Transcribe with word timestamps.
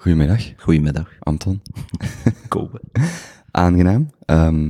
Goedemiddag, 0.00 0.42
Goedemiddag. 0.56 1.08
Anton. 1.18 1.60
Kopen. 2.48 2.80
Aangenaam. 3.50 4.10
Ehm, 4.24 4.64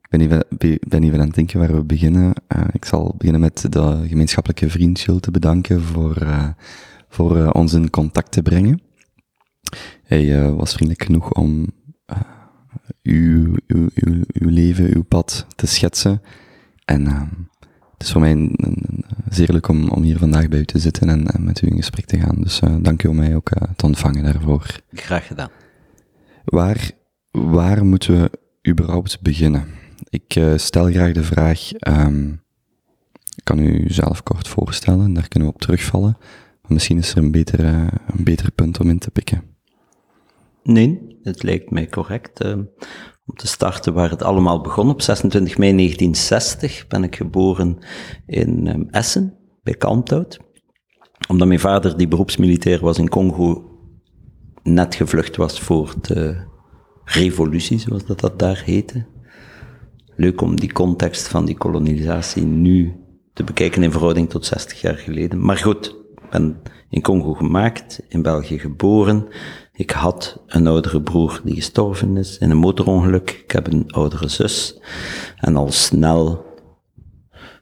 ik 0.00 0.08
ben 0.10 0.20
even, 0.20 0.44
be- 0.58 0.80
ben 0.88 1.02
even 1.02 1.20
aan 1.20 1.26
het 1.26 1.34
denken 1.34 1.58
waar 1.58 1.74
we 1.74 1.84
beginnen. 1.84 2.32
Eh, 2.46 2.64
ik 2.72 2.84
zal 2.84 3.14
beginnen 3.18 3.40
met 3.40 3.66
de 3.72 4.04
gemeenschappelijke 4.08 4.70
vriend 4.70 5.04
te 5.20 5.30
bedanken 5.30 5.80
voor, 5.82 6.16
eh, 6.16 6.48
voor 7.08 7.36
eh, 7.36 7.50
ons 7.52 7.72
in 7.72 7.90
contact 7.90 8.32
te 8.32 8.42
brengen. 8.42 8.80
Hij 10.02 10.52
was 10.52 10.72
vriendelijk 10.72 11.04
genoeg 11.04 11.32
om 11.32 11.66
uw, 13.02 13.54
uw, 13.66 13.88
uw, 13.94 14.20
uw 14.32 14.48
leven, 14.48 14.94
uw 14.96 15.02
pad 15.02 15.46
te 15.54 15.66
schetsen. 15.66 16.22
En 16.84 17.06
ehm, 17.06 17.28
het 18.02 18.10
is 18.10 18.16
voor 18.16 18.26
mij 18.26 18.32
een, 18.32 19.04
zeer 19.28 19.52
leuk 19.52 19.68
om, 19.68 19.88
om 19.88 20.02
hier 20.02 20.18
vandaag 20.18 20.48
bij 20.48 20.58
u 20.58 20.64
te 20.64 20.78
zitten 20.78 21.08
en, 21.08 21.26
en 21.26 21.44
met 21.44 21.62
u 21.62 21.66
in 21.66 21.76
gesprek 21.76 22.04
te 22.04 22.18
gaan. 22.18 22.36
Dus 22.40 22.60
eh, 22.60 22.76
dank 22.80 23.02
u 23.02 23.08
om 23.08 23.16
mij 23.16 23.36
ook 23.36 23.50
eh, 23.50 23.70
te 23.76 23.86
ontvangen 23.86 24.24
daarvoor. 24.24 24.66
Graag 24.92 25.26
gedaan. 25.26 25.50
Waar, 26.44 26.90
waar 27.30 27.84
moeten 27.84 28.20
we 28.20 28.30
überhaupt 28.68 29.20
beginnen? 29.20 29.64
Ik 30.08 30.34
eh, 30.34 30.52
stel 30.56 30.90
graag 30.90 31.12
de 31.12 31.22
vraag, 31.22 31.72
ehm, 31.72 32.28
ik 33.36 33.44
kan 33.44 33.58
u 33.58 33.84
zelf 33.88 34.22
kort 34.22 34.48
voorstellen, 34.48 35.12
daar 35.12 35.28
kunnen 35.28 35.48
we 35.48 35.54
op 35.54 35.60
terugvallen. 35.60 36.16
Maar 36.62 36.72
misschien 36.72 36.98
is 36.98 37.10
er 37.10 37.18
een 37.18 37.30
beter, 37.30 37.60
een 37.60 38.24
beter 38.24 38.50
punt 38.50 38.80
om 38.80 38.88
in 38.88 38.98
te 38.98 39.10
pikken. 39.10 39.42
Nee, 40.62 41.18
het 41.22 41.42
lijkt 41.42 41.70
mij 41.70 41.86
correct. 41.86 42.44
Eh, 43.32 43.38
om 43.38 43.38
te 43.38 43.46
starten 43.46 43.92
waar 43.92 44.10
het 44.10 44.22
allemaal 44.22 44.60
begon. 44.60 44.90
Op 44.90 45.02
26 45.02 45.58
mei 45.58 45.76
1960 45.76 46.86
ben 46.86 47.04
ik 47.04 47.16
geboren 47.16 47.78
in 48.26 48.66
ehm, 48.66 48.82
Essen, 48.90 49.34
bij 49.62 49.74
Kalmthout. 49.74 50.38
Omdat 51.28 51.48
mijn 51.48 51.60
vader, 51.60 51.96
die 51.96 52.08
beroepsmilitair 52.08 52.80
was 52.80 52.98
in 52.98 53.08
Congo, 53.08 53.70
net 54.62 54.94
gevlucht 54.94 55.36
was 55.36 55.60
voor 55.60 55.94
de 56.00 56.50
revolutie, 57.04 57.78
zoals 57.78 58.06
dat, 58.06 58.20
dat 58.20 58.38
daar 58.38 58.62
heette. 58.64 59.06
Leuk 60.16 60.40
om 60.40 60.60
die 60.60 60.72
context 60.72 61.28
van 61.28 61.44
die 61.44 61.56
kolonisatie 61.56 62.44
nu 62.44 62.96
te 63.32 63.44
bekijken 63.44 63.82
in 63.82 63.90
verhouding 63.90 64.30
tot 64.30 64.46
60 64.46 64.80
jaar 64.80 64.96
geleden. 64.96 65.44
Maar 65.44 65.56
goed, 65.56 65.86
ik 65.86 66.30
ben 66.30 66.60
in 66.88 67.02
Congo 67.02 67.32
gemaakt, 67.32 68.02
in 68.08 68.22
België 68.22 68.58
geboren. 68.58 69.26
Ik 69.72 69.90
had 69.90 70.42
een 70.46 70.66
oudere 70.66 71.02
broer 71.02 71.40
die 71.44 71.54
gestorven 71.54 72.16
is 72.16 72.38
in 72.38 72.50
een 72.50 72.56
motorongeluk. 72.56 73.30
Ik 73.44 73.50
heb 73.50 73.66
een 73.66 73.90
oudere 73.90 74.28
zus. 74.28 74.80
En 75.36 75.56
al 75.56 75.70
snel 75.70 76.44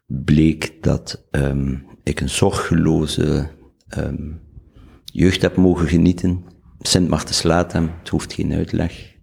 bleek 0.06 0.82
dat 0.82 1.26
ehm, 1.30 1.76
ik 2.02 2.20
een 2.20 2.28
zorgeloze 2.28 3.48
ehm, 3.88 4.32
jeugd 5.04 5.42
heb 5.42 5.56
mogen 5.56 5.88
genieten. 5.88 6.44
Sint 6.78 7.08
Martenslatem, 7.08 7.90
het 7.98 8.08
hoeft 8.08 8.32
geen 8.32 8.52
uitleg. 8.52 9.14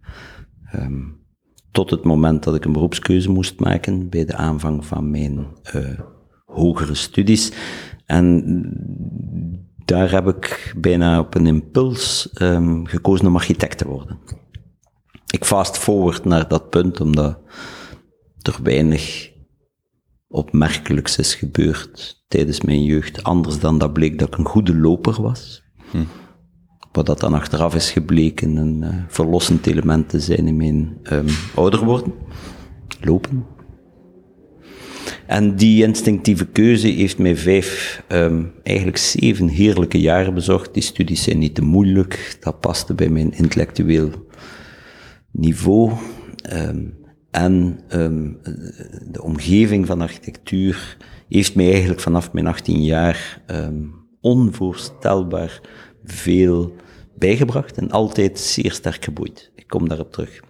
Ehm, 0.71 1.03
tot 1.71 1.89
het 1.89 2.03
moment 2.03 2.43
dat 2.43 2.55
ik 2.55 2.65
een 2.65 2.73
beroepskeuze 2.73 3.29
moest 3.29 3.59
maken 3.59 4.09
bij 4.09 4.25
de 4.25 4.35
aanvang 4.35 4.85
van 4.85 5.11
mijn 5.11 5.47
eh, 5.63 5.99
hogere 6.45 6.95
studies. 6.95 7.51
En 8.05 8.43
daar 9.87 10.11
heb 10.11 10.27
ik 10.27 10.73
bijna 10.77 11.19
op 11.19 11.35
een 11.35 11.47
impuls 11.47 12.29
ehm, 12.33 12.85
gekozen 12.85 13.27
om 13.27 13.35
architect 13.35 13.77
te 13.77 13.87
worden. 13.87 14.19
Ik 15.27 15.45
fast 15.45 15.77
forward 15.77 16.25
naar 16.25 16.47
dat 16.47 16.69
punt, 16.69 17.01
omdat 17.01 17.39
er 18.41 18.59
weinig 18.63 19.31
opmerkelijks 20.27 21.17
is 21.17 21.35
gebeurd 21.35 22.23
tijdens 22.27 22.61
mijn 22.61 22.83
jeugd, 22.83 23.23
anders 23.23 23.59
dan 23.59 23.77
dat 23.77 23.93
bleek 23.93 24.19
dat 24.19 24.27
ik 24.27 24.37
een 24.37 24.45
goede 24.45 24.75
loper 24.75 25.21
was. 25.21 25.63
Wat 26.91 27.05
dat 27.05 27.19
dan 27.19 27.33
achteraf 27.33 27.75
is 27.75 27.91
gebleken 27.91 28.55
een 28.55 28.83
eh, 28.83 29.03
verlossend 29.07 29.67
element 29.67 30.09
te 30.09 30.19
zijn 30.19 30.47
in 30.47 30.57
mijn 30.57 30.97
ehm, 31.03 31.29
ouder 31.55 31.85
worden. 31.85 32.13
Lopen. 33.01 33.45
En 35.27 35.55
die 35.55 35.83
instinctieve 35.83 36.45
keuze 36.45 36.87
heeft 36.87 37.17
mij 37.17 37.35
vijf, 37.35 38.03
ehm, 38.07 38.43
eigenlijk 38.63 38.97
zeven 38.97 39.47
heerlijke 39.47 39.99
jaren 39.99 40.33
bezorgd. 40.33 40.73
Die 40.73 40.83
studies 40.83 41.23
zijn 41.23 41.37
niet 41.37 41.55
te 41.55 41.61
moeilijk, 41.61 42.37
dat 42.39 42.59
paste 42.59 42.93
bij 42.93 43.09
mijn 43.09 43.33
intellectueel 43.33 44.09
niveau. 45.31 45.91
Ehm, 46.41 46.83
en 47.31 47.79
ehm, 47.87 48.31
de 49.11 49.23
omgeving 49.23 49.85
van 49.85 50.01
architectuur 50.01 50.97
heeft 51.29 51.55
mij 51.55 51.69
eigenlijk 51.71 51.99
vanaf 51.99 52.33
mijn 52.33 52.47
18 52.47 52.83
jaar 52.83 53.41
onvoorstelbaar 54.21 55.61
veel 56.03 56.75
bijgebracht 57.15 57.77
en 57.77 57.91
altijd 57.91 58.39
zeer 58.39 58.71
sterk 58.71 59.03
geboeid. 59.03 59.51
Ik 59.55 59.67
kom 59.67 59.87
daarop 59.87 60.11
terug. 60.11 60.41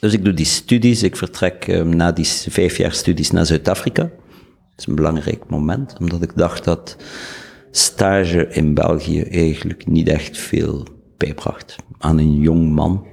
Dus 0.00 0.12
ik 0.12 0.24
doe 0.24 0.34
die 0.34 0.46
studies, 0.46 1.02
ik 1.02 1.16
vertrek 1.16 1.68
ehm, 1.68 1.96
na 1.96 2.12
die 2.12 2.26
vijf 2.26 2.76
jaar 2.76 2.92
studies 2.92 3.30
naar 3.30 3.46
Zuid-Afrika. 3.46 4.02
Dat 4.02 4.78
is 4.78 4.86
een 4.86 4.94
belangrijk 4.94 5.48
moment, 5.48 5.94
omdat 5.98 6.22
ik 6.22 6.32
dacht 6.36 6.64
dat 6.64 6.96
stage 7.70 8.48
in 8.48 8.74
België 8.74 9.22
eigenlijk 9.22 9.86
niet 9.86 10.08
echt 10.08 10.38
veel 10.38 10.86
bijbracht 11.16 11.76
aan 11.98 12.18
een 12.18 12.40
jong 12.40 12.70
man. 12.72 13.06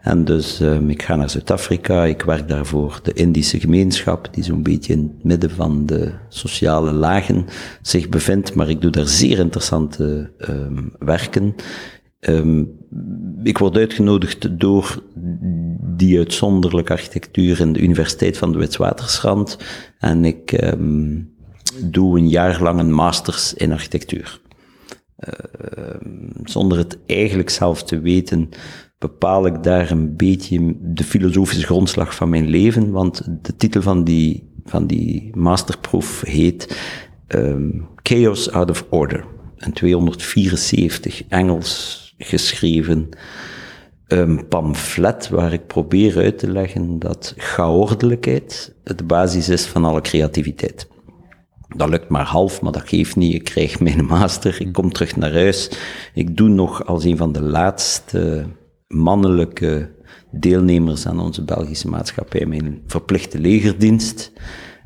En 0.00 0.24
dus 0.24 0.60
ehm, 0.60 0.90
ik 0.90 1.02
ga 1.02 1.16
naar 1.16 1.30
Zuid-Afrika, 1.30 2.04
ik 2.04 2.22
werk 2.22 2.48
daar 2.48 2.66
voor 2.66 3.00
de 3.02 3.12
Indische 3.12 3.60
gemeenschap, 3.60 4.28
die 4.34 4.44
zo'n 4.44 4.62
beetje 4.62 4.92
in 4.92 5.12
het 5.14 5.24
midden 5.24 5.50
van 5.50 5.86
de 5.86 6.12
sociale 6.28 6.92
lagen 6.92 7.46
zich 7.82 8.08
bevindt, 8.08 8.54
maar 8.54 8.68
ik 8.68 8.80
doe 8.80 8.90
daar 8.90 9.06
zeer 9.06 9.38
interessante 9.38 10.30
ehm, 10.38 10.82
werken. 10.98 11.54
Ehm, 12.26 12.64
ik 13.42 13.58
word 13.58 13.76
uitgenodigd 13.76 14.60
door 14.60 15.02
die 15.96 16.18
uitzonderlijke 16.18 16.92
architectuur 16.92 17.60
in 17.60 17.72
de 17.72 17.80
Universiteit 17.80 18.38
van 18.38 18.52
de 18.52 18.58
Witwatersrand 18.58 19.58
en 19.98 20.24
ik 20.24 20.52
ehm, 20.52 21.20
doe 21.84 22.18
een 22.18 22.28
jaar 22.28 22.62
lang 22.62 22.80
een 22.80 22.92
masters 22.92 23.54
in 23.54 23.72
architectuur 23.72 24.40
zonder 26.44 26.78
het 26.78 26.98
eigenlijk 27.06 27.50
zelf 27.50 27.82
te 27.82 28.00
weten, 28.00 28.48
bepaal 28.98 29.46
ik 29.46 29.62
daar 29.62 29.90
een 29.90 30.16
beetje 30.16 30.76
de 30.80 31.04
filosofische 31.04 31.66
grondslag 31.66 32.14
van 32.14 32.28
mijn 32.28 32.48
leven. 32.48 32.90
Want 32.90 33.22
de 33.42 33.56
titel 33.56 33.82
van 33.82 34.04
die, 34.04 34.52
van 34.64 34.86
die 34.86 35.36
masterproef 35.36 36.20
heet 36.20 36.78
ehm, 37.26 37.70
Chaos 38.02 38.50
Out 38.50 38.70
of 38.70 38.86
Order. 38.90 39.24
Een 39.56 39.72
274 39.72 41.22
Engels 41.28 42.05
geschreven 42.18 43.08
een 44.06 44.48
pamflet 44.48 45.28
waar 45.28 45.52
ik 45.52 45.66
probeer 45.66 46.16
uit 46.16 46.38
te 46.38 46.50
leggen 46.50 46.98
dat 46.98 47.34
chaordelijkheid 47.36 48.74
de 48.82 49.04
basis 49.04 49.48
is 49.48 49.66
van 49.66 49.84
alle 49.84 50.00
creativiteit. 50.00 50.88
Dat 51.76 51.88
lukt 51.88 52.08
maar 52.08 52.24
half, 52.24 52.62
maar 52.62 52.72
dat 52.72 52.88
geeft 52.88 53.16
niet. 53.16 53.34
Ik 53.34 53.44
krijg 53.44 53.80
mijn 53.80 54.04
master, 54.14 54.60
ik 54.60 54.72
kom 54.72 54.92
terug 54.92 55.16
naar 55.16 55.32
huis. 55.32 55.70
Ik 56.14 56.36
doe 56.36 56.48
nog 56.48 56.86
als 56.86 57.04
een 57.04 57.16
van 57.16 57.32
de 57.32 57.42
laatste 57.42 58.46
mannelijke 58.88 59.90
deelnemers 60.30 61.06
aan 61.06 61.20
onze 61.20 61.44
Belgische 61.44 61.88
maatschappij 61.88 62.46
mijn 62.46 62.82
verplichte 62.86 63.38
legerdienst. 63.38 64.32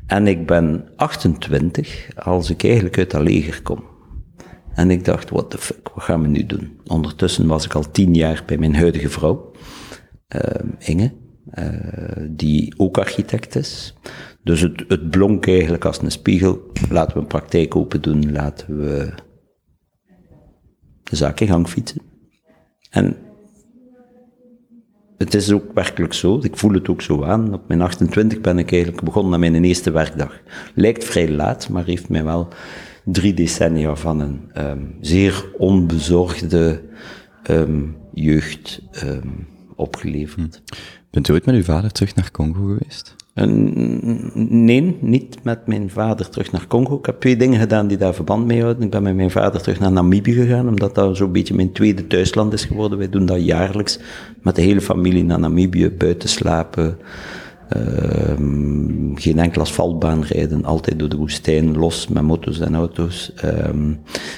En 0.07 0.27
ik 0.27 0.47
ben 0.47 0.89
28 0.95 2.07
als 2.15 2.49
ik 2.49 2.63
eigenlijk 2.63 2.97
uit 2.97 3.11
dat 3.11 3.21
leger 3.21 3.61
kom. 3.61 3.90
En 4.73 4.91
ik 4.91 5.05
dacht, 5.05 5.29
what 5.29 5.49
the 5.49 5.57
fuck, 5.57 5.89
wat 5.93 6.03
gaan 6.03 6.21
we 6.21 6.27
nu 6.27 6.45
doen? 6.45 6.79
Ondertussen 6.87 7.47
was 7.47 7.65
ik 7.65 7.73
al 7.73 7.91
tien 7.91 8.13
jaar 8.13 8.43
bij 8.45 8.57
mijn 8.57 8.75
huidige 8.75 9.09
vrouw, 9.09 9.51
eh, 10.27 10.65
Inge, 10.79 11.13
eh, 11.51 12.27
die 12.29 12.73
ook 12.77 12.97
architect 12.97 13.55
is. 13.55 13.95
Dus 14.43 14.61
het, 14.61 14.83
het 14.87 15.09
blonk 15.09 15.47
eigenlijk 15.47 15.85
als 15.85 16.01
een 16.01 16.11
spiegel. 16.11 16.71
Laten 16.89 17.13
we 17.13 17.19
een 17.19 17.27
praktijk 17.27 17.75
open 17.75 18.01
doen, 18.01 18.31
laten 18.31 18.77
we 18.77 19.13
de 21.03 21.15
zaak 21.15 21.39
in 21.39 21.47
gang 21.47 21.67
fietsen. 21.67 22.01
En 22.89 23.15
het 25.17 25.33
is 25.33 25.51
ook 25.51 25.73
werkelijk 25.73 26.13
zo, 26.13 26.39
ik 26.41 26.57
voel 26.57 26.73
het 26.73 26.89
ook 26.89 27.01
zo 27.01 27.23
aan. 27.23 27.53
Op 27.53 27.67
mijn 27.67 27.81
28 27.81 28.41
ben 28.41 28.59
ik 28.59 28.71
eigenlijk 28.71 29.03
begonnen 29.03 29.33
aan 29.33 29.39
mijn 29.39 29.63
eerste 29.63 29.91
werkdag. 29.91 30.41
Lijkt 30.75 31.03
vrij 31.03 31.29
laat, 31.29 31.69
maar 31.69 31.85
heeft 31.85 32.09
mij 32.09 32.23
wel 32.23 32.47
drie 33.05 33.33
decennia 33.33 33.95
van 33.95 34.19
een 34.19 34.39
ehm, 34.53 34.83
zeer 35.01 35.45
onbezorgde 35.57 36.81
ehm, 37.43 37.81
jeugd 38.13 38.81
ehm, 38.91 39.27
opgeleverd. 39.75 40.61
Bent 41.11 41.27
u 41.27 41.33
ooit 41.33 41.45
met 41.45 41.55
uw 41.55 41.63
vader 41.63 41.91
terug 41.91 42.15
naar 42.15 42.31
Congo 42.31 42.63
geweest? 42.63 43.15
Nee, 44.33 44.97
niet 45.01 45.43
met 45.43 45.67
mijn 45.67 45.89
vader 45.89 46.29
terug 46.29 46.51
naar 46.51 46.67
Congo. 46.67 46.97
Ik 46.97 47.05
heb 47.05 47.19
twee 47.19 47.37
dingen 47.37 47.59
gedaan 47.59 47.87
die 47.87 47.97
daar 47.97 48.13
verband 48.13 48.45
mee 48.45 48.61
houden. 48.61 48.83
Ik 48.83 48.89
ben 48.89 49.03
met 49.03 49.15
mijn 49.15 49.31
vader 49.31 49.61
terug 49.61 49.79
naar 49.79 49.91
Namibië 49.91 50.33
gegaan, 50.33 50.67
omdat 50.67 50.95
dat 50.95 51.17
zo'n 51.17 51.31
beetje 51.31 51.53
mijn 51.53 51.71
tweede 51.71 52.07
thuisland 52.07 52.53
is 52.53 52.65
geworden. 52.65 52.97
Wij 52.97 53.09
doen 53.09 53.25
dat 53.25 53.45
jaarlijks 53.45 53.99
met 54.41 54.55
de 54.55 54.61
hele 54.61 54.81
familie 54.81 55.23
naar 55.23 55.39
Namibië, 55.39 55.89
buiten 55.89 56.29
slapen, 56.29 56.97
Ehm, 57.71 59.15
geen 59.15 59.39
enkel 59.39 59.61
asfaltbaan 59.61 60.23
rijden, 60.23 60.65
altijd 60.65 60.99
door 60.99 61.09
de 61.09 61.15
woestijn, 61.17 61.77
los 61.77 62.07
met 62.07 62.23
moto's 62.23 62.59
en 62.59 62.75
auto's. 62.75 63.31
Ehm, 63.35 63.93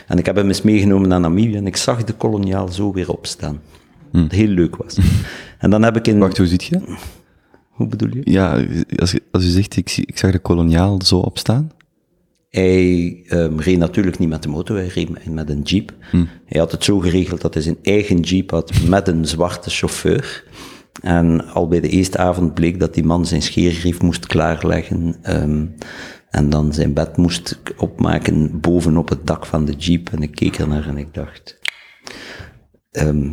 en 0.08 0.18
ik 0.18 0.26
heb 0.26 0.36
hem 0.36 0.48
eens 0.48 0.62
meegenomen 0.62 1.10
naar 1.10 1.20
Namibië 1.20 1.56
en 1.56 1.68
ik 1.68 1.76
zag 1.78 2.04
de 2.04 2.14
koloniaal 2.14 2.68
zo 2.72 2.94
weer 2.94 3.10
opstaan. 3.12 3.60
Wat 4.12 4.32
heel 4.32 4.48
leuk 4.48 4.76
was. 4.76 4.98
En 5.60 5.70
dan 5.70 5.84
heb 5.84 5.96
ik 5.96 6.08
in... 6.08 6.20
Wacht, 6.20 6.38
hoe 6.38 6.48
ziet 6.48 6.64
je? 6.64 6.80
Hoe 7.70 7.88
bedoel 7.88 8.10
je? 8.14 8.22
Ja, 8.24 8.66
als, 8.96 9.12
je- 9.12 9.22
als 9.32 9.44
u 9.46 9.48
zegt, 9.48 9.76
ik, 9.78 9.98
ik 10.06 10.18
zag 10.18 10.32
de 10.32 10.40
koloniaal 10.40 11.00
zo 11.04 11.18
opstaan. 11.18 11.72
Hij 12.50 13.24
ehm, 13.28 13.58
reed 13.60 13.78
natuurlijk 13.78 14.20
niet 14.20 14.30
met 14.30 14.44
de 14.44 14.50
motor, 14.50 14.76
hij 14.78 14.88
reed 14.88 15.30
met 15.30 15.50
een 15.50 15.62
jeep. 15.62 15.94
Hij 16.46 16.60
had 16.60 16.72
het 16.72 16.84
zo 16.84 17.00
geregeld 17.00 17.42
dat 17.42 17.54
hij 17.54 17.64
zijn 17.64 17.78
eigen 17.82 18.20
jeep 18.20 18.50
had 18.52 18.72
met 18.88 19.08
een 19.08 19.26
zwarte 19.26 19.70
chauffeur. 19.70 20.44
En 21.02 21.48
al 21.48 21.68
bij 21.68 21.80
de 21.80 21.90
eerste 21.90 22.18
avond 22.18 22.54
bleek 22.54 22.80
dat 22.80 22.94
die 22.94 23.04
man 23.04 23.26
zijn 23.26 23.42
scheergrief 23.42 24.02
moest 24.02 24.26
klaarleggen. 24.26 25.16
ehm, 25.22 25.66
en 26.30 26.50
dan 26.50 26.74
zijn 26.74 26.94
bed 26.94 27.18
moest 27.18 27.62
opmaken 27.78 28.60
bovenop 28.60 29.10
het 29.10 29.28
dak 29.28 29.46
van 29.46 29.66
de 29.66 29.72
jeep. 29.74 30.10
En 30.10 30.22
ik 30.22 30.32
keek 30.32 30.58
ernaar 30.58 30.88
en 30.88 30.98
ik 30.98 31.14
dacht... 31.14 31.60
ehm, 32.92 33.30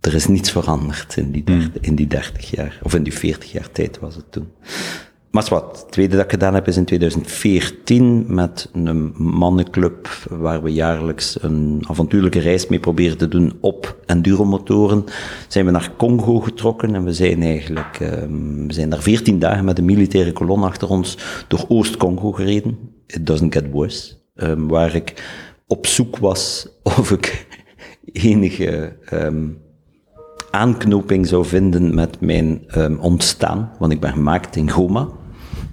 er 0.00 0.14
is 0.14 0.26
niets 0.26 0.50
veranderd 0.50 1.16
in 1.16 1.30
die, 1.30 1.44
dert- 1.44 1.78
in 1.80 1.94
die 1.94 2.06
30 2.06 2.50
jaar. 2.50 2.78
Of 2.82 2.94
in 2.94 3.02
die 3.02 3.14
40 3.14 3.52
jaar 3.52 3.70
tijd 3.72 3.98
was 3.98 4.14
het 4.14 4.32
toen. 4.32 4.48
Wat, 5.46 5.50
het 5.50 5.92
tweede 5.92 6.16
dat 6.16 6.24
ik 6.24 6.30
gedaan 6.30 6.54
heb 6.54 6.68
is 6.68 6.76
in 6.76 6.84
2014 6.84 8.24
met 8.28 8.70
een 8.72 9.12
mannenclub 9.16 10.08
waar 10.30 10.62
we 10.62 10.72
jaarlijks 10.72 11.42
een 11.42 11.84
avontuurlijke 11.88 12.38
reis 12.38 12.66
mee 12.66 12.80
proberen 12.80 13.18
te 13.18 13.28
doen 13.28 13.52
op 13.60 13.96
enduromotoren. 14.06 15.04
Zijn 15.48 15.64
we 15.64 15.70
naar 15.70 15.92
Congo 15.96 16.40
getrokken 16.40 16.94
en 16.94 17.04
we 17.04 17.12
zijn 17.12 17.42
eigenlijk, 17.42 17.98
ehm, 18.00 18.66
we 18.66 18.72
zijn 18.72 18.90
daar 18.90 19.02
14 19.02 19.38
dagen 19.38 19.64
met 19.64 19.78
een 19.78 19.84
militaire 19.84 20.32
kolon 20.32 20.62
achter 20.62 20.88
ons 20.88 21.18
door 21.48 21.64
Oost-Congo 21.68 22.32
gereden. 22.32 22.78
It 23.06 23.26
doesn't 23.26 23.54
get 23.54 23.70
worse. 23.70 24.14
Ehm, 24.34 24.66
waar 24.66 24.94
ik 24.94 25.24
op 25.66 25.86
zoek 25.86 26.16
was 26.16 26.68
of 26.98 27.10
ik 27.10 27.46
enige 28.12 28.96
ehm, 29.04 29.46
aanknoping 30.50 31.26
zou 31.26 31.44
vinden 31.44 31.94
met 31.94 32.20
mijn 32.20 32.62
ontstaan. 33.00 33.72
Want 33.78 33.92
ik 33.92 34.00
ben 34.00 34.12
gemaakt 34.12 34.56
in 34.56 34.70
Goma. 34.70 35.08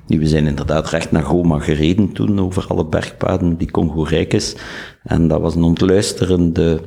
We 0.08 0.28
zijn 0.28 0.48
inderdaad 0.48 0.90
recht 0.90 1.12
naar 1.12 1.24
Goma 1.24 1.60
gereden 1.60 2.12
toen, 2.12 2.40
over 2.40 2.68
alle 2.68 2.86
bergpaden 2.86 3.58
die 3.58 3.72
Congo 3.72 4.04
rijk 4.04 4.34
is. 4.34 4.56
En 5.04 5.28
dat 5.28 5.42
was 5.42 5.56
een 5.56 5.64
ontluisterende 5.64 6.82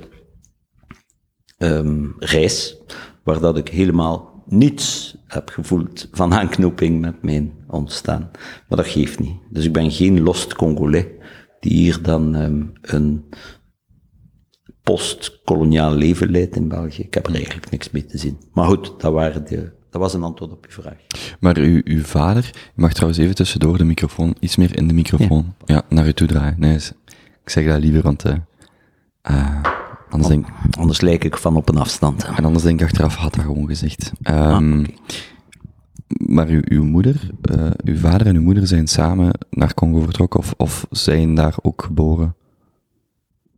ehm, 1.59 2.05
reis, 2.19 2.77
waar 3.25 3.41
dat 3.41 3.57
ik 3.57 3.69
helemaal 3.69 4.43
niets 4.47 5.17
heb 5.27 5.49
gevoeld 5.49 6.09
van 6.13 6.35
aanknoping 6.35 7.01
met 7.01 7.23
mijn 7.23 7.53
ontstaan. 7.67 8.31
Maar 8.69 8.79
dat 8.79 8.87
geeft 8.87 9.19
niet. 9.19 9.37
Dus 9.51 9.65
ik 9.65 9.73
ben 9.73 9.91
geen 9.91 10.21
lost 10.21 10.55
Congolais, 10.55 11.07
die 11.61 11.73
hier 11.73 12.03
dan 12.03 12.35
ehm, 12.35 12.63
een 12.83 13.25
postkoloniaal 14.83 15.95
leven 15.95 16.31
leidt 16.31 16.57
in 16.57 16.69
België. 16.69 17.03
Ik 17.03 17.15
heb 17.15 17.27
er 17.27 17.35
eigenlijk 17.35 17.71
niks 17.71 17.91
mee 17.91 18.05
te 18.05 18.19
zien. 18.19 18.39
Maar 18.53 18.67
goed, 18.67 19.01
dat, 19.01 19.13
waren 19.13 19.45
de, 19.45 19.73
dat 19.91 20.01
was 20.01 20.15
een 20.15 20.23
antwoord 20.23 20.53
op 20.53 20.67
je 20.67 20.73
vraag. 20.73 20.97
Maar 21.41 21.57
uw, 21.57 21.81
uw 21.85 22.03
vader, 22.03 22.45
je 22.55 22.81
mag 22.83 22.93
trouwens 22.93 23.21
even 23.21 23.35
tussendoor 23.35 23.79
de 23.79 23.85
microfoon, 23.85 24.35
iets 24.41 24.57
meer 24.57 24.77
in 24.77 24.89
de 24.89 24.95
microfoon, 24.95 25.55
ja, 25.65 25.83
naar 25.89 26.07
u 26.07 26.13
toe 26.13 26.27
draaien. 26.27 26.55
Nee, 26.59 26.77
ik 27.45 27.51
zeg 27.51 27.67
dat 27.67 27.81
liever, 27.81 28.03
want 28.03 28.25
eh, 28.25 28.35
eh, 29.23 29.63
anders, 30.11 30.29
denk, 30.29 30.47
Anders 30.79 31.01
lijk 31.01 31.25
ik 31.25 31.37
van 31.37 31.57
op 31.57 31.69
een 31.69 31.79
afstand. 31.79 32.25
en 32.25 32.45
anders 32.45 32.65
denk 32.65 32.81
ik 32.81 32.87
achteraf, 32.87 33.15
had 33.15 33.35
dat 33.35 33.45
gewoon 33.45 33.67
gezegd. 33.67 34.13
Ehm, 34.23 34.81
Ah. 34.81 34.85
Maar 36.27 36.47
uw, 36.49 36.61
uw 36.65 36.85
moeder, 36.85 37.31
eh, 37.43 37.71
uw 37.85 37.97
vader 37.97 38.27
en 38.27 38.37
uw 38.37 38.43
moeder 38.43 38.67
zijn 38.67 38.87
samen 38.87 39.31
naar 39.51 39.75
Congo 39.75 40.01
vertrokken, 40.01 40.41
of, 40.41 40.55
of 40.57 40.87
zijn 40.91 41.35
daar 41.35 41.55
ook 41.63 41.83
geboren? 41.83 42.35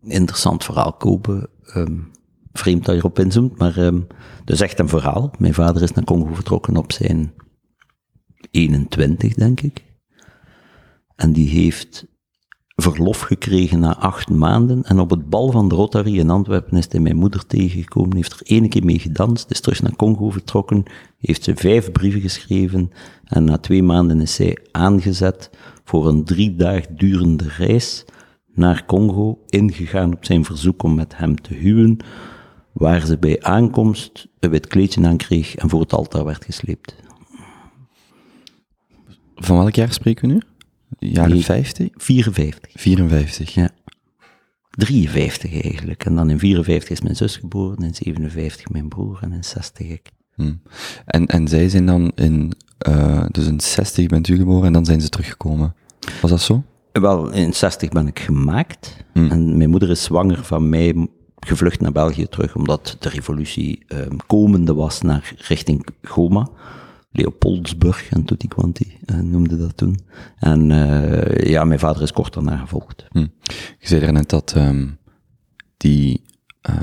Interessant 0.02 0.64
verhaal 0.64 0.92
kopen. 0.92 1.48
ehm, 1.66 1.92
vreemd 2.52 2.84
dat 2.84 2.94
je 2.94 3.00
erop 3.00 3.18
inzoomt, 3.18 3.58
maar 3.58 3.76
ehm 3.76 4.00
dus 4.44 4.60
echt 4.60 4.78
een 4.78 4.88
verhaal. 4.88 5.30
Mijn 5.38 5.54
vader 5.54 5.82
is 5.82 5.92
naar 5.92 6.04
Congo 6.04 6.34
vertrokken 6.34 6.76
op 6.76 6.92
zijn 6.92 7.32
21, 8.50 9.34
denk 9.34 9.60
ik. 9.60 9.84
En 11.16 11.32
die 11.32 11.48
heeft 11.48 12.06
verlof 12.76 13.20
gekregen 13.20 13.80
na 13.80 13.96
acht 13.96 14.30
maanden. 14.30 14.82
En 14.82 14.98
op 14.98 15.10
het 15.10 15.28
bal 15.28 15.50
van 15.50 15.68
de 15.68 15.74
Rotary 15.74 16.18
in 16.18 16.30
Antwerpen 16.30 16.78
is 16.78 16.86
hij 16.90 17.00
mijn 17.00 17.16
moeder 17.16 17.46
tegengekomen, 17.46 18.16
heeft 18.16 18.32
er 18.32 18.40
ene 18.42 18.68
keer 18.68 18.84
mee 18.84 18.98
gedanst, 18.98 19.50
is 19.50 19.60
terug 19.60 19.82
naar 19.82 19.96
Congo 19.96 20.30
vertrokken, 20.30 20.82
heeft 21.18 21.44
ze 21.44 21.56
vijf 21.56 21.92
brieven 21.92 22.20
geschreven. 22.20 22.90
En 23.24 23.44
na 23.44 23.58
twee 23.58 23.82
maanden 23.82 24.20
is 24.20 24.34
zij 24.34 24.58
aangezet 24.70 25.50
voor 25.84 26.08
een 26.08 26.24
drie 26.24 26.56
dagen 26.56 26.96
durende 26.96 27.48
reis 27.48 28.04
naar 28.54 28.86
Congo, 28.86 29.38
ingegaan 29.46 30.12
op 30.14 30.24
zijn 30.24 30.44
verzoek 30.44 30.82
om 30.82 30.94
met 30.94 31.16
hem 31.16 31.40
te 31.40 31.54
huwen, 31.54 31.98
waar 32.72 33.06
ze 33.06 33.18
bij 33.18 33.42
aankomst 33.42 34.28
een 34.40 34.50
wit 34.50 34.66
kleedje 34.66 35.06
aan 35.06 35.16
kreeg 35.16 35.54
en 35.54 35.68
voor 35.68 35.80
het 35.80 35.92
altaar 35.92 36.24
werd 36.24 36.44
gesleept. 36.44 36.94
Van 39.34 39.56
welk 39.56 39.74
jaar 39.74 39.92
spreken 39.92 40.28
we 40.28 40.34
nu? 40.34 40.42
Jaren 40.98 41.30
Nee. 41.30 41.44
50? 41.44 41.88
54. 41.96 42.72
54. 42.74 43.54
Ja. 43.54 43.70
53 44.70 45.62
eigenlijk. 45.62 46.04
En 46.04 46.14
dan 46.14 46.30
in 46.30 46.38
54 46.38 46.90
is 46.90 47.00
mijn 47.00 47.16
zus 47.16 47.36
geboren, 47.36 47.84
in 47.84 47.94
57 47.94 48.68
mijn 48.68 48.88
broer 48.88 49.18
en 49.22 49.32
in 49.32 49.44
60 49.44 49.88
ik. 49.88 50.10
Hm. 50.34 50.52
En, 51.04 51.26
en 51.26 51.48
zij 51.48 51.68
zijn 51.68 51.86
dan 51.86 52.12
in, 52.14 52.52
eh, 52.78 53.24
dus 53.30 53.46
in 53.46 53.60
60 53.60 54.06
bent 54.06 54.28
u 54.28 54.36
geboren 54.36 54.66
en 54.66 54.72
dan 54.72 54.84
zijn 54.84 55.00
ze 55.00 55.08
teruggekomen. 55.08 55.74
Was 56.20 56.30
dat 56.30 56.40
zo? 56.40 56.62
Wel, 56.92 57.32
in 57.32 57.54
60 57.54 57.88
ben 57.88 58.06
ik 58.06 58.18
gemaakt. 58.18 58.96
Hmm. 59.12 59.30
En 59.30 59.56
mijn 59.56 59.70
moeder 59.70 59.90
is 59.90 60.02
zwanger 60.02 60.44
van 60.44 60.68
mij 60.68 61.08
gevlucht 61.40 61.80
naar 61.80 61.92
België 61.92 62.26
terug, 62.26 62.56
omdat 62.56 62.96
de 62.98 63.08
revolutie 63.08 63.84
ehm, 63.86 64.16
komende 64.26 64.74
was 64.74 65.00
naar 65.00 65.34
richting 65.36 65.86
Goma. 66.02 66.48
Leopoldsburg 67.12 68.08
en 68.10 68.24
tutti 68.24 68.48
quanti 68.48 68.98
eh, 69.04 69.18
noemde 69.18 69.56
dat 69.56 69.76
toen. 69.76 69.98
En 70.38 70.70
eh, 70.70 71.50
ja, 71.50 71.64
mijn 71.64 71.78
vader 71.78 72.02
is 72.02 72.12
kort 72.12 72.34
daarna 72.34 72.56
gevolgd. 72.56 73.06
Hm. 73.10 73.26
Je 73.78 73.86
zei 73.88 74.00
er 74.00 74.12
net 74.12 74.28
dat 74.28 74.52
ehm, 74.56 74.88
die, 75.76 76.22
eh, 76.60 76.74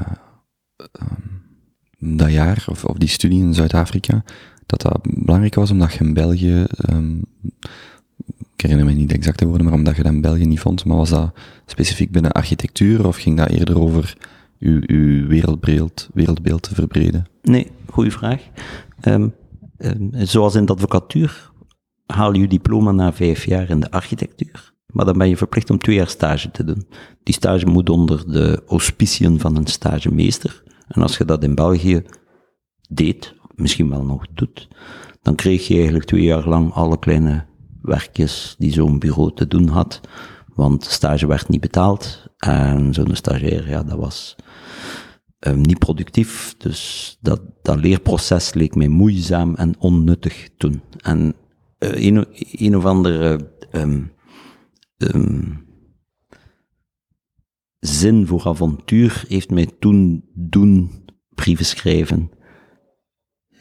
ehm, 0.75 2.15
dat 2.15 2.31
jaar, 2.31 2.65
of, 2.69 2.85
of 2.85 2.97
die 2.97 3.09
studie 3.09 3.41
in 3.41 3.53
Zuid-Afrika, 3.53 4.23
dat 4.65 4.81
dat 4.81 4.99
belangrijk 5.03 5.55
was 5.55 5.71
omdat 5.71 5.93
je 5.93 6.03
in 6.03 6.13
België, 6.13 6.65
ik 8.53 8.61
herinner 8.61 8.85
me 8.85 8.91
niet 8.91 9.09
de 9.09 9.15
exacte 9.15 9.45
woorden, 9.45 9.65
maar 9.65 9.75
omdat 9.75 9.95
je 9.95 10.03
dat 10.03 10.11
in 10.11 10.21
België 10.21 10.45
niet 10.45 10.59
vond, 10.59 10.85
maar 10.85 10.97
was 10.97 11.09
dat 11.09 11.33
specifiek 11.65 12.11
binnen 12.11 12.31
architectuur 12.31 13.07
of 13.07 13.17
ging 13.17 13.37
dat 13.37 13.49
eerder 13.49 13.79
over 13.79 14.17
uw, 14.59 15.27
wereldbeeld, 15.27 16.09
wereldbeeld 16.13 16.61
te 16.61 16.75
verbreden? 16.75 17.27
Nee, 17.41 17.67
goede 17.89 18.11
vraag. 18.11 18.41
Ehm, 18.99 19.27
ehm, 19.77 20.25
zoals 20.25 20.55
in 20.55 20.65
de 20.65 20.71
advocatuur 20.71 21.51
haal 22.05 22.33
je 22.33 22.41
je 22.41 22.47
diploma 22.47 22.91
na 22.91 23.13
vijf 23.13 23.45
jaar 23.45 23.69
in 23.69 23.79
de 23.79 23.91
architectuur. 23.91 24.73
Maar 24.87 25.05
dan 25.05 25.17
ben 25.17 25.29
je 25.29 25.37
verplicht 25.37 25.69
om 25.69 25.77
twee 25.77 25.95
jaar 25.95 26.07
stage 26.07 26.51
te 26.51 26.63
doen. 26.63 26.87
Die 27.23 27.33
stage 27.33 27.65
moet 27.65 27.89
onder 27.89 28.31
de 28.31 28.63
auspiciën 28.67 29.39
van 29.39 29.55
een 29.55 29.67
stagemeester. 29.67 30.63
En 30.87 31.01
als 31.01 31.17
je 31.17 31.25
dat 31.25 31.43
in 31.43 31.55
België 31.55 32.03
deed, 32.89 33.35
misschien 33.55 33.89
wel 33.89 34.03
nog 34.03 34.25
doet, 34.33 34.67
dan 35.21 35.35
kreeg 35.35 35.67
je 35.67 35.73
eigenlijk 35.73 36.05
twee 36.05 36.23
jaar 36.23 36.47
lang 36.47 36.73
alle 36.73 36.99
kleine 36.99 37.45
werkjes 37.81 38.55
die 38.57 38.73
zo'n 38.73 38.99
bureau 38.99 39.31
te 39.33 39.47
doen 39.47 39.67
had. 39.67 40.01
Want 40.53 40.83
stage 40.83 41.27
werd 41.27 41.49
niet 41.49 41.61
betaald. 41.61 42.26
En 42.37 42.93
zo'n 42.93 43.15
stagiair, 43.15 43.69
ja, 43.69 43.83
dat 43.83 43.97
was 43.97 44.35
ehm, 45.39 45.61
niet 45.61 45.79
productief. 45.79 46.55
Dus 46.57 47.17
dat, 47.21 47.41
dat 47.61 47.79
leerproces 47.79 48.53
leek 48.53 48.75
mij 48.75 48.87
moeizaam 48.87 49.55
en 49.55 49.79
onnuttig 49.79 50.49
toen. 50.57 50.81
En 50.97 51.35
eh, 51.77 52.05
een, 52.05 52.25
een 52.51 52.75
of 52.75 52.85
andere 52.85 53.51
ehm, 53.71 54.03
ehm, 54.97 55.53
zin 57.79 58.27
voor 58.27 58.45
avontuur 58.45 59.23
heeft 59.27 59.49
mij 59.49 59.69
toen 59.79 60.29
doen 60.33 61.05
brieven 61.29 61.65
schrijven. 61.65 62.29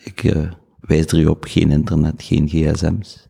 Ik 0.05 0.25
eh, 0.25 0.53
wijs 0.81 1.07
er 1.07 1.19
u 1.19 1.27
op, 1.27 1.45
geen 1.45 1.71
internet, 1.71 2.23
geen 2.23 2.49
gsm's. 2.49 3.29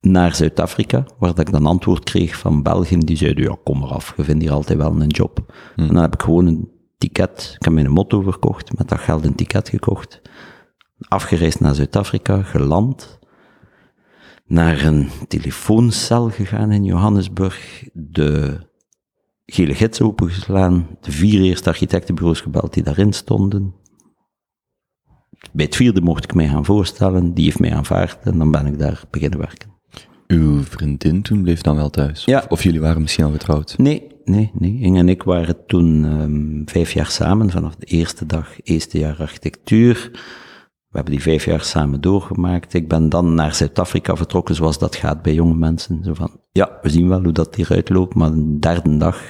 Naar 0.00 0.34
Zuid-Afrika, 0.34 1.06
waar 1.18 1.34
dat 1.34 1.46
ik 1.46 1.52
dan 1.52 1.66
antwoord 1.66 2.04
kreeg 2.04 2.38
van 2.38 2.62
België, 2.62 2.98
die 2.98 3.16
zeiden, 3.16 3.44
ja, 3.44 3.56
kom 3.64 3.82
eraf, 3.82 4.16
je 4.16 4.24
vindt 4.24 4.42
hier 4.42 4.52
altijd 4.52 4.78
wel 4.78 5.00
een 5.00 5.08
job. 5.08 5.52
En 5.76 5.86
dan 5.86 5.96
heb 5.96 6.14
ik 6.14 6.22
gewoon 6.22 6.46
een 6.46 6.70
ticket, 6.98 7.52
ik 7.58 7.64
heb 7.64 7.72
mijn 7.72 7.90
motto 7.90 8.20
verkocht, 8.20 8.78
met 8.78 8.88
dat 8.88 8.98
geld 8.98 9.24
een 9.24 9.34
ticket 9.34 9.68
gekocht, 9.68 10.22
afgereisd 10.98 11.60
naar 11.60 11.74
Zuid-Afrika, 11.74 12.42
geland, 12.42 13.18
naar 14.46 14.84
een 14.84 15.08
telefooncel 15.28 16.30
gegaan 16.30 16.72
in 16.72 16.84
Johannesburg, 16.84 17.88
de 17.92 18.60
gele 19.46 19.74
gids 19.74 20.00
opengeslaan, 20.00 20.86
de 21.00 21.12
vier 21.12 21.40
eerste 21.40 21.68
architectenbureaus 21.68 22.40
gebeld 22.40 22.74
die 22.74 22.82
daarin 22.82 23.12
stonden, 23.12 23.74
bij 25.52 25.64
het 25.64 25.76
vierde 25.76 26.00
mocht 26.00 26.24
ik 26.24 26.34
mij 26.34 26.48
gaan 26.48 26.64
voorstellen, 26.64 27.34
die 27.34 27.44
heeft 27.44 27.58
mij 27.58 27.74
aanvaard 27.74 28.26
en 28.26 28.38
dan 28.38 28.50
ben 28.50 28.66
ik 28.66 28.78
daar 28.78 29.04
beginnen 29.10 29.38
werken. 29.38 29.79
Uw 30.30 30.62
vriendin 30.62 31.22
toen 31.22 31.42
bleef 31.42 31.60
dan 31.60 31.76
wel 31.76 31.90
thuis? 31.90 32.24
Ja. 32.24 32.38
Of, 32.38 32.46
of 32.46 32.62
jullie 32.62 32.80
waren 32.80 33.02
misschien 33.02 33.24
al 33.24 33.30
getrouwd? 33.30 33.78
Nee, 33.78 34.06
nee, 34.24 34.50
nee. 34.54 34.78
Inge 34.80 34.98
en 34.98 35.08
ik 35.08 35.22
waren 35.22 35.66
toen 35.66 36.04
ehm, 36.04 36.72
vijf 36.72 36.92
jaar 36.92 37.06
samen, 37.06 37.50
vanaf 37.50 37.74
de 37.74 37.86
eerste 37.86 38.26
dag, 38.26 38.62
eerste 38.62 38.98
jaar 38.98 39.16
architectuur. 39.18 40.10
We 40.88 40.96
hebben 40.96 41.12
die 41.12 41.22
vijf 41.22 41.44
jaar 41.44 41.60
samen 41.60 42.00
doorgemaakt. 42.00 42.74
Ik 42.74 42.88
ben 42.88 43.08
dan 43.08 43.34
naar 43.34 43.54
Zuid-Afrika 43.54 44.16
vertrokken, 44.16 44.54
zoals 44.54 44.78
dat 44.78 44.96
gaat 44.96 45.22
bij 45.22 45.34
jonge 45.34 45.54
mensen. 45.54 46.04
Zo 46.04 46.14
van, 46.14 46.40
ja, 46.52 46.78
we 46.82 46.88
zien 46.88 47.08
wel 47.08 47.22
hoe 47.22 47.32
dat 47.32 47.54
hieruit 47.54 47.88
loopt, 47.88 48.14
maar 48.14 48.30
de 48.30 48.58
derde 48.58 48.96
dag 48.96 49.22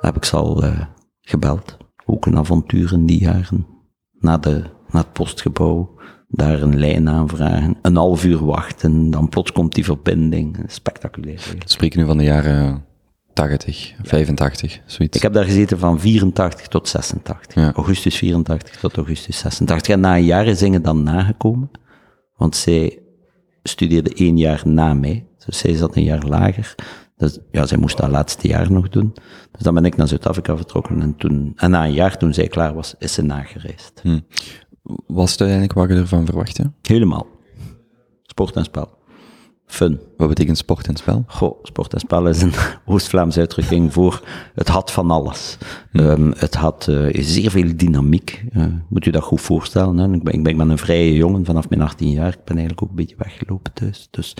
heb 0.00 0.16
ik 0.16 0.24
ze 0.24 0.36
al 0.36 0.62
eh, 0.62 0.80
gebeld. 1.20 1.76
Ook 2.04 2.26
een 2.26 2.36
avontuur 2.36 2.92
in 2.92 3.06
die 3.06 3.20
jaren. 3.20 3.66
Naar, 4.12 4.40
de, 4.40 4.62
naar 4.90 5.02
het 5.02 5.12
postgebouw, 5.12 5.95
daar 6.28 6.62
een 6.62 6.78
lijn 6.78 7.08
aanvragen, 7.08 7.76
een 7.82 7.96
half 7.96 8.24
uur 8.24 8.44
wachten, 8.44 9.10
dan 9.10 9.28
plots 9.28 9.52
komt 9.52 9.74
die 9.74 9.84
verbinding. 9.84 10.58
Spectaculair. 10.66 11.54
spreken 11.64 12.00
nu 12.00 12.06
van 12.06 12.18
de 12.18 12.24
jaren 12.24 12.84
80, 13.32 13.94
85, 14.02 14.80
zoiets. 14.86 15.16
Ik 15.16 15.22
heb 15.22 15.32
daar 15.32 15.44
gezeten 15.44 15.78
van 15.78 16.00
84 16.00 16.68
tot 16.68 16.88
86. 16.88 17.54
Ja. 17.54 17.72
Augustus 17.72 18.16
84 18.16 18.76
tot 18.76 18.96
augustus 18.96 19.38
86. 19.38 19.94
En 19.94 20.00
na 20.00 20.16
een 20.16 20.24
jaar 20.24 20.46
is 20.46 20.62
Inge 20.62 20.80
dan 20.80 21.02
nagekomen, 21.02 21.70
want 22.36 22.56
zij 22.56 22.98
studeerde 23.62 24.14
één 24.14 24.38
jaar 24.38 24.62
na 24.64 24.94
mij. 24.94 25.26
Dus 25.46 25.58
zij 25.58 25.74
zat 25.74 25.96
een 25.96 26.04
jaar 26.04 26.26
lager. 26.26 26.74
Dus 27.16 27.38
ja, 27.50 27.66
zij 27.66 27.78
moest 27.78 27.96
dat 27.96 28.10
laatste 28.10 28.48
jaar 28.48 28.72
nog 28.72 28.88
doen. 28.88 29.12
Dus 29.52 29.62
dan 29.62 29.74
ben 29.74 29.84
ik 29.84 29.96
naar 29.96 30.08
Zuid-Afrika 30.08 30.56
vertrokken 30.56 31.00
en 31.00 31.16
toen, 31.16 31.52
en 31.56 31.70
na 31.70 31.84
een 31.84 31.92
jaar 31.92 32.18
toen 32.18 32.34
zij 32.34 32.46
klaar 32.46 32.74
was, 32.74 32.94
is 32.98 33.12
ze 33.12 33.22
nagereisd. 33.22 34.02
Was 35.06 35.30
het 35.30 35.40
uiteindelijk 35.40 35.78
wat 35.78 35.88
je 35.88 35.94
ervan 35.94 36.26
verwachtte? 36.26 36.72
Helemaal. 36.82 37.26
Sport 38.22 38.56
en 38.56 38.64
spel. 38.64 38.88
Fun. 39.66 40.00
Wat 40.16 40.28
betekent 40.28 40.58
sport 40.58 40.86
en 40.86 40.96
spel? 40.96 41.24
Goh, 41.26 41.58
sport 41.62 41.92
en 41.92 42.00
spel 42.00 42.28
is 42.28 42.42
een 42.42 42.52
Oost-Vlaamse 42.86 43.40
uitdrukking 43.40 43.92
voor 43.92 44.22
het 44.54 44.68
had 44.68 44.92
van 44.92 45.10
alles. 45.10 45.58
Ehm, 45.92 46.32
het 46.36 46.54
had 46.54 46.88
eh, 46.88 47.22
zeer 47.22 47.50
veel 47.50 47.76
dynamiek. 47.76 48.44
Eh, 48.52 48.64
moet 48.88 49.06
u 49.06 49.10
dat 49.10 49.22
goed 49.22 49.40
voorstellen. 49.40 49.96
Hè? 49.98 50.12
Ik, 50.12 50.22
ben, 50.22 50.32
ik, 50.32 50.42
ben, 50.42 50.52
ik 50.52 50.58
ben 50.58 50.70
een 50.70 50.78
vrije 50.78 51.14
jongen 51.14 51.44
vanaf 51.44 51.68
mijn 51.68 51.82
18 51.82 52.10
jaar. 52.10 52.28
Ik 52.28 52.44
ben 52.44 52.56
eigenlijk 52.56 52.82
ook 52.82 52.88
een 52.88 52.96
beetje 52.96 53.16
weggelopen 53.18 53.72
thuis. 53.72 54.08
Dus 54.10 54.34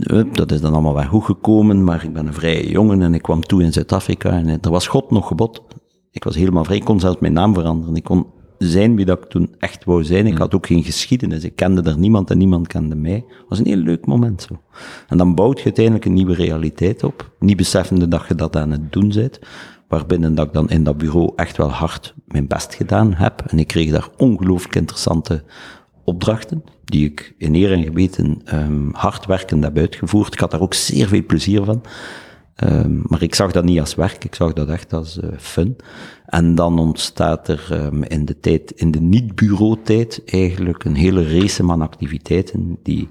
eh, 0.00 0.22
dat 0.32 0.52
is 0.52 0.60
dan 0.60 0.72
allemaal 0.72 0.94
wel 0.94 1.04
goed 1.04 1.24
gekomen. 1.24 1.84
Maar 1.84 2.04
ik 2.04 2.12
ben 2.12 2.26
een 2.26 2.34
vrije 2.34 2.68
jongen 2.68 3.02
en 3.02 3.14
ik 3.14 3.22
kwam 3.22 3.42
toe 3.42 3.62
in 3.62 3.72
Zuid-Afrika. 3.72 4.30
En 4.30 4.48
er 4.48 4.70
was 4.70 4.86
God 4.86 5.10
nog 5.10 5.26
gebod. 5.26 5.62
Ik 6.10 6.24
was 6.24 6.34
helemaal 6.34 6.64
vrij. 6.64 6.76
Ik 6.76 6.84
kon 6.84 7.00
zelfs 7.00 7.20
mijn 7.20 7.32
naam 7.32 7.54
veranderen. 7.54 7.96
Ik 7.96 8.04
kon 8.04 8.26
zijn 8.58 8.96
wie 8.96 9.04
dat 9.04 9.18
ik 9.18 9.30
toen 9.30 9.54
echt 9.58 9.84
wou 9.84 10.04
zijn. 10.04 10.26
Ik 10.26 10.38
had 10.38 10.54
ook 10.54 10.66
geen 10.66 10.82
geschiedenis. 10.82 11.44
Ik 11.44 11.56
kende 11.56 11.90
er 11.90 11.98
niemand 11.98 12.30
en 12.30 12.38
niemand 12.38 12.66
kende 12.66 12.94
mij. 12.94 13.24
Het 13.28 13.48
was 13.48 13.58
een 13.58 13.66
heel 13.66 13.76
leuk 13.76 14.06
moment 14.06 14.42
zo. 14.42 14.60
En 15.08 15.18
dan 15.18 15.34
bouwt 15.34 15.58
je 15.58 15.64
uiteindelijk 15.64 16.04
een 16.04 16.12
nieuwe 16.12 16.34
realiteit 16.34 17.04
op. 17.04 17.30
Niet 17.38 17.56
beseffende 17.56 18.08
dat 18.08 18.24
je 18.28 18.34
dat 18.34 18.56
aan 18.56 18.70
het 18.70 18.92
doen 18.92 19.08
bent. 19.14 19.38
Waarbinnen 19.88 20.34
dat 20.34 20.46
ik 20.46 20.52
dan 20.52 20.70
in 20.70 20.84
dat 20.84 20.98
bureau 20.98 21.32
echt 21.36 21.56
wel 21.56 21.70
hard 21.70 22.14
mijn 22.26 22.46
best 22.46 22.74
gedaan 22.74 23.14
heb. 23.14 23.42
En 23.46 23.58
ik 23.58 23.66
kreeg 23.66 23.90
daar 23.90 24.08
ongelooflijk 24.16 24.74
interessante 24.74 25.42
opdrachten, 26.04 26.64
die 26.84 27.04
ik 27.04 27.34
in 27.38 27.54
eer 27.54 27.72
en 27.72 27.82
geweten 27.82 28.42
um, 28.54 28.90
hard 28.92 29.26
werkend 29.26 29.64
heb 29.64 29.76
uitgevoerd. 29.76 30.32
Ik 30.32 30.40
had 30.40 30.50
daar 30.50 30.60
ook 30.60 30.74
zeer 30.74 31.08
veel 31.08 31.24
plezier 31.26 31.64
van. 31.64 31.82
Um, 32.64 33.02
maar 33.06 33.22
ik 33.22 33.34
zag 33.34 33.52
dat 33.52 33.64
niet 33.64 33.80
als 33.80 33.94
werk, 33.94 34.24
ik 34.24 34.34
zag 34.34 34.52
dat 34.52 34.68
echt 34.68 34.92
als 34.92 35.18
uh, 35.18 35.30
fun. 35.38 35.76
En 36.26 36.54
dan 36.54 36.78
ontstaat 36.78 37.48
er 37.48 37.68
um, 37.72 38.02
in 38.02 38.24
de 38.24 38.40
tijd, 38.40 38.70
in 38.70 38.90
de 38.90 39.00
niet-bureautijd, 39.00 40.22
eigenlijk 40.26 40.84
een 40.84 40.94
hele 40.94 41.38
race 41.38 41.70
aan 41.70 41.82
activiteiten 41.82 42.78
die, 42.82 43.08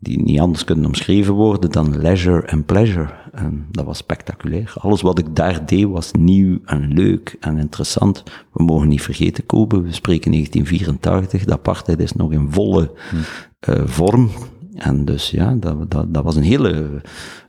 die 0.00 0.22
niet 0.22 0.40
anders 0.40 0.64
kunnen 0.64 0.86
omschreven 0.86 1.34
worden 1.34 1.70
dan 1.70 1.98
leisure 1.98 2.42
en 2.42 2.64
pleasure. 2.64 3.08
Um, 3.38 3.66
dat 3.70 3.84
was 3.84 3.98
spectaculair. 3.98 4.72
Alles 4.78 5.00
wat 5.00 5.18
ik 5.18 5.36
daar 5.36 5.66
deed 5.66 5.86
was 5.86 6.12
nieuw 6.12 6.58
en 6.64 6.92
leuk 6.92 7.36
en 7.40 7.58
interessant. 7.58 8.22
We 8.52 8.62
mogen 8.62 8.88
niet 8.88 9.02
vergeten, 9.02 9.46
Kobe, 9.46 9.82
we 9.82 9.92
spreken 9.92 10.30
1984, 10.30 11.44
de 11.44 11.52
apartheid 11.52 12.00
is 12.00 12.12
nog 12.12 12.32
in 12.32 12.46
volle 12.50 12.92
uh, 13.68 13.82
vorm. 13.84 14.30
En 14.78 15.04
dus 15.04 15.30
ja, 15.30 15.54
dat, 15.54 15.90
dat, 15.90 16.14
dat 16.14 16.24
was 16.24 16.36
een 16.36 16.42
hele 16.42 17.00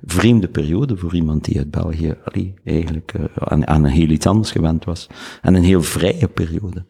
vreemde 0.04 0.48
periode 0.48 0.98
voor 0.98 1.16
iemand 1.16 1.46
die 1.46 1.58
uit 1.58 1.72
België 1.72 2.16
eigenlijk 2.64 3.14
uh, 3.20 3.26
aan, 3.36 3.68
aan 3.68 3.84
een 3.84 3.92
heel 3.92 4.10
iets 4.10 4.26
anders 4.26 4.52
gewend 4.52 4.86
was. 4.86 5.08
En 5.42 5.56
een 5.56 5.64
heel 5.64 5.82
vrije 5.82 6.28
periode. 6.28 6.86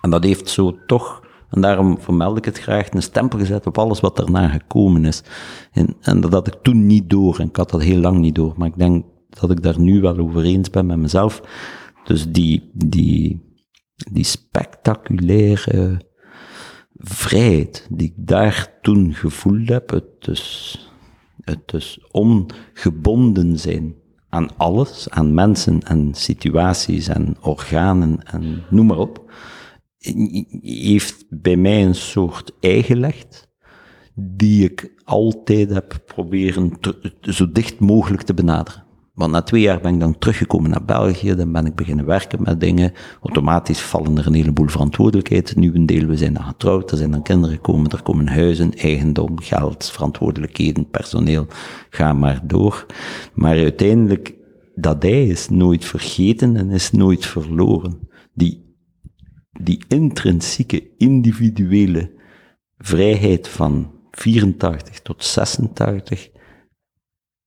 En 0.00 0.10
dat 0.10 0.24
heeft 0.24 0.48
zo 0.48 0.78
toch, 0.86 1.22
en 1.50 1.60
daarom 1.60 2.00
vermeld 2.00 2.36
ik 2.36 2.44
het 2.44 2.58
graag, 2.58 2.90
een 2.90 3.02
stempel 3.02 3.38
gezet 3.38 3.66
op 3.66 3.78
alles 3.78 4.00
wat 4.00 4.16
daarna 4.16 4.48
gekomen 4.48 5.04
is. 5.04 5.22
En, 5.72 5.96
en 6.00 6.20
dat 6.20 6.32
had 6.32 6.46
ik 6.46 6.56
toen 6.62 6.86
niet 6.86 7.10
door, 7.10 7.38
en 7.38 7.48
ik 7.48 7.56
had 7.56 7.70
dat 7.70 7.82
heel 7.82 8.00
lang 8.00 8.18
niet 8.18 8.34
door, 8.34 8.54
maar 8.56 8.68
ik 8.68 8.78
denk 8.78 9.04
dat 9.28 9.50
ik 9.50 9.62
daar 9.62 9.80
nu 9.80 10.00
wel 10.00 10.18
over 10.18 10.44
eens 10.44 10.70
ben 10.70 10.86
met 10.86 10.98
mezelf. 10.98 11.42
Dus 12.04 12.30
die, 12.30 12.70
die, 12.74 13.42
die 14.12 14.24
spectaculaire 14.24 16.00
vrijheid 16.98 17.86
die 17.90 18.06
ik 18.06 18.14
daar 18.16 18.78
toen 18.82 19.14
gevoeld 19.14 19.68
heb, 19.68 19.90
het 19.90 20.04
dus, 20.18 20.78
het 21.40 21.68
dus 21.68 22.00
ongebonden 22.10 23.58
zijn 23.58 23.94
aan 24.28 24.56
alles, 24.56 25.10
aan 25.10 25.34
mensen 25.34 25.82
en 25.82 26.14
situaties 26.14 27.08
en 27.08 27.36
organen 27.40 28.22
en 28.22 28.62
noem 28.70 28.86
maar 28.86 28.98
op, 28.98 29.32
heeft 30.60 31.24
bij 31.28 31.56
mij 31.56 31.84
een 31.84 31.94
soort 31.94 32.52
eigenlecht 32.60 33.48
die 34.14 34.64
ik 34.64 34.94
altijd 35.04 35.70
heb 35.70 36.02
proberen 36.06 36.72
zo 37.20 37.52
dicht 37.52 37.78
mogelijk 37.78 38.22
te 38.22 38.34
benaderen. 38.34 38.85
Want 39.16 39.32
na 39.32 39.42
twee 39.42 39.60
jaar 39.60 39.80
ben 39.80 39.94
ik 39.94 40.00
dan 40.00 40.18
teruggekomen 40.18 40.70
naar 40.70 40.84
België, 40.84 41.34
dan 41.34 41.52
ben 41.52 41.66
ik 41.66 41.74
beginnen 41.74 42.04
werken 42.04 42.42
met 42.42 42.60
dingen. 42.60 42.92
Automatisch 43.22 43.80
vallen 43.80 44.18
er 44.18 44.26
een 44.26 44.34
heleboel 44.34 44.68
verantwoordelijkheid. 44.68 45.56
Nu 45.56 45.74
een 45.74 45.86
deel, 45.86 46.06
we 46.06 46.16
zijn 46.16 46.34
dan 46.34 46.42
getrouwd, 46.42 46.90
er 46.90 46.96
zijn 46.96 47.10
dan 47.10 47.22
kinderen 47.22 47.56
gekomen, 47.56 47.90
er 47.90 48.02
komen 48.02 48.28
huizen, 48.28 48.74
eigendom, 48.74 49.40
geld, 49.40 49.90
verantwoordelijkheden, 49.90 50.90
personeel, 50.90 51.46
ga 51.90 52.12
maar 52.12 52.40
door. 52.44 52.86
Maar 53.34 53.56
uiteindelijk, 53.56 54.34
dat 54.74 55.02
hij 55.02 55.26
is 55.26 55.48
nooit 55.48 55.84
vergeten 55.84 56.56
en 56.56 56.70
is 56.70 56.90
nooit 56.90 57.26
verloren. 57.26 58.08
Die, 58.34 58.76
die 59.60 59.84
intrinsieke, 59.88 60.90
individuele 60.96 62.10
vrijheid 62.78 63.48
van 63.48 63.90
84 64.10 65.00
tot 65.00 65.24
86 65.24 66.30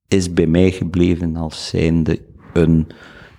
is 0.09 0.33
bij 0.33 0.47
mij 0.47 0.71
gebleven 0.71 1.35
als 1.35 1.67
zijnde 1.67 2.21
een 2.53 2.87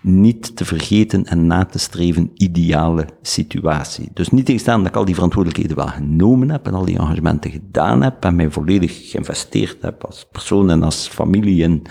niet 0.02 0.56
te 0.56 0.64
vergeten 0.64 1.24
en 1.24 1.46
na 1.46 1.64
te 1.64 1.78
streven 1.78 2.30
ideale 2.34 3.06
situatie. 3.22 4.10
Dus 4.14 4.30
niet 4.30 4.44
tegenstaan 4.44 4.78
dat 4.78 4.88
ik 4.88 4.96
al 4.96 5.04
die 5.04 5.14
verantwoordelijkheden 5.14 5.76
wel 5.76 5.86
genomen 5.86 6.50
heb 6.50 6.66
en 6.66 6.74
al 6.74 6.84
die 6.84 6.98
engagementen 6.98 7.50
gedaan 7.50 8.02
heb 8.02 8.24
en 8.24 8.36
mij 8.36 8.50
volledig 8.50 9.10
geïnvesteerd 9.10 9.82
heb 9.82 10.04
als 10.04 10.26
persoon 10.32 10.70
en 10.70 10.82
als 10.82 11.08
familie 11.08 11.62
in 11.62 11.86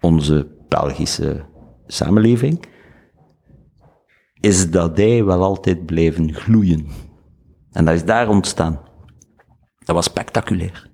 onze 0.00 0.58
Belgische 0.68 1.44
samenleving, 1.86 2.64
is 4.40 4.70
dat 4.70 4.96
hij 4.96 5.24
wel 5.24 5.42
altijd 5.42 5.86
blijven 5.86 6.34
gloeien. 6.34 6.86
En 7.72 7.84
dat 7.84 7.94
is 7.94 8.04
daar 8.04 8.28
ontstaan. 8.28 8.80
Dat 9.78 9.94
was 9.94 10.04
spectaculair. 10.04 10.90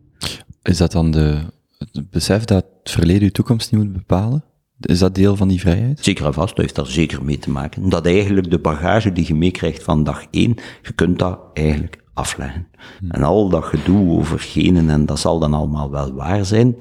Is 0.62 0.76
dat 0.76 0.92
dan 0.92 1.10
de, 1.10 1.40
het 1.78 2.10
besef 2.10 2.44
dat 2.44 2.75
het 2.86 2.94
verleden 2.94 3.22
je 3.22 3.32
toekomst 3.32 3.72
niet 3.72 3.82
moet 3.82 3.92
bepalen? 3.92 4.44
Is 4.80 4.98
dat 4.98 5.14
deel 5.14 5.36
van 5.36 5.48
die 5.48 5.60
vrijheid? 5.60 6.04
Zeker 6.04 6.26
en 6.26 6.34
vast, 6.34 6.48
dat 6.48 6.64
heeft 6.64 6.74
daar 6.74 6.86
zeker 6.86 7.24
mee 7.24 7.38
te 7.38 7.50
maken. 7.50 7.88
Dat 7.88 8.06
eigenlijk 8.06 8.50
de 8.50 8.58
bagage 8.58 9.12
die 9.12 9.26
je 9.26 9.34
meekrijgt 9.34 9.82
van 9.82 10.04
dag 10.04 10.26
één, 10.30 10.56
je 10.82 10.92
kunt 10.92 11.18
dat 11.18 11.40
eigenlijk 11.52 12.04
afleggen. 12.14 12.68
Hmm. 12.98 13.10
En 13.10 13.22
al 13.22 13.48
dat 13.48 13.64
gedoe 13.64 14.18
over 14.18 14.38
genen, 14.38 14.90
en 14.90 15.06
dat 15.06 15.18
zal 15.18 15.38
dan 15.38 15.54
allemaal 15.54 15.90
wel 15.90 16.14
waar 16.14 16.44
zijn. 16.44 16.76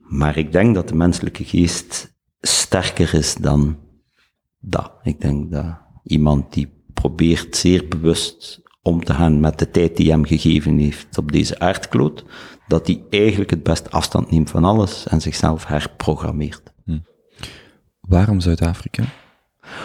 Maar 0.00 0.36
ik 0.36 0.52
denk 0.52 0.74
dat 0.74 0.88
de 0.88 0.94
menselijke 0.94 1.44
geest 1.44 2.14
sterker 2.40 3.14
is 3.14 3.34
dan 3.34 3.78
dat. 4.58 4.92
Ik 5.02 5.20
denk 5.20 5.50
dat 5.50 5.78
iemand 6.02 6.52
die 6.52 6.72
probeert 6.94 7.56
zeer 7.56 7.88
bewust 7.88 8.62
om 8.84 9.04
te 9.04 9.14
gaan 9.14 9.40
met 9.40 9.58
de 9.58 9.70
tijd 9.70 9.96
die 9.96 10.10
hem 10.10 10.24
gegeven 10.24 10.78
heeft 10.78 11.18
op 11.18 11.32
deze 11.32 11.58
aardkloot, 11.58 12.24
dat 12.66 12.86
hij 12.86 13.02
eigenlijk 13.10 13.50
het 13.50 13.62
best 13.62 13.90
afstand 13.90 14.30
neemt 14.30 14.50
van 14.50 14.64
alles 14.64 15.06
en 15.06 15.20
zichzelf 15.20 15.66
herprogrammeert. 15.66 16.72
Hm. 16.84 16.98
Waarom 18.00 18.40
Zuid-Afrika? 18.40 19.04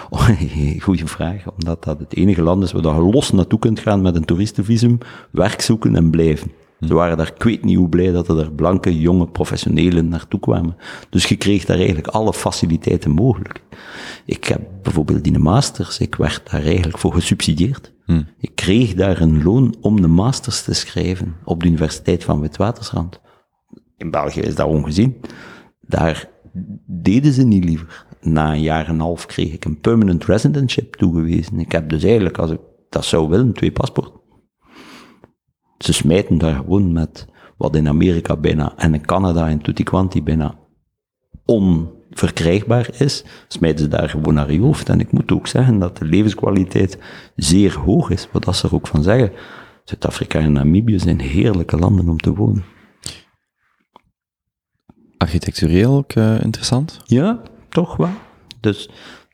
Oh, 0.10 0.30
goeie 0.84 1.06
vraag, 1.06 1.52
omdat 1.52 1.84
dat 1.84 2.00
het 2.00 2.16
enige 2.16 2.42
land 2.42 2.64
is 2.64 2.72
waar 2.72 2.84
je 2.84 3.02
los 3.02 3.32
naartoe 3.32 3.60
kunt 3.60 3.80
gaan 3.80 4.02
met 4.02 4.16
een 4.16 4.26
toeristenvisum, 4.26 4.98
werk 5.32 5.62
zoeken 5.62 5.96
en 5.96 6.10
blijven. 6.10 6.52
Ze 6.80 6.94
waren 6.94 7.18
daar, 7.18 7.32
ik 7.36 7.44
weet 7.44 7.64
niet 7.64 7.78
hoe 7.78 7.90
blij 7.90 8.12
dat 8.12 8.30
er 8.30 8.52
blanke, 8.52 9.00
jonge 9.00 9.28
professionelen 9.28 10.08
naartoe 10.08 10.40
kwamen. 10.40 10.76
Dus 11.10 11.26
je 11.26 11.36
kreeg 11.36 11.66
daar 11.66 11.78
eigenlijk 11.78 12.08
alle 12.08 12.34
faciliteiten 12.34 13.12
mogelijk. 13.12 13.62
Ik 14.26 14.44
heb 14.44 14.62
bijvoorbeeld 14.84 15.24
die 15.24 15.40
masters, 15.40 16.00
ik 16.00 16.16
werd 16.16 16.50
daar 16.52 16.64
eigenlijk 16.64 16.98
voor 16.98 17.14
gesubsidieerd. 17.14 17.94
Hm. 18.06 18.22
Ik 18.38 18.52
kreeg 18.56 18.94
daar 18.94 19.22
een 19.22 19.44
loon 19.44 19.76
om 19.82 20.02
de 20.02 20.08
masters 20.08 20.64
te 20.64 20.74
schrijven 20.74 21.36
op 21.44 21.62
de 21.62 21.68
Universiteit 21.68 22.24
van 22.24 22.40
Witwatersrand. 22.40 23.20
In 23.98 24.12
België 24.12 24.40
is 24.40 24.56
dat 24.56 24.68
ongezien. 24.68 25.16
Daar 25.82 26.30
deden 26.86 27.34
ze 27.34 27.44
niet 27.44 27.64
liever. 27.64 28.06
Na 28.22 28.54
een 28.54 28.62
jaar 28.62 28.88
en 28.88 28.94
een 28.94 29.00
half 29.00 29.26
kreeg 29.26 29.54
ik 29.54 29.66
een 29.66 29.80
permanent 29.80 30.26
residentship 30.26 30.96
toegewezen. 30.96 31.60
Ik 31.60 31.72
heb 31.72 31.90
dus 31.90 32.04
eigenlijk, 32.04 32.38
als 32.38 32.52
ik 32.52 32.60
dat 32.90 33.06
zou 33.06 33.30
willen, 33.30 33.54
twee 33.54 33.72
paspoorten. 33.72 34.19
Ze 35.80 35.94
smijten 35.94 36.38
daar 36.38 36.56
gewoon 36.56 36.92
met 36.92 37.28
wat 37.58 37.76
in 37.76 37.88
Amerika 37.88 38.36
bijna, 38.36 38.74
en 38.76 38.94
in 38.94 39.06
Canada 39.06 39.50
en 39.50 39.62
tutti 39.62 39.84
quanti 39.84 40.24
bijna 40.24 40.60
onverkrijgbaar 41.46 42.90
is, 42.98 43.24
smijten 43.48 43.80
ze 43.80 43.88
daar 43.88 44.10
gewoon 44.10 44.34
naar 44.34 44.52
je 44.52 44.60
hoofd. 44.60 44.90
En 44.90 45.00
ik 45.00 45.12
moet 45.12 45.32
ook 45.32 45.48
zeggen 45.48 45.80
dat 45.80 45.98
de 45.98 46.06
levenskwaliteit 46.06 46.98
zeer 47.36 47.78
hoog 47.78 48.10
is, 48.10 48.28
wat 48.32 48.44
dat 48.44 48.56
ze 48.56 48.68
er 48.68 48.74
ook 48.74 48.88
van 48.88 49.04
zeggen. 49.04 49.32
Zuid-Afrika 49.84 50.40
en 50.40 50.52
Namibië 50.52 51.00
zijn 51.00 51.22
heerlijke 51.22 51.78
landen 51.78 52.10
om 52.10 52.18
te 52.18 52.34
wonen. 52.34 52.64
Architectureel 55.18 55.96
ook 55.96 56.12
eh, 56.12 56.42
interessant? 56.42 57.00
Ja, 57.06 57.42
toch 57.70 57.96
wel. 57.96 58.14
Dus 58.60 58.90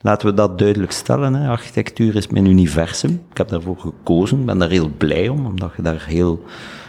laten 0.05 0.27
we 0.27 0.33
dat 0.33 0.59
duidelijk 0.59 0.91
stellen. 0.91 1.33
Hè. 1.33 1.49
Architectuur 1.49 2.15
is 2.15 2.27
mijn 2.27 2.45
universum. 2.45 3.21
Ik 3.31 3.37
heb 3.37 3.47
daarvoor 3.47 3.77
gekozen. 3.77 4.45
Ben 4.45 4.57
daar 4.57 4.69
heel 4.69 4.91
blij 4.97 5.29
om, 5.29 5.45
omdat 5.45 5.73
je 5.75 5.81
daar 5.81 6.05
heel 6.05 6.43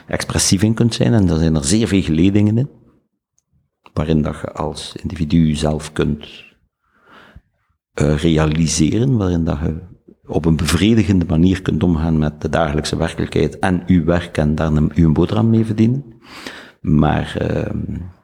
expressief 0.06 0.62
in 0.62 0.74
kunt 0.74 0.94
zijn. 0.94 1.12
En 1.12 1.28
er 1.28 1.38
zijn 1.38 1.54
er 1.54 1.64
zeer 1.64 1.88
veel 1.88 2.02
geledingen 2.02 2.58
in. 2.58 2.70
Waarin 3.92 4.22
dat 4.22 4.40
je 4.40 4.52
als 4.52 4.96
individu 5.02 5.46
jezelf 5.46 5.92
kunt 5.92 6.44
eh, 7.92 8.16
realiseren. 8.16 9.16
Waarin 9.16 9.44
dat 9.44 9.58
je 9.58 9.78
op 10.26 10.44
een 10.44 10.56
bevredigende 10.56 11.24
manier 11.28 11.62
kunt 11.62 11.82
omgaan 11.82 12.18
met 12.18 12.40
de 12.40 12.48
dagelijkse 12.48 12.96
werkelijkheid 12.96 13.58
en 13.58 13.82
uw 13.86 14.04
werk 14.04 14.36
en 14.36 14.54
daar 14.54 14.72
een, 14.72 14.90
uw 14.94 15.12
boterham 15.12 15.50
mee 15.50 15.64
verdienen. 15.64 16.04
Maar... 16.80 17.36
ehm, 17.38 18.14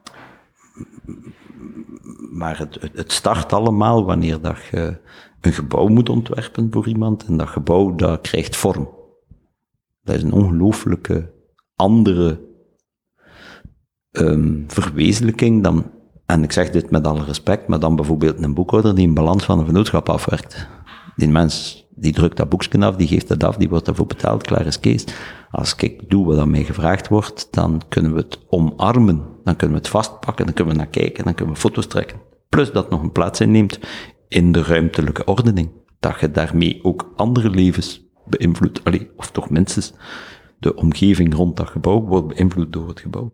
maar 2.33 2.57
het, 2.57 2.89
het, 2.93 3.11
start 3.11 3.53
allemaal 3.53 4.05
wanneer 4.05 4.41
dat 4.41 4.57
je 4.71 4.97
een 5.41 5.53
gebouw 5.53 5.87
moet 5.87 6.09
ontwerpen 6.09 6.67
voor 6.71 6.87
iemand 6.87 7.25
en 7.25 7.37
dat 7.37 7.47
gebouw 7.47 7.95
dat 7.95 8.21
krijgt 8.21 8.55
vorm. 8.55 8.89
Dat 10.03 10.15
is 10.15 10.23
een 10.23 10.33
ongelooflijke 10.33 11.33
andere 11.75 12.39
ehm, 14.11 14.61
verwezenlijking 14.67 15.63
dan, 15.63 15.91
en 16.25 16.43
ik 16.43 16.51
zeg 16.51 16.69
dit 16.69 16.89
met 16.89 17.07
alle 17.07 17.23
respect, 17.23 17.67
maar 17.67 17.79
dan 17.79 17.95
bijvoorbeeld 17.95 18.43
een 18.43 18.53
boekhouder 18.53 18.95
die 18.95 19.07
een 19.07 19.13
balans 19.13 19.43
van 19.45 19.59
een 19.59 19.65
vennootschap 19.65 20.09
afwerkt. 20.09 20.67
Die 21.15 21.29
mens 21.29 21.82
die 21.95 22.13
drukt 22.13 22.37
dat 22.37 22.49
boekje 22.49 22.85
af, 22.85 22.95
die 22.95 23.07
geeft 23.07 23.29
het 23.29 23.43
af, 23.43 23.55
die 23.55 23.69
wordt 23.69 23.85
daarvoor 23.85 24.05
betaald, 24.05 24.43
klaar 24.43 24.65
is 24.65 24.79
Kees. 24.79 25.05
Als 25.51 25.75
ik 25.75 26.09
doe 26.09 26.25
wat 26.25 26.39
aan 26.39 26.51
mij 26.51 26.63
gevraagd 26.63 27.07
wordt, 27.07 27.47
dan 27.51 27.81
kunnen 27.89 28.13
we 28.13 28.19
het 28.19 28.39
omarmen, 28.49 29.23
dan 29.43 29.55
kunnen 29.55 29.77
we 29.77 29.81
het 29.83 29.91
vastpakken, 29.91 30.45
dan 30.45 30.53
kunnen 30.53 30.73
we 30.73 30.79
naar 30.79 30.89
kijken, 30.89 31.23
dan 31.23 31.33
kunnen 31.33 31.53
we 31.53 31.59
foto's 31.59 31.87
trekken. 31.87 32.19
Plus 32.49 32.71
dat 32.71 32.89
nog 32.89 33.01
een 33.01 33.11
plaats 33.11 33.41
inneemt 33.41 33.79
in 34.27 34.51
de 34.51 34.63
ruimtelijke 34.63 35.23
ordening. 35.23 35.69
Dat 35.99 36.19
je 36.19 36.31
daarmee 36.31 36.79
ook 36.83 37.13
andere 37.15 37.49
levens 37.49 38.01
beïnvloedt, 38.25 38.83
Allee, 38.83 39.09
of 39.15 39.31
toch 39.31 39.49
minstens 39.49 39.93
de 40.59 40.75
omgeving 40.75 41.35
rond 41.35 41.57
dat 41.57 41.69
gebouw 41.69 42.01
wordt 42.01 42.27
beïnvloed 42.27 42.73
door 42.73 42.87
het 42.87 42.99
gebouw. 42.99 43.31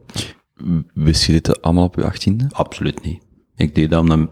Wist 0.93 1.25
je 1.25 1.31
dit 1.31 1.61
allemaal 1.61 1.85
op 1.85 1.95
je 1.95 2.03
achttiende? 2.03 2.45
Absoluut 2.49 3.03
niet. 3.03 3.23
Ik 3.55 3.75
deed 3.75 3.89
dat 3.89 4.01
omdat 4.01 4.29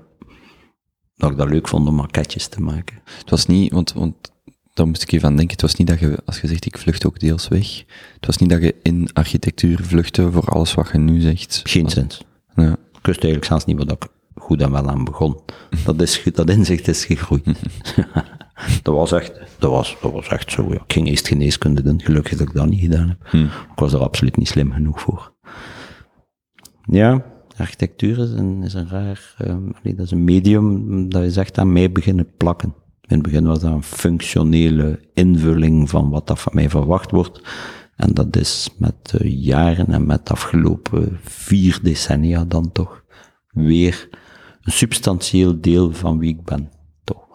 dat 1.18 1.32
ik 1.32 1.38
dat 1.38 1.50
leuk 1.50 1.68
vond 1.68 1.88
om 1.88 1.96
maquetjes 1.96 2.48
te 2.48 2.62
maken. 2.62 3.02
Het 3.18 3.30
was 3.30 3.46
niet, 3.46 3.72
want, 3.72 3.94
want 3.94 4.16
daar 4.74 4.88
moest 4.88 5.02
ik 5.02 5.12
even 5.12 5.28
aan 5.28 5.36
denken, 5.36 5.54
het 5.54 5.62
was 5.62 5.76
niet 5.76 5.88
dat 5.88 6.00
je, 6.00 6.18
als 6.26 6.42
je 6.42 6.48
zegt 6.48 6.66
ik 6.66 6.78
vlucht 6.78 7.06
ook 7.06 7.20
deels 7.20 7.48
weg, 7.48 7.84
het 8.14 8.26
was 8.26 8.38
niet 8.38 8.50
dat 8.50 8.62
je 8.62 8.76
in 8.82 9.10
architectuur 9.14 9.80
vluchtte 9.82 10.32
voor 10.32 10.46
alles 10.46 10.74
wat 10.74 10.90
je 10.92 10.98
nu 10.98 11.20
zegt. 11.20 11.62
Geen 11.64 11.90
zins. 11.90 12.22
Ja. 12.56 12.72
Ik 12.72 13.06
wist 13.06 13.24
eigenlijk 13.24 13.46
zelfs 13.46 13.66
niet 13.66 13.78
wat 13.78 13.92
ik 13.92 14.08
goed 14.36 14.62
en 14.62 14.72
wel 14.72 14.90
aan 14.90 15.04
begon. 15.04 15.40
Dat, 15.86 16.02
is, 16.02 16.24
dat 16.34 16.50
inzicht 16.50 16.88
is 16.88 17.06
gegroeid. 17.06 17.46
dat, 18.84 18.96
was 18.96 19.12
echt, 19.12 19.34
dat, 19.60 19.72
was, 19.72 19.98
dat 20.02 20.12
was 20.12 20.28
echt 20.28 20.52
zo. 20.52 20.68
Ja. 20.70 20.76
Ik 20.76 20.94
ging 20.94 21.08
eerst 21.08 21.28
geneeskunde 21.28 21.82
doen. 21.82 22.02
Gelukkig 22.02 22.38
dat 22.38 22.48
ik 22.48 22.54
dat 22.54 22.70
niet 22.70 22.80
gedaan 22.80 23.08
heb. 23.08 23.34
Ik 23.44 23.80
was 23.80 23.94
er 23.94 24.00
absoluut 24.00 24.38
niet 24.38 24.48
slim 24.48 24.72
genoeg 24.72 25.02
voor. 25.02 25.34
Ja, 26.84 27.26
architectuur 27.58 28.20
is 28.20 28.30
een, 28.30 28.64
is 28.64 28.74
een 28.74 28.90
raar... 28.90 29.36
ehm, 29.38 29.72
dat 29.84 30.06
is 30.06 30.12
een 30.12 30.24
medium 30.24 31.10
dat 31.10 31.24
is 31.24 31.38
echt 31.38 31.58
aan 31.58 31.74
mij 31.74 31.92
beginnen 31.92 32.36
plakken. 32.38 32.74
In 33.02 33.16
het 33.16 33.22
begin 33.22 33.46
was 33.46 33.60
dat 33.60 33.72
een 33.72 33.84
functionele 33.84 35.00
invulling 35.14 35.90
van 35.90 36.10
wat 36.10 36.28
dat 36.28 36.40
van 36.40 36.56
mij 36.56 36.70
verwacht 36.70 37.12
wordt. 37.12 37.42
En 37.96 38.14
dat 38.14 38.36
is 38.36 38.70
met 38.78 39.14
jaren 39.24 39.88
en 39.88 40.06
met 40.06 40.26
de 40.26 40.34
afgelopen 40.34 41.20
vier 41.22 41.80
decennia 41.84 42.46
dan 42.46 42.72
toch 42.72 43.04
weer 43.50 44.10
een 44.62 44.72
substantieel 44.72 45.62
deel 45.62 45.94
van 45.94 46.20
wie 46.20 46.30
ik 46.30 46.44
ben. 46.44 46.72
Toch. 47.04 47.28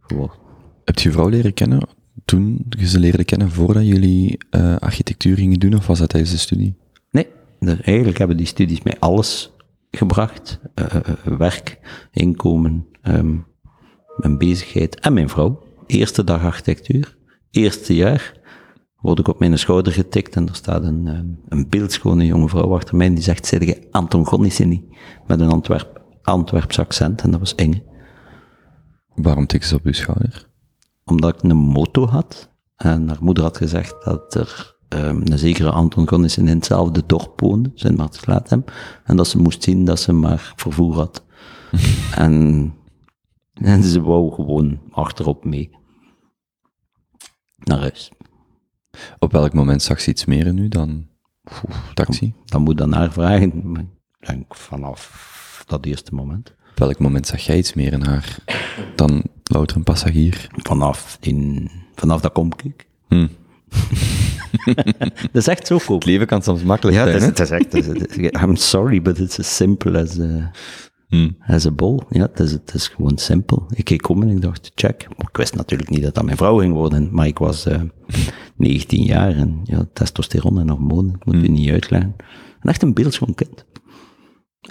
Geworden. 0.00 0.36
Heb 0.84 0.98
je 0.98 1.08
je 1.08 1.14
vrouw 1.14 1.28
leren 1.28 1.54
kennen 1.54 1.88
toen 2.24 2.66
je 2.68 2.88
ze 2.88 2.98
leerde 2.98 3.24
kennen 3.24 3.50
voordat 3.50 3.86
jullie 3.86 4.38
eh, 4.50 4.76
architectuur 4.76 5.36
gingen 5.36 5.60
doen, 5.60 5.74
of 5.74 5.86
was 5.86 5.98
dat 5.98 6.08
tijdens 6.08 6.32
de 6.32 6.38
studie? 6.38 6.76
Eigenlijk 7.68 8.18
hebben 8.18 8.36
die 8.36 8.46
studies 8.46 8.82
mij 8.82 8.96
alles 8.98 9.52
gebracht. 9.90 10.60
Eh, 10.74 10.94
eh, 10.94 11.02
werk, 11.38 11.78
inkomen, 12.10 12.86
ehm, 13.02 13.36
mijn 14.16 14.38
bezigheid 14.38 15.00
en 15.00 15.12
mijn 15.12 15.28
vrouw. 15.28 15.62
Eerste 15.86 16.24
dag 16.24 16.44
architectuur, 16.44 17.16
eerste 17.50 17.94
jaar, 17.94 18.40
word 18.96 19.18
ik 19.18 19.28
op 19.28 19.38
mijn 19.38 19.58
schouder 19.58 19.92
getikt 19.92 20.36
en 20.36 20.48
er 20.48 20.54
staat 20.54 20.84
een, 20.84 21.06
ehm, 21.06 21.26
een 21.48 21.68
beeldschone 21.68 22.26
jonge 22.26 22.48
vrouw 22.48 22.74
achter 22.74 22.96
mij 22.96 23.08
die 23.08 23.22
zegt, 23.22 23.46
zeg 23.46 23.64
je 23.64 23.88
Anton 23.90 24.26
Gonnissen 24.26 24.84
Met 25.26 25.40
een 25.40 25.50
Antwerp, 25.50 26.00
Antwerps 26.22 26.78
accent 26.78 27.22
en 27.22 27.30
dat 27.30 27.40
was 27.40 27.54
eng. 27.54 27.82
Waarom 29.14 29.46
tikte 29.46 29.66
ze 29.66 29.74
op 29.74 29.84
je 29.84 29.92
schouder? 29.92 30.50
omdat 31.04 31.34
ik 31.34 31.50
een 31.50 31.56
moto 31.56 32.06
had. 32.06 32.50
En 32.76 33.08
haar 33.08 33.18
moeder 33.20 33.44
had 33.44 33.56
gezegd 33.56 34.04
dat 34.04 34.34
er 34.34 34.71
ehm, 34.92 35.20
een 35.24 35.38
zekere 35.38 35.70
Anton 35.70 36.08
Gonnissen 36.08 36.48
in 36.48 36.56
hetzelfde 36.56 37.02
dorp 37.06 37.40
woonde, 37.40 37.70
zijn 37.74 37.94
Martelatem, 37.94 38.64
en 39.04 39.16
dat 39.16 39.28
ze 39.28 39.38
moest 39.38 39.62
zien 39.62 39.84
dat 39.84 40.00
ze 40.00 40.12
maar 40.12 40.52
vervoer 40.56 40.94
had. 40.94 41.24
en, 42.14 42.74
en 43.54 43.82
ze 43.82 44.00
wou 44.02 44.32
gewoon 44.32 44.78
achterop 44.90 45.44
mee. 45.44 45.70
Naar 47.56 47.78
huis. 47.78 48.10
Op 49.18 49.32
welk 49.32 49.52
moment 49.52 49.82
zag 49.82 50.00
ze 50.00 50.10
iets 50.10 50.24
meer 50.24 50.46
in 50.46 50.58
u 50.58 50.68
dan 50.68 51.06
oeh, 51.44 51.76
taxi? 51.94 52.34
Dan 52.44 52.62
moet 52.62 52.78
dan 52.78 52.92
haar 52.92 53.12
vragen. 53.12 53.74
Ik 54.20 54.26
denk 54.26 54.54
vanaf 54.54 55.64
dat 55.66 55.86
eerste 55.86 56.14
moment. 56.14 56.54
Op 56.70 56.78
welk 56.78 56.98
moment 56.98 57.26
zag 57.26 57.40
jij 57.40 57.58
iets 57.58 57.74
meer 57.74 57.92
in 57.92 58.04
haar 58.04 58.38
dan 58.96 59.22
louter 59.42 59.76
een 59.76 59.82
passagier? 59.82 60.48
Vanaf, 60.56 61.16
in, 61.20 61.70
vanaf 61.94 62.20
dat 62.20 62.32
kom 62.32 62.50
ik. 62.64 62.86
Hm. 63.08 63.26
Dat 65.32 65.42
is 65.42 65.46
echt 65.48 65.66
zo 65.66 65.78
koop. 65.86 66.00
Het 66.00 66.04
leven 66.04 66.26
kan 66.26 66.42
soms 66.42 66.62
makkelijk 66.62 66.96
Ja, 66.96 67.04
zijn, 67.04 67.20
hè? 67.20 67.26
het 67.26 67.38
is 67.40 67.50
echt, 67.50 67.74
is- 67.74 68.42
I'm 68.42 68.56
sorry, 68.56 69.02
but 69.02 69.18
it's 69.18 69.38
as 69.38 69.56
simple 69.56 70.00
as 70.02 70.18
a, 70.20 70.50
Hm. 71.08 71.30
as 71.46 71.66
a 71.66 71.70
ball. 71.70 72.00
Ja, 72.08 72.20
het 72.22 72.40
is, 72.40 72.52
het 72.52 72.74
is 72.74 72.88
gewoon 72.88 73.18
simpel. 73.18 73.66
Ik 73.74 73.84
keek 73.84 74.08
om 74.08 74.22
en 74.22 74.28
ik 74.28 74.40
dacht, 74.40 74.70
check. 74.74 75.06
Ik 75.18 75.36
wist 75.36 75.54
natuurlijk 75.54 75.90
niet 75.90 76.02
dat 76.02 76.14
dat 76.14 76.24
mijn 76.24 76.36
vrouw 76.36 76.58
ging 76.58 76.72
worden, 76.74 77.08
maar 77.12 77.26
ik 77.26 77.38
was 77.38 77.66
eh 77.66 77.80
19 78.56 79.02
jaar 79.04 79.30
en 79.36 79.60
ja, 79.64 79.84
testosteron 79.92 80.58
en 80.60 80.68
hormonen, 80.68 81.14
ik 81.14 81.24
moet 81.24 81.34
u 81.34 81.48
niet 81.48 81.70
uitleggen. 81.70 82.14
En 82.60 82.68
echt 82.70 82.82
een 82.82 82.94
beeldschoon 82.94 83.34
kind. 83.34 83.64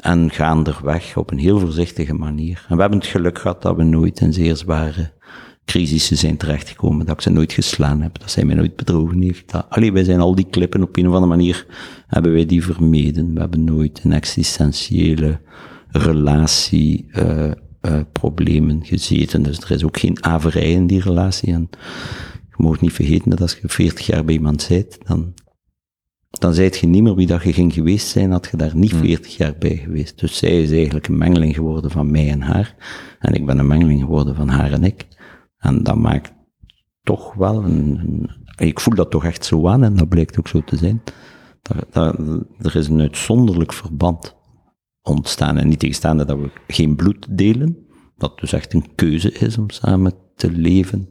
En 0.01 0.29
gaanderweg 0.31 1.17
op 1.17 1.31
een 1.31 1.37
heel 1.39 1.59
voorzichtige 1.59 2.13
manier. 2.13 2.65
En 2.69 2.75
we 2.75 2.81
hebben 2.81 2.99
het 2.99 3.07
geluk 3.07 3.39
gehad 3.39 3.61
dat 3.61 3.75
we 3.75 3.83
nooit 3.83 4.19
in 4.19 4.33
zeer 4.33 4.55
zware 4.55 5.11
crisissen 5.65 6.17
zijn 6.17 6.37
terechtgekomen, 6.37 7.05
dat 7.05 7.15
ik 7.15 7.21
ze 7.21 7.29
nooit 7.29 7.53
geslaan 7.53 8.01
heb, 8.01 8.19
dat 8.19 8.31
zij 8.31 8.45
mij 8.45 8.55
nooit 8.55 8.75
bedrogen 8.75 9.21
heeft. 9.21 9.51
Dat, 9.51 9.65
allee, 9.69 9.91
wij 9.91 10.03
zijn 10.03 10.19
al 10.19 10.35
die 10.35 10.47
klippen 10.49 10.83
op 10.83 10.97
een 10.97 11.07
of 11.07 11.13
andere 11.13 11.35
manier, 11.35 11.65
hebben 12.07 12.31
wij 12.33 12.45
die 12.45 12.63
vermeden. 12.63 13.33
We 13.33 13.39
hebben 13.39 13.63
nooit 13.63 14.01
een 14.03 14.13
existentiële 14.13 15.39
relatie, 15.87 17.05
eh, 17.11 17.51
eh, 17.81 17.99
problemen 18.11 18.85
gezeten. 18.85 19.43
Dus 19.43 19.57
er 19.57 19.71
is 19.71 19.83
ook 19.83 19.99
geen 19.99 20.23
averij 20.23 20.71
in 20.71 20.87
die 20.87 21.01
relatie. 21.01 21.53
En 21.53 21.69
je 22.33 22.63
mag 22.63 22.81
niet 22.81 22.93
vergeten 22.93 23.29
dat 23.29 23.41
als 23.41 23.57
je 23.61 23.69
40 23.69 24.05
jaar 24.05 24.25
bij 24.25 24.33
iemand 24.33 24.65
bent, 24.69 24.97
dan, 25.05 25.33
dan 26.29 26.53
zijt 26.53 26.77
je 26.77 26.87
niet 26.87 27.03
meer 27.03 27.15
wie 27.15 27.27
dat 27.27 27.43
je 27.43 27.53
ging 27.53 27.73
geweest 27.73 28.07
zijn, 28.07 28.31
had 28.31 28.47
je 28.51 28.57
daar 28.57 28.75
niet 28.75 28.93
40 28.93 29.37
jaar 29.37 29.55
bij 29.59 29.75
geweest. 29.75 30.19
Dus 30.19 30.37
zij 30.37 30.61
is 30.61 30.71
eigenlijk 30.71 31.07
een 31.07 31.17
mengeling 31.17 31.55
geworden 31.55 31.91
van 31.91 32.11
mij 32.11 32.29
en 32.29 32.41
haar. 32.41 32.75
En 33.19 33.33
ik 33.33 33.45
ben 33.45 33.57
een 33.57 33.67
mengeling 33.67 33.99
geworden 33.99 34.35
van 34.35 34.47
haar 34.47 34.71
en 34.71 34.83
ik. 34.83 35.07
En 35.61 35.83
dat 35.83 35.95
maakt 35.95 36.33
toch 37.03 37.33
wel 37.33 37.63
een, 37.63 38.29
ik 38.55 38.79
voel 38.79 38.95
dat 38.95 39.11
toch 39.11 39.25
echt 39.25 39.45
zo 39.45 39.67
aan 39.67 39.83
en 39.83 39.95
dat 39.95 40.09
blijkt 40.09 40.39
ook 40.39 40.47
zo 40.47 40.61
te 40.63 40.77
zijn. 40.77 41.01
Er 42.59 42.75
is 42.75 42.87
een 42.87 43.01
uitzonderlijk 43.01 43.73
verband 43.73 44.35
ontstaan. 45.01 45.57
En 45.57 45.67
niet 45.67 45.79
tegenstaande 45.79 46.25
dat 46.25 46.37
we 46.37 46.51
geen 46.67 46.95
bloed 46.95 47.27
delen, 47.29 47.77
dat 48.17 48.39
dus 48.39 48.53
echt 48.53 48.73
een 48.73 48.95
keuze 48.95 49.31
is 49.31 49.57
om 49.57 49.69
samen 49.69 50.13
te 50.35 50.51
leven, 50.51 51.09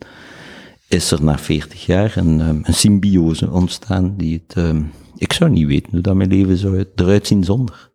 is 0.89 1.11
er 1.11 1.25
na 1.25 1.39
40 1.39 1.87
jaar 1.87 2.17
een, 2.17 2.41
um, 2.41 2.61
een 2.63 2.75
symbiose 2.75 3.51
ontstaan 3.51 4.17
die 4.17 4.43
het... 4.47 4.57
Um, 4.57 4.91
ik 5.17 5.33
zou 5.33 5.51
niet 5.51 5.67
weten 5.67 5.91
hoe 5.91 6.01
dat 6.01 6.15
mijn 6.15 6.29
leven 6.29 6.57
zou 6.57 6.85
eruit 6.95 7.27
zien 7.27 7.45
zonder. 7.45 7.90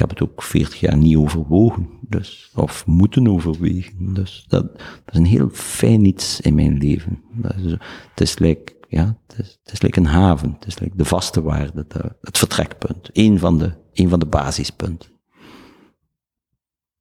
Ik 0.00 0.08
heb 0.08 0.18
het 0.18 0.28
ook 0.28 0.42
40 0.42 0.80
jaar 0.80 0.96
niet 0.96 1.16
overwogen, 1.16 1.88
dus, 2.08 2.50
of 2.54 2.86
moeten 2.86 3.28
overwegen. 3.28 4.14
Dus 4.14 4.44
dat, 4.48 4.72
dat 4.74 5.14
is 5.14 5.18
een 5.18 5.24
heel 5.24 5.48
fijn 5.52 6.04
iets 6.04 6.40
in 6.40 6.54
mijn 6.54 6.78
leven. 6.78 7.22
Dat 7.32 7.56
is, 7.56 7.70
het 8.10 8.20
is 8.20 8.38
like, 8.38 8.76
ja, 8.88 9.18
het 9.26 9.38
is, 9.38 9.58
het 9.62 9.72
is 9.72 9.82
like 9.82 9.98
een 9.98 10.06
haven, 10.06 10.52
het 10.52 10.66
is 10.66 10.78
like 10.78 10.96
de 10.96 11.04
vaste 11.04 11.42
waarde, 11.42 11.84
de, 11.88 12.16
het 12.20 12.38
vertrekpunt, 12.38 13.10
een 13.12 13.38
van 13.38 13.58
de, 13.58 13.72
een 13.92 14.08
van 14.08 14.18
de 14.18 14.26
basispunten. 14.26 15.10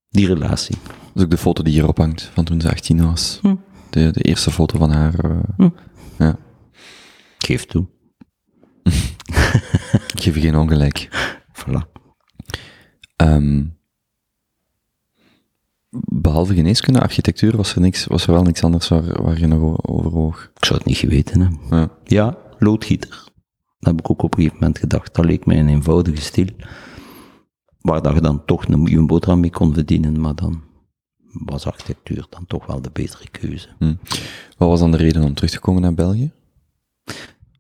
Die 0.10 0.28
relatie. 0.28 0.76
Dat 0.84 1.16
is 1.16 1.24
ook 1.24 1.30
de 1.30 1.38
foto 1.38 1.64
die 1.64 1.74
hierop 1.74 1.98
hangt, 1.98 2.32
van 2.34 2.44
toen 2.44 2.62
ze 2.62 2.70
18 2.70 3.06
was. 3.06 3.40
Hm. 3.42 3.56
De, 3.90 4.12
de 4.12 4.22
eerste 4.22 4.52
foto 4.52 4.78
van 4.78 4.92
haar. 4.92 5.26
Uh, 5.26 5.40
hm. 5.58 5.70
Ja. 6.18 6.38
Geef 7.38 7.66
toe. 7.66 7.88
ik 10.14 10.22
geef 10.22 10.36
je 10.36 10.42
geen 10.42 10.58
ongelijk. 10.58 11.10
Voilà. 11.54 11.99
Um, 13.22 13.78
behalve 15.90 16.54
geneeskunde, 16.54 17.02
architectuur, 17.02 17.58
was 17.58 17.76
er, 17.76 17.82
niks, 17.82 18.06
was 18.06 18.28
er 18.28 18.34
wel 18.34 18.44
niks 18.44 18.64
anders 18.64 18.88
waar, 18.88 19.24
waar 19.24 19.40
je 19.40 19.48
nog 19.48 19.88
over 19.88 20.12
woog? 20.12 20.52
Ik 20.56 20.66
zou 20.66 20.78
het 20.78 20.88
niet 20.88 20.98
geweten 20.98 21.42
hebben. 21.42 21.60
Ja. 21.70 21.90
ja, 22.04 22.38
loodgieter. 22.60 23.28
Dat 23.80 23.92
heb 23.92 24.00
ik 24.00 24.10
ook 24.10 24.22
op 24.22 24.34
een 24.34 24.40
gegeven 24.40 24.60
moment 24.60 24.80
gedacht. 24.80 25.16
Dat 25.16 25.26
leek 25.26 25.46
mij 25.46 25.60
een 25.60 25.68
eenvoudige 25.68 26.22
stil. 26.22 26.48
Waar 27.80 28.02
dat 28.02 28.14
je 28.14 28.22
dan 28.22 28.46
toch 28.46 28.68
een 28.68 28.82
miljoen 28.82 29.08
boterham 29.08 29.40
mee 29.40 29.50
kon 29.50 29.74
verdienen, 29.74 30.22
maar 30.22 30.36
dan 30.36 30.62
was 31.34 31.66
architectuur 31.66 32.26
dan 32.30 32.46
toch 32.48 32.66
wel 32.66 32.82
de 32.82 32.90
betere 32.94 33.30
keuze. 33.30 33.68
Hm. 33.78 33.96
Wat 34.58 34.70
was 34.70 34.80
dan 34.80 34.92
de 34.92 34.98
reden 34.98 35.24
om 35.24 35.34
terug 35.34 35.52
te 35.52 35.60
komen 35.60 35.82
naar 35.82 35.94
België? 35.94 36.32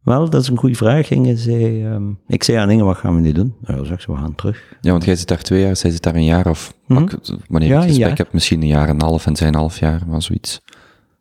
Wel, 0.10 0.30
dat 0.30 0.41
is 0.41 0.48
een 0.48 0.58
goede 0.58 0.76
vraag. 0.76 1.08
Gingen 1.08 1.38
zij, 1.38 1.93
um, 1.93 2.19
ik 2.28 2.43
zei 2.43 2.58
aan 2.58 2.69
Inge, 2.69 2.84
wat 2.84 2.98
gaan 2.98 3.15
we 3.15 3.22
nu 3.22 3.32
doen? 3.32 3.56
Ja, 3.65 3.84
zeg 3.84 4.02
ze, 4.02 4.12
we 4.12 4.17
gaan 4.17 4.36
terug. 4.36 4.76
Ja, 4.82 4.91
want 4.91 5.06
jij 5.06 5.15
zit 5.15 5.28
daar 5.28 5.41
twee 5.41 5.62
jaar, 5.62 5.76
zij 5.76 5.91
zit 5.91 6.04
daar 6.04 6.15
een 6.15 6.24
jaar 6.24 6.48
of, 6.48 6.74
mm 6.88 6.98
-hmm. 6.98 7.10
wanneer 7.48 7.69
ja, 7.69 7.82
ik 7.82 7.88
gesprek 7.88 8.17
heb, 8.17 8.34
misschien 8.34 8.62
een 8.62 8.67
jaar 8.67 8.88
en 8.88 8.95
een 8.95 9.02
half 9.02 9.26
en 9.26 9.36
zij 9.36 9.48
een 9.48 9.56
half 9.56 9.80
jaar, 9.80 10.02
maar 10.08 10.22
zoiets. 10.22 10.62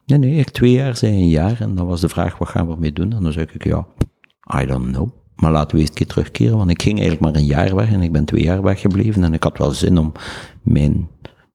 Nee, 0.06 0.18
nee, 0.18 0.34
ik 0.34 0.50
twee 0.50 0.72
jaar, 0.72 0.96
zij 0.96 1.10
een 1.10 1.28
jaar. 1.28 1.60
En 1.60 1.74
dan 1.74 1.86
was 1.86 2.00
de 2.00 2.08
vraag, 2.08 2.38
wat 2.38 2.48
gaan 2.48 2.66
we 2.66 2.72
ermee 2.72 2.92
doen? 2.92 3.12
En 3.12 3.22
dan 3.22 3.32
zei 3.32 3.46
ik, 3.52 3.64
ja, 3.64 3.86
I 4.62 4.66
don't 4.66 4.92
know. 4.92 5.08
Maar 5.36 5.52
laten 5.52 5.74
we 5.74 5.80
eens 5.80 5.88
een 5.88 5.96
keer 5.96 6.06
terugkeren, 6.06 6.56
want 6.56 6.70
ik 6.70 6.82
ging 6.82 6.98
eigenlijk 6.98 7.32
maar 7.32 7.42
een 7.42 7.48
jaar 7.48 7.74
weg 7.74 7.92
en 7.92 8.02
ik 8.02 8.12
ben 8.12 8.24
twee 8.24 8.42
jaar 8.42 8.62
weggebleven. 8.62 9.24
En 9.24 9.34
ik 9.34 9.42
had 9.42 9.58
wel 9.58 9.70
zin 9.70 9.98
om 9.98 10.12
mijn 10.62 11.08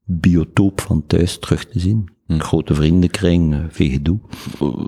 biotoop 0.03 0.81
van 0.81 1.03
thuis 1.07 1.39
terug 1.39 1.65
te 1.65 1.79
zien. 1.79 2.09
Hm. 2.33 2.39
Grote 2.39 2.75
vriendenkring, 2.75 3.65
veel 3.69 3.89
gedoe. 3.89 4.19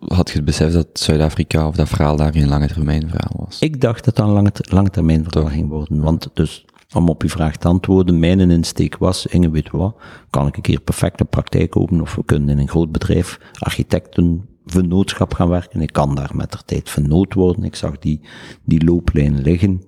Had 0.07 0.29
je 0.29 0.35
het 0.35 0.45
besef 0.45 0.71
dat 0.73 0.87
Zuid-Afrika 0.93 1.67
of 1.67 1.75
dat 1.75 1.89
verhaal 1.89 2.15
daar 2.15 2.35
een 2.35 2.47
lange 2.47 2.67
termijn 2.67 3.09
verhaal 3.09 3.45
was? 3.45 3.59
Ik 3.59 3.81
dacht 3.81 4.05
dat 4.05 4.15
dat 4.15 4.27
een 4.27 4.33
lange, 4.33 4.51
lange 4.53 4.89
termijn 4.89 5.23
verhaal 5.23 5.49
ging 5.49 5.69
worden. 5.69 6.01
Want 6.01 6.29
dus, 6.33 6.65
om 6.93 7.09
op 7.09 7.21
je 7.21 7.29
vraag 7.29 7.57
te 7.57 7.67
antwoorden, 7.67 8.19
mijn 8.19 8.51
insteek 8.51 8.97
was, 8.97 9.25
Inge, 9.25 9.49
weet 9.49 9.71
wat, 9.71 9.95
kan 10.29 10.47
ik 10.47 10.55
een 10.55 10.61
keer 10.61 10.79
perfecte 10.79 11.25
praktijk 11.25 11.77
openen 11.77 12.01
of 12.01 12.15
we 12.15 12.25
kunnen 12.25 12.49
in 12.49 12.57
een 12.57 12.69
groot 12.69 12.91
bedrijf 12.91 13.39
architecten 13.59 14.45
vennootschap 14.65 15.33
gaan 15.33 15.49
werken. 15.49 15.81
Ik 15.81 15.93
kan 15.93 16.15
daar 16.15 16.35
met 16.35 16.51
de 16.51 16.57
tijd 16.65 16.89
vernoot 16.89 17.33
worden. 17.33 17.63
Ik 17.63 17.75
zag 17.75 17.99
die, 17.99 18.21
die 18.63 18.83
looplijn 18.83 19.41
liggen. 19.41 19.83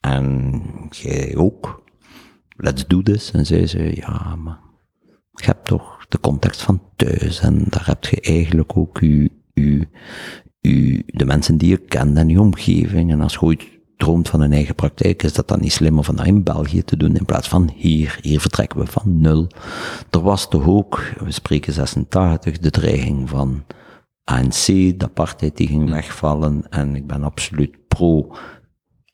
En 0.00 0.62
jij 0.90 1.36
ook. 1.36 1.82
Let's 2.56 2.86
do 2.86 3.02
this. 3.02 3.30
En 3.30 3.46
zij 3.46 3.66
zei, 3.66 3.94
ja, 3.94 4.36
maar 4.36 4.58
je 5.40 5.46
hebt 5.46 5.66
toch 5.66 5.98
de 6.08 6.20
context 6.20 6.62
van 6.62 6.82
thuis 6.96 7.40
en 7.40 7.64
daar 7.68 7.86
heb 7.86 8.04
je 8.04 8.20
eigenlijk 8.20 8.76
ook 8.76 9.00
je, 9.00 9.30
je, 9.54 9.88
je, 10.60 11.02
de 11.06 11.24
mensen 11.24 11.56
die 11.56 11.68
je 11.68 11.76
kent 11.76 12.16
en 12.16 12.28
je 12.28 12.40
omgeving. 12.40 13.10
En 13.12 13.20
als 13.20 13.32
je 13.32 13.40
ooit 13.40 13.64
droomt 13.96 14.28
van 14.28 14.40
een 14.40 14.52
eigen 14.52 14.74
praktijk, 14.74 15.22
is 15.22 15.32
dat 15.32 15.48
dan 15.48 15.60
niet 15.60 15.72
slimmer 15.72 16.04
van 16.04 16.16
dat 16.16 16.26
in 16.26 16.42
België 16.42 16.82
te 16.82 16.96
doen 16.96 17.16
in 17.16 17.24
plaats 17.24 17.48
van 17.48 17.70
hier. 17.74 18.18
Hier 18.22 18.40
vertrekken 18.40 18.78
we 18.78 18.86
van 18.86 19.20
nul. 19.20 19.46
Er 20.10 20.20
was 20.20 20.48
toch 20.48 20.66
ook, 20.66 21.12
we 21.24 21.30
spreken 21.30 21.72
86, 21.72 22.58
de 22.58 22.70
dreiging 22.70 23.28
van 23.28 23.64
ANC, 24.24 24.66
de 24.66 25.04
apartheid 25.04 25.56
die 25.56 25.66
ging 25.66 25.90
wegvallen 25.90 26.64
en 26.70 26.96
ik 26.96 27.06
ben 27.06 27.24
absoluut 27.24 27.88
pro 27.88 28.36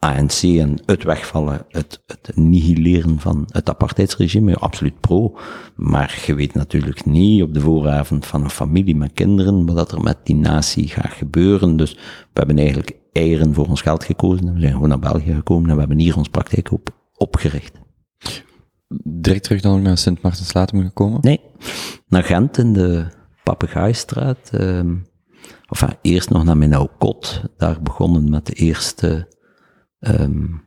ANC 0.04 0.42
en 0.42 0.82
het 0.86 1.04
wegvallen, 1.04 1.66
het, 1.68 2.02
het 2.06 2.36
nihileren 2.36 3.20
van 3.20 3.44
het 3.48 3.68
apartheidsregime, 3.68 4.56
absoluut 4.56 5.00
pro. 5.00 5.38
Maar 5.76 6.22
je 6.26 6.34
weet 6.34 6.54
natuurlijk 6.54 7.04
niet 7.04 7.42
op 7.42 7.54
de 7.54 7.60
vooravond 7.60 8.26
van 8.26 8.42
een 8.42 8.50
familie 8.50 8.96
met 8.96 9.12
kinderen 9.12 9.74
wat 9.74 9.92
er 9.92 10.00
met 10.00 10.18
die 10.24 10.36
natie 10.36 10.88
gaat 10.88 11.12
gebeuren. 11.12 11.76
Dus 11.76 11.92
we 11.92 11.98
hebben 12.32 12.58
eigenlijk 12.58 12.96
eieren 13.12 13.54
voor 13.54 13.66
ons 13.66 13.82
geld 13.82 14.04
gekozen 14.04 14.46
en 14.46 14.54
we 14.54 14.60
zijn 14.60 14.72
gewoon 14.72 14.88
naar 14.88 14.98
België 14.98 15.34
gekomen 15.34 15.68
en 15.68 15.74
we 15.74 15.80
hebben 15.80 15.98
hier 15.98 16.16
ons 16.16 16.28
praktijk 16.28 16.72
op 16.72 16.90
opgericht. 17.16 17.72
Direct 19.04 19.42
terug 19.42 19.60
dan 19.60 19.82
naar 19.82 19.98
Sint 19.98 20.22
Maartenslaten 20.22 20.82
gekomen? 20.82 21.18
Nee, 21.20 21.40
naar 22.08 22.24
Gent 22.24 22.58
in 22.58 22.72
de 22.72 23.06
Papegaaiststraat. 23.44 24.50
Uh, 24.54 24.78
enfin, 25.68 25.96
eerst 26.02 26.30
nog 26.30 26.44
naar 26.44 26.56
mijn 26.56 26.74
oude 26.74 26.92
kot. 26.98 27.42
Daar 27.56 27.82
begonnen 27.82 28.30
met 28.30 28.46
de 28.46 28.52
eerste 28.52 29.32
um, 30.08 30.62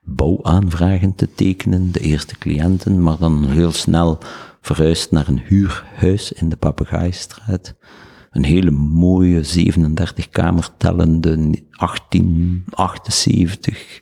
bouwaanvragen 0.00 1.14
te 1.14 1.34
tekenen, 1.34 1.92
de 1.92 2.00
eerste 2.00 2.38
cliënten, 2.38 3.02
maar 3.02 3.18
dan 3.18 3.44
heel 3.44 3.72
snel 3.72 4.18
verhuisd 4.60 5.10
naar 5.10 5.28
een 5.28 5.42
huurhuis 5.44 6.32
in 6.32 6.48
de 6.48 6.56
Papegaaiststraat. 6.56 7.74
Een 8.30 8.44
hele 8.44 8.70
mooie 8.70 9.42
37 9.42 10.28
kamer 10.28 10.68
tellende 10.76 11.36
1878 11.70 14.00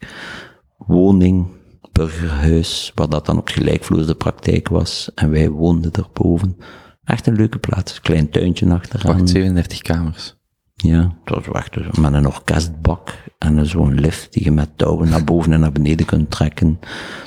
woning, 0.76 1.46
burgerhuis, 1.92 2.92
waar 2.94 3.08
dat 3.08 3.26
dan 3.26 3.38
op 3.38 3.48
gelijkvloers 3.48 4.06
de 4.06 4.14
praktijk 4.14 4.68
was. 4.68 5.10
En 5.14 5.30
wij 5.30 5.50
woonden 5.50 5.92
erboven. 5.92 6.56
Echt 7.04 7.26
een 7.26 7.36
leuke 7.36 7.58
plaats. 7.58 8.00
Klein 8.00 8.30
tuintje 8.30 8.72
achteraan. 8.72 9.18
Wacht, 9.18 9.28
37 9.28 9.82
kamers. 9.82 10.36
Ja, 10.74 11.16
was 11.24 11.46
wacht, 11.46 11.74
dus 11.74 11.98
met 11.98 12.12
een 12.12 12.26
orkestbak 12.26 13.24
en 13.38 13.66
zo'n 13.66 13.94
lift 13.94 14.32
die 14.32 14.44
je 14.44 14.50
met 14.50 14.78
touwen 14.78 15.08
naar 15.08 15.24
boven 15.24 15.52
en 15.52 15.60
naar 15.60 15.72
beneden 15.72 16.06
kunt 16.06 16.30
trekken. 16.30 16.78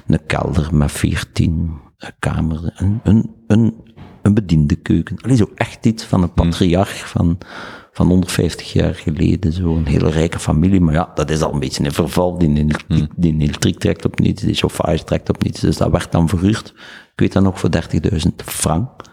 Een 0.08 0.26
kelder 0.26 0.76
met 0.76 0.92
14 0.92 1.72
kamers. 2.20 2.62
Een, 2.76 3.00
een, 3.04 3.36
een, 3.48 3.74
een 4.22 4.34
bediende 4.34 4.76
keuken. 4.76 5.18
Allee, 5.22 5.36
zo 5.36 5.52
echt 5.56 5.86
iets 5.86 6.04
van 6.04 6.24
een 6.24 6.34
patriarch 6.34 7.10
van, 7.10 7.38
van 7.92 8.08
150 8.08 8.74
jaar 8.74 8.96
geleden. 8.96 9.52
Zo'n 9.54 9.86
hele 9.86 10.10
rijke 10.10 10.40
familie. 10.40 10.82
Maar 10.82 10.94
ja, 10.94 11.12
dat 11.16 11.30
is 11.30 11.42
al 11.42 11.54
een 11.54 11.60
beetje 11.60 11.86
een 11.86 11.92
verval. 11.92 12.38
Die, 12.38 12.54
die, 12.88 13.08
die 13.16 13.34
elektriek 13.34 13.80
trekt 13.80 14.06
op 14.06 14.20
niets, 14.20 14.42
die 14.42 14.54
chauffage 14.54 15.04
trekt 15.04 15.30
op 15.30 15.44
niets. 15.44 15.60
Dus 15.60 15.78
dat 15.78 15.92
werd 15.92 16.12
dan 16.12 16.30
verhuurd. 16.30 16.74
Ik 17.12 17.20
weet 17.20 17.34
dat 17.34 17.44
nog 17.44 17.60
voor 17.60 17.70
30.000 17.70 18.20
frank. 18.36 19.06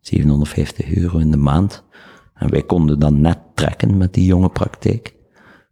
750 0.00 0.94
euro 0.94 1.18
in 1.18 1.30
de 1.30 1.36
maand. 1.36 1.84
En 2.34 2.50
wij 2.50 2.62
konden 2.62 2.98
dan 2.98 3.20
net 3.20 3.38
trekken 3.54 3.96
met 3.96 4.14
die 4.14 4.24
jonge 4.24 4.48
praktijk. 4.48 5.14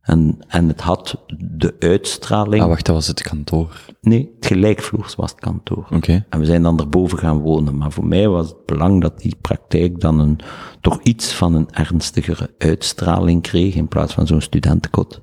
En, 0.02 0.38
en 0.48 0.68
het 0.68 0.80
had 0.80 1.24
de 1.38 1.76
uitstraling. 1.78 2.62
Ah, 2.62 2.68
wacht, 2.68 2.86
dat 2.86 2.94
was 2.94 3.06
het 3.06 3.22
kantoor? 3.22 3.86
Nee, 4.00 4.32
het 4.34 4.46
gelijkvloers 4.46 5.14
was 5.14 5.30
het 5.30 5.40
kantoor. 5.40 5.86
Oké. 5.94 6.24
En 6.28 6.38
we 6.38 6.44
zijn 6.44 6.62
dan 6.62 6.78
erboven 6.78 7.18
gaan 7.18 7.38
wonen. 7.38 7.76
Maar 7.76 7.92
voor 7.92 8.06
mij 8.06 8.28
was 8.28 8.48
het 8.48 8.66
belang 8.66 9.00
dat 9.00 9.20
die 9.20 9.36
praktijk 9.40 10.00
dan 10.00 10.18
een, 10.18 10.38
toch 10.80 11.02
iets 11.02 11.32
van 11.32 11.54
een 11.54 11.70
ernstigere 11.70 12.54
uitstraling 12.58 13.42
kreeg 13.42 13.74
in 13.74 13.88
plaats 13.88 14.14
van 14.14 14.26
zo'n 14.26 14.40
studentenkot. 14.40 15.20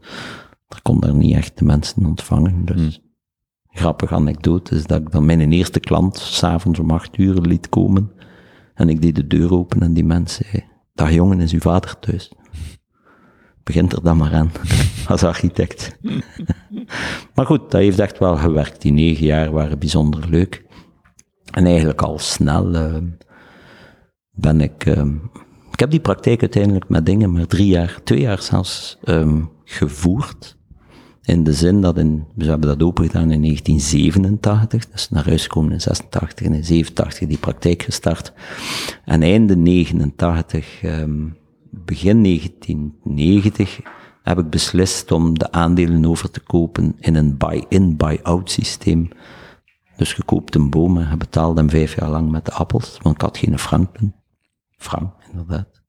Er 0.67 0.81
kon 0.81 0.99
daar 0.99 1.15
niet 1.15 1.35
echt 1.35 1.57
de 1.57 1.65
mensen 1.65 2.05
ontvangen. 2.05 2.65
Dus 2.65 2.81
hmm. 2.81 3.11
grappige 3.69 4.13
anekdote 4.13 4.75
is 4.75 4.85
dat 4.85 5.01
ik 5.01 5.11
dan 5.11 5.25
mijn 5.25 5.51
eerste 5.51 5.79
klant 5.79 6.17
s'avonds 6.17 6.79
om 6.79 6.91
acht 6.91 7.17
uur 7.17 7.41
liet 7.41 7.69
komen. 7.69 8.11
En 8.73 8.89
ik 8.89 9.01
deed 9.01 9.15
de 9.15 9.27
deur 9.27 9.53
open 9.53 9.81
en 9.81 9.93
die 9.93 10.05
mensen 10.05 10.45
zei, 10.51 10.63
dag 10.99 11.11
jongen, 11.11 11.39
is 11.39 11.53
uw 11.53 11.59
vader 11.59 11.99
thuis? 11.99 12.31
Begint 13.63 13.93
er 13.93 14.03
dan 14.03 14.17
maar 14.17 14.33
aan, 14.33 14.51
als 15.07 15.23
architect. 15.23 15.97
maar 17.35 17.45
goed, 17.45 17.71
dat 17.71 17.81
heeft 17.81 17.99
echt 17.99 18.19
wel 18.19 18.35
gewerkt. 18.35 18.81
Die 18.81 18.91
negen 18.91 19.25
jaar 19.25 19.51
waren 19.51 19.79
bijzonder 19.79 20.29
leuk. 20.29 20.65
En 21.51 21.65
eigenlijk 21.65 22.01
al 22.01 22.19
snel 22.19 22.75
uh, 22.75 22.97
ben 24.31 24.61
ik... 24.61 24.85
Uh, 24.85 25.05
ik 25.71 25.79
heb 25.79 25.91
die 25.91 25.99
praktijk 25.99 26.41
uiteindelijk 26.41 26.89
met 26.89 27.05
dingen 27.05 27.31
maar 27.31 27.47
drie 27.47 27.67
jaar, 27.67 27.99
twee 28.03 28.19
jaar 28.19 28.41
zelfs 28.41 28.97
um, 29.03 29.51
gevoerd. 29.63 30.57
In 31.29 31.43
de 31.43 31.53
zin 31.53 31.81
dat 31.81 31.97
in, 31.97 32.25
we 32.35 32.45
hebben 32.45 32.69
dat 32.69 32.87
opengedaan 32.87 33.31
in 33.31 33.41
1987, 33.41 34.89
dus 34.89 35.09
naar 35.09 35.25
huis 35.25 35.43
gekomen 35.43 35.71
in 35.71 35.81
86 35.81 36.45
en 36.45 36.53
in 36.53 36.63
87 36.63 37.27
die 37.27 37.37
praktijk 37.37 37.83
gestart. 37.83 38.33
En 39.05 39.21
einde 39.21 39.55
89, 39.55 40.83
um, 40.83 41.37
begin 41.69 42.23
1990 42.23 43.79
heb 44.23 44.39
ik 44.39 44.49
beslist 44.49 45.11
om 45.11 45.39
de 45.39 45.51
aandelen 45.51 46.05
over 46.05 46.31
te 46.31 46.39
kopen 46.39 46.95
in 46.99 47.15
een 47.15 47.37
buy-in, 47.37 47.97
buy-out 47.97 48.51
systeem. 48.51 49.09
Dus 49.97 50.13
je 50.13 50.23
koopt 50.23 50.55
een 50.55 50.69
boom 50.69 50.97
en 50.97 51.09
je 51.09 51.17
betaalt 51.17 51.57
hem 51.57 51.69
vijf 51.69 51.95
jaar 51.95 52.09
lang 52.09 52.31
met 52.31 52.45
de 52.45 52.51
appels, 52.51 52.97
want 53.01 53.15
ik 53.15 53.21
had 53.21 53.37
geen 53.37 53.59
frank 53.59 53.97
toen. 53.97 54.13
Frank, 54.77 55.13
inderdaad. 55.31 55.81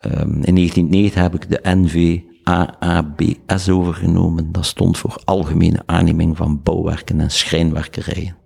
Um, 0.00 0.42
in 0.42 0.54
1990 0.54 1.22
heb 1.22 1.34
ik 1.34 1.50
de 1.50 1.60
NV 1.62 2.20
AABS 2.44 3.68
overgenomen. 3.68 4.52
Dat 4.52 4.64
stond 4.64 4.98
voor 4.98 5.22
Algemene 5.24 5.82
Aanneming 5.86 6.36
van 6.36 6.60
Bouwwerken 6.62 7.20
en 7.20 7.30
Schrijnwerkerijen. 7.30 8.36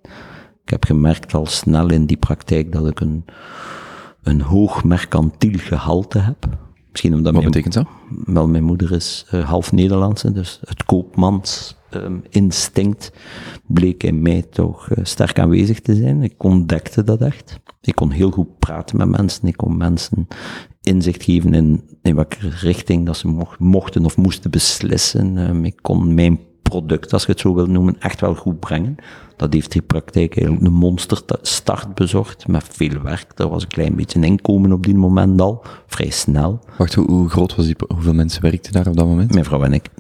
Ik 0.65 0.71
heb 0.71 0.85
gemerkt 0.85 1.35
al 1.35 1.47
snel 1.47 1.91
in 1.91 2.07
die 2.07 2.17
praktijk 2.17 2.73
dat 2.73 2.87
ik 2.87 3.01
een, 3.01 3.25
een 4.23 4.41
hoog 4.41 4.85
mercantiel 4.85 5.59
gehalte 5.59 6.19
heb. 6.19 6.47
Misschien 6.91 7.15
omdat 7.15 7.35
Wat 7.35 7.45
betekent 7.45 7.75
dat? 7.75 7.87
Wel, 8.25 8.49
mijn 8.49 8.65
moeder 8.65 8.93
is 8.93 9.27
uh, 9.35 9.45
half 9.49 9.73
Nederlandse, 9.73 10.33
dus 10.33 10.61
het 10.65 10.85
koopmans 10.85 11.77
um, 11.91 12.23
instinct 12.29 13.13
bleek 13.67 14.03
in 14.03 14.23
mij 14.23 14.43
toch 14.43 14.91
uh, 14.91 15.05
sterk 15.05 15.39
aanwezig 15.39 15.81
te 15.81 15.95
zijn. 15.95 16.23
Ik 16.23 16.43
ontdekte 16.43 17.05
dat 17.05 17.21
echt. 17.21 17.61
Ik 17.81 17.95
kon 17.95 18.11
heel 18.11 18.31
goed 18.31 18.59
praten 18.59 18.97
met 18.97 19.09
mensen. 19.09 19.49
Ik 19.49 19.57
kon 19.57 19.77
mensen 19.77 20.29
inzicht 20.89 21.23
geven 21.23 21.55
in, 21.55 21.83
in 22.03 22.15
welke 22.15 22.49
richting 22.49 23.07
dat 23.07 23.17
ze 23.17 23.47
mochten 23.59 24.05
of 24.05 24.17
moesten 24.17 24.51
beslissen. 24.51 25.37
Um, 25.37 25.65
ik 25.65 25.79
kon 25.81 26.15
mijn 26.15 26.39
product, 26.63 27.13
als 27.13 27.25
je 27.25 27.33
het 27.33 27.41
zo 27.41 27.55
wil 27.55 27.67
noemen, 27.67 27.97
echt 28.01 28.21
wel 28.21 28.35
goed 28.35 28.61
brengen. 28.61 28.97
Dat 29.37 29.53
heeft 29.53 29.73
die 29.73 29.83
praktijk 29.83 30.37
eigenlijk 30.37 30.67
een 30.67 30.79
monsterstart 30.79 31.95
bezorgd, 31.95 32.47
met 32.47 32.65
veel 32.71 33.03
werk. 33.03 33.33
Er 33.37 33.49
was 33.49 33.63
een 33.63 33.69
klein 33.69 33.97
beetje 33.97 34.19
een 34.19 34.25
inkomen 34.25 34.73
op 34.73 34.85
die 34.85 34.95
moment 34.95 35.41
al, 35.41 35.65
vrij 35.87 36.11
snel. 36.11 36.61
Wacht, 36.79 36.95
hoe, 36.95 37.11
hoe 37.11 37.29
groot 37.29 37.55
was 37.55 37.67
die, 37.67 37.77
hoeveel 37.89 38.15
mensen 38.15 38.43
werkten 38.43 38.73
daar 38.73 38.87
op 38.87 38.97
dat 38.97 39.07
moment? 39.07 39.33
Mijn 39.33 39.45
vrouw 39.45 39.63
en 39.63 39.73
ik. 39.73 39.91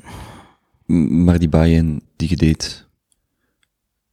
Maar 1.09 1.39
die 1.39 1.49
buy-in 1.49 2.03
die 2.17 2.29
je 2.29 2.37
deed, 2.37 2.88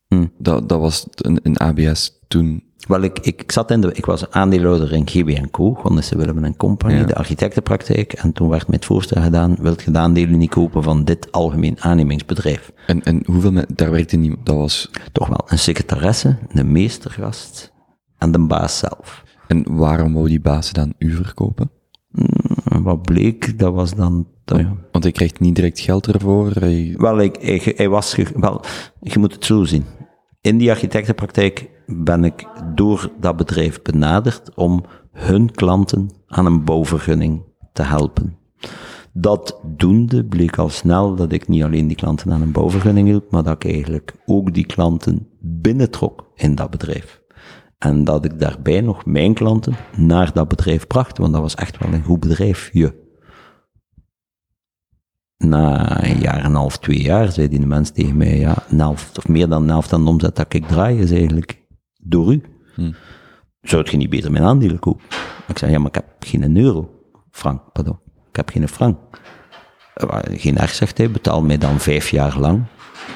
hm. 0.07 0.25
dat, 0.37 0.69
dat 0.69 0.79
was 0.79 1.07
een, 1.15 1.39
een 1.43 1.57
ABS 1.57 2.19
toen 2.27 2.63
wel, 2.87 3.01
ik, 3.01 3.19
ik, 3.19 3.51
zat 3.51 3.71
in 3.71 3.81
de, 3.81 3.91
ik 3.93 4.05
was 4.05 4.31
aandeelhouder 4.31 4.93
in 4.93 5.07
GB 5.07 5.51
Co, 5.51 5.73
Gondisse 5.73 6.17
Willem 6.17 6.57
Company, 6.57 7.05
de 7.05 7.15
architectenpraktijk, 7.15 8.13
en 8.13 8.31
toen 8.31 8.49
werd 8.49 8.67
mij 8.67 8.75
het 8.75 8.85
voorstel 8.85 9.21
gedaan, 9.21 9.55
wilt 9.59 9.81
je 9.81 9.91
de 9.91 9.97
aandelen 9.97 10.37
niet 10.37 10.49
kopen 10.49 10.83
van 10.83 11.03
dit 11.03 11.31
algemeen 11.31 11.81
aannemingsbedrijf? 11.81 12.71
En, 12.87 13.03
en 13.03 13.23
hoeveel, 13.25 13.51
men, 13.51 13.65
daar 13.73 13.91
werkte 13.91 14.15
niet, 14.15 14.35
dat 14.43 14.55
was? 14.55 14.91
Toch 15.11 15.27
wel, 15.27 15.45
een 15.45 15.59
secretaresse, 15.59 16.37
een 16.47 16.71
meestergast 16.71 17.73
en 18.17 18.31
de 18.31 18.39
baas 18.39 18.77
zelf. 18.77 19.23
En 19.47 19.75
waarom 19.75 20.13
wou 20.13 20.27
die 20.27 20.41
baas 20.41 20.73
dan 20.73 20.93
u 20.97 21.15
verkopen? 21.15 21.71
Mm, 22.15 22.83
wat 22.83 23.01
bleek, 23.01 23.59
dat 23.59 23.73
was 23.73 23.95
dan... 23.95 24.27
ja. 24.45 24.75
Want 24.91 25.03
hij 25.03 25.13
krijgt 25.13 25.39
niet 25.39 25.55
direct 25.55 25.79
geld 25.79 26.07
ervoor? 26.07 26.53
Wel, 26.97 27.21
ik, 27.21 27.35
hij, 27.41 27.73
hij 27.75 27.89
was... 27.89 28.15
Wel, 28.35 28.61
je 29.01 29.19
moet 29.19 29.33
het 29.33 29.45
zo 29.45 29.63
zien. 29.63 29.85
In 30.41 30.57
die 30.57 30.69
architectenpraktijk 30.69 31.69
ben 31.85 32.23
ik 32.23 32.47
door 32.75 33.11
dat 33.19 33.37
bedrijf 33.37 33.81
benaderd 33.81 34.55
om 34.55 34.83
hun 35.11 35.51
klanten 35.51 36.09
aan 36.27 36.45
een 36.45 36.63
bouwvergunning 36.63 37.41
te 37.73 37.83
helpen. 37.83 38.37
Dat 39.13 39.59
doende 39.63 40.25
bleek 40.25 40.57
al 40.57 40.69
snel 40.69 41.15
dat 41.15 41.31
ik 41.31 41.47
niet 41.47 41.63
alleen 41.63 41.87
die 41.87 41.97
klanten 41.97 42.31
aan 42.33 42.41
een 42.41 42.51
bouwvergunning 42.51 43.07
hielp, 43.07 43.31
maar 43.31 43.43
dat 43.43 43.63
ik 43.63 43.71
eigenlijk 43.71 44.15
ook 44.25 44.53
die 44.53 44.65
klanten 44.65 45.27
binnentrok 45.39 46.31
in 46.35 46.55
dat 46.55 46.69
bedrijf. 46.69 47.21
En 47.85 48.03
dat 48.03 48.25
ik 48.25 48.39
daarbij 48.39 48.81
nog 48.81 49.05
mijn 49.05 49.33
klanten 49.33 49.75
naar 49.97 50.33
dat 50.33 50.47
bedrijf 50.47 50.87
bracht, 50.87 51.17
want 51.17 51.33
dat 51.33 51.41
was 51.41 51.55
echt 51.55 51.77
wel 51.77 51.93
een 51.93 52.03
goed 52.03 52.19
bedrijfje 52.19 52.95
na 55.37 56.03
een 56.03 56.19
jaar 56.19 56.37
en 56.37 56.45
een 56.45 56.55
half, 56.55 56.77
twee 56.77 57.01
jaar, 57.01 57.31
zei 57.31 57.47
die 57.47 57.65
mens 57.65 57.89
tegen 57.89 58.17
mij, 58.17 58.37
ja, 58.37 58.55
een 58.69 58.79
helft, 58.79 59.17
of 59.17 59.27
meer 59.27 59.47
dan 59.47 59.63
een 59.63 59.69
helft 59.69 59.93
aan 59.93 60.03
de 60.03 60.09
omzet 60.09 60.35
dat 60.35 60.53
ik 60.53 60.67
draai, 60.67 60.99
is 60.99 61.11
eigenlijk 61.11 61.61
door 61.97 62.33
u. 62.33 62.43
Hm. 62.75 62.91
Zou 63.61 63.87
je 63.91 63.97
niet 63.97 64.09
beter 64.09 64.31
mijn 64.31 64.43
aandelen 64.43 64.79
kopen? 64.79 65.05
Ik 65.47 65.57
zei, 65.57 65.71
ja, 65.71 65.77
maar 65.77 65.87
ik 65.87 65.95
heb 65.95 66.05
geen 66.19 66.57
euro. 66.57 66.89
Frank, 67.31 67.71
pardon. 67.71 67.99
Ik 68.29 68.35
heb 68.35 68.49
geen 68.49 68.67
frank. 68.67 68.97
Eh, 69.93 70.19
geen 70.23 70.57
erg, 70.57 70.73
zegt 70.73 70.97
hij, 70.97 71.11
betaal 71.11 71.41
mij 71.41 71.57
dan 71.57 71.79
vijf 71.79 72.09
jaar 72.09 72.39
lang. 72.39 72.63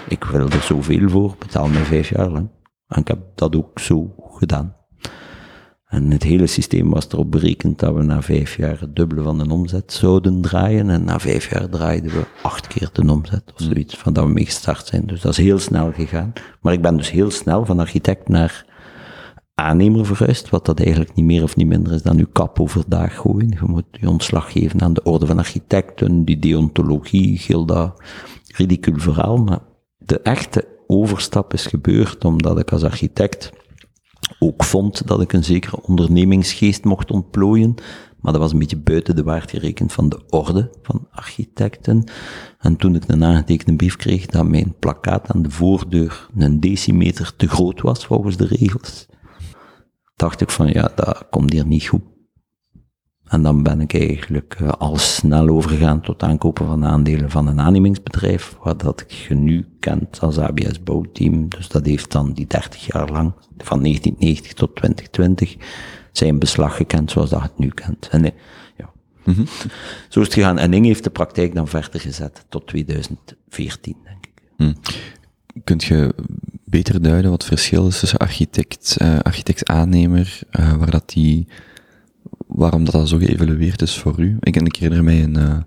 Ik 0.08 0.24
wil 0.24 0.50
er 0.50 0.62
zoveel 0.62 1.10
voor, 1.10 1.36
betaal 1.40 1.68
mij 1.68 1.84
vijf 1.84 2.10
jaar 2.10 2.30
lang. 2.30 2.50
En 2.89 2.99
ik 3.02 3.08
heb 3.08 3.19
dat 3.36 3.56
ook 3.56 3.80
zo 3.80 4.13
gedaan. 4.32 4.75
En 5.89 6.12
het 6.12 6.23
hele 6.23 6.47
systeem 6.47 6.89
was 6.89 7.08
erop 7.12 7.32
berekend 7.32 7.80
dat 7.80 7.93
we 7.93 8.04
na 8.04 8.21
vijf 8.21 8.58
jaar 8.58 8.80
het 8.80 8.95
dubbele 8.95 9.21
van 9.21 9.38
de 9.38 9.54
omzet 9.54 9.93
zouden 9.93 10.41
draaien. 10.41 10.89
En 10.89 11.04
na 11.04 11.19
vijf 11.19 11.49
jaar 11.49 11.69
draaiden 11.69 12.12
we 12.12 12.25
acht 12.41 12.67
keer 12.67 12.89
de 12.93 13.12
omzet 13.12 13.43
of 13.54 13.58
hmm. 13.58 13.67
zoiets, 13.67 13.97
van 13.97 14.13
dat 14.13 14.25
we 14.25 14.32
mee 14.32 14.45
gestart 14.45 14.88
zijn. 14.88 15.06
Dus 15.06 15.21
dat 15.21 15.32
is 15.32 15.38
heel 15.38 15.60
snel 15.60 15.91
gegaan. 15.91 16.34
Maar 16.62 16.73
ik 16.73 16.82
ben 16.82 16.97
dus 16.97 17.12
heel 17.12 17.32
snel 17.32 17.65
van 17.65 17.80
architect 17.80 18.28
naar 18.28 18.65
aannemer 19.56 20.06
verhuisd, 20.06 20.49
wat 20.49 20.65
dat 20.65 20.80
eigenlijk 20.80 21.15
niet 21.15 21.25
meer 21.25 21.43
of 21.43 21.56
niet 21.56 21.67
minder 21.67 21.93
is 21.93 22.02
dan 22.02 22.17
uw 22.17 22.30
kap 22.32 22.60
overdag 22.60 23.15
gooien. 23.15 23.49
Je 23.49 23.60
moet 23.65 23.86
je 23.91 24.10
ontslag 24.10 24.52
geven 24.52 24.82
aan 24.82 24.93
de 24.93 25.04
orde 25.04 25.25
van 25.25 25.38
architecten, 25.38 26.25
die 26.25 26.39
deontologie, 26.39 27.41
heel 27.47 27.65
dat 27.65 28.02
ridicul 28.56 28.97
verhaal. 28.97 29.38
Maar 29.38 29.60
de 29.97 30.19
echte 30.21 30.67
overstap 30.91 31.54
is 31.54 31.65
gebeurd 31.65 32.25
omdat 32.25 32.60
ik 32.60 32.71
als 32.71 32.84
architect 32.84 33.52
ook 34.39 34.63
vond 34.63 35.08
dat 35.08 35.21
ik 35.21 35.34
een 35.34 35.43
zekere 35.43 35.82
ondernemingsgeest 35.82 36.84
mocht 36.84 37.12
ontplooien, 37.12 37.75
maar 38.21 38.32
dat 38.32 38.41
was 38.41 38.52
een 38.52 38.60
beetje 38.60 38.78
buiten 38.78 39.15
de 39.15 39.23
waard 39.23 39.49
gerekend 39.49 39.93
van 39.93 40.10
de 40.10 40.19
orde 40.30 40.69
van 40.82 41.08
architecten. 41.12 42.04
En 42.60 42.75
toen 42.75 42.95
ik 42.95 43.04
een 43.08 43.23
aangetekende 43.23 43.75
brief 43.75 43.95
kreeg 43.95 44.25
dat 44.25 44.47
mijn 44.47 44.75
plakkaat 44.80 45.32
aan 45.32 45.41
de 45.41 45.49
voordeur 45.49 46.30
een 46.38 46.60
decimeter 46.60 47.36
te 47.36 47.47
groot 47.47 47.82
was 47.82 48.06
volgens 48.06 48.38
de 48.38 48.45
regels, 48.45 49.08
dacht 50.15 50.41
ik 50.41 50.49
van 50.49 50.67
ja, 50.67 50.91
dat 50.95 51.28
komt 51.30 51.52
hier 51.52 51.65
niet 51.65 51.88
goed. 51.88 52.02
En 53.30 53.44
dan 53.44 53.63
ben 53.63 53.82
ik 53.82 53.94
eigenlijk 53.94 54.58
uh, 54.62 54.70
al 54.70 54.98
snel 54.98 55.48
overgegaan 55.48 56.02
tot 56.02 56.24
aankopen 56.24 56.65
van 56.65 56.86
aandelen 56.86 57.30
van 57.30 57.48
een 57.48 57.60
aannemingsbedrijf, 57.60 58.56
wat 58.63 58.82
dat 58.82 59.06
je 59.28 59.36
nu 59.36 59.65
kent 59.80 60.20
als 60.20 60.38
ABS 60.38 60.84
bouwteam. 60.84 61.50
Dus 61.50 61.68
dat 61.68 61.86
heeft 61.86 62.12
dan 62.12 62.34
die 62.34 62.48
30 62.48 62.86
jaar 62.86 63.12
lang, 63.12 63.34
van 63.58 63.82
1990 63.82 64.54
tot 64.54 64.76
2020, 64.76 65.56
zijn 66.12 66.39
beslag 66.39 66.76
gekend 66.76 67.12
zoals 67.12 67.30
dat 67.30 67.42
het 67.42 67.58
nu 67.58 67.70
kent. 67.70 68.08
En 68.12 68.22
nee, 68.22 68.34
ja. 68.78 68.89
Mm 69.24 69.46
Zo 70.10 70.20
is 70.20 70.26
het 70.26 70.34
gegaan. 70.34 70.58
En 70.58 70.74
Inge 70.74 70.88
heeft 70.88 71.04
de 71.04 71.10
praktijk 71.10 71.56
dan 71.56 71.68
verder 71.68 72.00
gezet 72.00 72.46
tot 72.50 72.68
2014, 72.68 73.96
denk 74.04 74.26
ik. 74.26 74.42
Mm. 74.58 74.76
Kunt 75.63 75.84
je 75.84 76.15
beter 76.65 77.02
duiden 77.02 77.32
wat 77.32 77.42
het 77.42 77.52
verschil 77.52 77.88
is 77.88 78.00
tussen 78.00 78.20
architect, 78.20 78.98
uh, 79.02 79.20
architect-aannemer, 79.20 80.39
uh, 80.60 80.74
waar 80.74 80.92
dat 80.92 81.10
die 81.10 81.48
waarom 82.50 82.84
dat, 82.84 82.94
dat 82.94 83.10
zo 83.10 83.18
geëvalueerd 83.18 83.82
is 83.82 83.98
voor 83.98 84.20
u. 84.20 84.38
Ik, 84.40 84.56
ik 84.56 84.76
herinner 84.76 85.04
mij 85.04 85.24
een, 85.24 85.38
uh, 85.38 85.58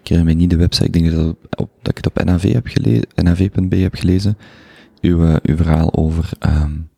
ik 0.00 0.08
herinner 0.08 0.24
mij 0.24 0.34
niet 0.34 0.50
de 0.50 0.56
website, 0.56 0.86
ik 0.86 0.92
denk 0.92 1.10
dat, 1.10 1.36
op, 1.50 1.70
dat 1.82 1.88
ik 1.90 1.96
het 1.96 2.06
op 2.06 2.24
NAV 2.24 2.52
heb 2.52 2.66
gelezen, 2.66 3.06
NAV.be 3.14 3.76
heb 3.76 3.94
gelezen, 3.94 4.38
uw, 5.00 5.24
uh, 5.24 5.36
uw 5.42 5.56
verhaal 5.56 5.94
over, 5.94 6.30
um, 6.40 6.88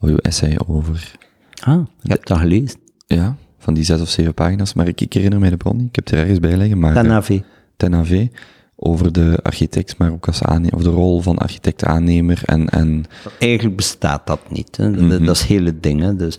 uw 0.00 0.16
essay 0.16 0.58
over... 0.66 1.14
Ah, 1.60 1.86
je 2.00 2.12
hebt 2.12 2.28
dat 2.28 2.38
gelezen? 2.38 2.80
Ja, 3.06 3.36
van 3.58 3.74
die 3.74 3.84
zes 3.84 4.00
of 4.00 4.08
zeven 4.08 4.34
pagina's, 4.34 4.74
maar 4.74 4.88
ik, 4.88 5.00
ik 5.00 5.12
herinner 5.12 5.38
mij 5.40 5.50
de 5.50 5.56
bron 5.56 5.76
niet, 5.76 5.88
ik 5.88 5.94
heb 5.94 6.04
het 6.04 6.14
er 6.14 6.20
ergens 6.20 6.40
bij 6.40 6.56
liggen, 6.56 6.78
maar... 6.78 7.04
NAV. 7.04 7.40
NAV 7.88 8.28
over 8.84 9.12
de 9.12 9.38
architect, 9.42 9.98
maar 9.98 10.12
ook 10.12 10.26
als 10.26 10.42
aannemer, 10.42 10.74
of 10.74 10.82
de 10.82 10.90
rol 10.90 11.20
van 11.20 11.38
architect-aannemer 11.38 12.42
en, 12.44 12.68
en... 12.68 13.04
Eigenlijk 13.38 13.76
bestaat 13.76 14.26
dat 14.26 14.50
niet. 14.50 14.76
Hè. 14.76 14.90
Mhm. 14.90 15.24
Dat 15.24 15.36
is 15.36 15.42
hele 15.42 15.80
dingen. 15.80 16.16
Dus, 16.16 16.38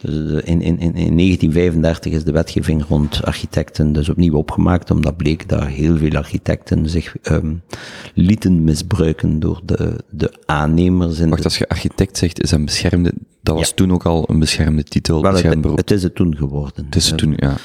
dus 0.00 0.42
in, 0.42 0.62
in, 0.62 0.78
in 0.78 1.16
1935 1.16 2.12
is 2.12 2.24
de 2.24 2.32
wetgeving 2.32 2.84
rond 2.88 3.24
architecten 3.24 3.92
dus 3.92 4.08
opnieuw 4.08 4.34
opgemaakt, 4.34 4.90
omdat 4.90 5.16
bleek 5.16 5.48
dat 5.48 5.66
heel 5.66 5.96
veel 5.96 6.16
architecten 6.16 6.88
zich 6.88 7.16
um, 7.22 7.62
lieten 8.14 8.64
misbruiken 8.64 9.40
door 9.40 9.60
de, 9.64 10.04
de 10.10 10.32
aannemers. 10.46 11.18
In 11.18 11.30
Wacht, 11.30 11.44
als 11.44 11.58
je 11.58 11.68
architect 11.68 12.18
zegt, 12.18 12.42
is 12.42 12.50
een 12.50 12.64
beschermde... 12.64 13.12
Dat 13.44 13.56
was 13.56 13.72
toen 13.74 13.92
ook 13.92 14.06
al 14.06 14.24
een 14.30 14.38
beschermde 14.38 14.84
titel, 14.84 15.22
Wel, 15.22 15.34
het, 15.34 15.64
het, 15.64 15.90
is 15.90 16.02
het 16.02 16.14
toen 16.14 16.36
geworden. 16.36 16.84
Het 16.84 16.96
is 16.96 17.08
het 17.08 17.18
toen, 17.18 17.32
ja 17.36 17.56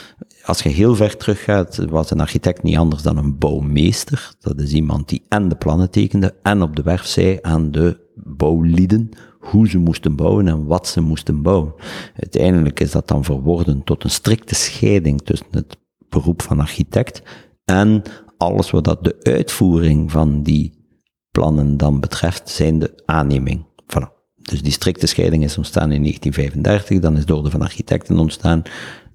als 0.49 0.61
je 0.61 0.69
heel 0.69 0.95
ver 0.95 1.17
teruggaat, 1.17 1.75
was 1.75 2.11
een 2.11 2.19
architect 2.19 2.63
niet 2.63 2.77
anders 2.77 3.01
dan 3.01 3.17
een 3.17 3.37
bouwmeester. 3.37 4.33
Dat 4.39 4.59
is 4.59 4.71
iemand 4.71 5.09
die 5.09 5.21
en 5.27 5.49
de 5.49 5.55
plannen 5.55 5.89
tekende 5.89 6.35
en 6.41 6.61
op 6.61 6.75
de 6.75 6.81
werf 6.81 7.05
zei 7.05 7.37
aan 7.41 7.71
de 7.71 7.99
bouwlieden 8.15 9.09
hoe 9.39 9.69
ze 9.69 9.77
moesten 9.77 10.15
bouwen 10.15 10.47
en 10.47 10.65
wat 10.65 10.87
ze 10.87 11.01
moesten 11.01 11.41
bouwen. 11.41 11.73
Uiteindelijk 12.15 12.79
is 12.79 12.91
dat 12.91 13.07
dan 13.07 13.23
verworden 13.23 13.83
tot 13.83 14.03
een 14.03 14.09
strikte 14.09 14.55
scheiding 14.55 15.21
tussen 15.21 15.47
het 15.51 15.77
beroep 16.09 16.41
van 16.41 16.59
architect 16.59 17.21
en 17.65 18.01
alles 18.37 18.71
wat 18.71 18.83
dat 18.83 19.03
de 19.03 19.15
uitvoering 19.21 20.11
van 20.11 20.43
die 20.43 20.77
plannen 21.31 21.77
dan 21.77 21.99
betreft, 21.99 22.49
zijn 22.49 22.79
de 22.79 23.01
aanneming. 23.05 23.68
Dus 24.41 24.61
die 24.61 24.71
strikte 24.71 25.07
scheiding 25.07 25.43
is 25.43 25.57
ontstaan 25.57 25.91
in 25.91 26.01
1935, 26.01 26.99
dan 26.99 27.17
is 27.17 27.25
de 27.25 27.35
orde 27.35 27.49
van 27.49 27.61
architecten 27.61 28.19
ontstaan. 28.19 28.63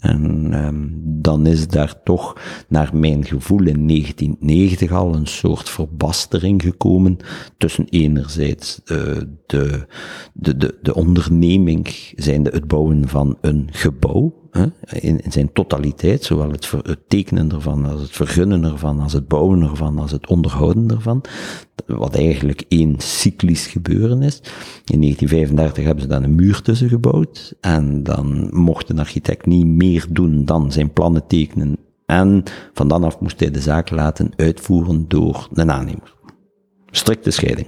En 0.05 0.53
um, 0.65 1.01
dan 1.05 1.47
is 1.47 1.69
daar 1.69 2.03
toch, 2.03 2.41
naar 2.69 2.97
mijn 2.97 3.25
gevoel, 3.25 3.67
in 3.67 3.89
1990 3.89 4.93
al 4.93 5.15
een 5.15 5.27
soort 5.27 5.69
verbastering 5.69 6.63
gekomen 6.63 7.17
tussen 7.59 7.87
enerzijds 7.89 8.81
uh, 8.85 8.99
de, 9.47 9.87
de, 10.33 10.57
de, 10.57 10.79
de 10.83 10.95
onderneming, 10.95 12.13
zijnde 12.17 12.51
het 12.51 12.67
bouwen 12.67 13.09
van 13.09 13.39
een 13.41 13.69
gebouw, 13.71 14.44
in, 14.55 15.21
in, 15.21 15.33
zijn 15.33 15.53
totaliteit, 15.53 16.25
zowel 16.25 16.51
het, 16.51 16.71
het, 16.83 17.09
tekenen 17.09 17.53
ervan, 17.53 17.87
als 17.87 18.01
het 18.01 18.11
vergunnen 18.11 18.65
ervan, 18.65 19.01
als 19.01 19.13
het 19.13 19.29
bouwen 19.29 19.63
ervan, 19.63 19.99
als 19.99 20.11
het 20.11 20.27
onderhouden 20.27 20.91
ervan, 20.91 21.21
wat 21.87 22.15
eigenlijk 22.15 22.65
één 22.69 22.95
cyclisch 22.99 23.67
gebeuren 23.67 24.23
is. 24.23 24.37
In 24.85 25.01
1935 25.01 25.85
hebben 25.85 26.03
ze 26.03 26.09
dan 26.09 26.23
een 26.23 26.35
muur 26.35 26.63
tussen 26.63 26.89
gebouwd, 26.89 27.55
en 27.61 28.03
dan 28.03 28.49
mocht 28.51 28.89
een 28.89 28.99
architect 28.99 29.47
niet 29.47 29.67
meer 29.67 30.07
doen 30.11 30.45
dan 30.45 30.73
zijn 30.73 30.93
plannen 30.93 31.27
tekenen, 31.27 31.77
en 32.07 32.43
van 32.73 32.89
dan 32.89 33.05
af 33.05 33.21
moest 33.21 33.41
hij 33.41 33.51
de 33.51 33.61
zaak 33.61 33.91
laten 33.91 34.33
uitvoeren 34.37 35.09
door 35.09 35.49
een 35.53 35.71
aannemer. 35.71 36.15
Strikte 36.91 37.31
scheiding. 37.31 37.67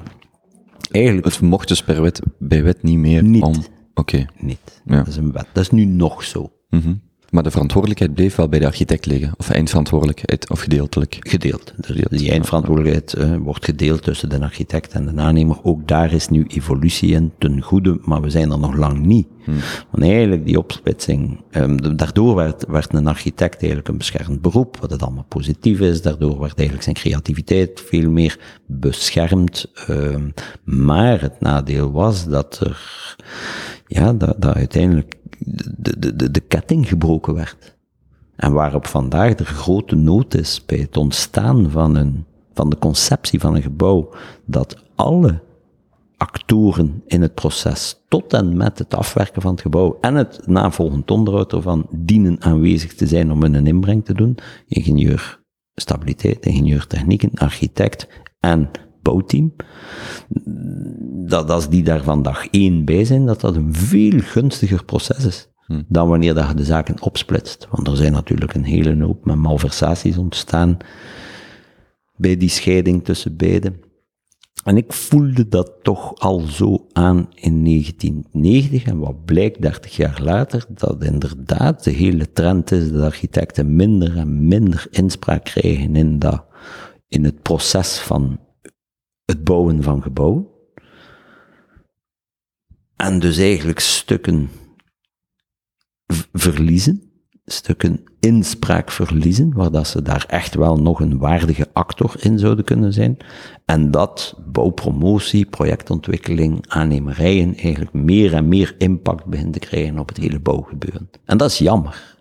Eigenlijk. 0.90 1.26
Het 1.26 1.40
mocht 1.40 1.68
dus 1.68 1.82
per 1.82 2.02
wet, 2.02 2.20
bij 2.38 2.62
wet 2.62 2.82
niet 2.82 2.98
meer 2.98 3.22
niet. 3.22 3.42
om... 3.42 3.54
Oké. 3.94 4.26
Niet. 4.38 4.82
Ja. 4.84 4.96
Dat 4.96 5.06
is 5.06 5.16
een 5.16 5.32
wet. 5.32 5.46
Dat 5.52 5.62
is 5.62 5.70
nu 5.70 5.84
nog 5.84 6.24
zo. 6.24 6.50
Mm 6.68 7.00
Maar 7.30 7.42
de 7.42 7.50
verantwoordelijkheid 7.50 8.14
bleef 8.14 8.36
wel 8.36 8.48
bij 8.48 8.58
de 8.58 8.66
architect 8.66 9.06
liggen, 9.06 9.32
of 9.36 9.50
eindverantwoordelijkheid, 9.50 10.50
of 10.50 10.60
gedeeltelijk? 10.60 11.16
Gedeeld. 11.20 11.72
Dus 11.76 12.20
die 12.20 12.30
eindverantwoordelijkheid 12.30 13.14
uh, 13.18 13.36
wordt 13.36 13.64
gedeeld 13.64 14.02
tussen 14.02 14.28
de 14.28 14.40
architect 14.40 14.92
en 14.92 15.06
de 15.06 15.22
aannemer. 15.22 15.58
Ook 15.62 15.88
daar 15.88 16.12
is 16.12 16.28
nu 16.28 16.44
evolutie 16.48 17.10
in, 17.10 17.32
ten 17.38 17.62
goede, 17.62 17.98
maar 18.02 18.20
we 18.20 18.30
zijn 18.30 18.50
er 18.50 18.58
nog 18.58 18.76
lang 18.76 18.98
niet. 18.98 19.26
Hmm. 19.44 19.58
Want 19.90 20.04
eigenlijk 20.04 20.44
die 20.44 20.58
opsplitsing, 20.58 21.40
um, 21.50 21.96
daardoor 21.96 22.34
werd, 22.34 22.64
werd 22.68 22.94
een 22.94 23.06
architect 23.06 23.58
eigenlijk 23.58 23.88
een 23.88 23.98
beschermd 23.98 24.42
beroep, 24.42 24.76
wat 24.80 24.90
het 24.90 25.02
allemaal 25.02 25.26
positief 25.28 25.80
is. 25.80 26.02
Daardoor 26.02 26.38
werd 26.40 26.54
eigenlijk 26.54 26.82
zijn 26.82 26.96
creativiteit 26.96 27.82
veel 27.86 28.10
meer 28.10 28.38
beschermd. 28.66 29.72
Um, 29.88 30.34
maar 30.64 31.20
het 31.20 31.40
nadeel 31.40 31.92
was 31.92 32.26
dat 32.26 32.60
er, 32.60 33.16
ja, 33.86 34.12
dat, 34.12 34.34
dat 34.38 34.54
uiteindelijk 34.54 35.18
de, 35.38 35.98
de, 35.98 36.16
de, 36.16 36.30
de 36.30 36.40
ketting 36.40 36.88
gebroken 36.88 37.34
werd. 37.34 37.76
En 38.36 38.52
waarop 38.52 38.86
vandaag 38.86 39.34
de 39.34 39.44
grote 39.44 39.94
nood 39.94 40.34
is 40.34 40.64
bij 40.66 40.78
het 40.78 40.96
ontstaan 40.96 41.70
van, 41.70 41.96
een, 41.96 42.24
van 42.54 42.70
de 42.70 42.78
conceptie 42.78 43.40
van 43.40 43.54
een 43.54 43.62
gebouw, 43.62 44.14
dat 44.44 44.76
alle 44.94 45.40
actoren 46.16 47.02
in 47.06 47.22
het 47.22 47.34
proces, 47.34 48.02
tot 48.08 48.32
en 48.32 48.56
met 48.56 48.78
het 48.78 48.94
afwerken 48.94 49.42
van 49.42 49.50
het 49.50 49.60
gebouw 49.60 49.98
en 50.00 50.14
het 50.14 50.46
navolgend 50.46 51.10
onderhoud 51.10 51.52
ervan, 51.52 51.86
dienen 51.90 52.42
aanwezig 52.42 52.94
te 52.94 53.06
zijn 53.06 53.32
om 53.32 53.42
hun 53.42 53.66
inbreng 53.66 54.04
te 54.04 54.14
doen. 54.14 54.38
Ingenieur 54.66 55.40
stabiliteit, 55.74 56.46
ingenieur 56.46 56.86
technieken, 56.86 57.30
architect 57.34 58.08
en 58.40 58.70
bouwteam. 59.06 59.54
Dat 61.28 61.50
als 61.50 61.68
die 61.68 61.82
daar 61.82 62.02
van 62.02 62.22
dag 62.22 62.46
één 62.46 62.84
bij 62.84 63.04
zijn, 63.04 63.26
dat 63.26 63.40
dat 63.40 63.56
een 63.56 63.74
veel 63.74 64.20
gunstiger 64.20 64.84
proces 64.84 65.24
is. 65.26 65.48
Hmm. 65.66 65.84
Dan 65.88 66.08
wanneer 66.08 66.34
dat 66.34 66.48
je 66.48 66.54
de 66.54 66.64
zaken 66.64 67.02
opsplitst. 67.02 67.66
Want 67.70 67.88
er 67.88 67.96
zijn 67.96 68.12
natuurlijk 68.12 68.54
een 68.54 68.64
hele 68.64 69.04
hoop 69.04 69.24
met 69.24 69.36
malversaties 69.36 70.16
ontstaan 70.16 70.76
bij 72.16 72.36
die 72.36 72.48
scheiding 72.48 73.04
tussen 73.04 73.36
beiden. 73.36 73.84
En 74.64 74.76
ik 74.76 74.92
voelde 74.92 75.48
dat 75.48 75.72
toch 75.82 76.18
al 76.18 76.40
zo 76.40 76.86
aan 76.92 77.28
in 77.34 77.64
1990. 77.64 78.84
En 78.84 78.98
wat 78.98 79.24
blijkt 79.24 79.62
30 79.62 79.96
jaar 79.96 80.20
later, 80.22 80.64
dat 80.68 81.04
inderdaad 81.04 81.84
de 81.84 81.90
hele 81.90 82.32
trend 82.32 82.70
is 82.70 82.92
dat 82.92 83.02
architecten 83.02 83.76
minder 83.76 84.16
en 84.16 84.48
minder 84.48 84.86
inspraak 84.90 85.44
krijgen 85.44 85.96
in, 85.96 86.18
dat, 86.18 86.44
in 87.08 87.24
het 87.24 87.42
proces 87.42 87.98
van 87.98 88.38
het 89.26 89.44
bouwen 89.44 89.82
van 89.82 90.02
gebouwen. 90.02 90.46
En 92.96 93.18
dus 93.18 93.38
eigenlijk 93.38 93.78
stukken 93.78 94.50
verliezen, 96.32 97.02
stukken 97.44 98.04
inspraak 98.20 98.90
verliezen, 98.90 99.52
waar 99.54 99.70
dat 99.70 99.86
ze 99.86 100.02
daar 100.02 100.24
echt 100.28 100.54
wel 100.54 100.76
nog 100.76 101.00
een 101.00 101.18
waardige 101.18 101.68
actor 101.72 102.14
in 102.18 102.38
zouden 102.38 102.64
kunnen 102.64 102.92
zijn. 102.92 103.16
En 103.64 103.90
dat 103.90 104.38
bouwpromotie, 104.46 105.46
projectontwikkeling, 105.46 106.64
aannemerijen 106.68 107.56
eigenlijk 107.56 107.92
meer 107.92 108.34
en 108.34 108.48
meer 108.48 108.74
impact 108.78 109.24
begint 109.24 109.52
te 109.52 109.58
krijgen 109.58 109.98
op 109.98 110.08
het 110.08 110.16
hele 110.16 110.40
bouwgebeuren. 110.40 111.10
En 111.24 111.38
dat 111.38 111.50
is 111.50 111.58
jammer. 111.58 112.16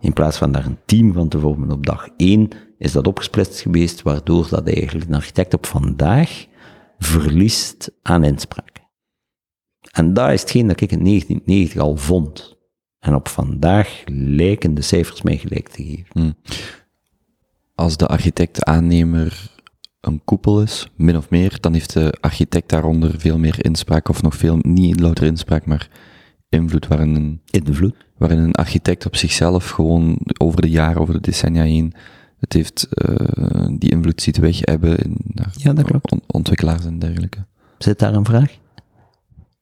In 0.00 0.12
plaats 0.12 0.38
van 0.38 0.52
daar 0.52 0.66
een 0.66 0.78
team 0.84 1.12
van 1.12 1.28
te 1.28 1.38
vormen 1.38 1.70
op 1.70 1.86
dag 1.86 2.08
één, 2.16 2.48
is 2.78 2.92
dat 2.92 3.06
opgesplitst 3.06 3.60
geweest, 3.60 4.02
waardoor 4.02 4.48
dat 4.50 4.68
eigenlijk 4.68 5.08
een 5.08 5.14
architect 5.14 5.54
op 5.54 5.66
vandaag 5.66 6.46
verliest 6.98 7.90
aan 8.02 8.24
inspraak. 8.24 8.80
En 9.90 10.12
dat 10.12 10.30
is 10.30 10.40
hetgeen 10.40 10.66
dat 10.66 10.80
ik 10.80 10.92
in 10.92 11.04
1990 11.04 11.80
al 11.80 11.96
vond. 11.96 12.56
En 12.98 13.14
op 13.14 13.28
vandaag 13.28 14.02
lijken 14.06 14.74
de 14.74 14.82
cijfers 14.82 15.22
mij 15.22 15.36
gelijk 15.36 15.68
te 15.68 15.82
geven. 15.82 16.06
Hmm. 16.12 16.34
Als 17.74 17.96
de 17.96 18.06
architect-aannemer 18.06 19.50
een 20.00 20.24
koepel 20.24 20.62
is, 20.62 20.88
min 20.96 21.16
of 21.16 21.30
meer, 21.30 21.60
dan 21.60 21.72
heeft 21.72 21.92
de 21.92 22.14
architect 22.20 22.68
daaronder 22.68 23.20
veel 23.20 23.38
meer 23.38 23.64
inspraak, 23.64 24.08
of 24.08 24.22
nog 24.22 24.34
veel, 24.34 24.58
niet 24.60 25.00
louter 25.00 25.26
inspraak, 25.26 25.66
maar 25.66 25.88
invloed 26.48 26.86
waarin 26.86 27.14
een, 27.14 27.40
invloed. 27.50 27.94
waarin 28.16 28.38
een 28.38 28.54
architect 28.54 29.06
op 29.06 29.16
zichzelf 29.16 29.68
gewoon 29.68 30.18
over 30.38 30.60
de 30.60 30.70
jaren, 30.70 31.00
over 31.00 31.14
de 31.14 31.20
decennia 31.20 31.62
heen, 31.62 31.94
het 32.40 32.52
heeft, 32.52 32.88
uh, 33.08 33.66
die 33.78 33.90
invloed 33.90 34.22
ziet 34.22 34.36
weg 34.36 34.58
hebben 34.60 34.98
in 34.98 35.16
ja, 35.52 35.72
dat 35.72 35.84
klopt. 35.84 36.14
ontwikkelaars 36.26 36.84
en 36.84 36.98
dergelijke. 36.98 37.46
Zit 37.78 37.98
daar 37.98 38.14
een 38.14 38.24
vraag? 38.24 38.58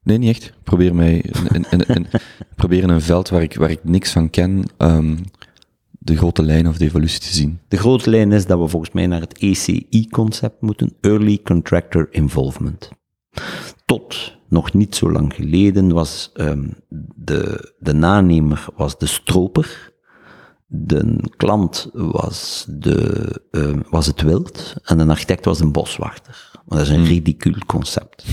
Nee, 0.02 0.18
niet 0.18 0.30
echt. 0.36 0.52
Probeer 0.62 0.94
mij, 0.94 1.24
in, 1.52 1.66
in, 1.70 1.86
in, 1.86 2.06
probeer 2.56 2.82
in 2.82 2.88
een 2.88 3.00
veld 3.00 3.28
waar 3.28 3.42
ik, 3.42 3.54
waar 3.54 3.70
ik 3.70 3.84
niks 3.84 4.12
van 4.12 4.30
ken, 4.30 4.64
um, 4.78 5.24
de 5.90 6.16
grote 6.16 6.42
lijn 6.42 6.68
of 6.68 6.76
de 6.76 6.84
evolutie 6.84 7.20
te 7.20 7.34
zien. 7.34 7.58
De 7.68 7.76
grote 7.76 8.10
lijn 8.10 8.32
is 8.32 8.46
dat 8.46 8.58
we 8.58 8.68
volgens 8.68 8.92
mij 8.92 9.06
naar 9.06 9.20
het 9.20 9.38
ECI-concept 9.38 10.60
moeten, 10.60 10.92
Early 11.00 11.40
Contractor 11.42 12.08
Involvement. 12.10 12.90
Tot 13.84 14.36
nog 14.48 14.72
niet 14.72 14.96
zo 14.96 15.12
lang 15.12 15.34
geleden 15.34 15.92
was 15.92 16.30
um, 16.34 16.74
de, 17.14 17.72
de 17.78 17.92
nanemer 17.92 18.66
was 18.76 18.98
de 18.98 19.06
stroper, 19.06 19.92
de 20.66 21.31
klant 21.37 21.90
was, 21.92 22.66
de, 22.68 23.42
uh, 23.50 23.79
was 23.90 24.07
het 24.07 24.22
wild 24.22 24.74
en 24.85 24.98
de 24.98 25.07
architect 25.07 25.44
was 25.44 25.61
een 25.61 25.72
boswachter. 25.72 26.50
Dat 26.66 26.81
is 26.81 26.88
een 26.88 26.94
hmm. 26.94 27.05
ridicuul 27.05 27.59
concept. 27.66 28.26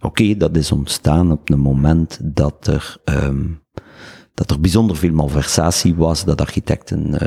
Oké, 0.00 0.36
dat 0.36 0.56
is 0.56 0.72
ontstaan 0.72 1.32
op 1.32 1.48
het 1.48 1.56
moment 1.56 2.18
dat 2.22 2.66
er 2.66 2.96
um, 3.04 3.63
dat 4.34 4.50
er 4.50 4.60
bijzonder 4.60 4.96
veel 4.96 5.12
malversatie 5.12 5.94
was, 5.94 6.24
dat 6.24 6.40
architecten 6.40 7.18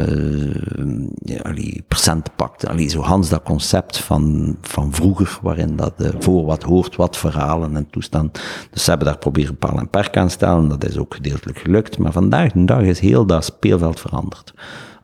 uh, 1.26 1.40
allee, 1.42 1.84
procenten 1.88 2.34
pakten. 2.36 2.70
Allee, 2.70 2.88
zo 2.88 3.02
Hans 3.02 3.30
dat 3.30 3.44
concept 3.44 3.98
van, 3.98 4.56
van 4.62 4.94
vroeger, 4.94 5.40
waarin 5.42 5.76
dat 5.76 5.94
uh, 5.98 6.10
voor 6.20 6.46
wat 6.46 6.64
hoort 6.64 6.96
wat 6.96 7.18
verhalen 7.18 7.76
en 7.76 7.90
toestand. 7.90 8.40
Dus 8.72 8.84
ze 8.84 8.90
hebben 8.90 9.08
daar 9.08 9.18
proberen 9.18 9.58
paal 9.58 9.78
en 9.78 9.90
perk 9.90 10.18
aan 10.18 10.28
te 10.28 10.34
stellen, 10.34 10.68
dat 10.68 10.86
is 10.86 10.98
ook 10.98 11.16
gedeeltelijk 11.16 11.60
gelukt. 11.60 11.98
Maar 11.98 12.12
vandaag 12.12 12.52
de 12.52 12.66
dag 12.66 12.82
is 12.82 13.00
heel 13.00 13.26
dat 13.26 13.46
speelveld 13.46 14.00
veranderd. 14.00 14.54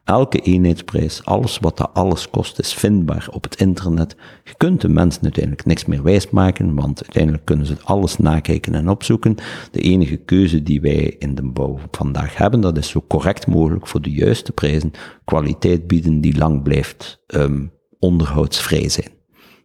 Elke 0.03 0.39
eenheidsprijs, 0.39 1.25
alles 1.25 1.59
wat 1.59 1.77
dat 1.77 1.89
alles 1.93 2.29
kost, 2.29 2.59
is 2.59 2.73
vindbaar 2.73 3.27
op 3.31 3.43
het 3.43 3.59
internet. 3.59 4.15
Je 4.43 4.53
kunt 4.57 4.81
de 4.81 4.89
mensen 4.89 5.23
uiteindelijk 5.23 5.65
niks 5.65 5.85
meer 5.85 6.03
wijsmaken, 6.03 6.75
want 6.75 7.03
uiteindelijk 7.03 7.45
kunnen 7.45 7.65
ze 7.65 7.75
alles 7.83 8.17
nakijken 8.17 8.75
en 8.75 8.89
opzoeken. 8.89 9.35
De 9.71 9.79
enige 9.79 10.17
keuze 10.17 10.63
die 10.63 10.81
wij 10.81 11.15
in 11.19 11.35
de 11.35 11.51
bouw 11.51 11.79
vandaag 11.91 12.37
hebben, 12.37 12.61
dat 12.61 12.77
is 12.77 12.89
zo 12.89 13.03
correct 13.07 13.47
mogelijk 13.47 13.87
voor 13.87 14.01
de 14.01 14.11
juiste 14.11 14.51
prijzen 14.51 14.91
kwaliteit 15.25 15.87
bieden 15.87 16.21
die 16.21 16.37
lang 16.37 16.63
blijft 16.63 17.23
um, 17.27 17.71
onderhoudsvrij 17.99 18.89
zijn. 18.89 19.09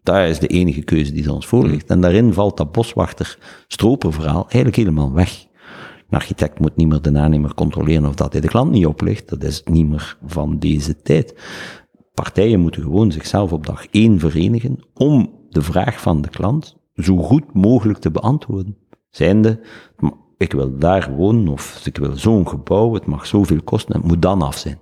Dat 0.02 0.28
is 0.28 0.38
de 0.38 0.46
enige 0.46 0.82
keuze 0.82 1.12
die 1.12 1.32
ons 1.32 1.46
voor 1.46 1.66
ligt. 1.66 1.90
En 1.90 2.00
daarin 2.00 2.32
valt 2.32 2.56
dat 2.56 2.72
boswachter-stroperverhaal 2.72 4.42
eigenlijk 4.42 4.76
helemaal 4.76 5.12
weg. 5.12 5.46
Een 6.08 6.18
architect 6.18 6.58
moet 6.58 6.76
niet 6.76 6.88
meer 6.88 7.02
de 7.02 7.18
aannemer 7.18 7.54
controleren 7.54 8.08
of 8.08 8.14
dat 8.14 8.32
hij 8.32 8.40
de 8.40 8.48
klant 8.48 8.70
niet 8.70 8.86
oplicht. 8.86 9.28
Dat 9.28 9.42
is 9.42 9.62
niet 9.64 9.88
meer 9.88 10.16
van 10.26 10.58
deze 10.58 11.02
tijd. 11.02 11.34
Partijen 12.14 12.60
moeten 12.60 12.82
gewoon 12.82 13.12
zichzelf 13.12 13.52
op 13.52 13.66
dag 13.66 13.86
één 13.86 14.18
verenigen 14.18 14.78
om 14.94 15.32
de 15.48 15.62
vraag 15.62 16.00
van 16.00 16.20
de 16.20 16.28
klant 16.28 16.76
zo 16.94 17.16
goed 17.16 17.54
mogelijk 17.54 17.98
te 17.98 18.10
beantwoorden. 18.10 18.76
Zijnde, 19.10 19.60
ik 20.36 20.52
wil 20.52 20.78
daar 20.78 21.14
wonen 21.14 21.48
of 21.48 21.86
ik 21.86 21.96
wil 21.96 22.16
zo'n 22.16 22.48
gebouw, 22.48 22.94
het 22.94 23.06
mag 23.06 23.26
zoveel 23.26 23.62
kosten, 23.62 23.96
het 23.96 24.04
moet 24.04 24.22
dan 24.22 24.42
af 24.42 24.56
zijn. 24.56 24.78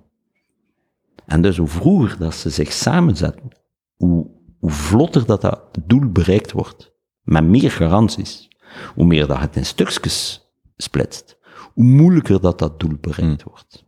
En 1.26 1.42
dus 1.42 1.56
hoe 1.56 1.66
vroeger 1.66 2.18
dat 2.18 2.34
ze 2.34 2.50
zich 2.50 2.72
samenzetten, 2.72 3.48
hoe, 3.96 4.26
hoe 4.58 4.70
vlotter 4.70 5.26
dat, 5.26 5.40
dat 5.40 5.70
doel 5.84 6.10
bereikt 6.10 6.52
wordt, 6.52 6.92
met 7.22 7.44
meer 7.44 7.70
garanties, 7.70 8.48
hoe 8.94 9.06
meer 9.06 9.26
dat 9.26 9.38
het 9.38 9.56
in 9.56 9.66
stukjes 9.66 10.45
splitst, 10.76 11.38
hoe 11.74 11.84
moeilijker 11.84 12.40
dat 12.40 12.58
dat 12.58 12.80
doel 12.80 12.96
bereikt 13.00 13.42
hmm. 13.42 13.52
wordt. 13.52 13.84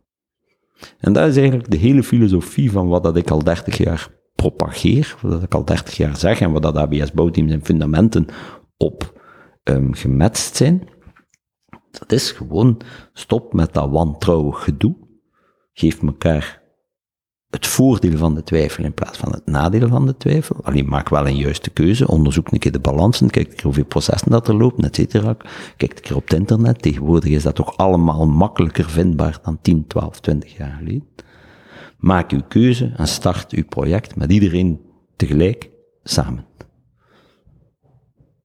En 0.99 1.13
dat 1.13 1.27
is 1.27 1.37
eigenlijk 1.37 1.71
de 1.71 1.77
hele 1.77 2.03
filosofie 2.03 2.71
van 2.71 2.87
wat 2.87 3.03
dat 3.03 3.17
ik 3.17 3.29
al 3.29 3.43
30 3.43 3.77
jaar 3.77 4.09
propageer, 4.35 5.15
wat 5.21 5.43
ik 5.43 5.53
al 5.53 5.65
30 5.65 5.97
jaar 5.97 6.17
zeg 6.17 6.41
en 6.41 6.51
wat 6.51 6.61
dat 6.61 6.75
ABS-bouwteams 6.75 7.51
en 7.51 7.65
fundamenten 7.65 8.25
op 8.77 9.21
um, 9.63 9.93
gematst 9.93 10.55
zijn. 10.55 10.89
Dat 11.91 12.11
is 12.11 12.31
gewoon 12.31 12.81
stop 13.13 13.53
met 13.53 13.73
dat 13.73 13.89
wantrouwig 13.89 14.63
gedoe. 14.63 14.95
Geef 15.73 16.01
elkaar 16.03 16.61
het 17.49 17.67
voordeel 17.67 18.17
van 18.17 18.35
de 18.35 18.43
twijfel 18.43 18.83
in 18.83 18.93
plaats 18.93 19.17
van 19.17 19.31
het 19.31 19.45
nadeel 19.45 19.87
van 19.87 20.05
de 20.05 20.17
twijfel. 20.17 20.55
Alleen 20.63 20.87
maak 20.87 21.09
wel 21.09 21.27
een 21.27 21.37
juiste 21.37 21.69
keuze, 21.69 22.07
onderzoek 22.07 22.51
een 22.51 22.59
keer 22.59 22.71
de 22.71 22.79
balansen, 22.79 23.29
kijk 23.29 23.49
keer 23.49 23.63
hoeveel 23.63 23.85
processen 23.85 24.31
dat 24.31 24.47
er 24.47 24.55
lopen, 24.55 24.83
et 24.83 24.95
cetera. 24.95 25.37
Kijk 25.77 25.91
een 25.91 26.01
keer 26.01 26.15
op 26.15 26.29
het 26.29 26.39
internet. 26.39 26.81
Tegenwoordig 26.81 27.29
is 27.29 27.43
dat 27.43 27.55
toch 27.55 27.77
allemaal 27.77 28.27
makkelijker 28.27 28.89
vindbaar 28.89 29.39
dan 29.43 29.59
10, 29.61 29.87
12, 29.87 30.19
20 30.19 30.57
jaar 30.57 30.75
geleden. 30.77 31.07
Maak 31.97 32.31
uw 32.31 32.41
keuze 32.47 32.91
en 32.95 33.07
start 33.07 33.51
uw 33.51 33.65
project 33.65 34.15
met 34.15 34.31
iedereen 34.31 34.81
tegelijk 35.15 35.69
samen. 36.03 36.45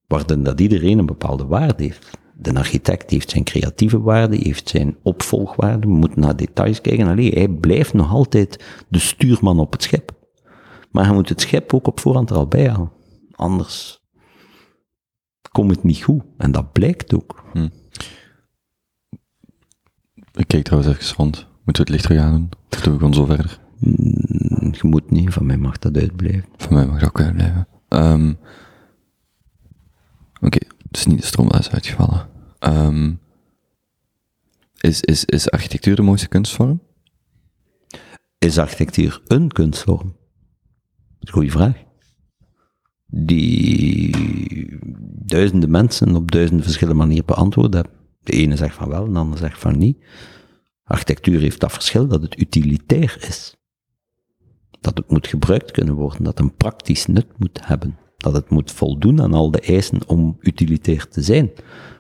Waarin 0.07 0.43
dat 0.43 0.61
iedereen 0.61 0.99
een 0.99 1.07
bepaalde 1.07 1.47
waarde 1.47 1.83
heeft 1.83 2.19
de 2.37 2.55
architect 2.55 3.11
heeft 3.11 3.31
zijn 3.31 3.45
creatieve 3.45 4.01
waarde, 4.01 4.37
heeft 4.37 4.69
zijn 4.69 4.97
opvolgwaarde, 5.03 5.87
we 5.87 5.93
moeten 5.93 6.21
naar 6.21 6.37
details 6.37 6.81
kijken. 6.81 7.07
Allee, 7.07 7.33
hij 7.33 7.49
blijft 7.49 7.93
nog 7.93 8.11
altijd 8.11 8.65
de 8.89 8.99
stuurman 8.99 9.59
op 9.59 9.73
het 9.73 9.83
schip. 9.83 10.13
Maar 10.91 11.05
hij 11.05 11.15
moet 11.15 11.29
het 11.29 11.41
schip 11.41 11.75
ook 11.75 11.87
op 11.87 12.01
voorhand 12.01 12.31
er 12.31 12.37
al 12.37 12.47
bij 12.47 12.69
halen. 12.69 12.93
Anders 13.31 14.03
komt 15.51 15.71
het 15.71 15.83
niet 15.83 16.03
goed. 16.03 16.23
En 16.37 16.53
dat 16.53 16.73
blijkt 16.73 17.15
ook. 17.15 17.45
Hm. 17.53 17.69
Ik 20.33 20.49
kijk 20.49 20.65
trouwens 20.65 20.97
even 20.97 21.17
rond. 21.17 21.47
Moeten 21.65 21.65
we 21.65 21.81
het 21.81 21.89
licht 21.89 22.03
terug 22.03 22.21
aan 22.21 22.33
doen? 22.33 22.49
Of 22.71 22.81
doen 22.81 22.93
we 22.93 22.99
gewoon 22.99 23.15
zo 23.15 23.25
verder? 23.25 23.61
Hm, 23.79 24.73
je 24.73 24.81
moet 24.83 25.11
niet, 25.11 25.33
van 25.33 25.47
mij 25.47 25.57
mag 25.57 25.79
dat 25.79 25.97
uitblijven. 25.97 26.45
Van 26.57 26.75
mij 26.75 26.87
mag 26.87 27.01
dat 27.01 27.09
ook 27.09 27.21
uitblijven. 27.21 27.67
Um, 27.89 28.39
Is 30.95 31.07
niet 31.07 31.21
de 31.21 31.27
stroomles 31.27 31.71
uitgevallen. 31.71 32.29
Um, 32.61 33.21
is, 34.81 35.01
is, 35.01 35.25
is 35.25 35.51
architectuur 35.51 35.97
de 35.97 36.03
mooiste 36.03 36.29
kunstvorm? 36.29 36.83
Is 38.39 38.59
architectuur 38.59 39.23
een 39.27 39.53
kunstvorm? 39.53 40.17
Goeie 41.21 41.51
vraag. 41.51 41.77
Die 43.07 44.17
duizenden 45.27 45.71
mensen 45.71 46.17
op 46.17 46.31
duizenden 46.31 46.65
verschillende 46.65 47.01
manieren 47.01 47.27
beantwoord 47.27 47.75
hebben. 47.75 47.93
De 48.23 48.33
ene 48.33 48.57
zegt 48.57 48.75
van 48.75 48.89
wel, 48.89 49.13
de 49.13 49.19
andere 49.19 49.41
zegt 49.41 49.59
van 49.59 49.79
niet. 49.79 50.05
Architectuur 50.85 51.41
heeft 51.41 51.61
dat 51.61 51.73
verschil 51.73 52.07
dat 52.07 52.23
het 52.23 52.41
utilitair 52.41 53.17
is. 53.21 53.57
Dat 54.81 54.99
het 54.99 55.11
moet 55.11 55.27
gebruikt 55.27 55.71
kunnen 55.71 55.95
worden, 55.95 56.25
dat 56.25 56.39
een 56.39 56.55
praktisch 56.55 57.07
nut 57.07 57.39
moet 57.39 57.67
hebben 57.67 57.99
dat 58.25 58.33
het 58.33 58.51
moet 58.51 58.73
voldoen 58.73 59.23
aan 59.23 59.35
al 59.35 59.51
de 59.51 59.61
eisen 59.61 59.99
om 60.07 60.37
utilitair 60.41 61.09
te 61.09 61.23
zijn. 61.23 61.51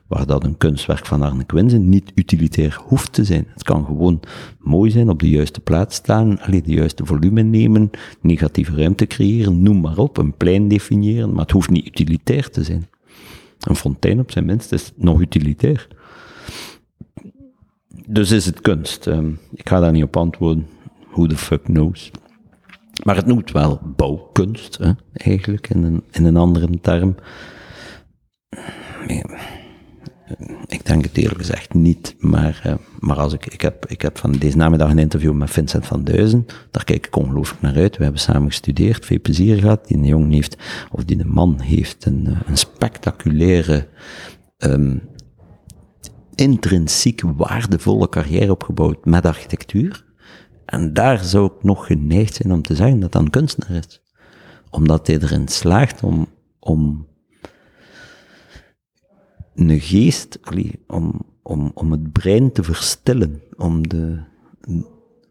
Waar 0.07 0.27
dat 0.27 0.45
een 0.45 0.57
kunstwerk 0.57 1.07
van 1.07 1.23
Arne 1.23 1.45
Quinzen 1.45 1.89
niet 1.89 2.13
utilitair 2.15 2.81
hoeft 2.85 3.13
te 3.13 3.25
zijn. 3.25 3.47
Het 3.53 3.63
kan 3.63 3.85
gewoon 3.85 4.21
mooi 4.59 4.91
zijn, 4.91 5.09
op 5.09 5.21
de 5.21 5.29
juiste 5.29 5.61
plaats 5.61 5.97
staan, 5.97 6.41
alleen 6.41 6.63
de 6.63 6.75
juiste 6.75 7.07
volume 7.07 7.43
nemen, 7.43 7.91
negatieve 8.21 8.77
ruimte 8.77 9.07
creëren, 9.07 9.63
noem 9.63 9.81
maar 9.81 9.99
op, 9.99 10.17
een 10.17 10.37
plein 10.37 10.69
definiëren, 10.69 11.33
maar 11.33 11.43
het 11.43 11.51
hoeft 11.51 11.71
niet 11.71 11.87
utilitair 11.87 12.51
te 12.51 12.65
zijn. 12.65 12.87
Een 13.61 13.77
fontein 13.77 14.21
op 14.21 14.31
zijn 14.31 14.45
minst 14.45 14.73
is 14.73 14.93
nog 14.97 15.21
utilitair. 15.21 15.89
Dus 18.07 18.31
is 18.31 18.47
het 18.47 18.61
kunst. 18.61 19.07
Ehm, 19.07 19.31
ik 19.55 19.69
ga 19.69 19.81
daar 19.81 19.93
niet 19.93 20.05
op 20.05 20.17
antwoorden. 20.17 20.67
Who 21.11 21.27
the 21.27 21.37
fuck 21.37 21.63
knows? 21.63 22.11
Maar 23.03 23.17
het 23.17 23.27
noemt 23.27 23.53
wel 23.53 23.81
bouwkunst, 23.97 24.79
hè, 24.79 24.93
eigenlijk, 25.13 25.69
in 25.69 25.83
een, 25.83 26.05
in 26.11 26.25
een 26.25 26.37
andere 26.37 26.81
term. 26.81 27.15
Ik 30.67 30.87
denk 30.87 31.05
het 31.05 31.17
eerlijk 31.17 31.39
gezegd 31.39 31.75
niet, 31.75 32.15
maar, 32.19 32.63
uh, 32.67 32.75
maar 32.99 33.17
als 33.17 33.33
ik, 33.33 33.47
ik, 33.47 33.61
heb, 33.61 33.87
ik 33.87 34.03
heb 34.03 34.19
van 34.19 34.33
deze 34.33 34.57
namiddag 34.57 34.91
een 34.91 34.99
interview 34.99 35.33
met 35.33 35.51
Vincent 35.51 35.87
van 35.87 36.05
Duizen, 36.05 36.47
daar 36.71 36.85
kijk 36.85 37.07
ik 37.07 37.17
ongelooflijk 37.17 37.63
naar 37.63 37.77
uit. 37.77 37.97
We 37.97 38.03
hebben 38.03 38.21
samen 38.21 38.49
gestudeerd, 38.49 39.07
veel 39.07 39.21
plezier 39.21 39.59
gehad. 39.59 39.87
Die 39.87 40.05
jongen 40.05 40.31
heeft, 40.31 40.57
of 40.91 41.05
die 41.05 41.25
man 41.25 41.61
heeft 41.61 42.05
een, 42.05 42.27
eh, 42.27 42.41
een 42.47 42.57
spectaculaire, 42.57 43.89
um, 44.59 45.03
intrinsiek 46.35 47.21
waardevolle 47.37 48.09
carrière 48.09 48.53
opgebouwd 48.53 49.05
met 49.05 49.27
architectuur. 49.27 50.04
En 50.65 50.93
daar 50.93 51.25
zou 51.25 51.47
ik 51.47 51.63
nog 51.63 51.87
geneigd 51.87 52.35
zijn 52.35 52.53
om 52.53 52.63
te 52.63 52.75
zeggen 52.75 53.01
dat 53.01 53.13
dat 53.13 53.23
een 53.23 53.31
kunstenaar 53.31 53.79
is. 53.79 54.03
Omdat 54.71 55.07
hij 55.07 55.19
erin 55.19 55.49
slaagt 55.49 56.03
om, 56.03 56.27
om 56.59 57.07
een 59.55 59.81
geest, 59.81 60.39
om, 60.87 61.21
om, 61.43 61.71
om 61.75 61.91
het 61.91 62.13
brein 62.13 62.53
te 62.53 62.63
verstillen, 62.63 63.43
om, 63.57 63.89
de, 63.89 64.19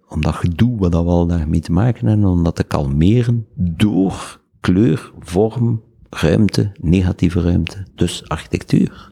om 0.07 0.21
dat 0.21 0.33
gedoe 0.33 0.77
wat 0.77 0.91
we 0.91 0.97
al 0.97 1.27
daarmee 1.27 1.59
te 1.59 1.71
maken 1.71 2.07
hebben, 2.07 2.29
om 2.29 2.43
dat 2.43 2.55
te 2.55 2.63
kalmeren 2.63 3.47
door 3.55 4.41
kleur, 4.59 5.11
vorm, 5.19 5.83
ruimte, 6.09 6.71
negatieve 6.81 7.41
ruimte, 7.41 7.87
dus 7.95 8.29
architectuur. 8.29 9.11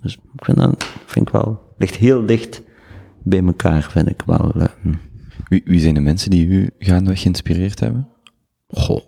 Dus 0.00 0.14
ik 0.14 0.44
vind 0.44 0.56
dat, 0.56 0.84
vind 1.06 1.26
ik 1.26 1.32
wel, 1.32 1.60
ligt 1.76 1.94
heel 1.96 2.26
dicht 2.26 2.62
bij 3.22 3.44
elkaar, 3.44 3.82
vind 3.82 4.08
ik 4.08 4.22
wel. 4.26 4.52
Uh, 4.56 4.64
wie, 5.48 5.62
wie 5.64 5.80
zijn 5.80 5.94
de 5.94 6.00
mensen 6.00 6.30
die 6.30 6.46
u 6.46 6.70
gaandeweg 6.78 7.20
geïnspireerd 7.20 7.80
hebben? 7.80 8.08
Goh. 8.68 9.02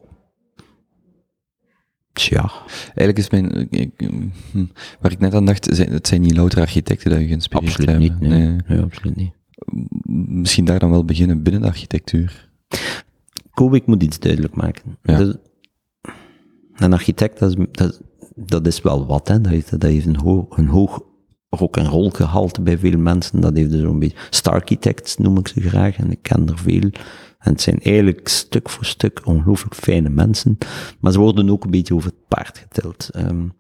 Tja. 2.12 2.50
Eigenlijk 2.94 3.18
is 3.18 3.30
mijn, 3.30 3.70
ik, 3.70 3.90
hm, 4.52 4.64
waar 5.00 5.12
ik 5.12 5.18
net 5.18 5.34
aan 5.34 5.44
dacht, 5.46 5.78
het 5.78 6.06
zijn 6.06 6.20
niet 6.20 6.36
louter 6.36 6.60
architecten 6.60 7.10
die 7.10 7.24
u 7.24 7.26
geïnspireerd 7.26 7.68
absoluut 7.68 7.90
hebben. 7.90 8.08
Niet, 8.08 8.20
nee. 8.30 8.56
nee. 8.66 8.80
absoluut 8.80 9.16
niet. 9.16 9.32
Misschien 10.28 10.64
daar 10.64 10.78
dan 10.78 10.90
wel 10.90 11.04
beginnen 11.04 11.42
binnen 11.42 11.62
de 11.62 11.68
architectuur. 11.68 12.48
Kobe, 13.50 13.82
moet 13.86 14.02
iets 14.02 14.18
duidelijk 14.18 14.54
maken. 14.54 14.98
Ja. 15.02 15.16
Dus, 15.16 15.34
een 16.74 16.92
architect, 16.92 17.38
dat 17.38 17.50
is, 17.50 17.66
dat, 17.72 18.00
dat 18.34 18.66
is 18.66 18.82
wel 18.82 19.06
wat, 19.06 19.28
hè. 19.28 19.40
Dat, 19.40 19.52
heeft, 19.52 19.70
dat 19.70 19.82
heeft 19.82 20.06
een, 20.06 20.16
hoog, 20.16 20.56
een 20.56 20.68
hoog 20.68 21.02
rock 21.50 21.76
en 21.76 21.86
roll 21.86 22.10
gehalte 22.10 22.62
bij 22.62 22.78
veel 22.78 22.98
mensen. 22.98 23.40
Dat 23.40 23.56
heeft 23.56 23.70
dus 23.70 23.80
zo'n 23.80 23.98
beetje 23.98 24.18
star 24.30 24.54
architects 24.54 25.16
noem 25.16 25.38
ik 25.38 25.48
ze 25.48 25.60
graag 25.60 25.96
en 25.96 26.10
ik 26.10 26.22
ken 26.22 26.48
er 26.48 26.58
veel. 26.58 26.90
En 27.38 27.52
het 27.52 27.60
zijn 27.60 27.78
eigenlijk 27.78 28.28
stuk 28.28 28.68
voor 28.68 28.84
stuk 28.84 29.20
ongelooflijk 29.24 29.74
fijne 29.74 30.08
mensen, 30.08 30.58
maar 31.00 31.12
ze 31.12 31.18
worden 31.18 31.50
ook 31.50 31.64
een 31.64 31.70
beetje 31.70 31.94
over 31.94 32.10
het 32.10 32.28
paard 32.28 32.58
getild. 32.58 33.10
Um, 33.16 33.52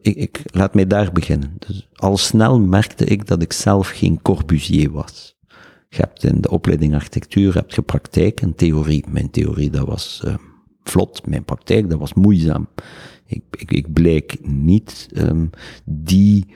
ik, 0.00 0.16
ik, 0.16 0.42
laat 0.44 0.74
mij 0.74 0.86
daar 0.86 1.12
beginnen. 1.12 1.54
Dus 1.58 1.88
al 1.94 2.16
snel 2.16 2.60
merkte 2.60 3.04
ik 3.04 3.26
dat 3.26 3.42
ik 3.42 3.52
zelf 3.52 3.88
geen 3.88 4.22
Corbusier 4.22 4.90
was. 4.90 5.36
Je 5.88 5.96
hebt 5.98 6.24
in 6.24 6.40
de 6.40 6.50
opleiding 6.50 6.94
architectuur 6.94 7.54
heb 7.54 7.70
je 7.70 7.82
praktijk 7.82 8.40
en 8.40 8.54
theorie. 8.54 9.04
Mijn 9.08 9.30
theorie 9.30 9.70
dat 9.70 9.86
was 9.86 10.22
uh, 10.24 10.34
vlot, 10.82 11.26
mijn 11.26 11.44
praktijk 11.44 11.90
dat 11.90 11.98
was 11.98 12.14
moeizaam. 12.14 12.68
Ik, 13.32 13.70
ik, 13.70 13.70
ik 13.70 14.46
niet 14.46 15.08
um, 15.14 15.50
die 15.84 16.46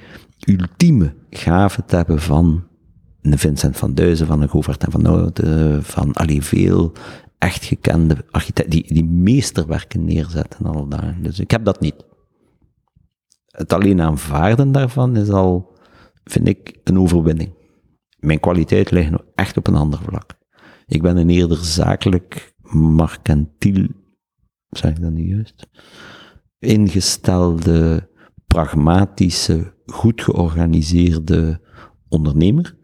ultieme 0.49 1.15
gave 1.31 1.85
te 1.85 1.97
hebben 1.97 2.21
van 2.21 2.65
een 3.23 3.39
Vincent 3.39 3.77
van 3.77 3.95
Duizen, 3.95 4.27
van 4.27 4.43
een 4.43 4.49
Govert 4.49 4.85
en 4.85 4.91
van 4.91 5.07
Oude, 5.07 5.79
van 5.83 6.13
allee, 6.13 6.43
veel 6.43 6.93
echt 7.39 7.65
gekende 7.65 8.25
architecten, 8.31 8.71
die, 8.71 8.95
die 8.95 9.05
meesterwerken 9.05 10.05
neerzetten 10.05 10.67
en 10.67 10.73
al 10.73 10.89
daar. 10.89 11.19
Dus 11.23 11.39
ik 11.39 11.51
heb 11.51 11.65
dat 11.65 11.81
niet. 11.81 12.05
Het 13.47 13.73
alleen 13.73 14.01
aanvaarden 14.01 14.73
daarvan 14.73 15.17
is 15.17 15.29
al, 15.29 15.79
vind 16.25 16.49
ik, 16.49 16.79
een 16.85 16.99
overwinning. 16.99 17.55
Mijn 18.19 18.41
kwaliteit 18.41 18.91
ligt 18.91 19.11
nog 19.11 19.25
echt 19.35 19.57
op 19.57 19.67
een 19.67 19.75
ander 19.75 19.99
vlak. 20.03 20.35
Ik 20.87 21.03
ben 21.03 21.17
een 21.17 21.31
eerder 21.31 21.57
zakelijk, 21.57 22.55
mercantiel, 22.73 23.87
zeg 24.69 24.91
ik 24.91 25.01
dat 25.01 25.13
niet 25.13 25.29
juist? 25.29 25.69
Ingestelde, 26.59 28.09
pragmatische, 28.47 29.73
goed 29.87 30.23
georganiseerde 30.23 31.61
ondernemer. 32.09 32.77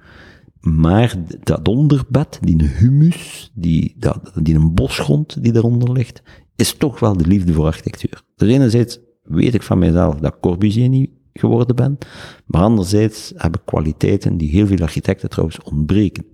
Maar 0.61 1.14
dat 1.41 1.68
onderbed, 1.68 2.39
die 2.41 2.62
humus, 2.62 3.51
die, 3.55 3.95
dat, 3.99 4.33
die 4.43 4.55
een 4.55 4.75
bosgrond 4.75 5.43
die 5.43 5.57
eronder 5.57 5.93
ligt, 5.93 6.23
is 6.57 6.75
toch 6.75 7.01
wel 7.01 7.16
de 7.16 7.27
liefde 7.27 7.53
voor 7.53 7.64
architectuur. 7.64 8.23
Dus 8.37 8.49
enerzijds 8.49 8.99
weet 9.23 9.55
ik 9.55 9.62
van 9.62 9.79
mijzelf 9.79 10.14
dat 10.14 10.41
Corbusier 10.41 10.89
niet 10.89 11.11
geworden 11.33 11.77
ben, 11.77 11.99
maar 12.47 12.62
anderzijds 12.62 13.33
heb 13.37 13.57
ik 13.57 13.62
kwaliteiten 13.64 14.37
die 14.37 14.51
heel 14.51 14.66
veel 14.66 14.79
architecten 14.79 15.31
trouwens 15.31 15.62
ontbreken. 15.62 16.25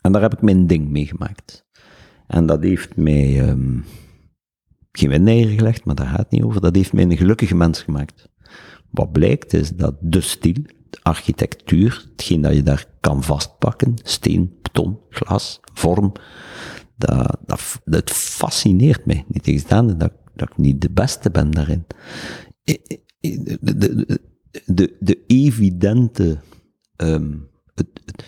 En 0.00 0.12
daar 0.12 0.22
heb 0.22 0.32
ik 0.32 0.42
mijn 0.42 0.66
ding 0.66 0.88
mee 0.88 1.06
gemaakt. 1.06 1.64
En 2.26 2.46
dat 2.46 2.62
heeft 2.62 2.96
mij 2.96 3.48
um, 3.48 3.84
geen 4.98 5.08
windeieren 5.08 5.56
gelegd, 5.56 5.84
maar 5.84 5.94
daar 5.94 6.06
gaat 6.06 6.18
het 6.18 6.30
niet 6.30 6.42
over. 6.42 6.60
Dat 6.60 6.74
heeft 6.74 6.92
mij 6.92 7.04
een 7.04 7.16
gelukkige 7.16 7.54
mens 7.54 7.82
gemaakt. 7.82 8.28
Wat 8.90 9.12
blijkt 9.12 9.52
is 9.52 9.70
dat 9.70 9.94
de 10.00 10.20
stil, 10.20 10.64
architectuur, 11.02 12.06
hetgeen 12.10 12.40
dat 12.40 12.54
je 12.54 12.62
daar 12.62 12.86
kan 13.00 13.22
vastpakken, 13.22 13.94
steen, 14.02 14.58
beton, 14.62 14.98
glas, 15.10 15.60
vorm, 15.72 16.12
dat, 16.96 17.38
dat, 17.46 17.80
dat 17.84 18.10
fascineert 18.10 19.06
mij. 19.06 19.24
Niet 19.28 19.42
tegenstaande 19.42 19.96
dat, 19.96 20.12
dat 20.34 20.50
ik 20.50 20.56
niet 20.56 20.80
de 20.80 20.90
beste 20.90 21.30
ben 21.30 21.50
daarin. 21.50 21.84
De, 22.64 23.00
de, 23.20 23.58
de, 23.60 24.20
de, 24.66 24.96
de 25.00 25.24
evidente, 25.26 26.38
um, 26.96 27.48
het, 27.74 27.86
het, 28.04 28.24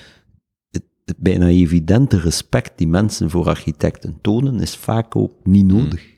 het, 0.70 0.84
het, 1.04 1.18
bijna 1.18 1.46
evidente 1.46 2.18
respect 2.18 2.78
die 2.78 2.88
mensen 2.88 3.30
voor 3.30 3.48
architecten 3.48 4.18
tonen, 4.20 4.60
is 4.60 4.76
vaak 4.76 5.16
ook 5.16 5.32
niet 5.46 5.70
hmm. 5.70 5.80
nodig. 5.80 6.15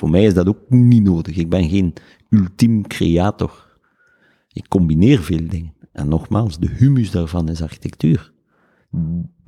Voor 0.00 0.10
mij 0.10 0.24
is 0.24 0.34
dat 0.34 0.48
ook 0.48 0.60
niet 0.68 1.02
nodig. 1.02 1.36
Ik 1.36 1.48
ben 1.48 1.68
geen 1.68 1.92
ultiem 2.30 2.86
creator. 2.86 3.78
Ik 4.52 4.68
combineer 4.68 5.22
veel 5.22 5.48
dingen. 5.48 5.74
En 5.92 6.08
nogmaals, 6.08 6.58
de 6.58 6.68
humus 6.68 7.10
daarvan 7.10 7.48
is 7.48 7.62
architectuur. 7.62 8.32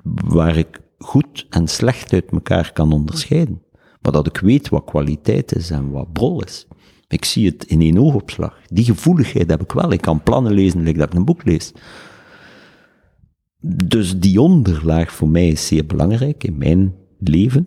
Waar 0.04 0.56
ik 0.56 0.80
goed 0.98 1.46
en 1.50 1.68
slecht 1.68 2.12
uit 2.12 2.30
elkaar 2.30 2.72
kan 2.72 2.92
onderscheiden. 2.92 3.62
Maar 4.00 4.12
dat 4.12 4.26
ik 4.26 4.36
weet 4.36 4.68
wat 4.68 4.84
kwaliteit 4.84 5.56
is 5.56 5.70
en 5.70 5.90
wat 5.90 6.12
brol 6.12 6.42
is. 6.42 6.66
Ik 7.08 7.24
zie 7.24 7.46
het 7.46 7.64
in 7.64 7.80
één 7.80 7.98
oogopslag. 7.98 8.60
Die 8.68 8.84
gevoeligheid 8.84 9.50
heb 9.50 9.62
ik 9.62 9.72
wel. 9.72 9.92
Ik 9.92 10.00
kan 10.00 10.22
plannen 10.22 10.52
lezen, 10.52 10.82
like 10.82 10.98
dat 10.98 11.08
ik 11.08 11.14
een 11.14 11.24
boek 11.24 11.44
lees. 11.44 11.72
Dus 13.84 14.18
die 14.18 14.40
onderlaag 14.40 15.12
voor 15.12 15.28
mij 15.28 15.48
is 15.48 15.66
zeer 15.66 15.86
belangrijk 15.86 16.44
in 16.44 16.58
mijn 16.58 16.94
leven. 17.18 17.66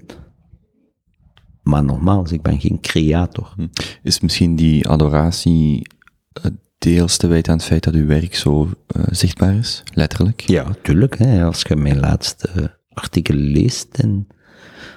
Maar 1.66 1.84
nogmaals, 1.84 2.32
ik 2.32 2.42
ben 2.42 2.60
geen 2.60 2.82
creator. 2.82 3.54
Hm. 3.56 3.68
Is 4.04 4.20
misschien 4.20 4.56
die 4.56 4.88
adoratie 4.88 5.88
eh, 6.32 6.52
deels 6.78 7.18
te 7.18 7.28
wijten 7.28 7.52
aan 7.52 7.58
het 7.58 7.68
feit 7.68 7.84
dat 7.84 7.94
uw 7.94 8.06
werk 8.06 8.36
zo 8.36 8.64
uh, 8.64 9.04
zichtbaar 9.10 9.56
is, 9.56 9.84
letterlijk? 9.94 10.40
Ja, 10.40 10.76
tuurlijk. 10.82 11.18
Hè. 11.18 11.44
Als 11.44 11.62
je 11.62 11.76
mijn 11.76 12.00
laatste 12.00 12.78
artikel 12.90 13.36
leest 13.36 13.98
in, 13.98 14.28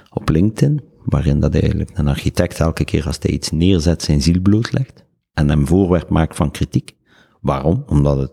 op 0.09 0.29
LinkedIn, 0.29 0.81
waarin 1.03 1.39
dat 1.39 1.53
eigenlijk 1.55 1.91
een 1.97 2.07
architect 2.07 2.59
elke 2.59 2.85
keer 2.85 3.05
als 3.05 3.17
hij 3.19 3.31
iets 3.31 3.51
neerzet 3.51 4.01
zijn 4.01 4.21
ziel 4.21 4.41
blootlegt 4.41 5.05
en 5.33 5.49
hem 5.49 5.67
voorwerp 5.67 6.09
maakt 6.09 6.35
van 6.35 6.51
kritiek. 6.51 6.95
Waarom? 7.41 7.83
Omdat 7.87 8.17
het 8.17 8.31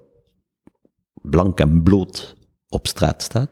blank 1.22 1.60
en 1.60 1.82
bloot 1.82 2.36
op 2.68 2.86
straat 2.86 3.22
staat. 3.22 3.50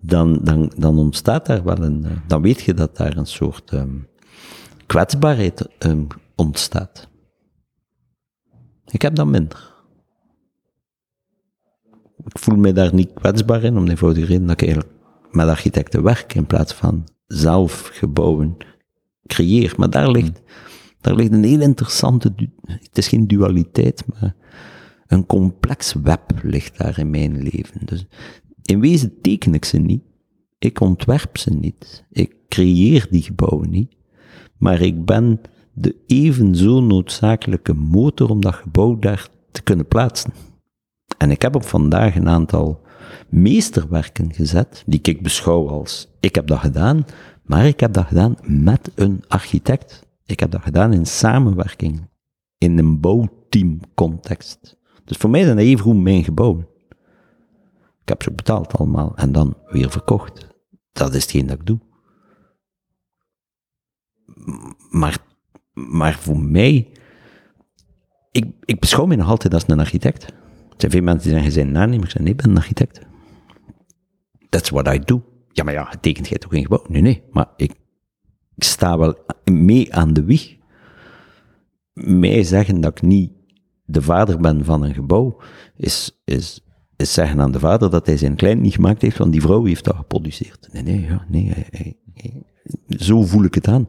Dan, 0.00 0.38
dan, 0.42 0.72
dan 0.76 0.98
ontstaat 0.98 1.46
daar 1.46 1.64
wel 1.64 1.78
een, 1.78 2.04
eh, 2.04 2.10
dan 2.26 2.42
weet 2.42 2.60
je 2.60 2.74
dat 2.74 2.96
daar 2.96 3.16
een 3.16 3.26
soort 3.26 3.72
um, 3.72 4.08
kwetsbaarheid 4.86 5.68
um, 5.78 6.06
ontstaat. 6.36 7.08
Ik 8.86 9.02
heb 9.02 9.14
dat 9.14 9.26
minder. 9.26 9.68
Ik 12.24 12.38
voel 12.38 12.56
me 12.56 12.72
daar 12.72 12.94
niet 12.94 13.12
kwetsbaar 13.12 13.62
in, 13.62 13.76
om 13.76 13.84
de 13.84 13.90
eenvoudige 13.90 14.26
reden 14.26 14.46
dat 14.46 14.60
ik 14.60 14.62
eigenlijk 14.62 14.92
met 15.30 15.48
architecten 15.48 16.02
werk 16.02 16.34
in 16.34 16.46
plaats 16.46 16.72
van 16.72 17.04
zelf 17.26 17.90
gebouwen 17.92 18.56
creëer. 19.26 19.74
Maar 19.76 19.90
daar 19.90 20.10
ligt, 20.10 20.40
daar 21.00 21.14
ligt 21.14 21.32
een 21.32 21.44
heel 21.44 21.60
interessante, 21.60 22.32
het 22.64 22.98
is 22.98 23.08
geen 23.08 23.26
dualiteit, 23.26 24.04
maar 24.06 24.34
een 25.06 25.26
complex 25.26 25.92
web 25.92 26.32
ligt 26.42 26.78
daar 26.78 26.98
in 26.98 27.10
mijn 27.10 27.42
leven. 27.42 27.86
Dus 27.86 28.06
in 28.70 28.80
wezen 28.80 29.20
teken 29.20 29.54
ik 29.54 29.64
ze 29.64 29.78
niet. 29.78 30.02
Ik 30.58 30.80
ontwerp 30.80 31.38
ze 31.38 31.50
niet. 31.50 32.04
Ik 32.10 32.34
creëer 32.48 33.06
die 33.10 33.22
gebouwen 33.22 33.70
niet. 33.70 33.96
Maar 34.58 34.80
ik 34.80 35.04
ben 35.04 35.40
de 35.72 35.96
evenzo 36.06 36.80
noodzakelijke 36.80 37.74
motor 37.74 38.30
om 38.30 38.40
dat 38.40 38.54
gebouw 38.54 38.98
daar 38.98 39.28
te 39.50 39.62
kunnen 39.62 39.86
plaatsen. 39.86 40.32
En 41.18 41.30
ik 41.30 41.42
heb 41.42 41.54
op 41.54 41.64
vandaag 41.64 42.16
een 42.16 42.28
aantal 42.28 42.80
meesterwerken 43.28 44.34
gezet, 44.34 44.82
die 44.86 45.00
ik 45.02 45.22
beschouw 45.22 45.68
als, 45.68 46.08
ik 46.20 46.34
heb 46.34 46.46
dat 46.46 46.58
gedaan, 46.58 47.04
maar 47.44 47.66
ik 47.66 47.80
heb 47.80 47.92
dat 47.92 48.06
gedaan 48.06 48.36
met 48.42 48.90
een 48.94 49.22
architect. 49.28 50.06
Ik 50.26 50.40
heb 50.40 50.50
dat 50.50 50.62
gedaan 50.62 50.92
in 50.92 51.06
samenwerking, 51.06 52.08
in 52.58 52.78
een 52.78 53.00
bouwteamcontext. 53.00 54.76
Dus 55.04 55.16
voor 55.16 55.30
mij 55.30 55.44
zijn 55.44 55.56
dat 55.56 55.64
even 55.64 55.84
goed 55.84 56.02
mijn 56.02 56.24
gebouwen. 56.24 56.68
Ik 58.02 58.08
heb 58.08 58.22
ze 58.22 58.32
betaald 58.32 58.72
allemaal 58.72 59.16
en 59.16 59.32
dan 59.32 59.56
weer 59.66 59.90
verkocht. 59.90 60.48
Dat 60.92 61.14
is 61.14 61.22
hetgeen 61.22 61.46
dat 61.46 61.58
ik 61.58 61.66
doe. 61.66 61.78
Maar, 64.90 65.18
maar 65.72 66.14
voor 66.14 66.40
mij, 66.40 66.92
ik, 68.30 68.44
ik 68.64 68.80
beschouw 68.80 69.06
me 69.06 69.16
nog 69.16 69.28
altijd 69.28 69.54
als 69.54 69.64
een 69.66 69.80
architect. 69.80 70.22
Er 70.24 70.76
zijn 70.76 70.92
veel 70.92 71.02
mensen 71.02 71.30
die 71.30 71.42
zeggen, 71.50 71.68
een 71.68 71.76
aannemer. 71.76 72.08
Ik 72.08 72.18
nee, 72.18 72.32
ik 72.32 72.36
ben 72.36 72.50
een 72.50 72.56
architect. 72.56 73.00
That's 74.48 74.70
what 74.70 74.94
I 74.94 74.98
do. 74.98 75.24
Ja, 75.48 75.64
maar 75.64 75.72
ja, 75.72 75.92
tekent 76.00 76.28
jij 76.28 76.38
toch 76.38 76.50
geen 76.50 76.62
gebouw? 76.62 76.84
Nee, 76.88 77.02
nee, 77.02 77.22
maar 77.30 77.48
ik, 77.56 77.72
ik 78.54 78.64
sta 78.64 78.98
wel 78.98 79.18
mee 79.44 79.94
aan 79.94 80.12
de 80.12 80.24
wieg. 80.24 80.56
Mij 81.92 82.42
zeggen 82.42 82.80
dat 82.80 82.90
ik 82.90 83.02
niet 83.02 83.32
de 83.84 84.02
vader 84.02 84.40
ben 84.40 84.64
van 84.64 84.82
een 84.82 84.94
gebouw, 84.94 85.40
is, 85.76 86.20
is 86.24 86.64
zeggen 87.06 87.40
aan 87.40 87.52
de 87.52 87.58
vader 87.58 87.90
dat 87.90 88.06
hij 88.06 88.16
zijn 88.16 88.36
klein 88.36 88.60
niet 88.60 88.74
gemaakt 88.74 89.02
heeft, 89.02 89.18
want 89.18 89.32
die 89.32 89.40
vrouw 89.40 89.64
heeft 89.64 89.84
dat 89.84 89.96
geproduceerd. 89.96 90.68
Nee, 90.72 90.82
nee, 90.82 91.00
ja, 91.00 91.24
nee. 91.28 91.66
zo 92.88 93.22
voel 93.22 93.44
ik 93.44 93.54
het 93.54 93.68
aan. 93.68 93.88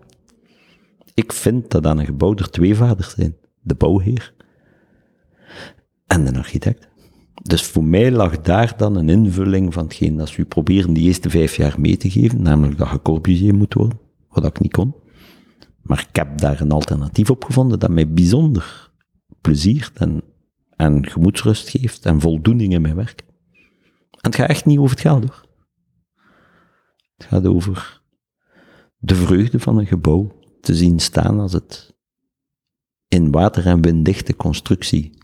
Ik 1.14 1.34
vind 1.34 1.72
dat 1.72 1.86
aan 1.86 1.99
een 1.99 2.05
gebouw 2.05 2.36
er 2.36 2.49
twee 2.49 2.76
vaders 2.76 3.14
zijn. 3.16 3.36
De 3.62 3.76
bouwheer 3.76 4.34
en 6.07 6.26
de 6.26 6.38
architect. 6.38 6.89
Dus 7.43 7.64
voor 7.64 7.84
mij 7.84 8.12
lag 8.12 8.41
daar 8.41 8.74
dan 8.78 8.95
een 8.95 9.09
invulling 9.09 9.74
van 9.74 9.84
hetgeen 9.84 10.18
dat 10.18 10.30
ze 10.30 10.45
proberen 10.45 10.93
die 10.93 11.07
eerste 11.07 11.30
vijf 11.30 11.55
jaar 11.55 11.80
mee 11.80 11.97
te 11.97 12.09
geven, 12.09 12.41
namelijk 12.41 12.78
dat 12.78 12.89
je 12.89 13.01
Corbusier 13.01 13.55
moet 13.55 13.74
worden, 13.74 13.99
wat 14.30 14.45
ik 14.45 14.59
niet 14.59 14.72
kon. 14.72 14.95
Maar 15.82 16.05
ik 16.09 16.16
heb 16.16 16.38
daar 16.38 16.62
een 16.62 16.72
alternatief 16.72 17.30
op 17.30 17.43
gevonden 17.43 17.80
dat 17.80 17.89
mij 17.89 18.14
bijzonder 18.14 18.91
pleziert 19.41 19.97
en, 19.97 20.22
en 20.82 21.09
gemoedsrust 21.09 21.69
geeft 21.69 22.05
en 22.05 22.19
voldoening 22.19 22.73
in 22.73 22.82
mijn 22.82 22.95
werk. 22.95 23.23
En 24.11 24.29
het 24.29 24.36
gaat 24.36 24.49
echt 24.49 24.65
niet 24.65 24.77
over 24.77 24.91
het 24.91 24.99
geld 24.99 25.23
hoor. 25.23 25.45
Het 27.17 27.25
gaat 27.25 27.47
over 27.47 28.01
de 28.97 29.15
vreugde 29.15 29.59
van 29.59 29.77
een 29.77 29.88
gebouw 29.88 30.32
te 30.61 30.75
zien 30.75 30.99
staan 30.99 31.39
als 31.39 31.53
het 31.53 31.95
in 33.07 33.32
water- 33.32 33.65
en 33.65 33.82
winddichte 33.82 34.36
constructie 34.36 35.17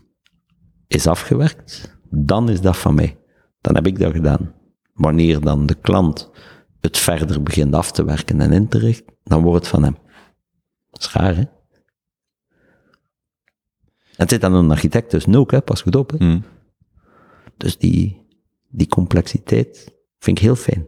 is 0.86 1.06
afgewerkt, 1.06 1.98
dan 2.10 2.48
is 2.48 2.60
dat 2.60 2.76
van 2.76 2.94
mij. 2.94 3.18
Dan 3.60 3.74
heb 3.74 3.86
ik 3.86 3.98
dat 3.98 4.12
gedaan. 4.12 4.54
Wanneer 4.92 5.40
dan 5.40 5.66
de 5.66 5.74
klant 5.74 6.30
het 6.80 6.98
verder 6.98 7.42
begint 7.42 7.74
af 7.74 7.92
te 7.92 8.04
werken 8.04 8.40
en 8.40 8.52
in 8.52 8.68
te 8.68 8.78
richten, 8.78 9.14
dan 9.22 9.42
wordt 9.42 9.60
het 9.60 9.74
van 9.74 9.82
hem. 9.82 9.96
Dat 10.90 11.00
is 11.00 11.12
raar, 11.12 11.36
hè? 11.36 11.44
Het 14.18 14.30
zit 14.30 14.44
aan 14.44 14.54
een 14.54 14.70
architect 14.70 15.10
dus 15.10 15.26
ook, 15.26 15.50
hè? 15.50 15.60
pas 15.60 15.82
goed 15.82 15.96
op. 15.96 16.10
Hè? 16.10 16.24
Mm. 16.24 16.44
Dus 17.56 17.78
die, 17.78 18.26
die 18.68 18.86
complexiteit 18.86 19.94
vind 20.18 20.38
ik 20.38 20.44
heel 20.44 20.56
fijn. 20.56 20.86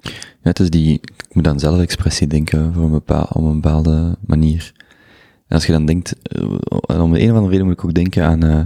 Ja, 0.00 0.10
het 0.42 0.58
is 0.58 0.70
die, 0.70 0.92
ik 0.92 1.34
moet 1.34 1.46
aan 1.46 1.60
zelfexpressie 1.60 2.26
denken 2.26 2.74
voor 2.74 2.84
een 2.84 2.90
bepaal, 2.90 3.28
op 3.32 3.44
een 3.44 3.60
bepaalde 3.60 4.18
manier. 4.26 4.72
En 5.46 5.54
als 5.54 5.66
je 5.66 5.72
dan 5.72 5.86
denkt, 5.86 6.16
eh, 6.22 7.00
om 7.00 7.12
de 7.12 7.20
een 7.20 7.30
of 7.30 7.36
andere 7.36 7.50
reden 7.50 7.64
moet 7.66 7.74
ik 7.74 7.84
ook 7.84 7.94
denken 7.94 8.24
aan, 8.24 8.44
uh, 8.44 8.60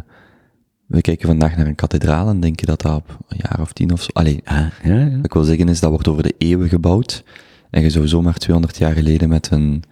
we 0.86 1.00
kijken 1.00 1.28
vandaag 1.28 1.56
naar 1.56 1.66
een 1.66 1.74
kathedraal 1.74 2.28
en 2.28 2.40
denken 2.40 2.66
dat 2.66 2.80
dat 2.80 2.96
op 2.96 3.18
een 3.28 3.40
jaar 3.42 3.60
of 3.60 3.72
tien 3.72 3.92
of 3.92 4.02
zo, 4.02 4.10
allee, 4.12 4.40
ja, 4.44 4.72
ja. 4.82 5.10
wat 5.16 5.24
ik 5.24 5.32
wil 5.32 5.44
zeggen 5.44 5.68
is, 5.68 5.80
dat 5.80 5.90
wordt 5.90 6.08
over 6.08 6.22
de 6.22 6.34
eeuwen 6.38 6.68
gebouwd. 6.68 7.24
En 7.70 7.82
je 7.82 7.90
zou 7.90 8.08
zomaar 8.08 8.34
200 8.34 8.76
jaar 8.76 8.94
geleden 8.94 9.28
met 9.28 9.50
een, 9.50 9.82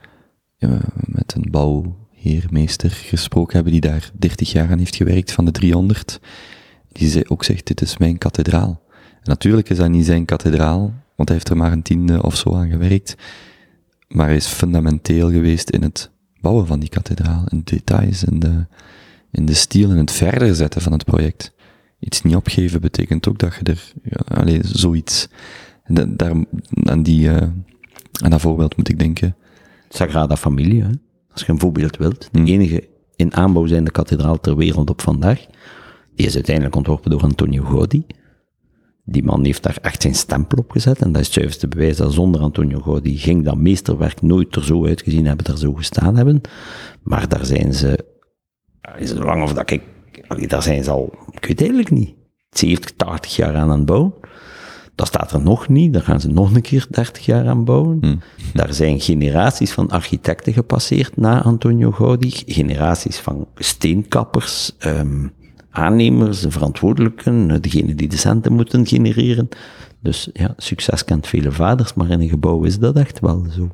met 1.04 1.34
een 1.36 1.50
bouwheermeester 2.22 2.90
gesproken 2.90 3.54
hebben 3.54 3.72
die 3.72 3.80
daar 3.80 4.10
30 4.18 4.52
jaar 4.52 4.70
aan 4.70 4.78
heeft 4.78 4.96
gewerkt 4.96 5.32
van 5.32 5.44
de 5.44 5.50
300. 5.50 6.20
Die 6.92 7.30
ook 7.30 7.44
zegt, 7.44 7.66
dit 7.66 7.80
is 7.80 7.96
mijn 7.96 8.18
kathedraal. 8.18 8.82
Natuurlijk 9.22 9.68
is 9.68 9.76
dat 9.76 9.88
niet 9.88 10.04
zijn 10.04 10.24
kathedraal, 10.24 10.80
want 11.16 11.28
hij 11.28 11.38
heeft 11.38 11.48
er 11.48 11.56
maar 11.56 11.72
een 11.72 11.82
tiende 11.82 12.22
of 12.22 12.36
zo 12.36 12.54
aan 12.54 12.70
gewerkt. 12.70 13.16
Maar 14.08 14.26
hij 14.26 14.36
is 14.36 14.46
fundamenteel 14.46 15.30
geweest 15.30 15.70
in 15.70 15.82
het 15.82 16.10
bouwen 16.40 16.66
van 16.66 16.80
die 16.80 16.88
kathedraal, 16.88 17.44
in 17.48 17.58
de 17.64 17.74
details, 17.74 18.24
in 18.24 18.38
de, 18.38 18.66
in 19.30 19.46
de 19.46 19.54
stijl 19.54 19.90
en 19.90 19.96
het 19.96 20.12
verder 20.12 20.54
zetten 20.54 20.80
van 20.80 20.92
het 20.92 21.04
project. 21.04 21.52
Iets 21.98 22.22
niet 22.22 22.36
opgeven 22.36 22.80
betekent 22.80 23.28
ook 23.28 23.38
dat 23.38 23.54
je 23.54 23.62
er, 23.62 23.92
ja, 24.02 24.36
alleen 24.36 24.62
zoiets, 24.64 25.28
daar, 26.08 26.32
aan 26.84 27.02
die, 27.02 27.28
uh, 27.28 27.36
aan 28.22 28.30
dat 28.30 28.40
voorbeeld 28.40 28.76
moet 28.76 28.88
ik 28.88 28.98
denken. 28.98 29.36
Sagrada 29.88 30.36
Familia, 30.36 30.86
hè? 30.86 30.92
Als 31.32 31.42
je 31.42 31.52
een 31.52 31.60
voorbeeld 31.60 31.96
wilt. 31.96 32.28
De 32.32 32.38
hmm. 32.38 32.46
enige 32.46 32.88
in 33.16 33.34
aanbouw 33.34 33.66
zijnde 33.66 33.90
kathedraal 33.90 34.40
ter 34.40 34.56
wereld 34.56 34.90
op 34.90 35.00
vandaag. 35.00 35.46
Die 36.14 36.26
is 36.26 36.34
uiteindelijk 36.34 36.76
ontworpen 36.76 37.10
door 37.10 37.22
Antonio 37.22 37.64
Gaudi. 37.64 38.06
Die 39.04 39.24
man 39.24 39.44
heeft 39.44 39.62
daar 39.62 39.78
echt 39.82 40.02
zijn 40.02 40.14
stempel 40.14 40.58
op 40.58 40.70
gezet. 40.70 40.98
En 40.98 41.12
dat 41.12 41.20
is 41.20 41.26
het 41.26 41.36
juiste 41.36 41.68
bewijs 41.68 41.96
dat 41.96 42.12
zonder 42.12 42.40
Antonio 42.40 42.80
Gaudi 42.80 43.18
ging 43.18 43.44
dat 43.44 43.56
meesterwerk 43.56 44.22
nooit 44.22 44.56
er 44.56 44.64
zo 44.64 44.86
uitgezien 44.86 45.26
hebben, 45.26 45.46
er 45.46 45.58
zo 45.58 45.72
gestaan 45.72 46.16
hebben. 46.16 46.40
Maar 47.02 47.28
daar 47.28 47.44
zijn 47.44 47.74
ze, 47.74 48.04
is 48.96 49.10
het 49.10 49.18
lang 49.18 49.42
of 49.42 49.52
dat 49.52 49.70
ik, 49.70 49.82
daar 50.48 50.62
zijn 50.62 50.84
ze 50.84 50.90
al 50.90 51.14
Ik 51.30 51.44
weet 51.44 51.60
eigenlijk 51.60 51.90
niet. 51.90 52.14
70, 52.50 52.90
80 52.96 53.36
jaar 53.36 53.54
aan 53.54 53.70
aan 53.70 53.76
het 53.76 53.86
bouwen. 53.86 54.14
Dat 55.00 55.08
staat 55.08 55.32
er 55.32 55.40
nog 55.42 55.68
niet, 55.68 55.92
daar 55.92 56.02
gaan 56.02 56.20
ze 56.20 56.28
nog 56.28 56.54
een 56.54 56.62
keer 56.62 56.86
30 56.90 57.24
jaar 57.24 57.48
aan 57.48 57.64
bouwen. 57.64 57.98
Hm. 58.00 58.16
Daar 58.54 58.74
zijn 58.74 59.00
generaties 59.00 59.72
van 59.72 59.90
architecten 59.90 60.52
gepasseerd 60.52 61.16
na 61.16 61.42
Antonio 61.42 61.90
Gaudi, 61.90 62.30
generaties 62.30 63.18
van 63.18 63.48
steenkappers, 63.54 64.76
ehm, 64.78 65.28
aannemers, 65.70 66.44
verantwoordelijken, 66.48 67.62
degene 67.62 67.94
die 67.94 68.08
de 68.08 68.16
centen 68.16 68.52
moeten 68.52 68.86
genereren. 68.86 69.48
Dus 70.00 70.28
ja, 70.32 70.54
succes 70.56 71.04
kent 71.04 71.26
vele 71.26 71.52
vaders, 71.52 71.94
maar 71.94 72.10
in 72.10 72.20
een 72.20 72.28
gebouw 72.28 72.64
is 72.64 72.78
dat 72.78 72.96
echt 72.96 73.20
wel 73.20 73.46
zo, 73.50 73.68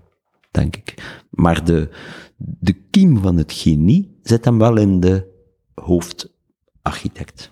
denk 0.50 0.76
ik. 0.76 1.22
Maar 1.30 1.64
de, 1.64 1.88
de 2.36 2.72
kiem 2.72 3.18
van 3.18 3.36
het 3.36 3.52
genie 3.52 4.18
zit 4.22 4.44
hem 4.44 4.58
wel 4.58 4.76
in 4.76 5.00
de 5.00 5.26
hoofdarchitect. 5.74 7.50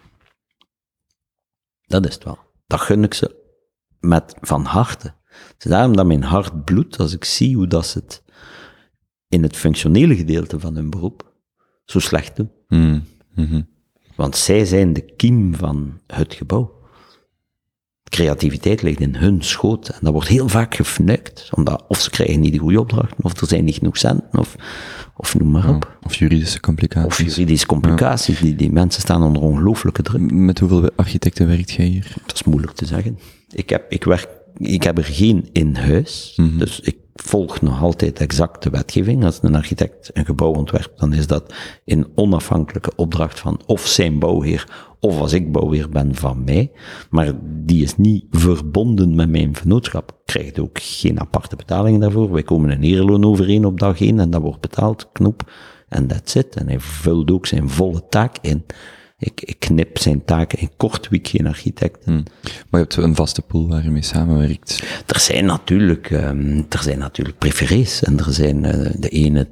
Dat 1.87 2.07
is 2.07 2.15
het 2.15 2.25
wel. 2.25 2.39
Dat 2.67 2.81
gun 2.81 3.05
ik 3.05 3.15
ze 3.15 3.43
met 4.05 4.35
van 4.41 4.65
harte. 4.65 5.15
Het 5.53 5.65
is 5.65 5.71
daarom 5.71 5.97
dat 5.97 6.07
mijn 6.07 6.23
hart 6.23 6.65
bloedt 6.65 6.99
als 6.99 7.13
ik 7.13 7.25
zie 7.25 7.57
hoe 7.57 7.67
dat 7.67 7.87
ze 7.87 7.99
het 7.99 8.23
in 9.29 9.43
het 9.43 9.57
functionele 9.57 10.17
gedeelte 10.17 10.61
van 10.61 10.75
hun 10.75 10.91
beroep 10.91 11.33
zo 11.85 11.99
slecht 11.99 12.37
doen. 12.37 12.51
Hm. 12.69 13.01
Mhm. 13.35 13.63
Want 14.17 14.37
zij 14.37 14.65
zijn 14.65 14.93
de 14.93 15.15
kiem 15.17 15.55
van 15.55 16.01
het 16.07 16.35
gebouw. 16.35 16.73
Creativiteit 18.05 18.83
ligt 18.83 19.01
in 19.01 19.15
hun 19.15 19.43
schoot. 19.43 19.89
En 19.89 19.99
dat 20.01 20.13
wordt 20.13 20.29
heel 20.29 20.49
vaak 20.49 20.75
gefnuikt. 20.75 21.51
Omdat 21.55 21.85
of 21.89 22.01
ze 22.01 22.11
krijgen 22.11 22.41
niet 22.41 22.53
de 22.53 22.59
goede 22.59 22.81
opdrachten, 22.81 23.25
of 23.25 23.41
er 23.41 23.47
zijn 23.47 23.65
niet 23.65 23.75
genoeg 23.75 23.97
centen, 23.97 24.39
of, 24.39 24.57
of 25.17 25.39
noem 25.39 25.51
maar 25.51 25.69
op. 25.69 25.99
Of 26.03 26.15
juridische 26.15 26.61
complicaties. 26.61 27.07
Of 27.07 27.37
juridische 27.37 27.67
complicaties. 27.67 28.41
Die, 28.41 28.55
die 28.57 28.73
mensen 28.73 29.01
staan 29.03 29.23
onder 29.23 29.43
ongelooflijke 29.43 30.03
druk. 30.03 30.31
Met 30.33 30.59
hoeveel 30.59 30.91
architecten 30.97 31.47
werkt 31.47 31.71
jij 31.71 31.87
hier? 31.87 32.15
Dat 32.27 32.35
is 32.35 32.45
moeilijk 32.45 32.73
te 32.73 32.87
zeggen. 32.87 33.19
Ik 33.55 33.71
heb, 33.71 33.85
ik 33.89 34.05
werk, 34.05 34.29
ik 34.57 34.83
heb 34.83 34.99
er 34.99 35.05
geen 35.05 35.49
in 35.53 35.75
huis. 35.75 36.33
Mhm. 36.37 36.59
Dus 36.59 36.81
ik 36.81 36.97
volg 37.15 37.61
nog 37.61 37.83
altijd 37.83 38.21
exact 38.21 38.63
de 38.63 38.71
wetgeving. 38.71 39.25
Als 39.25 39.39
een 39.43 39.55
architect 39.55 40.11
een 40.13 40.25
gebouw 40.25 40.53
ontwerpt, 40.53 41.01
dan 41.01 41.13
is 41.13 41.27
dat 41.27 41.55
in 41.85 42.07
onafhankelijke 42.15 42.93
opdracht 42.97 43.41
van 43.41 43.61
of 43.67 43.87
zijn 43.87 44.19
bouwheer, 44.19 44.69
of 45.01 45.21
als 45.21 45.33
ik 45.33 45.53
bouwheer 45.53 45.89
ben 45.89 46.15
van 46.15 46.45
mij. 46.45 46.71
Maar 47.11 47.33
die 47.43 47.83
is 47.83 47.97
niet 47.97 48.25
verbonden 48.31 49.15
met 49.15 49.31
mijn 49.31 49.55
vennootschap. 49.55 50.17
Krijgt 50.25 50.59
ook 50.59 50.79
geen 50.81 51.21
aparte 51.21 51.57
betalingen 51.57 52.01
daarvoor. 52.01 52.33
Wij 52.33 52.43
komen 52.43 52.71
een 52.71 52.83
ereloon 52.83 53.25
overeen 53.25 53.65
op 53.65 53.81
dag 53.81 54.01
één 54.01 54.21
en 54.21 54.31
dat 54.31 54.43
wordt 54.43 54.61
betaald, 54.61 55.09
knoep. 55.13 55.53
En 55.89 56.07
that's 56.07 56.35
it. 56.35 56.57
En 56.57 56.69
hij 56.69 56.81
vult 56.81 57.31
ook 57.31 57.47
zijn 57.47 57.69
volle 57.69 58.09
taak 58.09 58.37
in. 58.41 58.65
Ik, 59.25 59.41
ik 59.41 59.59
knip 59.59 59.99
zijn 59.99 60.25
taken 60.25 60.59
in 60.59 60.71
kort 60.77 61.09
week 61.09 61.29
geen 61.29 61.47
architect. 61.47 62.07
Maar 62.07 62.23
je 62.71 62.77
hebt 62.77 62.97
een 62.97 63.15
vaste 63.15 63.43
pool 63.43 63.69
waar 63.69 63.83
je 63.83 63.91
mee 63.91 64.03
samenwerkt. 64.03 64.83
Er 65.07 65.21
zijn 65.21 65.45
natuurlijk, 65.45 66.11
ehm, 66.11 66.63
er 66.69 66.83
zijn 66.83 66.99
natuurlijk 66.99 67.39
preferees 67.39 68.03
en 68.03 68.19
er 68.19 68.33
zijn, 68.33 68.65
eh, 68.65 68.91
de 68.99 69.09
ene 69.09 69.49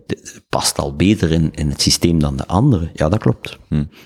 past 0.48 0.78
al 0.78 0.96
beter 0.96 1.30
in, 1.30 1.50
in 1.54 1.68
het 1.68 1.80
systeem 1.80 2.18
dan 2.18 2.36
de 2.36 2.46
andere. 2.46 2.90
Ja, 2.94 3.08
dat 3.08 3.18
klopt. 3.18 3.58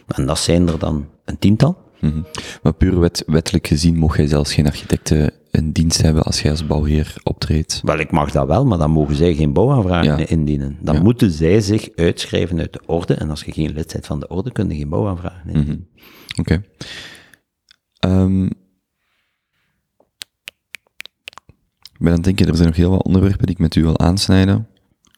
En 0.06 0.26
dat 0.26 0.38
zijn 0.38 0.68
er 0.68 0.78
dan 0.78 1.06
een 1.24 1.38
tiental. 1.38 1.85
Mhm. 2.00 2.22
Maar 2.62 2.72
puur 2.74 3.00
wet, 3.00 3.22
wettelijk 3.26 3.66
gezien 3.66 3.96
mocht 3.96 4.16
jij 4.16 4.26
zelfs 4.26 4.54
geen 4.54 4.66
architecten 4.66 5.32
in 5.50 5.72
dienst 5.72 6.02
hebben 6.02 6.22
als 6.22 6.40
jij 6.42 6.50
als 6.50 6.66
bouwheer 6.66 7.14
optreedt. 7.22 7.80
Wel, 7.84 7.98
ik 7.98 8.10
mag 8.10 8.30
dat 8.30 8.46
wel, 8.46 8.64
maar 8.66 8.78
dan 8.78 8.90
mogen 8.90 9.14
zij 9.16 9.34
geen 9.34 9.52
bouwaanvragen 9.52 10.18
Ja. 10.18 10.26
indienen. 10.26 10.78
Dan 10.80 10.94
Ja. 10.94 11.02
moeten 11.02 11.30
zij 11.30 11.60
zich 11.60 11.88
uitschrijven 11.94 12.58
uit 12.58 12.72
de 12.72 12.80
orde. 12.86 13.14
En 13.14 13.30
als 13.30 13.44
je 13.44 13.52
geen 13.52 13.72
lid 13.72 13.92
bent 13.92 14.06
van 14.06 14.20
de 14.20 14.28
orde, 14.28 14.52
kun 14.52 14.68
je 14.68 14.76
geen 14.76 14.88
bouwaanvragen 14.88 15.50
indienen. 15.50 15.88
Oké. 16.40 16.62
Ehm, 17.98 18.44
ik 21.92 21.98
ben 21.98 22.08
aan 22.08 22.14
het 22.14 22.24
denken, 22.24 22.46
er 22.48 22.54
zijn 22.56 22.68
nog 22.68 22.76
heel 22.76 22.90
wat 22.90 23.04
onderwerpen 23.04 23.46
die 23.46 23.54
ik 23.54 23.60
met 23.60 23.74
u 23.74 23.82
wil 23.82 23.98
aansnijden. 23.98 24.66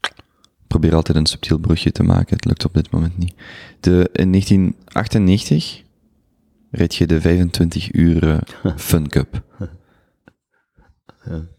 Ik 0.01 0.75
probeer 0.75 0.95
altijd 0.95 1.17
een 1.17 1.27
subtiel 1.27 1.59
brugje 1.59 1.93
te 1.93 2.03
maken, 2.03 2.37
het 2.37 2.45
lukt 2.45 2.65
op 2.65 2.75
dit 2.75 2.91
moment 2.91 3.19
niet. 3.19 3.35
De, 3.81 4.09
in 4.13 4.31
1998 4.31 5.83
reed 6.71 6.95
je 6.95 7.07
de 7.07 7.21
25 7.21 7.93
uur 7.93 8.29
eh, 8.29 8.73
Fun 8.77 9.09
Cup. 9.09 9.47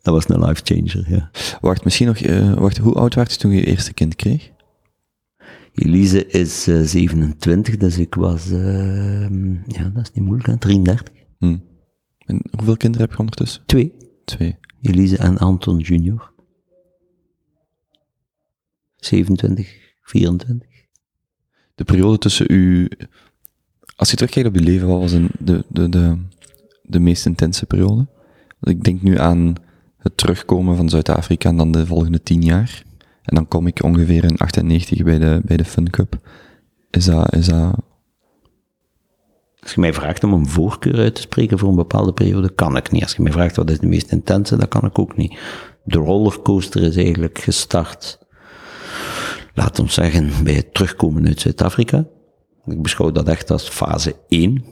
Dat 0.02 0.14
was 0.14 0.30
een 0.30 0.46
life 0.46 0.62
changer, 0.64 1.10
ja. 1.10 1.32
Wacht, 1.62 1.84
misschien 1.84 2.08
nog, 2.08 2.18
eh, 2.18 2.54
wacht, 2.54 2.78
hoe 2.78 2.94
oud 2.94 3.16
werd 3.16 3.32
je 3.32 3.38
toen 3.38 3.52
je 3.52 3.58
je 3.58 3.66
eerste 3.66 3.94
kind 3.94 4.16
kreeg? 4.16 4.52
Elise 5.74 6.28
is 6.28 6.68
eh, 6.68 6.82
27, 6.82 7.78
dus 7.78 7.98
ik 7.98 8.16
was, 8.16 8.50
ja, 9.66 9.90
dat 9.94 10.04
is 10.04 10.12
niet 10.14 10.26
moeilijk, 10.26 10.48
hè, 10.48 10.58
33. 10.58 11.14
Hm. 11.38 11.58
En 12.26 12.42
hoeveel 12.52 12.78
kinderen 12.78 13.06
heb 13.06 13.16
je 13.16 13.22
ondertussen? 13.22 13.64
Twee. 13.66 13.94
Twee. 14.26 14.58
Elise 14.82 15.18
en 15.18 15.38
Anton 15.38 15.78
junior. 15.78 16.32
27, 18.96 19.76
24. 20.02 20.68
De 21.76 21.84
periode 21.84 22.18
tussen 22.18 22.46
u, 22.50 22.90
als 24.00 24.10
je 24.10 24.16
terugkijkt 24.16 24.50
op 24.50 24.56
je 24.56 24.62
leven, 24.62 24.88
wat 24.88 25.00
was 25.00 25.12
een, 25.12 25.30
de, 25.40 25.66
de, 25.68 25.90
de, 25.90 26.18
de 26.82 27.00
meest 27.00 27.26
intense 27.26 27.66
periode? 27.66 28.08
Ik 28.62 28.84
denk 28.84 29.02
nu 29.02 29.20
aan 29.20 29.56
het 29.98 30.18
terugkomen 30.18 30.76
van 30.76 30.90
Zuid-Afrika 30.90 31.50
en 31.50 31.58
dan 31.58 31.72
de 31.72 31.86
volgende 31.86 32.24
tien 32.24 32.42
jaar. 32.42 32.84
En 33.24 33.36
dan 33.36 33.48
kom 33.48 33.68
ik 33.68 33.84
ongeveer 33.84 34.24
in 34.24 34.38
98 34.38 35.04
bij 35.04 35.20
de, 35.20 35.42
bij 35.46 35.58
de 35.58 35.66
Fun 35.66 35.90
Cup. 35.90 36.30
Is 36.90 37.06
dat, 37.06 37.34
is 37.36 37.46
dat, 37.46 37.76
Als 39.60 39.74
je 39.74 39.80
mij 39.80 39.94
vraagt 39.94 40.24
om 40.24 40.34
een 40.34 40.48
voorkeur 40.48 40.98
uit 40.98 41.16
te 41.16 41.22
spreken 41.22 41.60
voor 41.60 41.70
een 41.70 41.76
bepaalde 41.76 42.14
periode, 42.14 42.50
kan 42.50 42.78
ik 42.78 42.92
niet. 42.92 43.04
Als 43.04 43.16
je 43.16 43.22
mij 43.22 43.32
vraagt 43.32 43.56
wat 43.56 43.70
is 43.70 43.80
de 43.80 43.88
meest 43.88 44.12
intense, 44.12 44.56
dat 44.58 44.68
kan 44.68 44.86
ik 44.86 45.00
ook 45.00 45.18
niet. 45.18 45.40
De 45.84 45.98
rollercoaster 45.98 46.84
is 46.84 46.96
eigenlijk 46.96 47.40
gestart, 47.40 48.20
laat 49.54 49.80
ons 49.80 49.94
zeggen, 49.94 50.32
bij 50.44 50.54
het 50.54 50.74
terugkomen 50.74 51.28
uit 51.28 51.40
Zuid-Afrika. 51.40 52.06
Ik 52.72 52.82
beschouw 52.82 53.12
dat 53.12 53.28
echt 53.28 53.52
als 53.52 53.70
fase 53.70 54.16
1, 54.28 54.64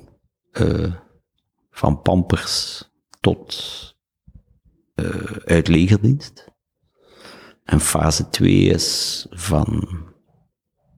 eh, 0.51 0.93
van 1.71 2.01
pampers 2.01 2.83
tot 3.19 3.55
eh, 4.95 5.05
uit 5.45 5.67
legerdienst. 5.67 6.45
En 7.63 7.79
fase 7.79 8.29
2 8.29 8.63
is 8.63 9.25
van 9.29 9.87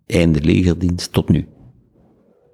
einde 0.05 0.41
legerdienst 0.41 1.11
tot 1.13 1.29
nu. 1.29 1.47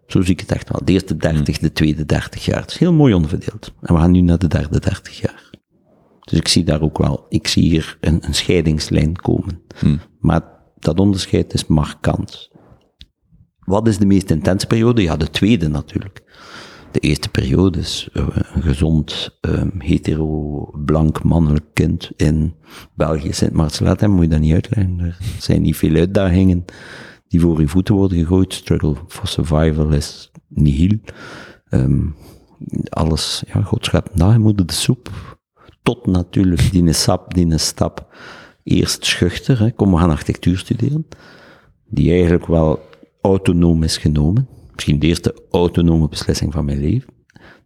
Zo 0.08 0.22
zie 0.22 0.34
ik 0.34 0.40
het 0.40 0.52
echt 0.52 0.70
wel. 0.70 0.82
De 0.86 0.92
eerste 0.92 1.18
30, 1.18 1.58
de 1.58 1.72
tweede 1.72 2.06
30 2.06 2.46
jaar. 2.46 2.62
Het 2.62 2.72
is 2.72 2.78
heel 2.78 2.94
mooi 2.94 3.14
onderverdeeld. 3.14 3.74
En 3.82 3.94
we 3.94 4.00
gaan 4.00 4.12
nu 4.12 4.22
naar 4.22 4.38
de 4.38 4.48
derde 4.48 4.80
30 4.80 5.20
jaar. 5.20 5.50
Dus 6.20 6.40
ik 6.40 6.48
zie 6.48 6.64
daar 6.64 6.82
ook 6.82 6.98
wel, 6.98 7.26
ik 7.30 7.48
zie 7.48 7.64
hier 7.64 7.98
een, 8.02 8.26
een 8.26 8.34
scheidingslijn 8.34 9.16
komen. 9.16 9.62
Maar 10.20 10.42
dat 10.80 11.00
onderscheid 11.00 11.54
is 11.54 11.66
markant. 11.66 12.50
Wat 13.66 13.88
is 13.88 13.98
de 13.98 14.06
meest 14.06 14.30
intense 14.30 14.68
periode? 14.68 15.02
Ja, 15.02 15.18
de 15.18 15.30
tweede 15.30 15.68
natuurlijk. 15.68 16.24
De 16.92 17.00
eerste 17.00 17.30
periode 17.30 17.80
is 17.80 18.10
eh, 18.14 18.28
een 18.54 18.62
gezond, 18.62 19.38
ehm, 19.42 19.70
hetero, 19.78 20.70
blank, 20.86 21.24
mannelijk 21.24 21.66
kind 21.74 22.12
in 22.16 22.56
België, 22.94 23.34
Sint-Maartselaat. 23.34 24.08
Moet 24.08 24.24
je 24.24 24.30
dat 24.30 24.40
niet 24.40 24.54
uitleggen. 24.54 25.00
Er 25.00 25.18
zijn 25.40 25.62
niet 25.62 25.78
veel 25.78 25.96
uitdagingen 25.96 26.66
die 27.28 27.40
voor 27.40 27.60
je 27.60 27.68
voeten 27.68 27.96
worden 27.96 28.18
gegooid. 28.18 28.54
Struggle 28.54 28.96
for 29.08 29.28
survival 29.28 29.90
is 29.90 30.32
nihil. 30.48 30.98
Ehm, 31.70 32.06
alles, 32.90 33.44
ja, 33.54 33.62
God 33.62 33.86
schept 33.86 34.16
na, 34.16 34.38
de 34.38 34.64
soep. 34.68 35.12
Tot 35.84 36.06
natuurlijk 36.06 36.72
die 36.72 36.94
sap, 36.94 37.34
die 37.34 37.58
stap. 37.58 38.16
Eerst 38.64 39.06
schuchter, 39.06 39.60
hè, 39.60 39.72
kom 39.72 39.92
we 39.92 39.98
gaan 39.98 40.10
architectuur 40.10 40.58
studeren. 40.58 41.08
Die 41.90 42.12
eigenlijk 42.12 42.46
wel 42.46 42.80
autonoom 43.26 43.84
is 43.84 43.98
genomen. 43.98 44.48
Misschien 44.72 45.00
de 45.00 45.08
eerste 45.08 45.36
autonome 45.52 46.10
beslissing 46.10 46.54
van 46.54 46.66
mijn 46.66 46.80
leven. 46.80 47.14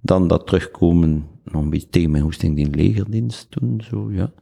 Dan 0.02 0.28
dat 0.28 0.48
terugkomen, 0.48 1.28
nog 1.44 1.62
een 1.62 1.70
beetje 1.70 1.90
tegen 1.90 2.12
mijn 2.12 2.24
hoesting, 2.24 2.56
die 2.56 2.70
legerdienst 2.70 3.52
toen, 3.52 3.82
zo, 3.90 4.12
ja. 4.12 4.34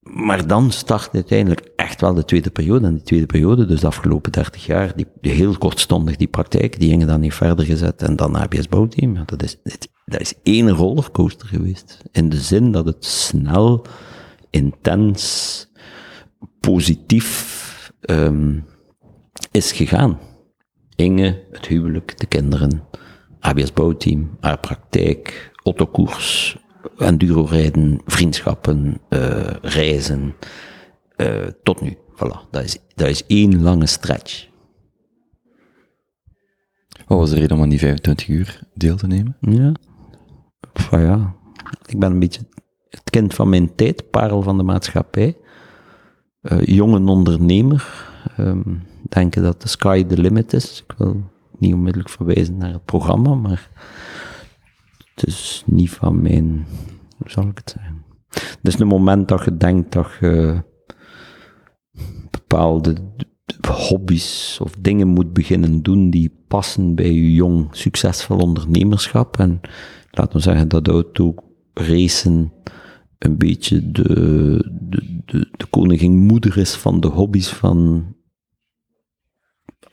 Maar 0.00 0.46
dan 0.46 0.70
start 0.70 1.14
uiteindelijk 1.14 1.70
echt 1.76 2.00
wel 2.00 2.14
de 2.14 2.24
tweede 2.24 2.50
periode. 2.50 2.86
En 2.86 2.94
die 2.94 3.02
tweede 3.02 3.26
periode, 3.26 3.66
dus 3.66 3.80
de 3.80 3.86
afgelopen 3.86 4.32
30 4.32 4.66
jaar, 4.66 4.92
die, 4.96 5.06
heel 5.20 5.58
kortstondig 5.58 6.16
die 6.16 6.28
praktijk, 6.28 6.80
die 6.80 6.88
gingen 6.88 7.06
dan 7.06 7.20
niet 7.20 7.34
verder 7.34 7.64
gezet. 7.64 8.02
En 8.02 8.16
dan 8.16 8.36
ABS 8.36 8.68
bouwteam. 8.68 9.14
Ja, 9.14 9.22
dat, 9.24 9.42
is, 9.42 9.56
dat 10.04 10.20
is 10.20 10.34
één 10.42 10.70
rollercoaster 10.70 11.48
geweest. 11.48 12.02
In 12.12 12.28
de 12.28 12.36
zin 12.36 12.72
dat 12.72 12.86
het 12.86 13.04
snel, 13.04 13.86
intens, 14.50 15.66
positief 16.60 17.92
ehm, 18.00 18.58
is 19.50 19.72
gegaan. 19.72 20.18
Inge, 20.96 21.46
het 21.50 21.66
huwelijk, 21.66 22.18
de 22.18 22.26
kinderen, 22.26 22.82
ABS 23.40 23.72
bouwteam, 23.72 24.36
haar 24.40 24.58
praktijk, 24.58 25.52
autokoers, 25.62 26.56
enduro 26.96 27.44
rijden, 27.44 28.00
vriendschappen, 28.06 29.00
eh, 29.08 29.50
reizen, 29.62 30.34
eh, 31.16 31.46
tot 31.62 31.80
nu. 31.80 31.96
Voilà, 32.14 32.50
dat 32.50 32.64
is, 32.64 32.78
dat 32.94 33.08
is 33.08 33.26
één 33.26 33.62
lange 33.62 33.86
stretch. 33.86 34.46
Wat 37.06 37.18
was 37.18 37.30
de 37.30 37.36
reden 37.36 37.56
om 37.56 37.62
aan 37.62 37.68
die 37.68 37.78
25 37.78 38.28
uur 38.28 38.60
deel 38.74 38.96
te 38.96 39.06
nemen? 39.06 39.36
Ja. 39.40 39.72
Enfin, 40.72 41.00
ja. 41.00 41.34
Ik 41.86 41.98
ben 41.98 42.10
een 42.10 42.18
beetje 42.18 42.40
het 42.88 43.10
kind 43.10 43.34
van 43.34 43.48
mijn 43.48 43.74
tijd, 43.74 44.10
parel 44.10 44.42
van 44.42 44.56
de 44.56 44.62
maatschappij. 44.62 45.36
Uh, 46.42 46.64
jonge 46.64 47.10
ondernemer. 47.10 48.06
Um, 48.38 48.82
denken 49.08 49.42
dat 49.42 49.62
de 49.62 49.68
sky 49.68 50.04
the 50.04 50.18
limit 50.20 50.52
is. 50.52 50.84
Ik 50.88 50.94
wil 50.98 51.22
niet 51.58 51.74
onmiddellijk 51.74 52.10
verwijzen 52.10 52.56
naar 52.56 52.72
het 52.72 52.84
programma, 52.84 53.34
maar 53.34 53.70
het 55.14 55.26
is 55.26 55.62
niet 55.66 55.90
van 55.90 56.22
mijn, 56.22 56.66
hoe 57.16 57.30
zal 57.30 57.48
ik 57.48 57.58
het 57.58 57.76
zeggen? 57.76 58.04
Het 58.28 58.74
is 58.74 58.78
een 58.78 58.86
moment 58.86 59.28
dat 59.28 59.44
je 59.44 59.56
denkt 59.56 59.92
dat 59.92 60.10
je 60.20 60.62
bepaalde 62.30 62.96
hobby's 63.68 64.58
of 64.62 64.74
dingen 64.78 65.08
moet 65.08 65.32
beginnen 65.32 65.82
doen 65.82 66.10
die 66.10 66.44
passen 66.48 66.94
bij 66.94 67.12
je 67.12 67.32
jong, 67.32 67.68
succesvol 67.70 68.38
ondernemerschap. 68.38 69.38
En 69.38 69.60
laten 70.10 70.36
we 70.36 70.42
zeggen 70.42 70.68
dat 70.68 70.88
auto 70.88 71.34
racen 71.74 72.52
een 73.18 73.38
beetje 73.38 73.90
de, 73.90 74.02
de, 74.80 75.22
de, 75.24 75.48
de 75.56 75.66
koningin 75.70 76.16
moeder 76.16 76.58
is 76.58 76.74
van 76.74 77.00
de 77.00 77.08
hobby's 77.08 77.48
van, 77.48 78.06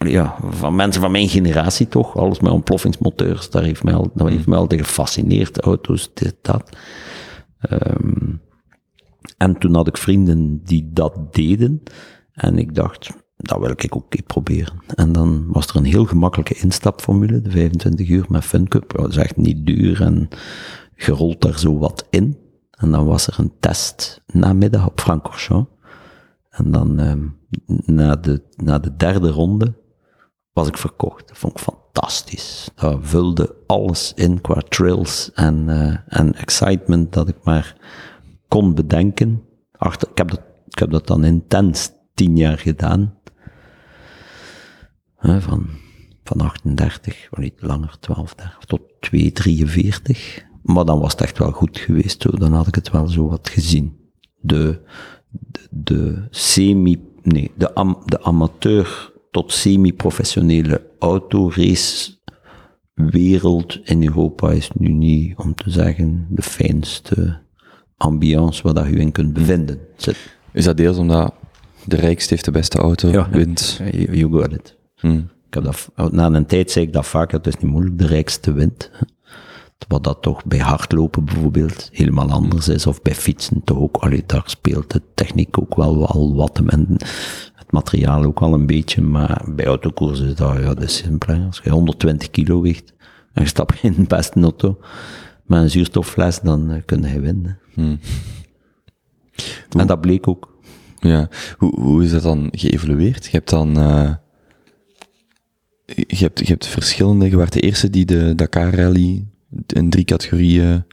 ja, 0.09 0.35
van 0.49 0.75
mensen 0.75 1.01
van 1.01 1.11
mijn 1.11 1.29
generatie 1.29 1.87
toch. 1.87 2.17
Alles 2.17 2.39
met 2.39 2.51
ontploffingsmoteurs, 2.51 3.49
daar 3.49 3.63
heeft 3.63 3.83
mij, 3.83 3.93
al, 3.93 4.11
dat 4.13 4.29
heeft 4.29 4.47
mij 4.47 4.57
altijd 4.57 4.81
gefascineerd. 4.81 5.59
Auto's, 5.59 6.11
dit, 6.13 6.35
dat. 6.41 6.77
Um, 7.69 8.41
en 9.37 9.57
toen 9.57 9.75
had 9.75 9.87
ik 9.87 9.97
vrienden 9.97 10.63
die 10.63 10.89
dat 10.93 11.33
deden. 11.33 11.83
En 12.33 12.57
ik 12.57 12.75
dacht, 12.75 13.09
dat 13.37 13.59
wil 13.59 13.69
ik 13.69 13.95
ook 13.95 14.25
proberen. 14.25 14.73
En 14.95 15.11
dan 15.11 15.45
was 15.47 15.67
er 15.67 15.75
een 15.75 15.85
heel 15.85 16.05
gemakkelijke 16.05 16.55
instapformule, 16.55 17.41
de 17.41 17.51
25 17.51 18.09
uur 18.09 18.25
met 18.29 18.43
FunCup. 18.43 18.93
Dat 18.95 19.09
is 19.09 19.17
echt 19.17 19.37
niet 19.37 19.65
duur 19.65 20.01
en 20.01 20.27
je 20.95 21.11
rolt 21.11 21.41
daar 21.41 21.59
zo 21.59 21.77
wat 21.77 22.07
in. 22.09 22.37
En 22.71 22.91
dan 22.91 23.05
was 23.05 23.27
er 23.27 23.39
een 23.39 23.53
test 23.59 24.21
namiddag 24.27 24.87
op 24.87 24.99
Francorchamps. 24.99 25.69
En 26.49 26.71
dan 26.71 26.99
ehm, 26.99 27.27
na, 27.85 28.15
de, 28.15 28.41
na 28.55 28.79
de 28.79 28.95
derde 28.95 29.29
ronde 29.29 29.73
was 30.55 30.67
ik 30.67 30.77
verkocht. 30.77 31.27
Dat 31.27 31.37
vond 31.37 31.53
ik 31.53 31.63
fantastisch. 31.63 32.69
Dat 32.75 32.97
vulde 33.01 33.55
alles 33.67 34.13
in 34.13 34.41
qua 34.41 34.61
trills 34.69 35.31
en, 35.33 35.67
uh, 35.67 35.97
en 36.07 36.35
excitement 36.35 37.13
dat 37.13 37.27
ik 37.27 37.35
maar 37.43 37.75
kon 38.47 38.75
bedenken. 38.75 39.43
Achter, 39.71 40.09
ik, 40.09 40.17
heb 40.17 40.29
dat, 40.29 40.41
ik 40.67 40.79
heb 40.79 40.91
dat 40.91 41.07
dan 41.07 41.23
intens 41.23 41.91
tien 42.13 42.37
jaar 42.37 42.57
gedaan. 42.57 43.13
van, 45.19 45.67
van 46.23 46.41
38, 46.41 47.27
of 47.31 47.37
niet 47.37 47.61
langer, 47.61 47.99
12, 47.99 48.35
30, 48.35 48.57
tot 48.65 48.81
2, 48.99 49.31
43. 49.31 50.45
Maar 50.61 50.85
dan 50.85 50.99
was 50.99 51.11
het 51.11 51.21
echt 51.21 51.37
wel 51.37 51.51
goed 51.51 51.77
geweest, 51.77 52.21
zo. 52.21 52.29
dan 52.31 52.53
had 52.53 52.67
ik 52.67 52.75
het 52.75 52.91
wel 52.91 53.07
zo 53.07 53.27
wat 53.27 53.49
gezien. 53.49 53.97
De, 54.39 54.81
de, 55.29 55.67
de 55.69 56.27
semi, 56.29 57.03
nee, 57.21 57.51
de, 57.55 57.73
am, 57.73 58.01
de 58.05 58.23
amateur 58.23 59.13
tot 59.35 59.51
semi-professionele 59.51 60.81
autorace 60.99 62.11
wereld 62.93 63.79
in 63.83 64.03
Europa 64.03 64.51
is 64.51 64.69
nu 64.73 64.91
niet, 64.91 65.37
om 65.37 65.55
te 65.55 65.69
zeggen, 65.69 66.27
de 66.29 66.41
fijnste 66.41 67.37
ambiance 67.97 68.63
waar 68.63 68.73
dat 68.73 68.85
je 68.85 68.95
in 68.95 69.11
kunt 69.11 69.33
bevinden. 69.33 69.79
Is 70.51 70.63
dat 70.63 70.77
deels 70.77 70.97
omdat 70.97 71.33
de 71.85 71.95
rijkste 71.95 72.33
heeft 72.33 72.45
de 72.45 72.51
beste 72.51 72.77
auto, 72.77 73.09
ja, 73.09 73.29
wint? 73.29 73.81
You 73.91 74.31
got 74.31 74.51
it. 74.51 74.77
Hmm. 74.95 75.29
Ik 75.47 75.53
heb 75.53 75.63
dat, 75.63 76.11
na 76.11 76.25
een 76.25 76.45
tijd 76.45 76.71
zei 76.71 76.85
ik 76.85 76.93
dat 76.93 77.05
vaak, 77.05 77.31
het 77.31 77.47
is 77.47 77.57
niet 77.57 77.71
moeilijk, 77.71 77.97
de 77.97 78.07
rijkste 78.07 78.53
wint. 78.53 78.91
Wat 79.87 80.03
dat 80.03 80.21
toch 80.21 80.45
bij 80.45 80.59
hardlopen 80.59 81.25
bijvoorbeeld 81.25 81.89
helemaal 81.91 82.29
anders 82.29 82.67
is, 82.67 82.87
of 82.87 83.01
bij 83.01 83.15
fietsen 83.15 83.61
toch 83.63 83.77
ook, 83.77 83.97
allee, 83.97 84.23
daar 84.25 84.43
speelt 84.45 84.91
de 84.91 85.01
techniek 85.13 85.59
ook 85.59 85.75
wel, 85.75 85.97
wel 85.97 86.35
wat 86.35 86.61
en 86.65 86.97
het 87.65 87.73
materiaal 87.73 88.23
ook 88.23 88.39
al 88.39 88.53
een 88.53 88.65
beetje, 88.65 89.01
maar 89.01 89.43
bij 89.47 89.65
autokoers 89.65 90.19
is 90.19 90.35
dat, 90.35 90.57
ja, 90.57 90.73
dat 90.73 90.83
is 90.83 90.95
simpel. 90.95 91.45
Als 91.45 91.61
je 91.63 91.69
120 91.69 92.29
kilo 92.29 92.61
weegt 92.61 92.93
en 93.33 93.41
je 93.41 93.47
stapt 93.47 93.83
in 93.83 93.93
de 93.93 94.03
beste 94.03 94.39
auto 94.39 94.77
met 95.45 95.61
een 95.61 95.69
zuurstoffles, 95.69 96.39
dan 96.39 96.71
uh, 96.71 96.81
kun 96.85 97.01
je 97.01 97.19
winnen. 97.19 97.59
Hmm. 97.73 97.99
En 99.77 99.87
dat 99.87 100.01
bleek 100.01 100.27
ook. 100.27 100.53
Ja, 100.99 101.29
hoe, 101.57 101.79
hoe 101.79 102.03
is 102.03 102.11
dat 102.11 102.21
dan 102.21 102.47
geëvolueerd? 102.51 103.25
Je 103.25 103.31
hebt 103.31 103.49
dan, 103.49 103.79
uh, 103.79 104.13
je, 105.85 106.17
hebt, 106.17 106.39
je 106.39 106.45
hebt 106.45 106.67
verschillende, 106.67 107.29
je 107.29 107.37
werd 107.37 107.53
de 107.53 107.59
eerste 107.59 107.89
die 107.89 108.05
de 108.05 108.35
Dakar 108.35 108.75
Rally 108.75 109.25
in 109.67 109.89
drie 109.89 110.05
categorieën 110.05 110.85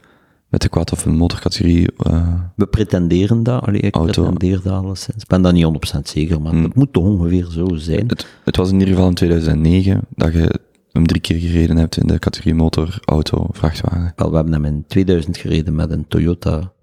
met 0.53 0.61
de 0.61 0.69
quad 0.69 0.91
of 0.91 1.05
een 1.05 1.15
motorcategorie. 1.15 1.87
Uh, 2.07 2.33
We 2.55 2.65
pretenderen 2.65 3.43
dat, 3.43 3.63
allee, 3.65 3.79
ik 3.79 3.95
auto. 3.95 4.21
pretendeer 4.21 4.61
dat 4.63 4.83
alleszins. 4.83 5.23
Ik 5.23 5.27
ben 5.27 5.41
daar 5.41 5.53
niet 5.53 5.95
100% 5.95 5.99
zeker, 6.03 6.41
maar 6.41 6.51
hmm. 6.51 6.63
het 6.63 6.75
moet 6.75 6.93
toch 6.93 7.03
ongeveer 7.03 7.45
zo 7.49 7.67
zijn. 7.75 8.07
Het, 8.07 8.27
het, 8.43 8.55
was 8.55 8.67
in 8.67 8.79
ieder 8.79 8.93
geval 8.93 9.07
in 9.07 9.13
2009 9.13 10.01
dat 10.09 10.33
je 10.33 10.59
hem 10.91 11.07
drie 11.07 11.21
keer 11.21 11.39
gereden 11.39 11.77
hebt 11.77 11.97
in 11.97 12.07
de 12.07 12.19
categorie 12.19 12.55
motor, 12.55 12.97
auto, 13.05 13.47
vrachtwagen. 13.51 14.13
Wel, 14.15 14.29
we 14.29 14.35
hebben 14.35 14.53
hem 14.53 14.65
in 14.65 14.85
2000 14.87 15.37
gereden 15.37 15.75
met 15.75 15.91
een 15.91 16.07
Toyota 16.07 16.73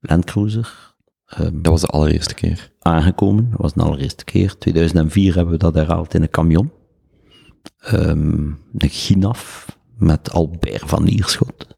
Land 0.00 0.24
Cruiser. 0.24 0.94
Um, 1.40 1.62
dat 1.62 1.72
was 1.72 1.80
de 1.80 1.86
allereerste 1.86 2.34
keer. 2.34 2.72
Aangekomen, 2.80 3.50
dat 3.50 3.60
was 3.60 3.72
de 3.74 3.82
allereerste 3.82 4.24
keer. 4.24 4.58
2004 4.58 5.34
hebben 5.34 5.52
we 5.52 5.58
dat 5.58 5.74
herhaald 5.74 6.14
in 6.14 6.22
een 6.22 6.30
camion. 6.30 6.70
Um, 7.92 8.58
een 8.76 8.90
Ginaf 8.90 9.66
met 9.98 10.32
Albert 10.32 10.82
van 10.84 11.06
Ierschot 11.06 11.76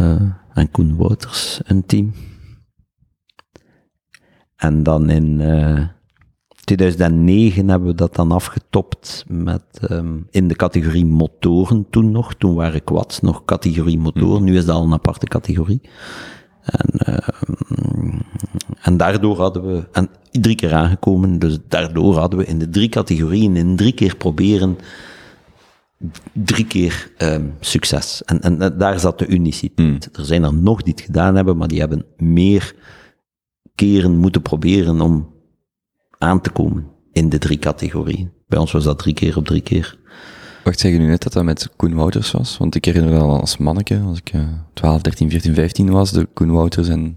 uh, 0.00 0.22
en 0.56 0.70
Koen 0.70 0.96
Wouters, 0.96 1.60
een 1.64 1.86
team. 1.86 2.12
En 4.56 4.82
dan 4.82 5.10
in 5.10 5.40
uh, 5.40 5.76
eh, 5.76 5.88
2009 6.64 7.68
hebben 7.68 7.88
we 7.88 7.94
dat 7.94 8.14
dan 8.14 8.32
afgetopt 8.32 9.24
met 9.28 9.62
um, 9.90 10.26
in 10.30 10.48
de 10.48 10.56
categorie 10.56 11.06
motoren 11.06 11.86
toen 11.90 12.10
nog. 12.10 12.34
Toen 12.34 12.54
waren 12.54 12.84
quads 12.84 13.20
nog 13.20 13.44
categorie 13.44 13.98
motoren, 13.98 14.44
nu 14.44 14.56
is 14.56 14.64
dat 14.64 14.76
al 14.76 14.82
een 14.82 14.92
aparte 14.92 15.26
categorie. 15.26 15.80
En, 16.62 16.90
uh, 17.08 17.18
en 18.82 18.96
daardoor 18.96 19.36
hadden 19.36 19.66
we, 19.66 19.88
en 19.92 20.08
drie 20.30 20.56
keer 20.56 20.74
aangekomen, 20.74 21.38
dus 21.38 21.58
daardoor 21.68 22.16
hadden 22.16 22.38
we 22.38 22.46
in 22.46 22.58
de 22.58 22.68
drie 22.68 22.88
categorieën 22.88 23.56
in 23.56 23.76
drie 23.76 23.92
keer 23.92 24.16
proberen 24.16 24.78
drie 26.32 26.66
keer 26.66 27.12
um, 27.18 27.54
succes. 27.60 28.22
En, 28.24 28.40
en, 28.40 28.78
daar 28.78 29.00
zat 29.00 29.18
de 29.18 29.26
uniciteit. 29.26 29.88
Hmm. 29.88 29.98
Er 30.12 30.24
zijn 30.24 30.44
er 30.44 30.54
nog 30.54 30.82
die 30.82 30.92
het 30.92 31.02
gedaan 31.04 31.36
hebben, 31.36 31.56
maar 31.56 31.68
die 31.68 31.80
hebben 31.80 32.04
meer 32.16 32.74
keren 33.74 34.16
moeten 34.16 34.42
proberen 34.42 35.00
om 35.00 35.34
aan 36.18 36.40
te 36.40 36.50
komen 36.50 36.86
in 37.12 37.28
de 37.28 37.38
drie 37.38 37.58
categorieën. 37.58 38.32
Bij 38.48 38.58
ons 38.58 38.72
was 38.72 38.84
dat 38.84 38.98
drie 38.98 39.14
keer 39.14 39.36
op 39.36 39.46
drie 39.46 39.60
keer. 39.60 39.98
Wacht, 40.64 40.80
zeg 40.80 40.92
je 40.92 40.98
nu 40.98 41.06
net 41.06 41.22
dat 41.22 41.32
dat 41.32 41.44
met 41.44 41.70
Koen 41.76 41.94
Wouters 41.94 42.30
was? 42.30 42.58
Want 42.58 42.74
ik 42.74 42.84
herinner 42.84 43.12
me 43.12 43.18
al 43.18 43.40
als 43.40 43.56
manneke, 43.56 43.98
als 43.98 44.18
ik 44.18 44.32
uh, 44.32 44.48
12, 44.72 45.02
13, 45.02 45.30
14, 45.30 45.54
15 45.54 45.90
was, 45.90 46.12
de 46.12 46.28
Koen 46.32 46.52
Wouters 46.52 46.88
en 46.88 47.16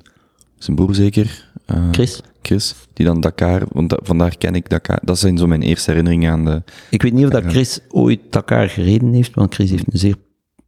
zijn 0.58 0.76
broer 0.76 0.96
zeker. 0.96 1.52
Uh, 1.68 1.88
Chris. 1.92 2.22
Chris, 2.50 2.76
die 2.93 3.06
dan 3.06 3.22
Dakar, 3.22 3.64
want 3.72 3.89
da 3.89 4.00
vandaar 4.04 4.38
ken 4.38 4.56
ik 4.56 4.70
Dakar. 4.70 5.00
Dat 5.02 5.20
zijn 5.20 5.38
zo 5.38 5.47
mijn 5.47 5.62
eerste 5.62 5.89
herinneringen 5.89 6.32
aan 6.32 6.45
de... 6.45 6.64
Ik 6.89 7.02
weet 7.02 7.14
niet 7.14 7.26
of 7.26 7.32
dat 7.32 7.43
Chris 7.43 7.80
ooit 7.89 8.20
Dakar 8.30 8.70
gereden 8.70 9.14
heeft, 9.14 9.36
want 9.36 9.54
Chris 9.54 9.70
heeft 9.70 9.93
een 9.93 10.00
zeer 10.00 10.16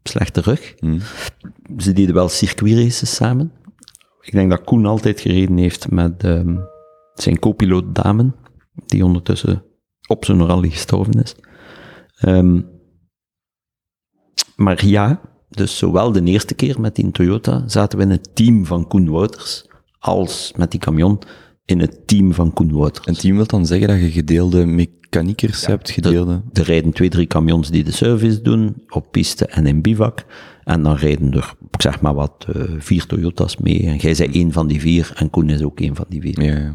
slechte 0.04 0.42
rug. 0.42 0.74
Hmm. 0.80 1.00
Ze 1.78 1.94
deden 1.94 2.16
wel 2.16 2.30
circuitraces 2.30 3.16
samen. 3.16 3.52
Ik 4.22 4.32
denk 4.32 4.50
dat 4.50 4.64
Koen 4.64 4.86
altijd 4.86 5.20
gereden 5.20 5.58
heeft 5.58 5.92
met 5.92 6.24
um, 6.24 6.60
zijn 7.14 7.40
co-piloot 7.40 7.96
Damen, 7.96 8.36
die 8.86 9.06
ondertussen 9.06 9.64
op 10.08 10.26
zijn 10.26 10.46
rally 10.46 10.70
gestorven 10.70 11.22
is. 11.22 11.36
Um, 12.26 12.70
maar 14.56 14.86
ja, 14.86 15.22
dus 15.50 15.78
zowel 15.78 16.12
de 16.12 16.24
eerste 16.24 16.54
keer 16.54 16.82
met 16.82 16.96
die 16.96 17.12
Toyota 17.12 17.64
zaten 17.68 17.98
we 17.98 18.04
in 18.04 18.12
het 18.12 18.36
team 18.36 18.66
van 18.66 18.88
Koen 18.88 19.10
Wouters, 19.10 19.66
als 20.00 20.54
met 20.56 20.72
die 20.72 20.80
camion 20.80 21.20
in 21.66 21.80
het 21.80 22.08
team 22.08 22.34
van 22.34 22.54
Koen 22.54 22.72
Wouters. 22.72 23.08
Een 23.08 23.16
team 23.16 23.36
wil 23.36 23.46
dan 23.46 23.66
zeggen 23.66 23.88
dat 23.88 24.00
je 24.00 24.12
gedeelde 24.12 24.66
mechaniekers 24.66 25.66
hebt, 25.66 25.90
gedeelde... 25.90 26.42
Er 26.54 26.64
rijden 26.64 26.94
twee, 26.94 27.10
drie 27.10 27.28
camions 27.28 27.70
die 27.70 27.84
de 27.84 27.92
service 27.92 28.42
doen, 28.42 28.84
op 28.90 29.12
piste 29.12 29.46
en 29.46 29.66
in 29.66 29.82
bivak. 29.82 30.26
En 30.64 30.84
dan 30.84 30.96
rijden 30.96 31.34
er, 31.34 31.54
ik 31.72 31.82
zeg 31.82 32.02
maar 32.02 32.14
wat, 32.14 32.46
uh, 32.56 32.64
vier 32.78 33.06
Toyota's 33.06 33.58
mee. 33.58 33.80
En 33.86 33.96
jij 33.96 34.16
bent 34.18 34.36
één 34.36 34.52
van 34.52 34.68
die 34.68 34.80
vier 34.80 35.12
en 35.16 35.30
Koen 35.30 35.50
is 35.50 35.62
ook 35.62 35.80
één 35.80 35.96
van 35.96 36.06
die 36.10 36.22
vier. 36.22 36.44
Ja, 36.44 36.58
ja. 36.58 36.74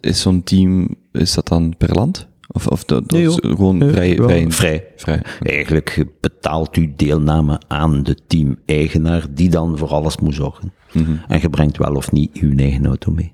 Is 0.00 0.20
zo'n 0.20 0.42
team, 0.42 0.94
is 1.12 1.34
dat 1.34 1.48
dan 1.48 1.74
per 1.78 1.94
land? 1.94 2.28
Of, 2.48 2.66
of 2.66 2.84
dat, 2.84 3.08
dat 3.08 3.20
is 3.20 3.38
gewoon 3.40 3.78
vrij, 3.78 4.16
vrij, 4.16 4.50
vrij. 4.50 4.84
vrij. 4.96 5.22
Eigenlijk 5.40 6.06
betaalt 6.20 6.76
u 6.76 6.92
deelname 6.96 7.60
aan 7.66 8.02
de 8.02 8.16
team-eigenaar, 8.26 9.26
die 9.34 9.48
dan 9.48 9.78
voor 9.78 9.88
alles 9.88 10.18
moet 10.18 10.34
zorgen. 10.34 10.72
Mm 10.92 11.04
-hmm. 11.04 11.20
En 11.28 11.40
je 11.40 11.50
brengt 11.50 11.78
wel 11.78 11.94
of 11.94 12.12
niet 12.12 12.36
uw 12.36 12.56
eigen 12.56 12.86
auto 12.86 13.12
mee. 13.12 13.32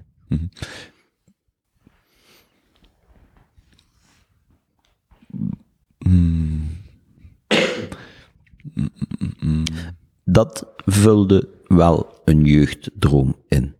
Dat 10.25 10.67
vulde 10.77 11.49
wel 11.67 12.21
een 12.25 12.45
jeugddroom 12.45 13.37
in. 13.49 13.75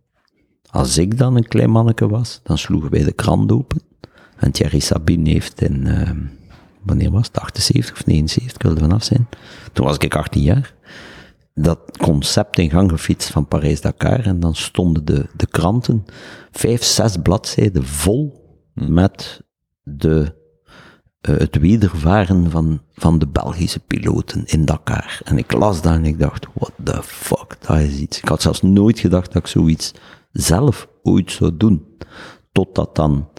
Als 0.69 0.97
ik 0.97 1.17
dan 1.17 1.35
een 1.35 1.47
klein 1.47 1.69
manneke 1.69 2.07
was, 2.07 2.39
dan 2.43 2.57
sloegen 2.57 2.91
wij 2.91 3.03
de 3.03 3.11
krant 3.11 3.51
open. 3.51 3.81
En 4.35 4.51
Thierry 4.51 4.79
Sabine 4.79 5.29
heeft 5.29 5.61
in, 5.61 5.87
eh, 5.87 6.11
wanneer 6.81 7.11
was 7.11 7.27
het, 7.27 7.39
78 7.39 7.95
of 7.95 8.05
79, 8.05 8.55
ik 8.55 8.61
wilde 8.61 8.79
vanaf 8.79 9.03
zijn. 9.03 9.27
Toen 9.73 9.85
was 9.85 9.97
ik 9.97 10.15
18 10.15 10.41
jaar. 10.41 10.73
Dat 11.53 11.97
concept 11.97 12.57
in 12.57 12.69
gang 12.69 12.91
gefietst 12.91 13.29
van 13.29 13.47
Parijs-Dakar. 13.47 14.25
En 14.25 14.39
dan 14.39 14.55
stonden 14.55 15.05
de, 15.05 15.25
de 15.35 15.47
kranten 15.47 16.05
vijf, 16.51 16.83
zes 16.83 17.17
bladzijden 17.23 17.85
vol 17.85 18.41
met 18.73 19.41
de 19.83 20.41
uh, 21.29 21.37
het 21.37 21.59
wedervaren 21.59 22.51
van, 22.51 22.81
van 22.93 23.19
de 23.19 23.27
Belgische 23.27 23.79
piloten 23.79 24.45
in 24.45 24.65
Dakar. 24.65 25.21
En 25.23 25.37
ik 25.37 25.51
las 25.51 25.81
dat 25.81 25.93
en 25.93 26.05
ik 26.05 26.19
dacht, 26.19 26.47
what 26.53 26.71
the 26.83 27.03
fuck, 27.03 27.57
dat 27.59 27.79
is 27.79 27.97
iets. 27.97 28.17
Ik 28.17 28.27
had 28.27 28.41
zelfs 28.41 28.61
nooit 28.61 28.99
gedacht 28.99 29.33
dat 29.33 29.41
ik 29.41 29.47
zoiets 29.47 29.93
zelf 30.31 30.87
ooit 31.03 31.31
zou 31.31 31.57
doen. 31.57 31.85
Totdat 32.51 32.95
dan 32.95 33.29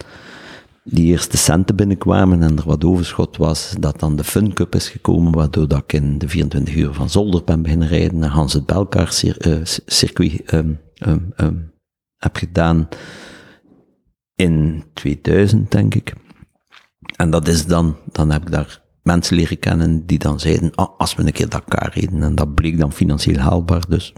die 0.87 1.05
eerste 1.05 1.37
centen 1.37 1.75
binnenkwamen 1.75 2.43
en 2.43 2.57
er 2.57 2.65
wat 2.65 2.83
overschot 2.83 3.37
was, 3.37 3.73
dat 3.79 3.99
dan 3.99 4.15
de 4.15 4.23
Fun 4.23 4.53
Cup 4.53 4.75
is 4.75 4.89
gekomen, 4.89 5.33
waardoor 5.33 5.67
dat 5.67 5.83
ik 5.83 5.93
in 5.93 6.17
de 6.17 6.29
24 6.29 6.75
uur 6.75 6.93
van 6.93 7.09
Zolder 7.09 7.43
ben 7.43 7.61
beginnen 7.61 7.87
rijden 7.87 8.23
en 8.23 8.29
Hans 8.29 8.53
het 8.53 8.65
Belkar 8.65 9.11
cir 9.11 9.47
uh, 9.47 9.59
circuit 9.85 10.53
um, 10.53 10.79
um, 11.07 11.33
um, 11.37 11.73
heb 12.17 12.35
gedaan 12.35 12.87
in 14.35 14.83
2000, 14.93 15.71
denk 15.71 15.95
ik. 15.95 16.13
En 17.15 17.29
dat 17.29 17.47
is 17.47 17.65
dan, 17.65 17.97
dan 18.11 18.31
heb 18.31 18.41
ik 18.41 18.51
daar 18.51 18.81
mensen 19.03 19.35
leren 19.35 19.59
kennen 19.59 20.05
die 20.05 20.19
dan 20.19 20.39
zeiden, 20.39 20.75
ah, 20.75 20.89
als 20.97 21.15
we 21.15 21.23
een 21.23 21.31
keer 21.31 21.49
Dakar 21.49 21.91
reden, 21.93 22.23
en 22.23 22.35
dat 22.35 22.55
bleek 22.55 22.79
dan 22.79 22.93
financieel 22.93 23.39
haalbaar, 23.39 23.83
dus 23.89 24.13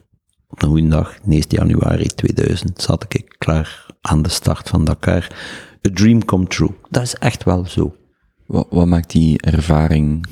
op 0.48 0.62
een 0.62 0.70
goede 0.70 0.88
dag, 0.88 1.18
9 1.24 1.50
januari 1.50 2.08
2000, 2.08 2.82
zat 2.82 3.06
ik 3.08 3.36
klaar 3.38 3.86
aan 4.02 4.22
de 4.22 4.30
start 4.30 4.70
van 4.70 4.86
Dakar. 4.86 5.28
A 5.88 5.90
dream 5.94 6.26
come 6.26 6.48
true. 6.48 6.74
Dat 6.90 7.04
is 7.04 7.16
echt 7.16 7.44
wel 7.44 7.66
zo. 7.66 7.96
Wat, 8.46 8.68
wat 8.70 8.88
maakt 8.88 9.12
die 9.12 9.42
ervaring 9.42 10.26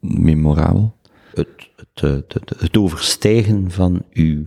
memorabel? 0.00 0.96
Het, 1.34 1.48
het, 1.76 2.00
het, 2.00 2.32
het, 2.32 2.60
het 2.60 2.76
overstijgen 2.76 3.70
van 3.70 4.04
uw 4.12 4.42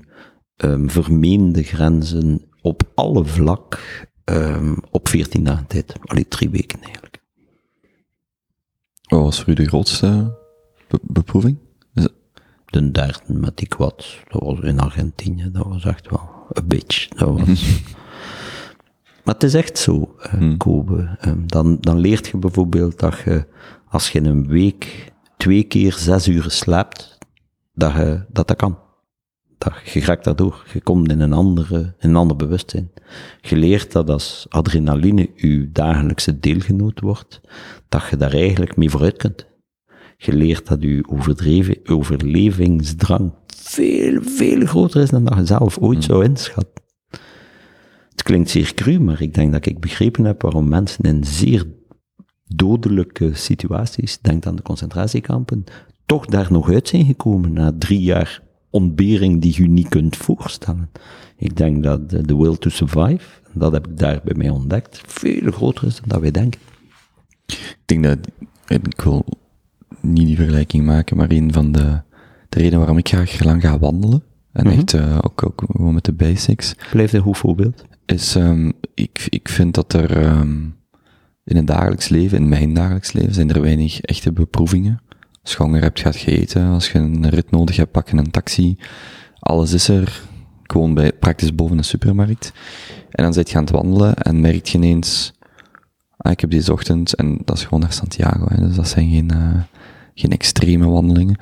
um, 0.58 0.90
vermeende 0.90 1.64
grenzen 1.64 2.42
op 2.62 2.84
alle 2.96 3.26
vlak 3.26 3.80
um, 4.26 4.78
op 4.92 5.08
14 5.08 5.44
dagen 5.44 5.68
tijd. 5.68 5.94
Allee, 6.06 6.28
drie 6.28 6.50
weken 6.50 6.82
eigenlijk. 6.82 7.22
Wat 9.02 9.22
was 9.22 9.40
voor 9.40 9.50
u 9.50 9.54
de 9.54 9.68
grootste 9.68 10.38
be 10.88 11.00
beproeving? 11.02 11.58
De 12.66 12.92
derde 12.92 13.34
met 13.34 13.58
die 13.58 13.68
quad, 13.68 14.18
dat 14.28 14.42
was 14.42 14.60
in 14.60 14.80
Argentinië, 14.80 15.50
dat 15.52 15.66
was 15.66 15.86
echt 15.86 16.10
wel 16.10 16.30
een 16.50 16.68
bitch. 16.68 17.08
Dat 17.08 17.40
was... 17.40 17.64
maar 19.32 19.40
het 19.40 19.50
is 19.50 19.62
echt 19.62 19.78
zo, 19.78 20.16
uh, 20.18 20.26
hmm. 20.26 20.58
Kobe. 20.58 21.18
Um, 21.28 21.44
dan, 21.48 21.78
dan 21.80 21.98
leert 21.98 22.28
je 22.28 22.38
bijvoorbeeld 22.38 23.00
dat 23.00 23.20
je, 23.26 23.46
als 23.90 24.10
je 24.10 24.20
in 24.20 24.26
een 24.26 24.48
week 24.48 25.12
twee 25.38 25.64
keer 25.64 25.94
zes 25.94 26.28
uur 26.28 26.46
slaapt, 26.48 27.18
dat 27.74 27.94
je, 27.94 28.26
dat, 28.30 28.48
dat 28.48 28.58
kan. 28.58 28.78
Dat, 29.58 29.74
je 29.94 30.00
raakt 30.00 30.24
daardoor. 30.24 30.66
Je 30.74 30.82
komt 30.82 31.12
in 31.12 31.20
een, 31.20 31.34
andere, 31.34 31.96
in 32.00 32.10
een 32.10 32.16
ander 32.16 32.36
bewustzijn. 32.36 32.92
Je 33.42 33.56
leert 33.56 33.92
dat 33.92 34.10
als 34.10 34.46
adrenaline 34.50 35.30
je 35.36 35.70
dagelijkse 35.72 36.40
deelgenoot 36.40 37.00
wordt, 37.00 37.42
dat 37.90 38.04
je 38.10 38.18
daar 38.18 38.34
eigenlijk 38.34 38.76
mee 38.76 38.90
vooruit 38.90 39.18
kunt. 39.18 39.48
Je 40.18 40.34
leert 40.34 40.68
dat 40.68 40.82
je 40.82 41.04
overdreven 41.08 41.78
overlevingsdrang 41.86 43.34
veel, 43.48 44.22
veel 44.22 44.66
groter 44.66 45.02
is 45.02 45.10
dan 45.10 45.24
dat 45.24 45.38
je 45.38 45.46
zelf 45.46 45.78
ooit 45.78 45.98
mm. 45.98 46.04
zou 46.04 46.24
inschatten. 46.24 46.82
Het 48.22 48.30
klinkt 48.30 48.50
zeer 48.50 48.74
cru, 48.74 49.00
maar 49.00 49.22
ik 49.22 49.34
denk 49.34 49.52
dat 49.52 49.66
ik 49.66 49.80
begrepen 49.80 50.26
heb 50.26 50.42
waarom 50.42 50.68
mensen 50.68 51.04
in 51.04 51.24
zeer 51.24 51.68
dodelijke 52.48 53.34
situaties, 53.34 54.20
denk 54.22 54.46
aan 54.46 54.56
de 54.56 54.62
concentratiekampen, 54.62 55.64
toch 56.06 56.26
daar 56.26 56.52
nog 56.52 56.70
uit 56.70 56.88
zijn 56.88 57.06
gekomen 57.06 57.54
na 57.54 57.72
drie 57.78 58.02
jaar 58.02 58.42
ontbering 58.70 59.42
die 59.42 59.54
je 59.56 59.68
niet 59.68 59.90
kunt 59.90 60.16
voorstellen. 60.16 60.90
Ik 61.38 61.58
denk 61.58 61.84
dat 61.84 62.10
de 62.10 62.38
will 62.38 62.58
to 62.58 62.70
survive, 62.70 63.42
dat 63.54 63.72
heb 63.72 63.88
ik 63.88 63.98
daar 63.98 64.22
bij 64.24 64.36
mij 64.36 64.50
ontdekt, 64.50 65.02
veel 65.06 65.52
groter 65.52 65.88
is 65.88 65.96
dan 65.96 66.08
dat 66.08 66.22
wij 66.22 66.32
denken. 66.32 66.60
Ik 67.46 67.82
denk 67.86 68.04
dat, 68.04 68.18
ik 68.68 69.02
wil 69.02 69.26
niet 70.02 70.26
die 70.26 70.36
vergelijking 70.36 70.86
maken, 70.86 71.18
maar 71.18 71.32
een 71.32 71.54
van 71.54 71.72
de, 71.72 72.02
de 72.50 72.58
redenen 72.58 72.80
waarom 72.80 72.98
ik 72.98 73.08
graag 73.08 73.44
lang 73.44 73.62
ga 73.62 73.80
wandelen, 73.80 74.24
en 74.52 74.64
mm 74.64 74.72
-hmm. 74.72 74.80
echt 74.80 74.94
uh, 74.94 75.18
ook, 75.22 75.46
ook 75.46 75.64
gewoon 75.72 75.94
met 75.94 76.06
de 76.06 76.14
basics. 76.14 76.76
Blijf 76.92 77.14
een 77.14 77.22
goed 77.22 77.38
voorbeeld. 77.38 77.90
Is, 78.06 78.36
um, 78.36 78.74
ik, 78.94 79.26
ik 79.30 79.50
vind 79.50 79.74
dat 79.74 79.94
er 79.94 80.26
um, 80.26 80.76
in 81.44 81.56
het 81.56 81.68
dagelijks 81.68 82.10
leven, 82.10 82.38
in 82.38 82.50
mijn 82.50 82.74
dagelijks 82.74 83.12
leven, 83.12 83.34
zijn 83.34 83.50
er 83.50 83.62
weinig 83.62 84.02
echte 84.02 84.32
beproevingen. 84.32 85.02
Als 85.42 85.52
je 85.52 85.58
honger 85.58 85.82
hebt, 85.82 86.00
gaat 86.00 86.20
je 86.20 86.40
eten. 86.40 86.66
Als 86.66 86.92
je 86.92 87.00
een 87.00 87.30
rit 87.30 87.52
nodig 87.52 87.76
hebt, 87.76 87.92
pak 87.92 88.10
je 88.10 88.18
een 88.18 88.32
taxi. 88.32 88.78
Alles 89.40 89.74
is 89.74 89.88
er. 89.88 90.22
Gewoon 90.64 90.94
bij, 90.94 91.14
praktisch 91.14 91.56
boven 91.56 91.78
een 91.78 91.84
supermarkt. 91.84 92.54
En 93.10 93.24
dan 93.24 93.34
zit 93.34 93.50
je 93.50 93.58
aan 93.58 93.64
het 93.64 93.72
wandelen 93.72 94.16
en 94.16 94.42
merk 94.42 94.66
je 94.66 94.78
ineens, 94.78 95.34
ah, 96.18 96.32
ik 96.32 96.40
heb 96.40 96.50
deze 96.50 96.72
ochtend, 96.72 97.16
en 97.16 97.38
dat 97.46 97.58
is 97.58 97.64
gewoon 97.64 97.80
naar 97.80 97.94
Santiago, 97.94 98.46
hè, 98.48 98.68
dus 98.68 98.76
dat 98.76 98.88
zijn 98.88 99.10
geen, 99.10 99.32
uh, 99.34 99.62
geen 100.14 100.32
extreme 100.32 100.88
wandelingen. 100.88 101.36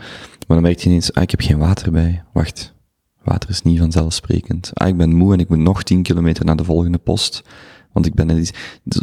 Maar 0.47 0.57
dan 0.57 0.61
merk 0.61 0.79
je 0.79 0.89
ineens, 0.89 1.13
ah, 1.13 1.23
ik 1.23 1.31
heb 1.31 1.41
geen 1.41 1.57
water 1.57 1.91
bij. 1.91 2.23
Wacht, 2.33 2.73
water 3.29 3.49
is 3.49 3.61
niet 3.61 3.79
vanzelfsprekend. 3.79 4.71
Ah, 4.73 4.87
ik 4.87 4.97
ben 4.97 5.15
moe 5.15 5.33
en 5.33 5.39
ik 5.39 5.49
moet 5.49 5.57
nog 5.57 5.83
10 5.83 6.01
kilometer 6.01 6.45
naar 6.45 6.55
de 6.55 6.63
volgende 6.63 6.97
post. 6.97 7.43
Want 7.91 8.05
ik 8.05 8.13
ben 8.13 8.37
iets, 8.37 8.51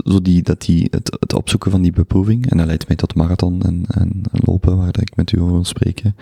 zo 0.04 0.22
die, 0.22 0.42
dat 0.42 0.60
die, 0.60 0.86
het, 0.90 1.16
het 1.20 1.34
opzoeken 1.34 1.70
van 1.70 1.82
die 1.82 1.92
beproeving, 1.92 2.50
en 2.50 2.56
dat 2.56 2.66
leidt 2.66 2.88
mij 2.88 2.96
tot 2.96 3.14
marathon 3.14 3.62
en, 3.62 3.84
en 3.88 4.22
lopen, 4.30 4.76
waar 4.76 5.00
ik 5.00 5.16
met 5.16 5.32
u 5.32 5.40
over 5.40 5.52
wil 5.52 5.64
spreken. 5.64 6.16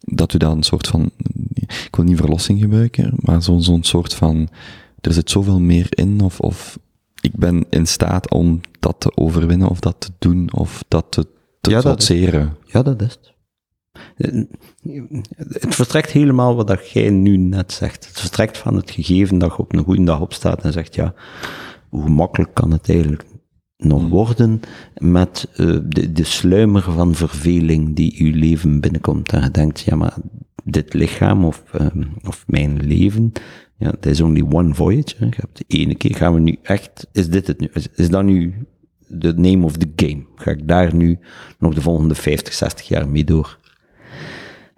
Dat 0.00 0.32
u 0.32 0.38
dan 0.38 0.56
een 0.56 0.62
soort 0.62 0.86
van, 0.86 1.10
ik 1.54 1.88
wil 1.90 2.04
niet 2.04 2.16
verlossing 2.16 2.60
gebruiken, 2.60 3.12
maar 3.16 3.42
zo'n 3.42 3.62
zo'n 3.62 3.82
soort 3.82 4.14
van, 4.14 4.48
er 5.00 5.12
zit 5.12 5.30
zoveel 5.30 5.60
meer 5.60 5.86
in, 5.90 6.20
of, 6.20 6.40
of 6.40 6.78
ik 7.20 7.36
ben 7.36 7.66
in 7.70 7.86
staat 7.86 8.30
om 8.30 8.60
dat 8.80 8.96
te 8.98 9.16
overwinnen, 9.16 9.68
of 9.68 9.80
dat 9.80 10.00
te 10.00 10.10
doen, 10.18 10.52
of 10.52 10.84
dat 10.88 11.06
te, 11.08 11.26
te 11.60 11.70
ja, 11.70 11.80
trotseren. 11.80 12.56
Dat 12.60 12.72
ja, 12.72 12.82
dat 12.82 13.02
is 13.02 13.12
het. 13.12 13.33
Het 14.16 15.74
vertrekt 15.74 16.10
helemaal 16.10 16.56
wat 16.56 16.66
dat 16.66 16.90
jij 16.90 17.10
nu 17.10 17.36
net 17.36 17.72
zegt. 17.72 18.06
Het 18.06 18.20
vertrekt 18.20 18.58
van 18.58 18.76
het 18.76 18.90
gegeven 18.90 19.38
dat 19.38 19.50
je 19.50 19.58
op 19.58 19.74
een 19.74 19.84
goede 19.84 20.04
dag 20.04 20.20
opstaat 20.20 20.62
en 20.64 20.72
zegt, 20.72 20.94
ja, 20.94 21.14
hoe 21.88 22.08
makkelijk 22.08 22.54
kan 22.54 22.70
het 22.70 22.88
eigenlijk 22.88 23.24
nog 23.76 24.00
hmm. 24.00 24.10
worden 24.10 24.60
met 24.96 25.48
uh, 25.56 25.78
de, 25.86 26.12
de 26.12 26.24
sluimer 26.24 26.82
van 26.82 27.14
verveling 27.14 27.96
die 27.96 28.14
uw 28.18 28.34
leven 28.34 28.80
binnenkomt. 28.80 29.32
En 29.32 29.42
je 29.42 29.50
denkt, 29.50 29.80
ja, 29.80 29.96
maar 29.96 30.16
dit 30.64 30.94
lichaam 30.94 31.44
of, 31.44 31.62
um, 31.80 32.12
of 32.24 32.44
mijn 32.46 32.86
leven, 32.86 33.32
ja, 33.76 33.90
het 33.90 34.06
is 34.06 34.20
only 34.20 34.46
one 34.50 34.74
voyage. 34.74 35.14
Hè. 35.18 35.24
Je 35.24 35.36
hebt 35.36 35.56
de 35.56 35.64
ene 35.66 35.94
keer, 35.94 36.14
gaan 36.14 36.34
we 36.34 36.40
nu 36.40 36.58
echt, 36.62 37.08
is 37.12 37.28
dit 37.28 37.46
het 37.46 37.60
nu? 37.60 37.68
Is, 37.72 37.88
is 37.94 38.10
dat 38.10 38.24
nu 38.24 38.66
de 39.06 39.34
name 39.34 39.64
of 39.64 39.76
the 39.76 39.92
game? 39.96 40.24
Ga 40.34 40.50
ik 40.50 40.68
daar 40.68 40.94
nu 40.94 41.18
nog 41.58 41.74
de 41.74 41.80
volgende 41.80 42.14
50, 42.14 42.54
60 42.54 42.88
jaar 42.88 43.08
mee 43.08 43.24
door? 43.24 43.58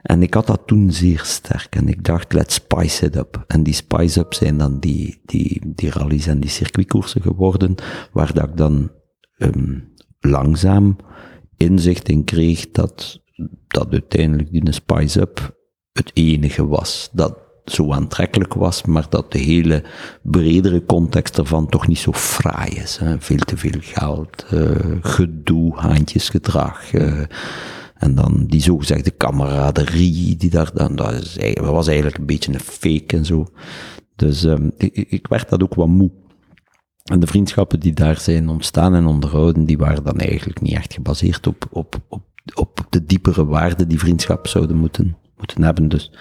En 0.06 0.22
ik 0.22 0.34
had 0.34 0.46
dat 0.46 0.62
toen 0.66 0.92
zeer 0.92 1.20
sterk. 1.24 1.76
En 1.76 1.88
ik 1.88 2.04
dacht, 2.04 2.32
let's 2.32 2.54
spice 2.54 3.06
it 3.06 3.16
up. 3.16 3.44
En 3.46 3.62
die 3.62 3.74
spice 3.74 4.20
up 4.20 4.34
zijn 4.34 4.58
dan 4.58 4.78
die, 4.78 5.20
die, 5.24 5.60
die 5.64 5.90
rallies 5.90 6.26
en 6.26 6.40
die 6.40 6.50
circuitkoersen 6.50 7.22
geworden, 7.22 7.74
waar 8.12 8.34
dat 8.34 8.48
ik 8.48 8.56
dan 8.56 8.90
um, 9.38 9.92
langzaam 10.20 10.96
inzicht 11.56 12.08
in 12.08 12.24
kreeg 12.24 12.70
dat, 12.70 13.22
dat 13.66 13.92
uiteindelijk 13.92 14.50
die 14.50 14.72
spice 14.72 15.20
up 15.20 15.54
het 15.92 16.10
enige 16.14 16.66
was 16.66 17.08
dat 17.12 17.38
zo 17.64 17.92
aantrekkelijk 17.92 18.54
was, 18.54 18.84
maar 18.84 19.06
dat 19.08 19.32
de 19.32 19.38
hele 19.38 19.84
bredere 20.22 20.84
context 20.84 21.38
ervan 21.38 21.68
toch 21.68 21.86
niet 21.86 21.98
zo 21.98 22.12
fraai 22.12 22.70
is. 22.70 22.96
Hè. 22.96 23.20
Veel 23.20 23.38
te 23.38 23.56
veel 23.56 23.80
geld, 23.80 24.46
uh, 24.52 24.70
gedoe, 25.00 25.76
haantjesgedrag, 25.76 26.92
uh, 26.92 27.22
en 27.98 28.14
dan 28.14 28.44
die 28.46 28.60
zogezegde 28.60 29.10
kameraderie, 29.10 30.36
die 30.36 30.50
daar 30.50 30.70
dan, 30.74 30.96
dat, 30.96 31.36
was 31.54 31.86
eigenlijk 31.86 32.18
een 32.18 32.26
beetje 32.26 32.52
een 32.52 32.60
fake 32.60 33.16
en 33.16 33.24
zo. 33.24 33.46
Dus 34.16 34.42
um, 34.42 34.72
ik, 34.76 34.94
ik 34.94 35.26
werd 35.26 35.48
dat 35.48 35.62
ook 35.62 35.74
wat 35.74 35.88
moe. 35.88 36.10
En 37.04 37.20
de 37.20 37.26
vriendschappen 37.26 37.80
die 37.80 37.92
daar 37.92 38.20
zijn 38.20 38.48
ontstaan 38.48 38.94
en 38.94 39.06
onderhouden, 39.06 39.64
die 39.64 39.78
waren 39.78 40.04
dan 40.04 40.18
eigenlijk 40.18 40.60
niet 40.60 40.74
echt 40.74 40.94
gebaseerd 40.94 41.46
op, 41.46 41.66
op, 41.70 42.00
op, 42.08 42.22
op 42.54 42.86
de 42.90 43.04
diepere 43.04 43.46
waarden 43.46 43.88
die 43.88 43.98
vriendschap 43.98 44.46
zouden 44.46 44.76
moeten, 44.76 45.16
moeten 45.36 45.62
hebben. 45.62 45.88
Dus 45.88 46.12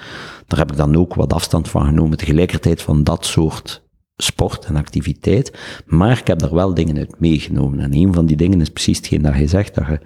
daar 0.47 0.59
heb 0.59 0.71
ik 0.71 0.77
dan 0.77 0.95
ook 0.95 1.13
wat 1.13 1.33
afstand 1.33 1.69
van 1.69 1.85
genomen. 1.85 2.17
Tegelijkertijd 2.17 2.81
van 2.81 3.03
dat 3.03 3.25
soort 3.25 3.84
sport 4.17 4.65
en 4.65 4.75
activiteit, 4.75 5.57
maar 5.85 6.19
ik 6.19 6.27
heb 6.27 6.39
daar 6.39 6.53
wel 6.53 6.73
dingen 6.73 6.97
uit 6.97 7.19
meegenomen. 7.19 7.79
En 7.79 7.93
een 7.93 8.13
van 8.13 8.25
die 8.25 8.37
dingen 8.37 8.61
is 8.61 8.69
precies 8.69 8.97
hetgeen 8.97 9.21
dat 9.21 9.35
je 9.35 9.47
zegt, 9.47 9.75
dat 9.75 9.87
je 9.87 9.99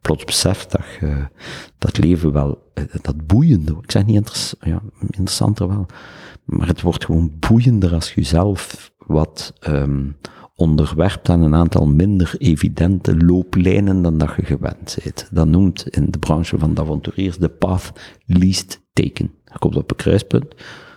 plots 0.00 0.24
beseft 0.24 0.70
dat 0.70 0.84
je 1.00 1.28
dat 1.78 1.98
leven 1.98 2.32
wel 2.32 2.64
dat 3.02 3.26
boeiende, 3.26 3.76
ik 3.82 3.90
zeg 3.90 4.06
niet 4.06 4.16
interessant, 4.16 4.64
ja, 4.64 4.82
interessanter 5.00 5.68
wel, 5.68 5.86
maar 6.44 6.66
het 6.66 6.80
wordt 6.80 7.04
gewoon 7.04 7.32
boeiender 7.38 7.94
als 7.94 8.14
je 8.14 8.22
zelf 8.22 8.92
wat 9.06 9.52
um, 9.68 10.16
onderwerpt 10.54 11.28
aan 11.28 11.42
een 11.42 11.54
aantal 11.54 11.86
minder 11.86 12.34
evidente 12.38 13.16
looplijnen 13.16 14.02
dan 14.02 14.18
dat 14.18 14.32
je 14.36 14.44
gewend 14.44 14.96
bent. 15.02 15.28
Dat 15.30 15.46
noemt 15.46 15.88
in 15.88 16.10
de 16.10 16.18
branche 16.18 16.58
van 16.58 16.74
de 16.74 16.80
avonturiers 16.80 17.38
de 17.38 17.48
path 17.48 17.92
least 18.26 18.82
taken. 18.92 19.30
Je 19.44 19.58
komt 19.58 19.76
op 19.76 19.90
een 19.90 19.96
kruispunt, 19.96 20.54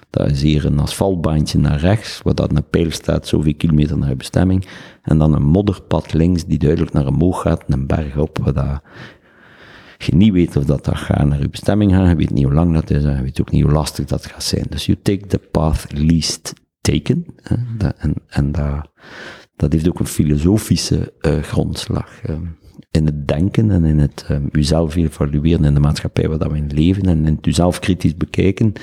dat 0.09 0.31
is 0.31 0.41
hier 0.41 0.65
een 0.65 0.79
asfaltbaantje 0.79 1.59
naar 1.59 1.79
rechts, 1.79 2.21
waar 2.23 2.35
dat 2.35 2.55
een 2.55 2.69
pijl 2.69 2.91
staat, 2.91 3.27
zoveel 3.27 3.55
kilometer 3.55 3.97
naar 3.97 4.09
je 4.09 4.15
bestemming, 4.15 4.67
en 5.01 5.17
dan 5.17 5.33
een 5.33 5.43
modderpad 5.43 6.13
links 6.13 6.45
die 6.45 6.59
duidelijk 6.59 6.93
naar 6.93 7.07
omhoog 7.07 7.41
gaat, 7.41 7.63
een 7.67 7.87
berg 7.87 8.17
op, 8.17 8.37
waar 8.37 8.53
dat 8.53 8.81
je 9.97 10.15
niet 10.15 10.33
weet 10.33 10.55
of 10.55 10.65
dat, 10.65 10.85
dat 10.85 10.97
gaat 10.97 11.27
naar 11.27 11.41
je 11.41 11.49
bestemming 11.49 11.91
gaan, 11.91 12.09
je 12.09 12.15
weet 12.15 12.29
niet 12.29 12.43
hoe 12.43 12.53
lang 12.53 12.73
dat 12.73 12.89
is, 12.89 13.03
en 13.03 13.15
je 13.15 13.21
weet 13.21 13.41
ook 13.41 13.51
niet 13.51 13.63
hoe 13.63 13.71
lastig 13.71 14.05
dat 14.05 14.25
gaat 14.25 14.43
zijn. 14.43 14.65
Dus 14.69 14.85
you 14.85 14.97
take 15.01 15.25
the 15.25 15.37
path 15.37 15.85
least 15.91 16.53
taken, 16.81 17.25
hè, 17.41 17.55
en, 17.87 18.13
en 18.27 18.51
dat, 18.51 18.91
dat 19.55 19.71
heeft 19.71 19.89
ook 19.89 19.99
een 19.99 20.05
filosofische 20.05 21.13
uh, 21.21 21.41
grondslag. 21.41 22.29
Uh, 22.29 22.35
in 22.91 23.05
het 23.05 23.27
denken 23.27 23.71
en 23.71 23.85
in 23.85 23.99
het 23.99 24.25
um, 24.31 24.49
uzelf 24.51 24.95
evalueren 24.95 25.65
in 25.65 25.73
de 25.73 25.79
maatschappij 25.79 26.29
waar 26.29 26.51
we 26.51 26.57
in 26.57 26.71
leven 26.73 27.03
en 27.03 27.25
in 27.25 27.35
het 27.35 27.45
uzelf 27.45 27.79
kritisch 27.79 28.15
bekijken, 28.15 28.73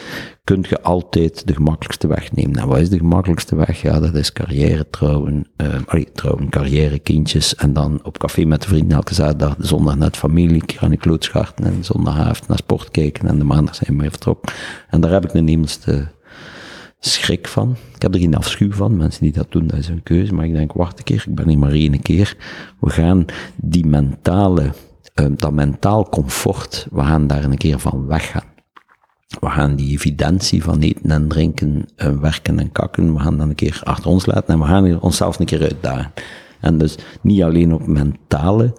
kun 0.44 0.64
je 0.68 0.82
altijd 0.82 1.46
de 1.46 1.54
gemakkelijkste 1.54 2.06
weg 2.06 2.32
nemen. 2.32 2.52
Nou, 2.52 2.68
wat 2.68 2.78
is 2.78 2.88
de 2.88 2.98
gemakkelijkste 2.98 3.56
weg? 3.56 3.82
Ja, 3.82 4.00
dat 4.00 4.14
is 4.14 4.32
carrière 4.32 4.90
trouwen, 4.90 5.46
uh, 5.56 5.74
allee, 5.86 6.12
trouwen, 6.12 6.48
carrière, 6.48 6.98
kindjes 6.98 7.54
en 7.54 7.72
dan 7.72 8.00
op 8.02 8.18
café 8.18 8.44
met 8.44 8.62
de 8.62 8.68
vrienden 8.68 8.96
elke 8.96 9.14
zaterdag, 9.14 9.56
de 9.56 9.66
zondag 9.66 9.96
net 9.96 10.16
familie, 10.16 10.64
keer 10.64 10.80
aan 10.80 10.90
de 10.90 10.96
klootscharten 10.96 11.64
en 11.64 11.76
de 11.76 11.84
zondagavond 11.84 12.48
naar 12.48 12.58
sport 12.58 12.90
kijken 12.90 13.28
en 13.28 13.38
de 13.38 13.44
maandag 13.44 13.74
zijn 13.74 13.96
we 13.96 14.00
weer 14.00 14.10
vertrokken. 14.10 14.52
En 14.90 15.00
daar 15.00 15.10
heb 15.10 15.24
ik 15.24 15.34
een 15.34 15.48
hemelse 15.48 16.08
schrik 17.08 17.48
van. 17.48 17.76
Ik 17.94 18.02
heb 18.02 18.14
er 18.14 18.20
geen 18.20 18.36
afschuw 18.36 18.72
van. 18.72 18.96
Mensen 18.96 19.22
die 19.22 19.32
dat 19.32 19.52
doen, 19.52 19.66
dat 19.66 19.78
is 19.78 19.88
een 19.88 20.02
keuze. 20.02 20.34
Maar 20.34 20.44
ik 20.44 20.52
denk, 20.52 20.72
wacht 20.72 20.98
een 20.98 21.04
keer, 21.04 21.24
ik 21.28 21.34
ben 21.34 21.48
hier 21.48 21.58
maar 21.58 21.72
één 21.72 22.02
keer. 22.02 22.36
We 22.80 22.90
gaan 22.90 23.24
die 23.56 23.86
mentale, 23.86 24.62
uh, 25.20 25.26
dat 25.36 25.52
mentaal 25.52 26.08
comfort, 26.08 26.86
we 26.90 27.02
gaan 27.02 27.26
daar 27.26 27.44
een 27.44 27.56
keer 27.56 27.78
van 27.78 28.06
weggaan. 28.06 28.54
We 29.40 29.50
gaan 29.50 29.76
die 29.76 29.92
evidentie 29.92 30.62
van 30.62 30.80
eten 30.80 31.10
en 31.10 31.28
drinken, 31.28 31.84
uh, 31.96 32.20
werken 32.20 32.58
en 32.58 32.72
kakken, 32.72 33.14
we 33.14 33.20
gaan 33.20 33.38
dan 33.38 33.48
een 33.48 33.54
keer 33.54 33.80
achter 33.84 34.10
ons 34.10 34.26
laten 34.26 34.54
en 34.54 34.58
we 34.58 34.64
gaan 34.64 35.00
onszelf 35.00 35.38
een 35.38 35.46
keer 35.46 35.62
uitdagen. 35.62 36.12
En 36.60 36.78
dus 36.78 36.96
niet 37.22 37.42
alleen 37.42 37.74
op 37.74 37.86
mentale 37.86 38.76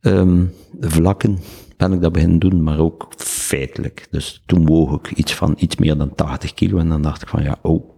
um, 0.00 0.52
vlakken 0.80 1.38
ben 1.76 1.92
ik 1.92 2.00
dat 2.00 2.12
beginnen 2.12 2.38
doen, 2.38 2.62
maar 2.62 2.78
ook 2.78 3.08
feitelijk. 3.16 4.06
Dus 4.10 4.42
toen 4.46 4.66
woog 4.66 4.94
ik 4.94 5.10
iets 5.10 5.34
van 5.34 5.54
iets 5.58 5.76
meer 5.76 5.96
dan 5.96 6.14
80 6.14 6.54
kilo 6.54 6.78
en 6.78 6.88
dan 6.88 7.02
dacht 7.02 7.22
ik 7.22 7.28
van 7.28 7.42
ja, 7.42 7.58
oh, 7.62 7.90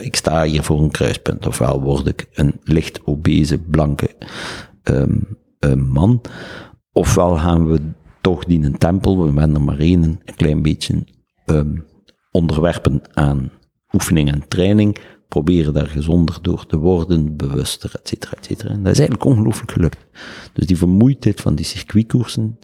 ik 0.00 0.16
sta 0.16 0.44
hier 0.44 0.62
voor 0.62 0.82
een 0.82 0.90
kruispunt. 0.90 1.46
Ofwel 1.46 1.80
word 1.82 2.06
ik 2.06 2.26
een 2.32 2.60
licht 2.64 3.00
obese, 3.04 3.58
blanke 3.58 4.16
um, 4.82 5.38
man, 5.76 6.20
ofwel 6.92 7.36
gaan 7.36 7.66
we 7.66 7.80
toch 8.20 8.44
die 8.44 8.64
een 8.64 8.78
tempel, 8.78 9.24
we 9.24 9.32
zijn 9.32 9.54
er 9.54 9.62
maar 9.62 9.78
één, 9.78 10.02
een 10.02 10.34
klein 10.36 10.62
beetje 10.62 11.04
um, 11.46 11.84
onderwerpen 12.30 13.02
aan 13.12 13.50
oefening 13.92 14.32
en 14.32 14.48
training, 14.48 14.98
proberen 15.28 15.74
daar 15.74 15.86
gezonder 15.86 16.38
door 16.42 16.66
te 16.66 16.76
worden, 16.76 17.36
bewuster, 17.36 17.94
et 17.94 18.08
cetera, 18.08 18.36
et 18.36 18.44
cetera. 18.44 18.70
En 18.70 18.82
dat 18.82 18.92
is 18.92 18.98
eigenlijk 18.98 19.30
ongelooflijk 19.30 19.70
gelukt. 19.70 20.06
Dus 20.52 20.66
die 20.66 20.76
vermoeidheid 20.76 21.40
van 21.40 21.54
die 21.54 21.64
circuitkoersen 21.64 22.58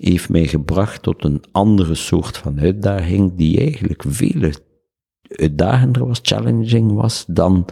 heeft 0.00 0.28
mij 0.28 0.46
gebracht 0.46 1.02
tot 1.02 1.24
een 1.24 1.42
andere 1.52 1.94
soort 1.94 2.36
van 2.36 2.60
uitdaging, 2.60 3.36
die 3.36 3.58
eigenlijk 3.58 4.04
veel 4.06 4.50
uitdagender 5.28 6.06
was, 6.06 6.18
challenging 6.22 6.92
was, 6.92 7.24
dan 7.28 7.66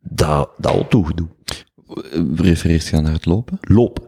dat, 0.00 0.50
dat 0.56 0.72
autogedoe. 0.72 1.28
Refereert 2.34 2.86
je 2.86 3.00
naar 3.00 3.12
het 3.12 3.26
lopen? 3.26 3.58
Lopen. 3.60 4.06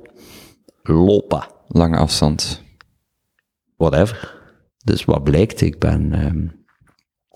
Lopen. 0.82 1.46
Lange 1.68 1.96
afstand. 1.96 2.62
Whatever. 3.76 4.38
Dus 4.84 5.04
wat 5.04 5.24
blijkt, 5.24 5.60
ik 5.60 5.78
ben, 5.78 6.26
um, 6.26 6.64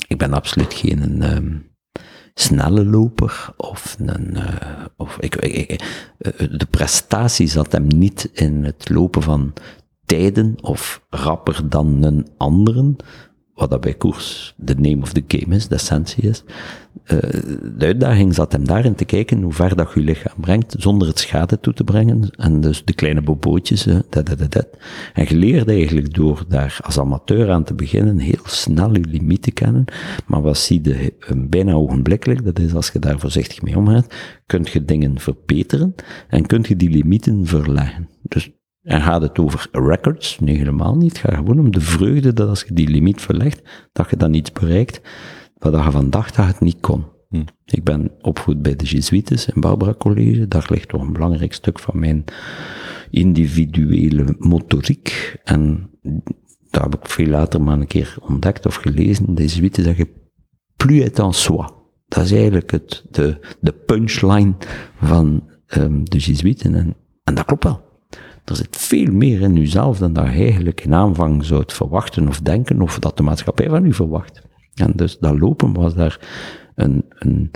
ik 0.06 0.18
ben 0.18 0.32
absoluut 0.32 0.74
geen 0.74 1.36
um, 1.36 1.72
snelle 2.34 2.84
loper 2.84 3.54
of 3.56 3.96
een, 3.98 4.36
uh, 4.36 4.84
of 4.96 5.16
ik, 5.20 5.36
ik, 5.36 5.70
ik, 5.70 5.80
eh, 6.18 6.32
de 6.58 6.66
prestatie 6.70 7.46
zat 7.46 7.72
hem 7.72 7.86
niet 7.86 8.30
in 8.32 8.64
het 8.64 8.88
lopen 8.88 9.22
van 9.22 9.52
tijden 10.04 10.54
of 10.60 11.02
rapper 11.10 11.68
dan 11.68 12.02
een 12.02 12.28
anderen, 12.36 12.96
wat 13.54 13.70
dat 13.70 13.80
bij 13.80 13.94
koers 13.94 14.54
de 14.56 14.74
name 14.74 15.02
of 15.02 15.12
the 15.12 15.24
game 15.26 15.54
is, 15.54 15.68
de 15.68 15.74
essentie 15.74 16.22
is. 16.22 16.44
Uh, 17.04 17.18
de 17.76 17.86
uitdaging 17.86 18.34
zat 18.34 18.52
hem 18.52 18.66
daarin 18.66 18.94
te 18.94 19.04
kijken 19.04 19.42
hoe 19.42 19.52
ver 19.52 19.76
dat 19.76 19.92
je 19.94 20.00
lichaam 20.00 20.40
brengt, 20.40 20.74
zonder 20.78 21.08
het 21.08 21.18
schade 21.18 21.60
toe 21.60 21.72
te 21.72 21.84
brengen. 21.84 22.30
En 22.30 22.60
dus 22.60 22.84
de 22.84 22.94
kleine 22.94 23.22
bobootjes, 23.22 23.86
uh, 23.86 23.98
dat, 24.08 24.26
dat, 24.26 24.52
dat. 24.52 24.68
En 25.14 25.24
je 25.28 25.36
leert 25.36 25.68
eigenlijk 25.68 26.14
door 26.14 26.44
daar 26.48 26.78
als 26.82 26.98
amateur 26.98 27.50
aan 27.50 27.64
te 27.64 27.74
beginnen, 27.74 28.18
heel 28.18 28.42
snel 28.44 28.94
je 28.94 29.04
limieten 29.04 29.52
kennen. 29.52 29.84
Maar 30.26 30.42
wat 30.42 30.58
zie 30.58 30.80
je 30.82 31.12
bijna 31.36 31.72
ogenblikkelijk, 31.72 32.44
dat 32.44 32.58
is 32.58 32.74
als 32.74 32.90
je 32.90 32.98
daar 32.98 33.18
voorzichtig 33.18 33.62
mee 33.62 33.76
omgaat, 33.76 34.14
kun 34.46 34.66
je 34.72 34.84
dingen 34.84 35.18
verbeteren 35.18 35.94
en 36.28 36.46
kun 36.46 36.64
je 36.68 36.76
die 36.76 36.90
limieten 36.90 37.46
verleggen. 37.46 38.08
Dus 38.22 38.50
en 38.84 39.00
gaat 39.00 39.22
het 39.22 39.38
over 39.38 39.68
records? 39.72 40.38
Nee, 40.40 40.56
helemaal 40.56 40.96
niet. 40.96 41.12
Het 41.12 41.30
gaat 41.30 41.34
gewoon 41.34 41.58
om 41.58 41.70
de 41.70 41.80
vreugde 41.80 42.32
dat 42.32 42.48
als 42.48 42.64
je 42.68 42.74
die 42.74 42.88
limiet 42.88 43.20
verlegt, 43.20 43.62
dat 43.92 44.10
je 44.10 44.16
dan 44.16 44.34
iets 44.34 44.52
bereikt, 44.52 45.00
wat 45.58 45.84
je 45.84 45.90
vandaag 45.90 46.30
dat 46.30 46.46
het 46.46 46.60
niet 46.60 46.80
kon. 46.80 47.04
Hm. 47.28 47.42
Ik 47.64 47.84
ben 47.84 48.10
opgevoed 48.20 48.62
bij 48.62 48.76
de 48.76 48.84
Jesuites 48.84 49.48
in 49.48 49.60
Barbara 49.60 49.94
College. 49.94 50.48
Daar 50.48 50.66
ligt 50.68 50.88
toch 50.88 51.00
een 51.00 51.12
belangrijk 51.12 51.52
stuk 51.52 51.78
van 51.78 51.98
mijn 51.98 52.24
individuele 53.10 54.34
motoriek. 54.38 55.36
En 55.44 55.90
dat 56.70 56.82
heb 56.82 56.94
ik 56.94 57.08
veel 57.08 57.26
later 57.26 57.62
maar 57.62 57.78
een 57.78 57.86
keer 57.86 58.16
ontdekt 58.20 58.66
of 58.66 58.74
gelezen. 58.74 59.34
De 59.34 59.42
Jesuiten 59.42 59.82
zeggen, 59.82 60.08
plus 60.76 61.00
est 61.00 61.18
en 61.18 61.32
soi. 61.32 61.68
Dat 62.08 62.24
is 62.24 62.32
eigenlijk 62.32 62.70
het, 62.70 63.04
de, 63.10 63.38
de 63.60 63.72
punchline 63.72 64.54
van 65.00 65.50
um, 65.76 66.04
de 66.04 66.18
Jesuiten. 66.18 66.74
En, 66.74 66.94
en 67.24 67.34
dat 67.34 67.44
klopt 67.44 67.64
wel. 67.64 67.93
Er 68.44 68.56
zit 68.56 68.76
veel 68.76 69.12
meer 69.12 69.40
in 69.40 69.56
uzelf 69.56 69.98
dan 69.98 70.12
dat 70.12 70.24
je 70.24 70.30
eigenlijk 70.30 70.80
in 70.84 70.94
aanvang 70.94 71.44
zou 71.44 71.62
verwachten 71.66 72.28
of 72.28 72.40
denken, 72.40 72.82
of 72.82 72.98
dat 72.98 73.16
de 73.16 73.22
maatschappij 73.22 73.68
van 73.68 73.84
u 73.84 73.92
verwacht. 73.92 74.42
En 74.74 74.92
dus 74.96 75.18
dat 75.18 75.38
lopen 75.38 75.72
was 75.72 75.94
daar 75.94 76.18
een, 76.74 77.04
een, 77.18 77.50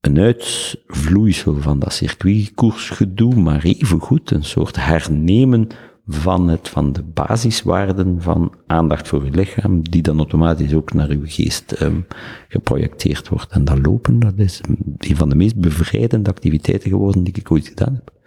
een 0.00 0.18
uitvloeisel 0.18 1.60
van 1.60 1.78
dat 1.78 1.92
circuitkoersgedoe, 1.92 3.34
maar 3.34 3.62
evengoed 3.62 4.30
een 4.30 4.44
soort 4.44 4.76
hernemen 4.76 5.68
van, 6.06 6.48
het, 6.48 6.68
van 6.68 6.92
de 6.92 7.02
basiswaarden 7.02 8.22
van 8.22 8.54
aandacht 8.66 9.08
voor 9.08 9.22
uw 9.22 9.30
lichaam, 9.30 9.82
die 9.90 10.02
dan 10.02 10.18
automatisch 10.18 10.74
ook 10.74 10.92
naar 10.92 11.08
uw 11.08 11.24
geest 11.24 11.80
um, 11.80 12.06
geprojecteerd 12.48 13.28
wordt. 13.28 13.52
En 13.52 13.64
dat 13.64 13.86
lopen, 13.86 14.18
dat 14.18 14.34
is 14.36 14.60
een 14.98 15.16
van 15.16 15.28
de 15.28 15.34
meest 15.34 15.56
bevrijdende 15.56 16.30
activiteiten 16.30 16.90
geworden 16.90 17.24
die 17.24 17.34
ik 17.36 17.50
ooit 17.50 17.68
gedaan 17.68 17.94
heb. 17.94 18.19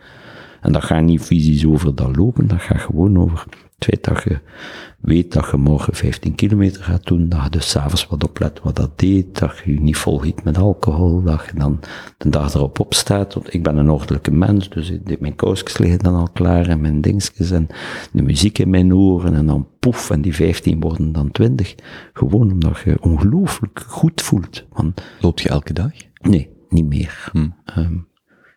En 0.64 0.72
dat 0.72 0.84
gaat 0.84 1.04
niet 1.04 1.22
fysisch 1.22 1.66
over 1.66 1.96
dat 1.96 2.16
lopen, 2.16 2.48
dat 2.48 2.62
gaat 2.62 2.82
gewoon 2.82 3.20
over 3.20 3.46
het 3.50 3.86
feit 3.86 4.04
dat 4.04 4.24
je 4.24 4.40
weet 5.00 5.34
dat 5.34 5.50
je 5.52 5.58
morgen 5.58 5.96
15 5.96 6.36
kilometer 6.36 6.84
gaat 6.84 7.04
doen, 7.04 7.30
dat 7.30 7.44
je 7.44 7.50
dus 7.50 7.70
s'avonds 7.70 8.08
wat 8.08 8.24
oplet 8.24 8.60
wat 8.64 8.76
dat 8.76 9.00
deed, 9.00 9.40
dat 9.40 9.62
je 9.66 9.74
je 9.74 9.82
niet 9.82 9.98
volgiet 9.98 10.44
met 10.44 10.58
alcohol, 10.58 11.24
dat 11.24 11.46
je 11.46 11.60
dan 11.60 11.80
de 12.18 12.30
dag 12.30 12.54
erop 12.54 12.80
opstaat. 12.80 13.34
Want 13.34 13.54
ik 13.54 13.64
ben 13.64 13.78
een 13.78 13.90
ordelijke 13.90 14.32
mens, 14.32 14.70
dus 14.70 14.92
mijn 15.20 15.36
kousjes 15.36 15.78
liggen 15.78 16.00
dan 16.00 16.16
al 16.16 16.30
klaar 16.34 16.68
en 16.68 16.82
mijn 16.82 17.02
dingetjes 17.02 17.52
en 17.52 17.68
de 18.12 18.22
muziek 18.22 18.58
in 18.58 18.70
mijn 18.70 18.94
oren 18.94 19.34
en 19.34 19.46
dan 19.46 19.68
poef 19.80 20.10
en 20.10 20.22
die 20.22 20.36
15 20.36 20.80
worden 20.80 21.12
dan 21.12 21.32
20. 21.32 21.76
Gewoon 22.14 22.52
omdat 22.52 22.80
je 22.86 23.02
ongelooflijk 23.02 23.84
goed 23.88 24.22
voelt. 24.22 24.66
Want, 24.70 25.02
Loopt 25.20 25.42
je 25.42 25.50
elke 25.50 25.74
dag? 25.74 25.92
Nee, 26.22 26.50
niet 26.70 26.86
meer. 26.86 27.30
Hm. 27.32 27.50
Um, 27.78 28.08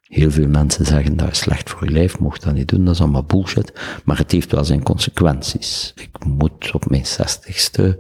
Heel 0.09 0.31
veel 0.31 0.49
mensen 0.49 0.85
zeggen 0.85 1.17
dat 1.17 1.31
is 1.31 1.39
slecht 1.39 1.71
voor 1.71 1.85
je 1.85 1.91
lijf, 1.91 2.19
mocht 2.19 2.43
dat 2.43 2.55
niet 2.55 2.69
doen, 2.69 2.85
dat 2.85 2.95
is 2.95 3.01
allemaal 3.01 3.25
bullshit. 3.25 3.73
Maar 4.05 4.19
het 4.19 4.33
heeft 4.33 4.53
wel 4.53 4.65
zijn 4.65 4.83
consequenties. 4.83 5.93
Ik 5.97 6.25
moet 6.25 6.73
op 6.73 6.91
mijn 6.91 7.07
zestigste 7.07 7.99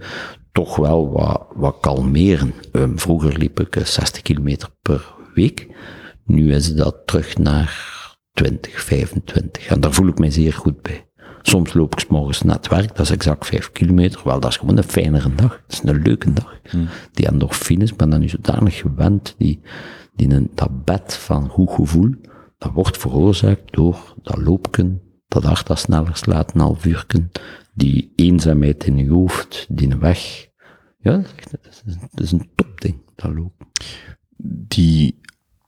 toch 0.53 0.77
wel 0.77 1.13
wat, 1.13 1.47
wat 1.55 1.77
kalmeren. 1.81 2.55
Um, 2.73 2.99
vroeger 2.99 3.39
liep 3.39 3.61
ik 3.61 3.87
60 3.87 4.23
kilometer 4.23 4.69
per 4.83 5.15
week. 5.35 5.67
Nu 6.25 6.55
is 6.55 6.75
dat 6.75 6.97
terug 7.07 7.39
naar 7.39 7.95
20, 8.33 8.83
25. 8.83 9.67
En 9.67 9.81
daar 9.81 9.93
voel 9.93 10.09
ik 10.09 10.19
mij 10.19 10.31
zeer 10.31 10.53
goed 10.53 10.83
bij. 10.83 11.07
Soms 11.43 11.75
loop 11.75 11.93
ik 11.93 12.01
s 12.01 12.07
morgens 12.07 12.43
naar 12.43 12.57
het 12.57 12.69
werk, 12.69 12.89
dat 12.89 13.07
is 13.07 13.11
exact 13.11 13.47
5 13.47 13.73
kilometer. 13.73 14.21
Wel, 14.25 14.41
dat 14.41 14.51
is 14.51 14.57
gewoon 14.57 14.77
een 14.77 14.83
fijnere 14.83 15.35
dag. 15.35 15.61
Dat 15.67 15.73
is 15.73 15.81
een 15.83 16.03
leuke 16.03 16.33
dag. 16.33 16.61
Hmm. 16.71 16.89
Die 17.13 17.27
endorfines, 17.27 17.97
ben 17.97 18.11
dan 18.11 18.21
nu 18.21 18.29
zodanig 18.29 18.77
gewend, 18.77 19.35
die, 19.39 19.61
die 20.17 20.31
een, 20.31 20.51
dat 20.55 20.85
bed 20.85 21.15
van 21.15 21.49
goed 21.49 21.71
gevoel, 21.71 22.15
dat 22.59 22.73
wordt 22.73 22.97
veroorzaakt 22.99 23.73
door 23.73 24.15
dat 24.23 24.37
loopken, 24.39 25.03
dat 25.29 25.45
hart 25.45 25.67
dat 25.67 25.79
sneller 25.79 26.17
slaat, 26.17 26.55
een 26.55 26.61
half 26.61 26.85
uurken, 26.85 27.31
die 27.75 28.13
eenzaamheid 28.17 28.85
in 28.85 28.97
je 28.97 29.09
hoofd, 29.11 29.67
die 29.69 29.97
weg. 29.97 30.49
Ja, 30.99 31.17
dat 31.17 31.25
is, 31.25 31.33
echt- 31.37 31.51
dat 31.51 31.83
is, 31.87 31.97
dat 32.11 32.21
is 32.21 32.33
een 32.33 32.49
topding, 32.55 32.97
dat 33.15 33.35
lopen. 33.35 33.67
Die 34.69 35.21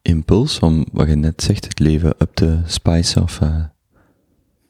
impuls 0.02 0.58
om, 0.58 0.86
wat 0.92 1.08
je 1.08 1.14
net 1.14 1.42
zegt, 1.42 1.64
het 1.64 1.78
leven 1.78 2.08
up 2.18 2.30
te 2.34 2.60
spice 2.64 3.22
of 3.22 3.40
eh, 3.40 3.64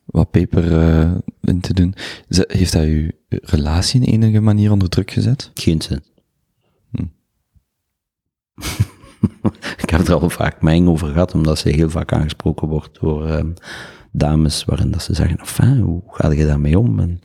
wat 0.05 0.31
peper 0.31 0.79
eh, 0.81 1.15
in 1.41 1.61
te 1.61 1.75
doen, 1.75 1.95
heeft 2.29 2.73
dat 2.73 2.83
je 2.83 3.15
relatie 3.29 4.01
in 4.01 4.13
enige 4.13 4.41
manier 4.41 4.73
onder 4.73 4.89
druk 4.89 5.11
gezet? 5.11 5.51
Geen 5.55 5.83
zin. 5.83 6.03
Hm. 6.91 7.05
ik 9.83 9.91
heb 9.91 10.09
er 10.09 10.15
al 10.15 10.31
vaak 10.31 10.63
mijn 10.63 10.89
over 10.89 11.09
gehad, 11.09 11.35
omdat 11.35 11.59
ze 11.59 11.69
heel 11.69 11.91
vaak 11.91 12.13
aangesproken 12.13 12.69
wordt 12.69 13.01
door 13.01 13.27
ehm, 13.27 13.51
dames, 14.13 14.65
waarin 14.65 14.91
dat 14.91 15.03
ze 15.03 15.15
zeggen, 15.15 15.39
enfin, 15.39 15.79
hoe 15.79 16.03
ga 16.07 16.31
je 16.31 16.47
daarmee 16.47 16.79
om? 16.79 17.01
En, 17.01 17.21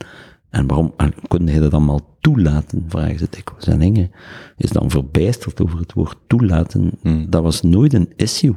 en 0.50 0.66
waarom 0.66 0.94
en 0.96 1.14
kun 1.28 1.46
je 1.46 1.60
dat 1.60 1.72
allemaal 1.72 2.16
toelaten, 2.20 2.84
vragen 2.88 3.18
ze 3.18 3.26
dikwijls. 3.30 3.66
En 3.66 3.82
Inge 3.82 4.10
is 4.56 4.70
dan 4.70 4.90
verbijsterd 4.90 5.62
over 5.62 5.78
het 5.78 5.92
woord 5.92 6.16
toelaten. 6.26 6.90
Hm. 7.02 7.26
Dat 7.28 7.42
was 7.42 7.62
nooit 7.62 7.92
een 7.92 8.12
issue. 8.16 8.54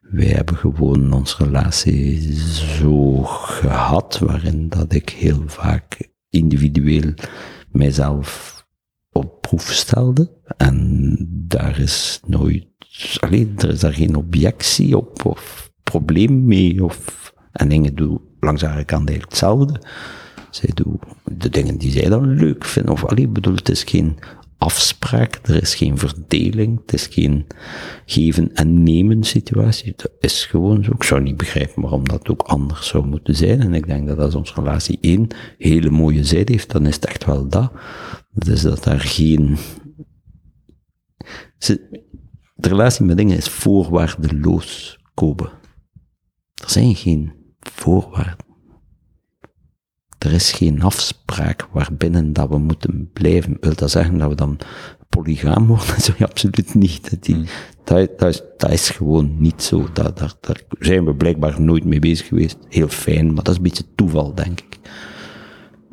Wij 0.00 0.26
hebben 0.26 0.56
gewoon 0.56 1.12
onze 1.12 1.44
relatie 1.44 2.34
zo 2.38 3.22
gehad, 3.22 4.18
waarin 4.18 4.68
dat 4.68 4.92
ik 4.92 5.08
heel 5.08 5.42
vaak 5.46 6.08
individueel 6.30 7.14
mijzelf 7.68 8.59
proef 9.50 9.72
stelde. 9.72 10.30
En 10.56 11.16
daar 11.30 11.78
is 11.78 12.20
nooit, 12.26 12.66
alleen, 13.20 13.52
er 13.56 13.70
is 13.70 13.80
daar 13.80 13.92
geen 13.92 14.14
objectie 14.14 14.96
op 14.96 15.24
of 15.24 15.70
probleem 15.82 16.44
mee. 16.44 16.84
Of, 16.84 17.32
en 17.52 17.68
dingen 17.68 17.94
doe 17.94 18.20
langs 18.40 18.62
haar 18.62 18.84
kant 18.84 19.08
eigenlijk 19.08 19.28
hetzelfde. 19.28 19.80
Zij 20.50 20.70
doet 20.74 21.02
de 21.24 21.48
dingen 21.48 21.78
die 21.78 21.90
zij 21.90 22.08
dan 22.08 22.34
leuk 22.34 22.64
vinden. 22.64 22.92
Of 22.92 23.04
alleen, 23.04 23.32
bedoel, 23.32 23.54
het 23.54 23.68
is 23.68 23.84
geen 23.84 24.18
afspraak, 24.60 25.40
er 25.42 25.62
is 25.62 25.74
geen 25.74 25.98
verdeling, 25.98 26.80
het 26.80 26.92
is 26.92 27.06
geen 27.06 27.46
geven 28.04 28.54
en 28.54 28.82
nemen 28.82 29.24
situatie. 29.24 29.92
Dat 29.96 30.12
is 30.20 30.44
gewoon 30.44 30.84
zo. 30.84 30.92
Ik 30.92 31.02
zou 31.02 31.20
niet 31.22 31.36
begrijpen 31.36 31.82
waarom 31.82 32.08
dat 32.08 32.28
ook 32.28 32.42
anders 32.42 32.88
zou 32.88 33.06
moeten 33.06 33.36
zijn. 33.36 33.60
En 33.60 33.74
ik 33.74 33.86
denk 33.86 34.08
dat 34.08 34.18
als 34.18 34.34
onze 34.34 34.54
relatie 34.54 34.98
één 35.00 35.26
hele 35.58 35.90
mooie 35.90 36.24
zijde 36.24 36.52
heeft, 36.52 36.70
dan 36.70 36.86
is 36.86 36.94
het 36.94 37.04
echt 37.04 37.24
wel 37.24 37.48
dat. 37.48 37.72
Dat 38.32 38.48
is 38.48 38.62
dat 38.62 38.84
daar 38.84 39.00
geen... 39.00 39.56
De 42.54 42.68
relatie 42.68 43.04
met 43.04 43.16
dingen 43.16 43.36
is 43.36 43.48
voorwaardeloos, 43.48 44.98
Kobe. 45.14 45.50
Er 46.54 46.70
zijn 46.70 46.94
geen 46.94 47.32
voorwaarden. 47.60 48.49
Er 50.20 50.32
is 50.32 50.52
geen 50.52 50.82
afspraak 50.82 51.68
waarbinnen 51.72 52.32
dat 52.32 52.48
we 52.48 52.58
moeten 52.58 53.10
blijven. 53.12 53.56
Wil 53.60 53.74
dat 53.74 53.90
zeggen 53.90 54.18
dat 54.18 54.28
we 54.28 54.34
dan 54.34 54.58
polygaam 55.08 55.66
worden? 55.66 56.00
Zo, 56.02 56.12
ja, 56.18 56.24
absoluut 56.24 56.74
niet. 56.74 57.10
Dat, 57.10 57.24
die, 57.24 57.44
dat, 57.84 58.18
dat, 58.18 58.28
is, 58.28 58.42
dat 58.56 58.70
is 58.70 58.90
gewoon 58.90 59.34
niet 59.38 59.62
zo. 59.62 59.88
Dat, 59.92 60.18
daar, 60.18 60.34
daar 60.40 60.62
zijn 60.78 61.04
we 61.04 61.14
blijkbaar 61.14 61.60
nooit 61.60 61.84
mee 61.84 61.98
bezig 61.98 62.26
geweest. 62.26 62.56
Heel 62.68 62.88
fijn, 62.88 63.26
maar 63.26 63.44
dat 63.44 63.48
is 63.48 63.56
een 63.56 63.62
beetje 63.62 63.84
toeval, 63.94 64.34
denk 64.34 64.60
ik. 64.60 64.78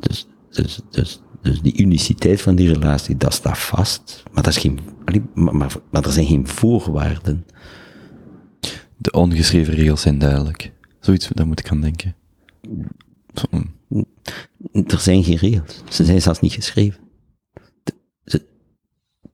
Dus, 0.00 0.26
dus, 0.50 0.80
dus, 0.90 1.22
dus 1.42 1.60
die 1.60 1.80
uniciteit 1.80 2.40
van 2.40 2.56
die 2.56 2.72
relatie, 2.72 3.16
dat 3.16 3.32
staat 3.32 3.58
vast. 3.58 4.22
Maar, 4.32 4.42
dat 4.42 4.52
is 4.52 4.60
geen, 4.60 4.80
maar, 5.34 5.56
maar, 5.56 5.74
maar 5.90 6.04
er 6.04 6.12
zijn 6.12 6.26
geen 6.26 6.46
voorwaarden. 6.46 7.46
De 8.96 9.10
ongeschreven 9.10 9.74
regels 9.74 10.00
zijn 10.00 10.18
duidelijk. 10.18 10.72
Zoiets, 11.00 11.28
daar 11.28 11.46
moet 11.46 11.60
ik 11.60 11.70
aan 11.70 11.80
denken. 11.80 12.14
Zo, 13.34 13.44
mm. 13.50 13.76
Er 14.72 15.00
zijn 15.00 15.24
geen 15.24 15.36
regels. 15.36 15.82
Ze 15.88 16.04
zijn 16.04 16.22
zelfs 16.22 16.40
niet 16.40 16.52
geschreven. 16.52 17.06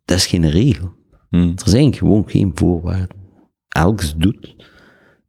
Dat 0.04 0.16
is 0.16 0.26
geen 0.26 0.50
regel. 0.50 0.92
Mm. 1.30 1.52
Er 1.64 1.68
zijn 1.68 1.94
gewoon 1.94 2.30
geen 2.30 2.50
voorwaarden. 2.54 3.16
Elks 3.68 4.14
doet. 4.16 4.56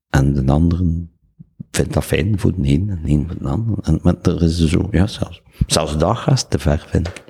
En 0.10 0.34
de 0.34 0.52
anderen 0.52 1.12
vindt 1.72 1.94
dat 1.94 2.06
fijn 2.06 2.40
voor 2.40 2.52
de 2.56 2.70
een 2.70 2.90
en 2.90 3.02
de 3.04 3.10
een 3.12 3.28
voor 3.28 3.38
de 3.40 3.48
ander. 3.48 3.78
En, 3.82 4.00
maar 4.02 4.22
er 4.22 4.44
is 4.44 4.66
zo, 4.66 4.88
ja, 4.92 5.08
zelfs, 5.08 5.42
zelfs 5.68 5.98
dat 5.98 6.18
gaat 6.18 6.50
te 6.50 6.60
ver, 6.60 6.86
vind 6.90 7.08
ik. 7.08 7.24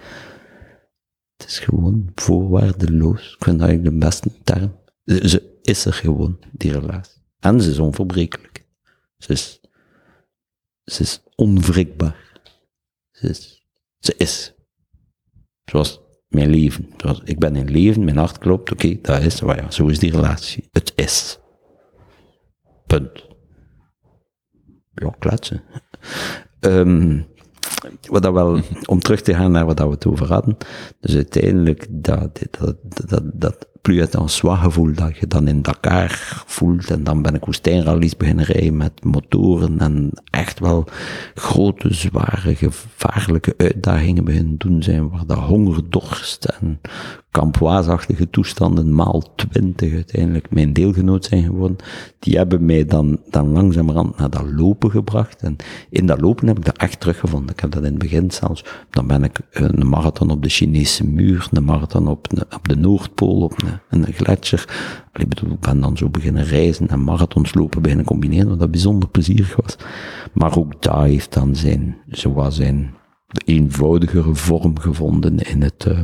Het 1.38 1.48
is 1.48 1.60
gewoon 1.60 2.12
voorwaardeloos. 2.16 3.34
Ik 3.34 3.44
vind 3.44 3.60
dat 3.60 3.68
eigenlijk 3.68 4.00
de 4.00 4.06
beste 4.06 4.32
term. 4.44 4.76
Ze, 5.06 5.30
ze 5.30 5.60
is 5.62 5.86
er 5.86 5.94
gewoon, 5.94 6.40
die 6.52 6.72
relatie. 6.72 7.22
En 7.40 7.62
ze 7.62 7.70
is 7.70 7.80
onverbrekelijk. 7.80 8.66
Ze 9.18 9.32
is, 9.32 9.62
ze 10.86 11.02
is 11.02 11.22
onwrikbaar. 11.36 12.40
Ze 13.12 13.30
is, 13.30 13.66
is. 14.18 14.54
Zoals 15.66 16.02
mijn 16.28 16.50
leven. 16.50 16.90
Zoals, 16.98 17.22
ik 17.24 17.40
ben 17.40 17.56
in 17.56 17.72
leven, 17.72 18.04
mijn 18.04 18.18
hart 18.18 18.38
klopt, 18.38 18.72
oké, 18.72 19.02
dat 19.02 19.22
is, 19.22 19.42
maar 19.42 19.62
ja, 19.62 19.72
zo 19.72 19.88
is 19.88 20.00
die 20.00 20.12
relatie. 20.12 20.68
Het 20.72 20.94
is. 20.96 21.40
Punt. 22.88 23.26
Ja, 24.94 25.16
kletsen. 25.20 25.64
Ehm, 26.60 27.22
wat 28.10 28.24
dat 28.24 28.34
wel, 28.34 28.62
om 28.86 29.00
terug 29.00 29.22
te 29.22 29.34
gaan 29.34 29.52
naar 29.52 29.66
wat 29.66 29.78
dat 29.78 29.88
we 29.88 29.94
het 29.94 30.06
over 30.06 30.28
hadden. 30.28 30.58
Dus 31.00 31.16
uiteindelijk, 31.16 31.88
dat, 31.90 32.48
dat, 32.52 32.78
dat, 33.08 33.24
dat 33.34 33.68
plus 33.86 34.10
en 34.10 34.30
soi 34.30 34.58
gevoel 34.58 34.94
dat 34.94 35.18
je 35.18 35.28
dan 35.28 35.48
in 35.48 35.62
Dakar 35.62 36.44
voelt. 36.46 36.92
En 36.92 37.04
dan 37.04 37.22
ben 37.22 37.36
ik 37.36 37.46
woestijnrallies 37.46 38.18
beginnen 38.18 38.46
rijden 38.46 38.78
met 38.78 39.04
motoren. 39.04 39.80
En 39.80 40.10
echt 40.30 40.60
wel 40.60 40.88
grote, 41.34 41.94
zware, 41.94 42.56
gevaarlijke 42.56 43.54
uitdagingen 43.58 44.24
beginnen 44.24 44.58
doen 44.58 44.84
zijn. 44.84 45.10
Waar 45.10 45.26
dat 45.26 45.38
honger, 45.38 45.90
dorst 45.90 46.46
en 46.46 46.80
kampwaasachtige 47.40 48.30
toestanden 48.30 48.94
maal 48.96 49.24
twintig 49.36 49.94
uiteindelijk 49.94 50.52
mijn 50.52 50.74
deelgenoot 50.74 51.26
zijn 51.26 51.44
geworden. 51.44 51.78
Die 52.20 52.38
hebben 52.38 52.66
mij 52.66 52.86
dan, 52.86 53.20
dan 53.30 53.52
langzamerhand 53.52 54.18
naar 54.18 54.30
dat 54.30 54.46
lopen 54.56 54.92
gebracht. 54.92 55.42
En 55.42 55.56
in 55.90 56.06
dat 56.06 56.22
lopen 56.22 56.48
heb 56.48 56.58
ik 56.58 56.66
dat 56.66 56.78
echt 56.78 57.00
teruggevonden. 57.00 57.50
Ik 57.50 57.60
heb 57.60 57.72
dat 57.72 57.84
in 57.84 57.90
het 57.90 57.98
begin 57.98 58.32
zelfs, 58.32 58.64
dan 58.90 59.08
ben 59.08 59.24
ik 59.24 59.40
eh, 59.52 59.66
een 59.72 59.88
marathon 59.90 60.30
op 60.30 60.44
de 60.44 60.50
Chinese 60.50 61.06
muur, 61.08 61.48
een 61.52 61.64
marathon 61.64 62.08
op, 62.08 62.28
een- 62.32 62.56
op 62.56 62.68
de 62.68 62.76
Noordpool, 62.76 63.42
op 63.42 63.62
een, 63.90 64.04
een 64.06 64.14
gletsjer. 64.14 64.66
Ik 65.14 65.30
bedoel, 65.30 65.52
ik 65.52 65.60
ben 65.60 65.80
dan 65.82 65.98
zo 65.98 66.10
beginnen 66.10 66.44
reizen 66.44 66.88
en 66.88 67.04
marathons 67.04 67.54
lopen 67.54 67.82
beginnen 67.82 68.06
combineren, 68.06 68.50
wat 68.50 68.60
dat 68.60 68.72
bijzonder 68.72 69.10
plezierig 69.10 69.56
was. 69.56 69.76
Maar 70.34 70.58
ook 70.58 70.82
daar 70.82 71.04
heeft 71.06 71.34
dan 71.34 71.56
zijn, 71.56 71.98
zoals 72.08 72.56
zijn 72.56 72.94
de 73.28 73.42
eenvoudigere 73.46 74.36
vorm 74.36 74.80
gevonden 74.80 75.38
in 75.40 75.62
het, 75.62 75.86
eh, 75.88 76.00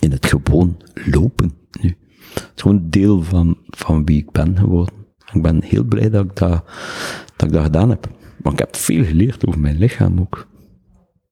in 0.00 0.10
het 0.10 0.26
gewoon 0.26 0.76
lopen 0.94 1.52
nu. 1.80 1.96
Het 2.34 2.52
is 2.54 2.62
gewoon 2.62 2.90
deel 2.90 3.22
van, 3.22 3.58
van 3.66 4.04
wie 4.04 4.18
ik 4.18 4.30
ben 4.30 4.58
geworden. 4.58 4.94
Ik 5.32 5.42
ben 5.42 5.62
heel 5.62 5.84
blij 5.84 6.10
dat 6.10 6.24
ik 6.24 6.36
dat, 6.36 6.64
dat 7.36 7.48
ik 7.48 7.52
dat 7.52 7.62
gedaan 7.62 7.88
heb. 7.90 8.10
Maar 8.42 8.52
ik 8.52 8.58
heb 8.58 8.76
veel 8.76 9.04
geleerd 9.04 9.46
over 9.46 9.60
mijn 9.60 9.78
lichaam 9.78 10.20
ook. 10.20 10.48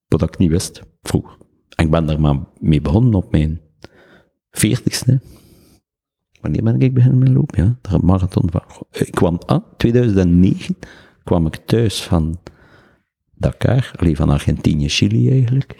Wat 0.08 0.22
ik 0.22 0.38
niet 0.38 0.50
wist 0.50 0.82
vroeger. 1.02 1.36
En 1.76 1.84
ik 1.84 1.90
ben 1.90 2.06
daar 2.06 2.20
maar 2.20 2.38
mee 2.58 2.80
begonnen 2.80 3.14
op 3.14 3.30
mijn 3.30 3.60
veertigste. 4.50 5.20
Wanneer 6.40 6.62
ben 6.62 6.80
ik 6.80 6.94
beginnen 6.94 7.18
met 7.18 7.28
lopen? 7.28 7.64
Ja, 7.64 7.78
daar 7.80 8.04
marathon 8.04 8.50
van. 8.50 8.62
Ik 8.90 9.10
kwam, 9.10 9.38
ah, 9.46 9.64
2009 9.76 10.76
kwam 11.24 11.46
ik 11.46 11.56
thuis 11.56 12.02
van 12.02 12.38
Dakar, 13.34 13.92
alleen 13.96 14.16
van 14.16 14.30
Argentinië, 14.30 14.88
Chili 14.88 15.30
eigenlijk. 15.30 15.76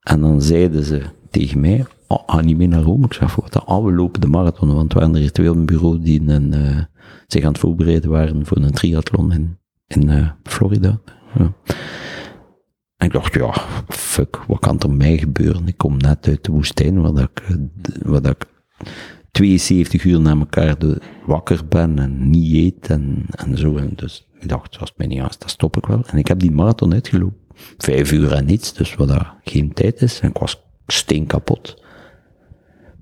En 0.00 0.20
dan 0.20 0.42
zeiden 0.42 0.84
ze 0.84 1.02
tegen 1.30 1.60
mij, 1.60 1.84
oh, 2.06 2.22
ga 2.26 2.40
niet 2.40 2.56
mee 2.56 2.68
naar 2.68 2.82
Rome. 2.82 3.04
Ik 3.04 3.12
zei, 3.12 3.30
wat? 3.36 3.66
Ah, 3.66 3.84
we 3.84 3.92
lopen 3.92 4.20
de 4.20 4.26
marathon, 4.26 4.74
want 4.74 4.92
er 4.92 4.98
waren 4.98 5.14
er 5.16 5.32
twee 5.32 5.50
op 5.50 5.56
een 5.56 5.66
bureau 5.66 6.00
die 6.00 6.20
een, 6.28 6.52
eh, 6.52 6.82
zich 7.26 7.42
aan 7.44 7.48
het 7.52 7.58
voorbereiden 7.60 8.10
waren 8.10 8.46
voor 8.46 8.56
een 8.56 8.70
triathlon 8.70 9.32
in, 9.32 9.58
in 9.86 10.08
eh, 10.08 10.30
Florida. 10.42 11.00
Ja. 11.38 11.52
En 12.96 13.06
ik 13.06 13.12
dacht, 13.12 13.34
ja, 13.34 13.54
fuck, 13.88 14.36
wat 14.46 14.58
kan 14.58 14.78
er 14.80 14.90
mij 14.90 15.18
gebeuren? 15.18 15.66
Ik 15.68 15.76
kom 15.78 15.96
net 15.96 16.28
uit 16.28 16.44
de 16.44 16.52
woestijn, 16.52 17.00
waar, 17.00 17.12
dat 17.12 17.28
ik, 17.34 17.40
eh, 17.40 17.54
d- 17.82 17.98
waar 18.02 18.22
dat 18.22 18.32
ik 18.32 18.46
72 19.30 20.04
uur 20.04 20.20
na 20.20 20.30
elkaar 20.38 20.78
de, 20.78 21.00
wakker 21.26 21.60
ben 21.68 21.98
en 21.98 22.30
niet 22.30 22.54
eet 22.54 22.90
en, 22.90 23.26
en 23.30 23.58
zo. 23.58 23.76
En 23.76 23.92
dus 23.96 24.28
ik 24.40 24.48
dacht, 24.48 24.78
als 24.78 24.88
het 24.88 24.98
mij 24.98 25.06
niet 25.06 25.18
dan 25.18 25.48
stop 25.48 25.76
ik 25.76 25.86
wel. 25.86 26.02
En 26.06 26.18
ik 26.18 26.28
heb 26.28 26.38
die 26.38 26.50
marathon 26.50 26.92
uitgelopen. 26.92 27.36
Vijf 27.78 28.12
uur 28.12 28.32
en 28.32 28.44
niets, 28.44 28.72
dus 28.74 28.94
wat 28.94 29.08
dat 29.08 29.26
geen 29.44 29.72
tijd 29.72 30.02
is. 30.02 30.20
En 30.20 30.28
ik 30.28 30.38
was 30.38 30.62
steen 30.92 31.26
kapot. 31.26 31.82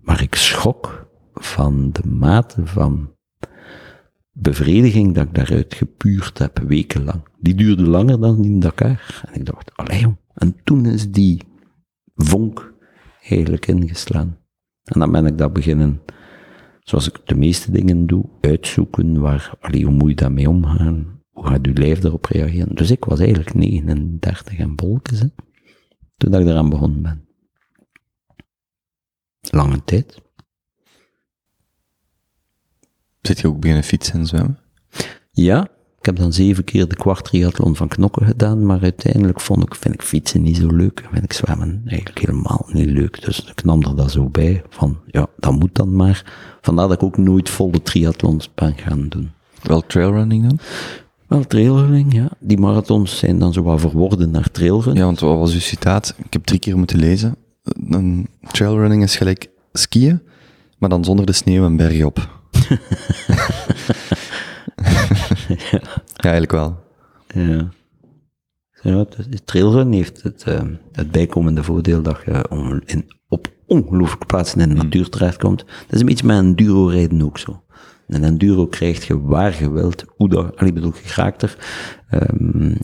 Maar 0.00 0.22
ik 0.22 0.34
schrok 0.34 1.08
van 1.34 1.90
de 1.92 2.08
mate 2.08 2.66
van 2.66 3.14
bevrediging 4.32 5.14
dat 5.14 5.26
ik 5.26 5.34
daaruit 5.34 5.74
gepuurd 5.74 6.38
heb, 6.38 6.58
wekenlang. 6.58 7.22
Die 7.38 7.54
duurde 7.54 7.82
langer 7.82 8.20
dan 8.20 8.44
in 8.44 8.60
Dakar. 8.60 9.22
En 9.26 9.34
ik 9.34 9.46
dacht, 9.46 9.76
allee. 9.76 10.16
En 10.34 10.56
toen 10.64 10.86
is 10.86 11.10
die 11.10 11.42
vonk 12.14 12.74
eigenlijk 13.22 13.66
ingeslaan. 13.66 14.38
En 14.84 15.00
dan 15.00 15.12
ben 15.12 15.26
ik 15.26 15.38
dat 15.38 15.52
beginnen, 15.52 16.00
zoals 16.80 17.08
ik 17.08 17.20
de 17.24 17.34
meeste 17.34 17.72
dingen 17.72 18.06
doe, 18.06 18.24
uitzoeken 18.40 19.20
waar, 19.20 19.54
allee, 19.60 19.84
hoe 19.84 19.94
moet 19.94 20.08
je 20.08 20.14
daarmee 20.14 20.48
omgaan? 20.48 21.16
hoe 21.36 21.46
gaat 21.46 21.66
uw 21.66 21.72
lijf 21.72 22.04
erop 22.04 22.24
reageren? 22.24 22.74
Dus 22.74 22.90
ik 22.90 23.04
was 23.04 23.18
eigenlijk 23.18 23.54
39 23.54 24.58
en 24.58 24.74
bolkes, 24.74 25.20
hè, 25.20 25.26
toen 26.16 26.34
ik 26.34 26.46
eraan 26.46 26.68
begonnen 26.68 27.02
ben. 27.02 27.25
Lange 29.50 29.84
tijd. 29.84 30.18
Zit 33.22 33.40
je 33.40 33.48
ook 33.48 33.60
beginnen 33.60 33.84
fietsen 33.84 34.14
en 34.14 34.26
zwemmen? 34.26 34.58
Ja, 35.30 35.68
ik 35.98 36.06
heb 36.06 36.16
dan 36.16 36.32
zeven 36.32 36.64
keer 36.64 36.88
de 36.88 36.96
kwart 36.96 37.24
triathlon 37.24 37.76
van 37.76 37.88
Knokken 37.88 38.26
gedaan, 38.26 38.66
maar 38.66 38.82
uiteindelijk 38.82 39.40
vond 39.40 39.62
ik, 39.62 39.74
vind 39.74 39.94
ik 39.94 40.02
fietsen 40.02 40.42
niet 40.42 40.56
zo 40.56 40.66
leuk. 40.66 41.04
Vind 41.12 41.24
ik 41.24 41.32
zwemmen 41.32 41.82
eigenlijk 41.86 42.18
helemaal 42.18 42.68
niet 42.72 42.90
leuk. 42.90 43.24
Dus 43.24 43.44
ik 43.44 43.64
nam 43.64 43.82
er 43.82 43.96
dat 43.96 44.10
zo 44.10 44.28
bij, 44.28 44.62
van 44.68 44.98
ja, 45.06 45.26
dat 45.36 45.52
moet 45.52 45.74
dan 45.74 45.96
maar. 45.96 46.32
Vandaar 46.60 46.88
dat 46.88 46.96
ik 46.96 47.02
ook 47.02 47.16
nooit 47.16 47.48
volle 47.48 47.82
triathlons 47.82 48.54
ben 48.54 48.76
gaan 48.76 49.08
doen. 49.08 49.30
Wel 49.62 49.86
trailrunning 49.86 50.48
dan? 50.48 50.58
Wel 51.26 51.46
trailrunning, 51.46 52.14
ja. 52.14 52.30
Die 52.38 52.58
marathons 52.58 53.18
zijn 53.18 53.38
dan 53.38 53.52
zo 53.52 53.62
wat 53.62 53.80
verworden 53.80 54.30
naar 54.30 54.50
trailrun. 54.50 54.94
Ja, 54.94 55.04
want 55.04 55.20
wat 55.20 55.38
was 55.38 55.52
uw 55.52 55.60
citaat? 55.60 56.14
Ik 56.24 56.32
heb 56.32 56.44
drie 56.44 56.58
keer 56.58 56.78
moeten 56.78 56.98
lezen. 56.98 57.36
Een 57.88 58.28
trailrunning 58.50 59.02
is 59.02 59.16
gelijk 59.16 59.50
skiën, 59.72 60.22
maar 60.78 60.88
dan 60.88 61.04
zonder 61.04 61.26
de 61.26 61.32
sneeuw 61.32 61.64
en 61.64 61.76
berg 61.76 62.04
op. 62.04 62.18
ja. 65.70 65.80
eigenlijk 66.16 66.52
wel. 66.52 66.84
Ja. 67.34 67.68
Ja, 68.82 69.06
trailrun 69.44 69.92
heeft 69.92 70.22
het, 70.22 70.44
uh, 70.48 70.60
het 70.92 71.10
bijkomende 71.10 71.62
voordeel 71.62 72.02
dat 72.02 72.18
je 72.24 72.50
om 72.50 72.80
in, 72.84 73.06
op 73.28 73.52
ongelooflijke 73.66 74.26
plaatsen 74.26 74.60
in 74.60 74.68
de 74.68 74.74
natuur 74.74 75.08
terechtkomt. 75.08 75.58
Dat 75.58 75.94
is 75.94 76.00
een 76.00 76.06
beetje 76.06 76.26
met 76.26 76.38
een 76.38 76.56
duro 76.56 76.86
rijden 76.86 77.22
ook 77.22 77.38
zo. 77.38 77.62
Een 78.06 78.24
enduro 78.24 78.66
krijgt 78.66 79.04
je 79.04 79.20
waar 79.20 79.56
je 79.58 79.70
wilt, 79.70 80.04
hoe 80.16 80.28
dat, 80.28 80.62
ik 80.62 80.74
bedoel, 80.74 80.92
je 81.04 81.12
raakt 81.14 81.42
er. 81.42 81.56
Um, 82.10 82.78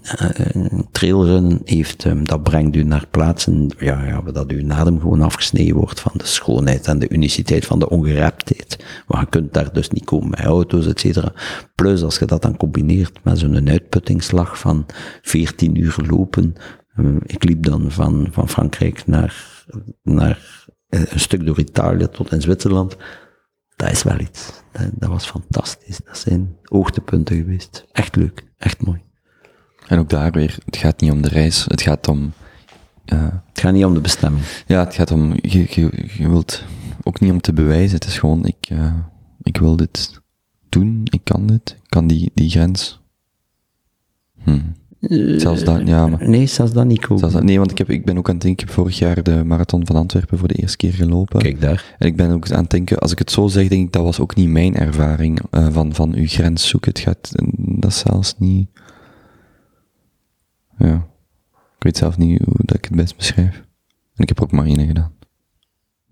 trailrunnen 0.91 1.61
heeft, 1.65 2.05
um, 2.05 2.27
dat 2.27 2.43
brengt 2.43 2.77
u 2.77 2.83
naar 2.83 3.07
plaatsen, 3.11 3.75
ja, 3.79 4.05
ja, 4.05 4.21
dat 4.21 4.51
uw 4.51 4.73
adem 4.73 5.01
gewoon 5.01 5.23
afgesneden 5.23 5.77
wordt 5.77 6.01
van 6.01 6.13
de 6.15 6.27
schoonheid 6.27 6.87
en 6.87 6.99
de 6.99 7.09
uniciteit 7.09 7.67
van 7.67 7.79
de 7.79 7.89
ongereptheid. 7.89 8.85
Maar 9.07 9.21
je 9.21 9.27
kunt 9.27 9.53
daar 9.53 9.73
dus 9.73 9.91
niet 9.91 10.05
komen 10.05 10.31
met 10.31 10.41
auto's, 10.41 10.87
et 10.87 11.01
cetera. 11.01 11.33
Plus, 11.75 12.03
als 12.03 12.19
je 12.19 12.25
dat 12.25 12.43
dan 12.43 12.57
combineert 12.57 13.19
met 13.25 13.39
zo'n 13.39 13.69
uitputtingsslag 13.69 14.59
van 14.59 14.87
14 15.23 15.81
uur 15.81 15.97
lopen, 16.09 16.55
um, 16.97 17.19
ik 17.27 17.45
liep 17.45 17.63
dan 17.63 17.91
van, 17.91 18.29
van 18.31 18.49
Frankrijk 18.49 19.07
naar, 19.07 19.65
naar 20.03 20.67
een 20.89 21.21
stuk 21.21 21.47
door 21.47 21.59
Italië 21.59 22.09
tot 22.09 22.33
in 22.33 22.41
Zwitserland 22.41 22.97
dat 23.77 23.91
is 23.91 24.03
wel 24.03 24.21
iets. 24.21 24.53
Dat, 24.73 24.91
dat, 24.93 25.09
was 25.09 25.27
fantastisch. 25.27 26.01
Dat 26.05 26.19
zijn 26.19 26.57
hoogtepunten 26.63 27.37
geweest. 27.37 27.85
Echt 27.93 28.17
leuk. 28.17 28.45
Echt 28.59 28.83
mooi. 28.83 29.03
En 29.87 29.99
ook 29.99 30.09
daar 30.09 30.31
weer, 30.31 30.59
het 30.65 30.77
gaat 30.77 31.01
niet 31.01 31.11
om 31.11 31.23
de 31.23 31.29
reis, 31.29 31.65
het 31.65 31.83
gaat 31.83 32.09
om... 32.09 32.33
Uh, 33.07 33.29
het 33.49 33.61
gaat 33.61 33.73
niet 33.73 33.85
om 33.85 33.95
de 33.95 34.01
bestemming. 34.01 34.45
Ja, 34.67 34.85
het 34.85 34.95
gaat 34.95 35.11
om, 35.11 35.33
je, 35.41 35.67
je, 35.69 36.09
je 36.17 36.29
wilt 36.29 36.65
ook 37.03 37.21
niet 37.21 37.31
om 37.31 37.41
te 37.41 37.53
bewijzen, 37.53 37.95
het 37.95 38.05
is 38.07 38.19
gewoon, 38.19 38.47
ik, 38.47 38.71
uh, 38.71 38.95
ik 39.43 39.57
wil 39.57 39.77
dit 39.77 40.21
doen, 40.69 41.01
ik 41.11 41.21
kan 41.25 41.47
dit, 41.47 41.71
ik 41.83 41.89
kan 41.89 42.07
die, 42.07 42.31
die 42.35 42.51
grens. 42.51 43.01
Hm. 44.43 44.61
Zelfs 45.09 45.65
dat, 45.65 45.81
ja, 45.85 46.07
maar... 46.07 46.29
Nee, 46.29 46.47
zelfs 46.47 46.73
dat 46.73 46.87
niet 46.87 47.07
dat, 47.09 47.43
Nee, 47.43 47.59
want 47.59 47.71
ik, 47.71 47.79
heb, 47.79 47.91
ik 47.91 48.05
ben 48.05 48.19
ook 48.19 48.29
aan 48.29 48.35
het 48.35 48.43
denken, 48.43 48.63
ik 48.63 48.69
heb 48.69 48.79
vorig 48.79 48.99
jaar 48.99 49.23
de 49.23 49.45
marathon 49.45 49.87
van 49.87 49.97
Antwerpen 49.97 50.39
voor 50.39 50.49
de 50.49 50.55
eerste 50.55 50.77
keer 50.77 50.93
gelopen. 50.93 51.41
Kijk 51.41 51.61
daar. 51.61 51.95
En 51.99 52.07
ik 52.07 52.17
ben 52.17 52.31
ook 52.31 52.51
aan 52.51 52.63
het 52.63 52.71
denken, 52.71 52.99
als 52.99 53.13
ik 53.13 53.19
het 53.19 53.31
zo 53.31 53.47
zeg, 53.47 53.69
denk 53.69 53.87
ik, 53.87 53.93
dat 53.93 54.03
was 54.03 54.21
ook 54.21 54.35
niet 54.35 54.49
mijn 54.49 54.77
ervaring 54.77 55.41
uh, 55.51 55.69
van, 55.71 55.95
van 55.95 56.15
uw 56.15 56.27
grens 56.27 56.69
zoeken. 56.69 56.91
Het 56.91 57.01
gaat, 57.01 57.33
dat 57.57 57.91
is 57.91 57.99
zelfs 57.99 58.35
niet... 58.39 58.69
Ja. 60.79 61.07
Ik 61.77 61.83
weet 61.89 61.97
zelf 61.97 62.19
niet 62.19 62.43
hoe 62.45 62.55
dat 62.59 62.77
ik 62.77 62.85
het 62.85 62.97
best 62.97 63.17
beschrijf. 63.17 63.57
En 64.15 64.23
ik 64.23 64.29
heb 64.29 64.43
ook 64.43 64.53
marine 64.53 64.87
gedaan. 64.87 65.13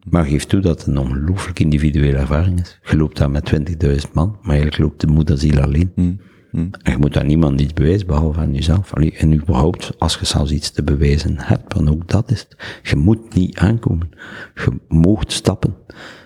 Maar 0.04 0.24
geef 0.24 0.44
toe 0.44 0.60
dat 0.60 0.78
het 0.78 0.88
een 0.88 0.98
ongelooflijk 0.98 1.58
individuele 1.58 2.16
ervaring 2.16 2.60
is. 2.60 2.78
Je 2.90 2.96
loopt 2.96 3.16
daar 3.16 3.30
met 3.30 3.52
20.000 3.84 4.12
man, 4.12 4.38
maar 4.42 4.50
eigenlijk 4.50 4.78
loopt 4.78 5.00
de 5.00 5.06
moederziel 5.06 5.60
alleen. 5.60 5.92
Hmm. 5.94 6.20
Hmm. 6.50 6.70
En 6.82 6.92
je 6.92 6.98
moet 6.98 7.16
aan 7.16 7.26
niemand 7.26 7.60
iets 7.60 7.72
bewijzen, 7.72 8.06
behalve 8.06 8.40
aan 8.40 8.54
jezelf. 8.54 8.94
Allee, 8.94 9.16
en 9.16 9.34
überhaupt, 9.34 9.92
als 9.98 10.16
je 10.18 10.26
zelfs 10.26 10.50
iets 10.50 10.70
te 10.70 10.82
bewijzen 10.82 11.34
hebt, 11.38 11.74
dan 11.74 11.90
ook 11.90 12.08
dat 12.08 12.30
is 12.30 12.40
het. 12.40 12.56
Je 12.82 12.96
moet 12.96 13.34
niet 13.34 13.58
aankomen. 13.58 14.10
Je 14.54 14.72
moogt 14.88 15.32
stappen, 15.32 15.74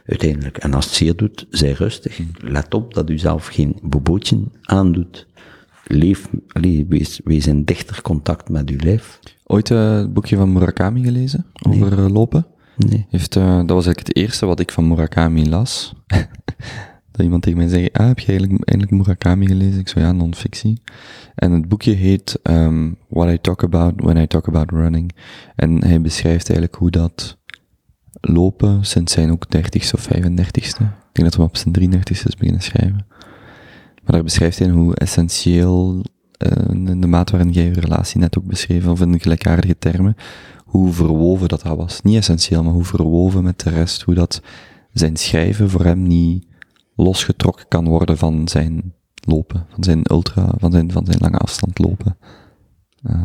uiteindelijk. 0.06 0.56
En 0.58 0.74
als 0.74 0.84
het 0.84 0.94
zeer 0.94 1.16
doet, 1.16 1.46
zij 1.50 1.72
rustig. 1.72 2.20
Let 2.38 2.74
op 2.74 2.94
dat 2.94 3.10
u 3.10 3.18
zelf 3.18 3.46
geen 3.46 3.78
bobootje 3.82 4.40
aandoet. 4.62 5.26
Leef, 5.86 6.28
allee, 6.48 6.86
wees, 6.88 7.20
wees 7.24 7.46
in 7.46 7.64
dichter 7.64 8.02
contact 8.02 8.48
met 8.48 8.70
uw 8.70 8.78
lijf. 8.78 9.20
Ooit 9.46 9.70
uh, 9.70 9.96
het 9.96 10.12
boekje 10.12 10.36
van 10.36 10.52
Murakami 10.52 11.02
gelezen, 11.02 11.46
over 11.68 11.96
nee. 11.96 12.10
lopen? 12.10 12.46
Nee. 12.76 13.06
Heeft, 13.08 13.36
uh, 13.36 13.56
dat 13.56 13.70
was 13.70 13.86
eigenlijk 13.86 14.06
het 14.06 14.16
eerste 14.16 14.46
wat 14.46 14.60
ik 14.60 14.72
van 14.72 14.88
Murakami 14.88 15.48
las. 15.48 15.92
dat 17.14 17.24
iemand 17.24 17.42
tegen 17.42 17.58
mij 17.58 17.68
zei, 17.68 17.88
ah, 17.92 18.06
heb 18.06 18.18
je 18.18 18.26
eigenlijk, 18.26 18.68
eigenlijk 18.68 19.02
Murakami 19.02 19.46
gelezen? 19.46 19.80
Ik 19.80 19.88
zei, 19.88 20.04
ja, 20.04 20.12
non-fictie. 20.12 20.82
En 21.34 21.52
het 21.52 21.68
boekje 21.68 21.92
heet 21.92 22.40
um, 22.42 22.96
What 23.08 23.30
I 23.32 23.38
Talk 23.40 23.62
About 23.62 23.92
When 23.96 24.16
I 24.16 24.26
Talk 24.26 24.48
About 24.48 24.70
Running. 24.70 25.10
En 25.56 25.84
hij 25.84 26.00
beschrijft 26.00 26.48
eigenlijk 26.48 26.78
hoe 26.78 26.90
dat 26.90 27.38
lopen 28.20 28.84
sinds 28.84 29.12
zijn 29.12 29.30
ook 29.30 29.46
30ste 29.56 29.90
of 29.94 30.08
35ste. 30.08 30.82
Ik 30.82 31.12
denk 31.12 31.30
dat 31.30 31.34
we 31.34 31.42
op 31.42 31.56
zijn 31.56 31.74
33ste 31.80 32.26
is 32.26 32.36
beginnen 32.36 32.62
schrijven. 32.62 33.06
Maar 34.02 34.12
daar 34.12 34.22
beschrijft 34.22 34.58
hij 34.58 34.68
hoe 34.68 34.94
essentieel, 34.94 36.04
uh, 36.38 36.68
in 36.70 37.00
de 37.00 37.06
maat 37.06 37.30
waarin 37.30 37.50
jij 37.50 37.64
je 37.64 37.80
relatie 37.80 38.20
net 38.20 38.38
ook 38.38 38.44
beschreef, 38.44 38.86
of 38.86 39.00
in 39.00 39.20
gelijkaardige 39.20 39.78
termen, 39.78 40.16
hoe 40.64 40.92
verwoven 40.92 41.48
dat 41.48 41.62
dat 41.62 41.76
was. 41.76 42.02
Niet 42.02 42.16
essentieel, 42.16 42.62
maar 42.62 42.72
hoe 42.72 42.84
verwoven 42.84 43.42
met 43.42 43.60
de 43.60 43.70
rest, 43.70 44.02
hoe 44.02 44.14
dat 44.14 44.42
zijn 44.92 45.16
schrijven 45.16 45.70
voor 45.70 45.84
hem 45.84 46.02
niet 46.02 46.52
losgetrokken 46.96 47.68
kan 47.68 47.88
worden 47.88 48.18
van 48.18 48.48
zijn 48.48 48.94
lopen, 49.26 49.66
van 49.70 49.84
zijn 49.84 50.00
ultra, 50.10 50.54
van 50.58 50.72
zijn, 50.72 50.92
van 50.92 51.06
zijn 51.06 51.18
lange 51.20 51.38
afstand 51.38 51.78
lopen. 51.78 52.18
Uh. 53.02 53.22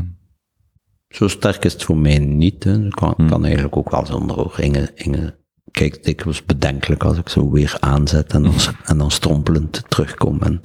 Zo 1.09 1.27
sterk 1.27 1.65
is 1.65 1.73
het 1.73 1.83
voor 1.83 1.97
mij 1.97 2.19
niet. 2.19 2.63
Hè. 2.63 2.85
Ik 2.85 2.91
kan, 2.91 3.13
hmm. 3.17 3.29
kan 3.29 3.43
eigenlijk 3.43 3.77
ook 3.77 3.89
wel 3.89 4.05
zonder 4.05 4.37
oog. 4.37 4.59
Inge, 4.59 4.91
Inge 4.95 5.37
kijkt 5.71 6.05
dikwijls 6.05 6.45
bedenkelijk 6.45 7.03
als 7.03 7.17
ik 7.17 7.29
zo 7.29 7.51
weer 7.51 7.77
aanzet 7.79 8.33
en 8.33 8.43
dan, 8.43 8.53
en 8.83 8.97
dan 8.97 9.11
strompelend 9.11 9.83
terugkom. 9.87 10.41
En, 10.41 10.61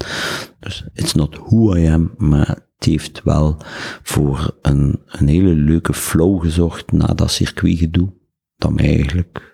dus 0.61 0.85
it's 0.93 1.15
not 1.15 1.37
who 1.37 1.77
I 1.77 1.87
am, 1.87 2.15
maar 2.17 2.49
het 2.49 2.85
heeft 2.85 3.23
wel 3.23 3.57
voor 4.03 4.57
een, 4.63 5.01
een 5.07 5.29
hele 5.29 5.55
leuke 5.55 5.95
flow 5.95 6.43
gezorgd 6.43 6.93
na 6.93 7.07
dat 7.07 7.31
circuitgedoe. 7.31 8.13
Dat 8.57 8.73
mij 8.73 8.87
eigenlijk 8.87 9.54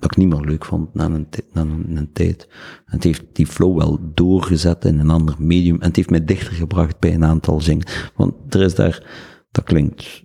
dat 0.00 0.10
ik 0.10 0.16
niet 0.16 0.28
meer 0.28 0.40
leuk 0.40 0.64
vond 0.64 0.94
na 0.94 1.04
een, 1.04 1.28
na 1.52 1.60
een, 1.60 2.10
tijd. 2.12 2.48
En 2.86 2.94
het 2.94 3.04
heeft 3.04 3.24
die 3.32 3.46
flow 3.46 3.78
wel 3.78 4.12
doorgezet 4.14 4.84
in 4.84 4.98
een 4.98 5.10
ander 5.10 5.34
medium. 5.38 5.80
En 5.80 5.86
het 5.86 5.96
heeft 5.96 6.10
mij 6.10 6.24
dichter 6.24 6.52
gebracht 6.52 6.98
bij 6.98 7.14
een 7.14 7.24
aantal 7.24 7.60
zingen. 7.60 7.86
Want 8.16 8.54
er 8.54 8.62
is 8.62 8.74
daar, 8.74 9.06
dat 9.50 9.64
klinkt 9.64 10.24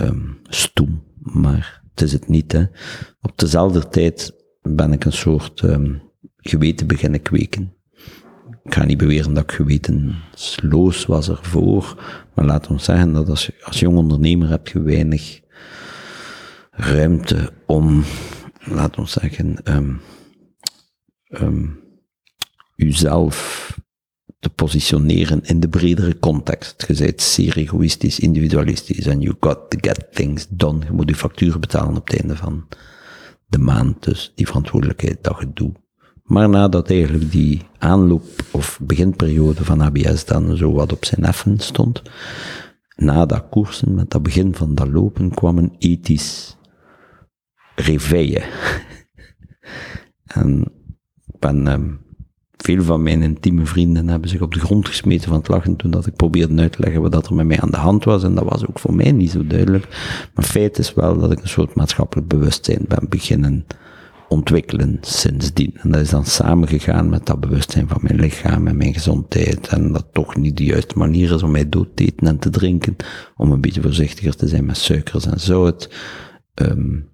um, 0.00 0.38
stoem, 0.42 1.02
maar 1.18 1.82
het 1.90 2.02
is 2.02 2.12
het 2.12 2.28
niet. 2.28 2.52
Hè. 2.52 2.64
Op 3.20 3.32
dezelfde 3.38 3.88
tijd 3.88 4.32
ben 4.62 4.92
ik 4.92 5.04
een 5.04 5.12
soort 5.12 5.62
um, 5.62 6.02
geweten 6.36 6.86
beginnen 6.86 7.22
kweken. 7.22 7.74
Ik 8.64 8.74
ga 8.74 8.84
niet 8.84 8.98
beweren 8.98 9.34
dat 9.34 9.42
ik 9.42 9.52
gewetensloos 9.52 11.06
was 11.06 11.28
ervoor, 11.28 12.02
maar 12.34 12.44
laat 12.44 12.68
ons 12.68 12.84
zeggen 12.84 13.12
dat 13.12 13.28
als, 13.28 13.50
als 13.62 13.80
jong 13.80 13.96
ondernemer 13.96 14.48
heb 14.48 14.68
je 14.68 14.82
weinig 14.82 15.40
ruimte 16.70 17.52
om 17.66 18.02
laat 18.64 18.98
ons 18.98 19.12
zeggen, 19.12 19.56
um, 19.64 20.00
uzelf 22.76 23.70
te 24.38 24.50
positioneren 24.50 25.40
in 25.44 25.60
de 25.60 25.68
bredere 25.68 26.18
context. 26.18 26.84
Je 26.88 26.94
bent 26.94 27.22
zeer 27.22 27.56
egoïstisch, 27.56 28.18
individualistisch 28.18 29.06
en 29.06 29.20
you 29.20 29.36
got 29.40 29.70
to 29.70 29.78
get 29.80 30.06
things 30.12 30.46
done. 30.48 30.84
Je 30.84 30.92
moet 30.92 31.08
je 31.08 31.14
facturen 31.14 31.60
betalen 31.60 31.96
op 31.96 32.08
het 32.08 32.20
einde 32.20 32.36
van 32.36 32.68
de 33.46 33.58
maand, 33.58 34.04
dus 34.04 34.32
die 34.34 34.46
verantwoordelijkheid 34.46 35.18
dat 35.20 35.36
je 35.38 35.50
doet. 35.54 35.76
Maar 36.22 36.48
nadat 36.48 36.90
eigenlijk 36.90 37.30
die 37.30 37.62
aanloop 37.78 38.24
of 38.50 38.80
beginperiode 38.82 39.64
van 39.64 39.80
ABS 39.80 40.24
dan 40.24 40.56
zo 40.56 40.72
wat 40.72 40.92
op 40.92 41.04
zijn 41.04 41.24
effen 41.24 41.58
stond, 41.58 42.02
na 42.96 43.26
dat 43.26 43.48
koersen, 43.50 43.94
met 43.94 44.10
dat 44.10 44.22
begin 44.22 44.54
van 44.54 44.74
dat 44.74 44.88
lopen, 44.88 45.30
kwam 45.30 45.58
een 45.58 45.74
ethisch 45.78 46.56
réveille. 47.74 48.42
en 50.26 50.72
ben, 51.38 51.66
um, 51.66 52.00
veel 52.56 52.82
van 52.82 53.02
mijn 53.02 53.22
intieme 53.22 53.66
vrienden 53.66 54.08
hebben 54.08 54.28
zich 54.28 54.40
op 54.40 54.54
de 54.54 54.60
grond 54.60 54.88
gesmeten 54.88 55.28
van 55.28 55.38
het 55.38 55.48
lachen 55.48 55.76
toen 55.76 55.90
dat 55.90 56.06
ik 56.06 56.16
probeerde 56.16 56.62
uit 56.62 56.72
te 56.72 56.80
leggen 56.80 57.02
wat 57.02 57.26
er 57.26 57.34
met 57.34 57.46
mij 57.46 57.60
aan 57.60 57.70
de 57.70 57.76
hand 57.76 58.04
was. 58.04 58.24
En 58.24 58.34
dat 58.34 58.44
was 58.44 58.66
ook 58.66 58.78
voor 58.78 58.94
mij 58.94 59.12
niet 59.12 59.30
zo 59.30 59.46
duidelijk. 59.46 59.88
Maar 60.34 60.44
feit 60.44 60.78
is 60.78 60.94
wel 60.94 61.18
dat 61.18 61.32
ik 61.32 61.42
een 61.42 61.48
soort 61.48 61.74
maatschappelijk 61.74 62.28
bewustzijn 62.28 62.84
ben 62.88 63.08
beginnen 63.08 63.66
ontwikkelen 64.28 64.98
sindsdien. 65.00 65.74
En 65.76 65.90
dat 65.90 66.00
is 66.00 66.10
dan 66.10 66.24
samengegaan 66.24 67.08
met 67.08 67.26
dat 67.26 67.40
bewustzijn 67.40 67.88
van 67.88 67.98
mijn 68.02 68.20
lichaam 68.20 68.66
en 68.66 68.76
mijn 68.76 68.92
gezondheid. 68.92 69.68
En 69.68 69.92
dat 69.92 70.06
toch 70.12 70.36
niet 70.36 70.56
de 70.56 70.64
juiste 70.64 70.98
manier 70.98 71.34
is 71.34 71.42
om 71.42 71.50
mij 71.50 71.68
dood 71.68 71.96
te 71.96 72.04
eten 72.04 72.26
en 72.26 72.38
te 72.38 72.50
drinken. 72.50 72.96
Om 73.36 73.52
een 73.52 73.60
beetje 73.60 73.82
voorzichtiger 73.82 74.36
te 74.36 74.48
zijn 74.48 74.64
met 74.64 74.76
suikers 74.76 75.26
en 75.26 75.40
zout. 75.40 75.90
Um, 76.54 77.11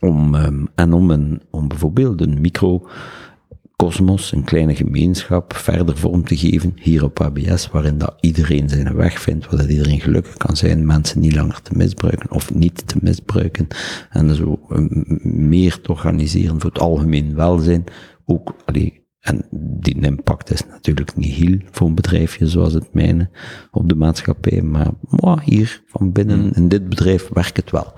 om, 0.00 0.34
um, 0.34 0.68
en 0.74 0.92
om, 0.92 1.10
een, 1.10 1.42
om 1.50 1.68
bijvoorbeeld 1.68 2.20
een 2.20 2.40
micro 2.40 2.86
kosmos, 3.76 4.32
een 4.32 4.44
kleine 4.44 4.74
gemeenschap, 4.74 5.54
verder 5.54 5.96
vorm 5.96 6.24
te 6.24 6.36
geven, 6.36 6.72
hier 6.80 7.04
op 7.04 7.20
ABS, 7.20 7.70
waarin 7.70 7.98
dat 7.98 8.14
iedereen 8.20 8.68
zijn 8.68 8.94
weg 8.94 9.20
vindt, 9.20 9.46
waar 9.46 9.60
dat 9.60 9.70
iedereen 9.70 10.00
gelukkig 10.00 10.36
kan 10.36 10.56
zijn, 10.56 10.86
mensen 10.86 11.20
niet 11.20 11.34
langer 11.34 11.62
te 11.62 11.76
misbruiken 11.76 12.30
of 12.30 12.54
niet 12.54 12.86
te 12.86 12.96
misbruiken, 13.00 13.66
en 14.10 14.34
zo 14.34 14.60
meer 15.22 15.80
te 15.80 15.90
organiseren 15.90 16.60
voor 16.60 16.70
het 16.70 16.80
algemeen 16.80 17.34
welzijn, 17.34 17.84
ook, 18.24 18.54
allee, 18.64 19.03
en 19.24 19.46
die 19.80 20.00
impact 20.00 20.50
is 20.50 20.66
natuurlijk 20.66 21.16
niet 21.16 21.34
heel 21.34 21.58
voor 21.70 21.86
een 21.86 21.94
bedrijfje 21.94 22.46
zoals 22.46 22.72
het 22.72 22.94
mijne 22.94 23.30
op 23.70 23.88
de 23.88 23.94
maatschappij, 23.94 24.62
maar 24.62 24.90
moi, 25.00 25.40
hier 25.44 25.82
van 25.86 26.12
binnen 26.12 26.40
hmm. 26.40 26.52
in 26.54 26.68
dit 26.68 26.88
bedrijf 26.88 27.28
werkt 27.32 27.56
het 27.56 27.70
wel. 27.70 27.92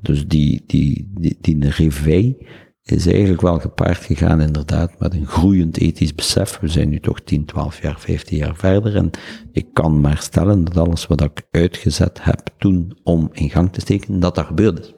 Dus 0.00 0.26
die, 0.26 0.62
die, 0.66 1.10
die, 1.14 1.38
die 1.40 1.68
revij 1.68 2.46
is 2.82 3.06
eigenlijk 3.06 3.40
wel 3.40 3.58
gepaard 3.58 4.04
gegaan 4.04 4.40
inderdaad 4.40 4.98
met 4.98 5.14
een 5.14 5.26
groeiend 5.26 5.76
ethisch 5.78 6.14
besef. 6.14 6.58
We 6.60 6.68
zijn 6.68 6.88
nu 6.88 7.00
toch 7.00 7.20
10, 7.20 7.44
12 7.44 7.82
jaar, 7.82 8.00
15 8.00 8.36
jaar 8.36 8.56
verder 8.56 8.96
en 8.96 9.10
ik 9.52 9.66
kan 9.72 10.00
maar 10.00 10.18
stellen 10.18 10.64
dat 10.64 10.76
alles 10.76 11.06
wat 11.06 11.20
ik 11.20 11.46
uitgezet 11.50 12.24
heb 12.24 12.48
toen 12.58 12.98
om 13.02 13.28
in 13.32 13.50
gang 13.50 13.72
te 13.72 13.80
steken, 13.80 14.20
dat 14.20 14.34
dat 14.34 14.46
gebeurd 14.46 14.78
is. 14.78 14.94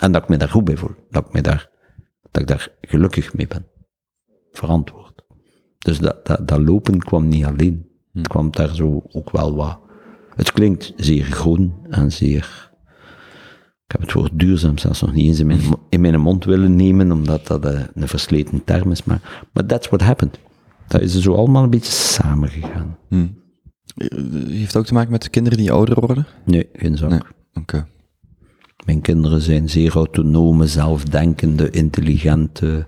En 0.00 0.12
dat 0.12 0.22
ik 0.22 0.28
me 0.28 0.36
daar 0.36 0.48
goed 0.48 0.64
bij 0.64 0.76
voel. 0.76 0.94
Dat 1.10 1.26
ik, 1.26 1.32
me 1.32 1.40
daar, 1.40 1.70
dat 2.30 2.42
ik 2.42 2.48
daar 2.48 2.68
gelukkig 2.80 3.34
mee 3.34 3.46
ben. 3.46 3.66
Verantwoord. 4.52 5.01
Dus 5.82 5.98
dat, 5.98 6.26
dat, 6.26 6.48
dat 6.48 6.60
lopen 6.60 6.98
kwam 6.98 7.28
niet 7.28 7.44
alleen. 7.44 7.86
Het 8.12 8.28
kwam 8.28 8.50
daar 8.50 8.74
zo 8.74 9.02
ook 9.12 9.30
wel 9.30 9.54
wat. 9.54 9.78
Het 10.34 10.52
klinkt 10.52 10.92
zeer 10.96 11.24
groen 11.24 11.74
en 11.90 12.12
zeer 12.12 12.70
ik 13.92 14.00
heb 14.00 14.06
het 14.06 14.16
woord 14.16 14.38
duurzaam 14.38 14.78
zelfs 14.78 15.00
nog 15.00 15.12
niet 15.12 15.26
eens 15.26 15.40
in 15.40 15.46
mijn, 15.46 15.60
in 15.88 16.00
mijn 16.00 16.20
mond 16.20 16.44
willen 16.44 16.76
nemen, 16.76 17.12
omdat 17.12 17.46
dat 17.46 17.64
een, 17.64 17.86
een 17.94 18.08
versleten 18.08 18.64
term 18.64 18.90
is, 18.90 19.04
maar 19.04 19.46
but 19.52 19.68
that's 19.68 19.88
what 19.88 20.00
happened. 20.00 20.38
Dat 20.88 21.00
is 21.00 21.20
zo 21.20 21.34
allemaal 21.34 21.62
een 21.62 21.70
beetje 21.70 21.92
samengegaan. 21.92 22.96
Hmm. 23.08 23.40
Heeft 24.46 24.76
ook 24.76 24.84
te 24.84 24.94
maken 24.94 25.10
met 25.10 25.22
de 25.22 25.28
kinderen 25.28 25.58
die 25.58 25.72
ouder 25.72 26.00
worden? 26.00 26.26
Nee, 26.44 26.68
geen 26.72 26.96
zak. 26.96 27.32
Oké. 27.54 27.86
Mijn 28.84 29.00
kinderen 29.00 29.40
zijn 29.40 29.70
zeer 29.70 29.94
autonome, 29.94 30.66
zelfdenkende, 30.66 31.70
intelligente, 31.70 32.86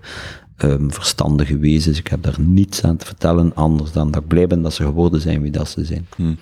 um, 0.63 0.91
verstandige 0.91 1.57
wezens. 1.57 1.99
Ik 1.99 2.07
heb 2.07 2.23
daar 2.23 2.39
niets 2.39 2.83
aan 2.83 2.97
te 2.97 3.05
vertellen, 3.05 3.55
anders 3.55 3.91
dan 3.91 4.11
dat 4.11 4.21
ik 4.21 4.27
blij 4.27 4.47
ben 4.47 4.61
dat 4.61 4.73
ze 4.73 4.83
geworden 4.83 5.21
zijn 5.21 5.41
wie 5.41 5.51
dat 5.51 5.69
ze 5.69 5.85
zijn. 5.85 6.07
Hmm. 6.15 6.37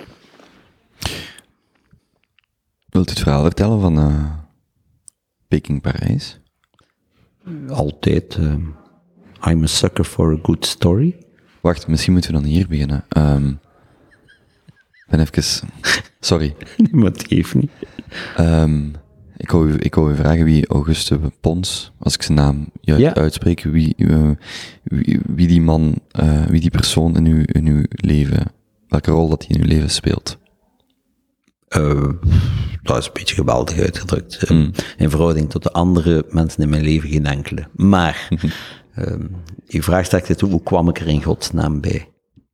Wilt 2.89 3.07
u 3.07 3.11
het 3.11 3.19
verhaal 3.19 3.43
vertellen 3.43 3.81
van 3.81 3.97
uh, 3.97 4.31
Peking 5.47 5.81
Parijs? 5.81 6.39
Altijd. 7.67 8.37
Uh, 8.39 8.55
I'm 9.47 9.63
a 9.63 9.67
sucker 9.67 10.05
for 10.05 10.33
a 10.33 10.39
good 10.41 10.65
story. 10.65 11.17
Wacht, 11.61 11.87
misschien 11.87 12.13
moeten 12.13 12.31
we 12.31 12.37
dan 12.37 12.47
hier 12.47 12.67
beginnen. 12.67 13.05
Um, 13.17 13.59
ben 15.07 15.19
even... 15.19 15.69
Sorry. 16.19 16.55
nee, 16.77 16.89
maar 16.91 17.11
het 17.11 17.27
geeft 17.27 17.55
niet. 17.55 17.71
Um, 18.39 18.95
ik 19.43 19.51
wou, 19.51 19.75
ik 19.75 19.95
wou 19.95 20.15
vragen 20.15 20.45
wie 20.45 20.67
Auguste 20.67 21.19
Pons, 21.41 21.91
als 21.99 22.13
ik 22.13 22.21
zijn 22.21 22.37
naam 22.37 22.69
juist 22.81 23.01
ja. 23.01 23.13
uitspreek, 23.15 23.63
wie, 23.63 23.93
uh, 23.97 24.31
wie, 24.83 25.19
wie, 25.35 25.47
die 25.47 25.61
man, 25.61 25.99
uh, 26.19 26.45
wie 26.45 26.61
die 26.61 26.69
persoon 26.69 27.15
in 27.15 27.25
uw, 27.25 27.43
in 27.45 27.67
uw 27.67 27.83
leven, 27.89 28.51
welke 28.87 29.11
rol 29.11 29.29
dat 29.29 29.45
hij 29.47 29.55
in 29.55 29.61
uw 29.61 29.67
leven 29.67 29.89
speelt. 29.89 30.37
Uh, 31.77 32.09
dat 32.83 32.97
is 32.97 33.05
een 33.05 33.11
beetje 33.13 33.35
geweldig 33.35 33.79
uitgedrukt. 33.79 34.49
Mm. 34.49 34.71
In 34.97 35.09
verhouding 35.09 35.49
tot 35.49 35.63
de 35.63 35.71
andere 35.71 36.25
mensen 36.29 36.63
in 36.63 36.69
mijn 36.69 36.83
leven 36.83 37.09
geen 37.09 37.25
enkele. 37.25 37.67
Maar, 37.75 38.27
je 39.67 39.83
vraagt 39.83 40.05
straks 40.05 40.41
hoe 40.41 40.63
kwam 40.63 40.89
ik 40.89 40.99
er 40.99 41.07
in 41.07 41.23
godsnaam 41.23 41.81
bij? 41.81 42.12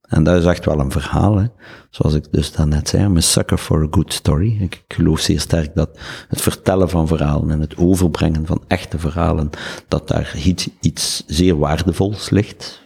En 0.09 0.23
dat 0.23 0.37
is 0.37 0.45
echt 0.45 0.65
wel 0.65 0.79
een 0.79 0.91
verhaal, 0.91 1.37
hè. 1.37 1.45
zoals 1.89 2.13
ik 2.13 2.25
dus 2.31 2.51
daarnet 2.51 2.89
zei, 2.89 3.03
I'm 3.03 3.17
a 3.17 3.19
sucker 3.19 3.57
for 3.57 3.83
a 3.83 3.87
good 3.91 4.13
story. 4.13 4.57
Ik 4.61 4.83
geloof 4.87 5.19
zeer 5.19 5.39
sterk 5.39 5.75
dat 5.75 5.99
het 6.27 6.41
vertellen 6.41 6.89
van 6.89 7.07
verhalen 7.07 7.51
en 7.51 7.59
het 7.59 7.77
overbrengen 7.77 8.45
van 8.45 8.63
echte 8.67 8.99
verhalen, 8.99 9.49
dat 9.87 10.07
daar 10.07 10.35
iets, 10.43 10.69
iets 10.81 11.23
zeer 11.27 11.57
waardevols 11.57 12.29
ligt 12.29 12.81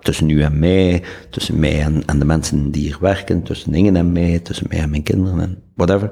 tussen 0.00 0.30
u 0.30 0.42
en 0.42 0.58
mij, 0.58 1.02
tussen 1.30 1.58
mij 1.58 1.82
en, 2.06 2.18
de 2.18 2.24
mensen 2.24 2.70
die 2.70 2.82
hier 2.82 2.98
werken, 3.00 3.42
tussen 3.42 3.74
Inge 3.74 3.98
en 3.98 4.12
mij, 4.12 4.38
tussen 4.38 4.66
mij 4.68 4.78
en 4.78 4.90
mijn 4.90 5.02
kinderen 5.02 5.40
en 5.40 5.62
whatever, 5.74 6.10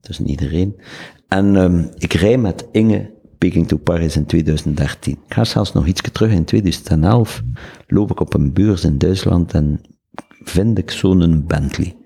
tussen 0.00 0.28
iedereen. 0.28 0.80
En 1.28 1.56
um, 1.56 1.90
ik 1.98 2.12
rij 2.12 2.38
met 2.38 2.66
Inge 2.72 3.10
Peking 3.38 3.68
to 3.68 3.76
Paris 3.76 4.16
in 4.16 4.26
2013. 4.26 5.12
Ik 5.26 5.34
ga 5.34 5.44
zelfs 5.44 5.72
nog 5.72 5.86
iets 5.86 6.00
terug. 6.12 6.32
In 6.32 6.44
2011 6.44 7.42
loop 7.86 8.10
ik 8.10 8.20
op 8.20 8.34
een 8.34 8.52
beurs 8.52 8.84
in 8.84 8.98
Duitsland 8.98 9.52
en 9.54 9.80
vind 10.44 10.78
ik 10.78 10.90
zo'n 10.90 11.44
Bentley. 11.46 11.96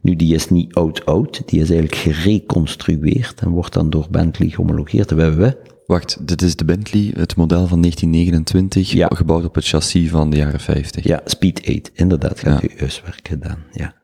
Nu, 0.00 0.16
die 0.16 0.34
is 0.34 0.50
niet 0.50 0.74
oud-oud, 0.74 1.42
die 1.46 1.60
is 1.60 1.70
eigenlijk 1.70 2.00
gereconstrueerd 2.00 3.40
en 3.40 3.48
wordt 3.48 3.72
dan 3.72 3.90
door 3.90 4.06
Bentley 4.10 4.48
gehomologeerd. 4.48 5.10
We 5.10 5.56
Wacht, 5.86 6.26
dit 6.26 6.42
is 6.42 6.56
de 6.56 6.64
Bentley, 6.64 7.12
het 7.14 7.36
model 7.36 7.66
van 7.66 7.80
1929, 7.80 8.90
ja. 8.90 9.08
gebouwd 9.14 9.44
op 9.44 9.54
het 9.54 9.66
chassis 9.66 10.10
van 10.10 10.30
de 10.30 10.36
jaren 10.36 10.60
50. 10.60 11.04
Ja, 11.04 11.20
Speed 11.24 11.58
8, 11.60 11.90
inderdaad, 11.94 12.40
heb 12.40 12.60
je 12.60 12.70
huiswerk 12.78 13.28
gedaan, 13.28 13.58
ja. 13.72 13.94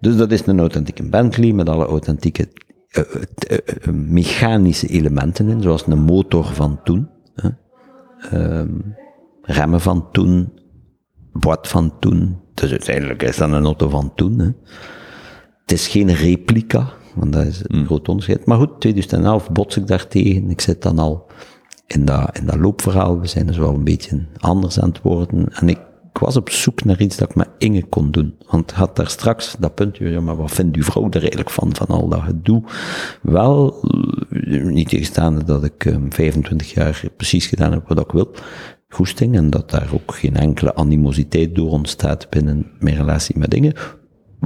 Dus 0.00 0.16
dat 0.16 0.32
is 0.32 0.46
een 0.46 0.58
authentieke 0.58 1.08
Bentley 1.08 1.52
met 1.52 1.68
alle 1.68 1.86
authentieke 1.86 2.48
uh, 2.98 3.04
uh, 3.50 3.58
uh, 3.86 3.94
mechanische 3.94 4.86
elementen 4.86 5.48
in, 5.48 5.62
zoals 5.62 5.86
een 5.86 6.02
motor 6.02 6.44
van 6.44 6.80
toen, 6.84 7.08
um, 8.32 8.94
remmen 9.42 9.80
van 9.80 10.10
toen, 10.10 10.52
boîte 11.32 11.68
van 11.68 11.98
toen. 11.98 12.42
Dus 12.54 12.70
uiteindelijk 12.70 13.22
is 13.22 13.36
dat 13.36 13.52
een 13.52 13.64
auto 13.64 13.88
van 13.88 14.12
toen. 14.14 14.38
Hè. 14.38 14.48
Het 15.60 15.72
is 15.72 15.88
geen 15.88 16.14
replica, 16.14 16.92
want 17.14 17.32
dat 17.32 17.44
is 17.44 17.60
een 17.62 17.78
mm. 17.78 17.86
groot 17.86 18.08
onderscheid. 18.08 18.46
Maar 18.46 18.58
goed, 18.58 18.80
2011 18.80 19.50
bots 19.50 19.76
ik 19.76 19.86
daar 19.86 20.08
tegen. 20.08 20.50
Ik 20.50 20.60
zit 20.60 20.82
dan 20.82 20.98
al 20.98 21.26
in 21.86 22.04
dat, 22.04 22.38
in 22.38 22.46
dat 22.46 22.56
loopverhaal. 22.56 23.20
We 23.20 23.26
zijn 23.26 23.46
dus 23.46 23.56
wel 23.56 23.74
een 23.74 23.84
beetje 23.84 24.26
anders 24.38 24.80
aan 24.80 24.88
het 24.88 25.02
worden. 25.02 25.48
En 25.52 25.68
ik, 25.68 25.78
ik 26.12 26.18
was 26.18 26.36
op 26.36 26.50
zoek 26.50 26.84
naar 26.84 27.00
iets 27.00 27.16
dat 27.16 27.30
ik 27.30 27.36
met 27.36 27.48
Inge 27.58 27.82
kon 27.82 28.10
doen. 28.10 28.34
Want 28.50 28.72
had 28.72 28.96
daar 28.96 29.08
straks 29.08 29.56
dat 29.58 29.74
punt, 29.74 29.96
ja, 29.96 30.20
maar 30.20 30.36
wat 30.36 30.50
vindt 30.50 30.76
uw 30.76 30.82
vrouw 30.82 31.06
er 31.10 31.20
eigenlijk 31.20 31.50
van, 31.50 31.74
van 31.76 31.86
al 31.86 32.08
dat 32.08 32.20
gedoe? 32.20 32.62
Wel, 33.22 33.84
niet 34.48 34.88
tegenstaande 34.88 35.44
dat 35.44 35.64
ik 35.64 35.84
um, 35.84 36.12
25 36.12 36.74
jaar 36.74 37.02
precies 37.16 37.46
gedaan 37.46 37.72
heb 37.72 37.88
wat 37.88 38.00
ik 38.00 38.12
wil. 38.12 38.34
Goesting, 38.94 39.36
en 39.36 39.50
dat 39.50 39.70
daar 39.70 39.88
ook 39.92 40.14
geen 40.14 40.36
enkele 40.36 40.74
animositeit 40.74 41.54
door 41.54 41.70
ontstaat 41.70 42.30
binnen 42.30 42.66
mijn 42.78 42.96
relatie 42.96 43.38
met 43.38 43.50
dingen 43.50 43.74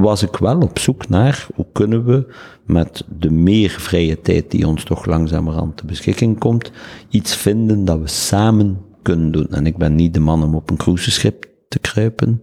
was 0.00 0.22
ik 0.22 0.36
wel 0.36 0.60
op 0.60 0.78
zoek 0.78 1.08
naar 1.08 1.46
hoe 1.54 1.66
kunnen 1.72 2.04
we 2.04 2.34
met 2.64 3.04
de 3.18 3.30
meer 3.30 3.70
vrije 3.70 4.20
tijd 4.20 4.50
die 4.50 4.66
ons 4.66 4.84
toch 4.84 5.06
langzamerhand 5.06 5.76
te 5.76 5.86
beschikking 5.86 6.38
komt, 6.38 6.70
iets 7.08 7.36
vinden 7.36 7.84
dat 7.84 8.00
we 8.00 8.08
samen 8.08 8.78
kunnen 9.02 9.32
doen. 9.32 9.48
En 9.50 9.66
ik 9.66 9.76
ben 9.76 9.94
niet 9.94 10.14
de 10.14 10.20
man 10.20 10.42
om 10.42 10.54
op 10.54 10.70
een 10.70 10.76
cruiseschip 10.76 11.48
te 11.68 11.78
kruipen, 11.78 12.40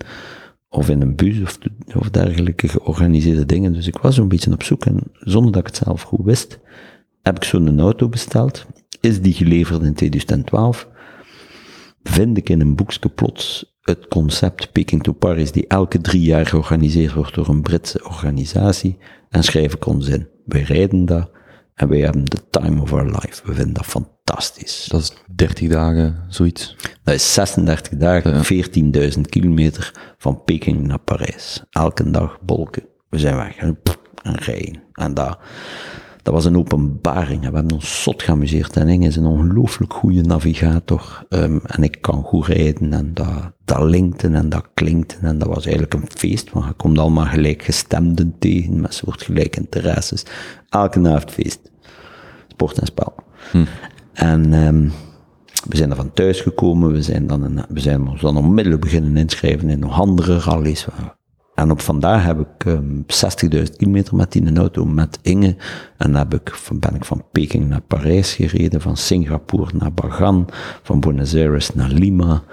of 0.70 0.90
in 0.90 1.02
een 1.02 1.16
bus 1.16 1.42
of, 1.42 1.58
of 1.96 2.10
dergelijke 2.10 2.68
georganiseerde 2.68 3.46
dingen. 3.46 3.74
Dus 3.74 3.88
ik 3.88 3.98
was 3.98 4.16
zo'n 4.16 4.28
beetje 4.28 4.52
op 4.52 4.64
zoek 4.64 4.86
en 4.86 5.00
zonder 5.14 5.52
dat 5.52 5.62
ik 5.62 5.76
het 5.76 5.84
zelf 5.86 6.02
goed 6.02 6.26
wist, 6.26 6.60
heb 7.22 7.36
ik 7.36 7.44
zo'n 7.44 7.80
auto 7.80 8.10
besteld. 8.10 8.66
Is 9.00 9.22
die 9.22 9.34
geleverd 9.34 9.84
in 9.84 9.94
2012? 9.94 10.88
Vind 12.10 12.38
ik 12.38 12.50
in 12.50 12.62
een 12.62 12.76
boekje 12.76 13.10
plots 13.10 13.76
het 13.82 14.08
concept 14.08 14.72
Peking 14.72 15.04
to 15.04 15.12
Paris, 15.12 15.52
die 15.52 15.68
elke 15.68 16.02
drie 16.02 16.22
jaar 16.22 16.46
georganiseerd 16.46 17.14
wordt 17.14 17.36
door 17.36 17.48
een 17.48 17.62
Britse 17.62 18.04
organisatie, 18.04 18.98
en 19.30 19.44
schrijf 19.44 19.74
ik 19.74 19.86
ons 19.86 20.08
in. 20.08 20.28
Wij 20.46 20.62
rijden 20.62 21.06
dat 21.06 21.32
en 21.76 21.90
wij 21.90 22.00
hebben 22.00 22.26
de 22.26 22.50
time 22.50 22.82
of 22.82 22.94
our 22.94 23.06
life. 23.06 23.42
We 23.46 23.54
vinden 23.54 23.74
dat 23.74 23.86
fantastisch. 23.86 24.88
Dat 24.90 25.02
is 25.02 25.14
30 25.36 25.70
dagen, 25.70 26.26
zoiets? 26.30 26.76
Dat 27.04 27.14
is 27.14 27.34
36 27.34 27.98
dagen, 27.98 28.44
14.000 29.16 29.22
kilometer 29.22 30.14
van 30.18 30.44
Peking 30.44 30.88
naar 30.88 31.00
Parijs. 31.00 31.64
Elke 31.70 32.12
dag 32.12 32.40
bolken. 32.42 32.84
We 33.10 33.20
zijn 33.20 33.36
weg 33.36 33.56
en, 33.56 33.80
en 34.22 34.36
rijden. 34.36 34.84
En 34.94 35.14
dat, 35.14 35.40
dat 36.26 36.34
was 36.34 36.46
een 36.46 36.58
openbaring. 36.58 37.40
We 37.40 37.46
hebben 37.46 37.72
ons 37.72 38.04
zot 38.04 38.24
geamuseerd. 38.24 38.78
En 38.78 38.88
Inge 38.88 39.08
is 39.08 39.16
een 39.16 39.26
ongelooflijk 39.26 39.94
goede 39.94 40.22
navigator. 40.22 41.26
Um, 41.30 41.62
en 41.66 41.84
ik 41.84 41.98
kan 42.02 42.24
goed 42.24 42.48
rijden. 42.48 42.94
En 42.94 43.14
dat, 43.14 43.52
dat 43.66 43.84
linkte 43.84 44.28
en 44.28 44.50
dat 44.50 44.68
klinkte. 44.74 45.16
En 45.22 45.38
dat 45.38 45.48
was 45.48 45.66
eigenlijk 45.66 45.94
een 45.94 46.08
feest. 46.10 46.52
Want 46.52 46.66
je 46.66 46.74
komt 46.74 46.98
allemaal 46.98 47.26
gelijkgestemden 47.26 48.36
tegen. 48.40 48.82
Met 48.82 48.94
soortgelijke 48.94 49.60
interesses. 49.60 50.26
Elke 50.70 51.00
avond 51.00 51.32
feest. 51.32 51.72
Sport 52.48 52.78
en 52.78 52.86
spel. 52.86 53.16
Hm. 53.52 53.66
En 54.14 54.54
um, 54.54 54.92
we 55.70 55.78
zijn 55.78 55.90
er 55.90 55.96
van 55.96 56.14
thuis 56.14 56.42
gekomen, 56.42 56.92
we 56.92 57.02
zijn, 57.02 57.28
dan 57.28 57.44
een, 57.44 57.66
we 57.70 57.80
zijn 57.80 58.08
ons 58.08 58.22
dan 58.22 58.38
onmiddellijk 58.38 58.84
beginnen 58.84 59.18
inschrijven 59.18 59.70
in 59.70 59.80
nog 59.80 60.00
andere 60.00 60.40
rallies. 60.40 60.88
En 61.56 61.72
op 61.72 61.82
vandaag 61.82 62.24
heb 62.24 62.40
ik 62.40 62.66
um, 62.66 63.06
60.000 63.56 63.76
kilometer 63.78 64.16
met 64.16 64.32
die 64.32 64.58
auto 64.58 64.86
met 64.86 65.20
Inge. 65.22 65.56
En 65.98 66.12
dan 66.12 66.16
heb 66.16 66.34
ik, 66.34 66.60
ben 66.74 66.96
ik 66.96 67.06
van 67.06 67.26
Peking 67.32 67.70
naar 67.70 67.82
Parijs 67.82 68.34
gereden, 68.34 68.82
van 68.82 68.98
Singapore 68.98 69.72
naar 69.78 69.94
Bagan, 69.94 70.50
van 70.84 71.00
Buenos 71.00 71.36
Aires 71.36 71.74
naar 71.74 71.90
Lima. 71.90 72.44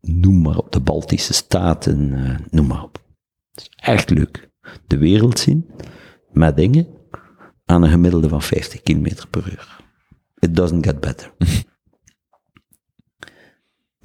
Noem 0.00 0.42
maar 0.42 0.56
op, 0.56 0.72
de 0.72 0.80
Baltische 0.80 1.32
Staten, 1.32 2.12
uh, 2.12 2.36
noem 2.50 2.66
maar 2.66 2.82
op. 2.82 3.02
Het 3.50 3.60
is 3.60 3.70
echt 3.76 4.10
leuk. 4.10 4.50
De 4.86 4.98
wereld 4.98 5.38
zien, 5.38 5.70
met 6.32 6.58
Inge, 6.58 6.86
aan 7.64 7.82
een 7.82 7.90
gemiddelde 7.90 8.28
van 8.28 8.42
50 8.42 8.82
kilometer 8.82 9.28
per 9.28 9.48
uur. 9.52 9.80
It 10.38 10.56
doesn't 10.56 10.86
get 10.86 11.00
better. 11.00 11.32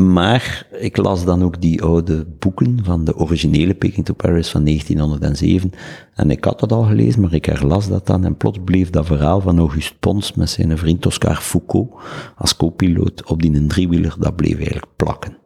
Maar 0.01 0.67
ik 0.79 0.97
las 0.97 1.25
dan 1.25 1.43
ook 1.43 1.61
die 1.61 1.83
oude 1.83 2.25
boeken 2.39 2.79
van 2.83 3.05
de 3.05 3.15
originele 3.15 3.73
Peking 3.73 4.05
to 4.05 4.13
Paris 4.13 4.49
van 4.49 4.63
1907. 4.63 5.71
En 6.13 6.29
ik 6.29 6.43
had 6.43 6.59
dat 6.59 6.71
al 6.71 6.83
gelezen, 6.83 7.21
maar 7.21 7.33
ik 7.33 7.45
herlas 7.45 7.87
dat 7.87 8.07
dan. 8.07 8.25
En 8.25 8.37
plots 8.37 8.59
bleef 8.65 8.89
dat 8.89 9.05
verhaal 9.05 9.41
van 9.41 9.59
Auguste 9.59 9.95
Pons 9.99 10.33
met 10.33 10.49
zijn 10.49 10.77
vriend 10.77 11.05
Oscar 11.05 11.35
Foucault 11.35 11.93
als 12.35 12.55
co-piloot 12.55 13.25
op 13.25 13.41
die 13.41 13.55
een 13.55 13.67
driewieler, 13.67 14.15
dat 14.19 14.35
bleef 14.35 14.55
eigenlijk 14.55 14.87
plakken. 14.95 15.37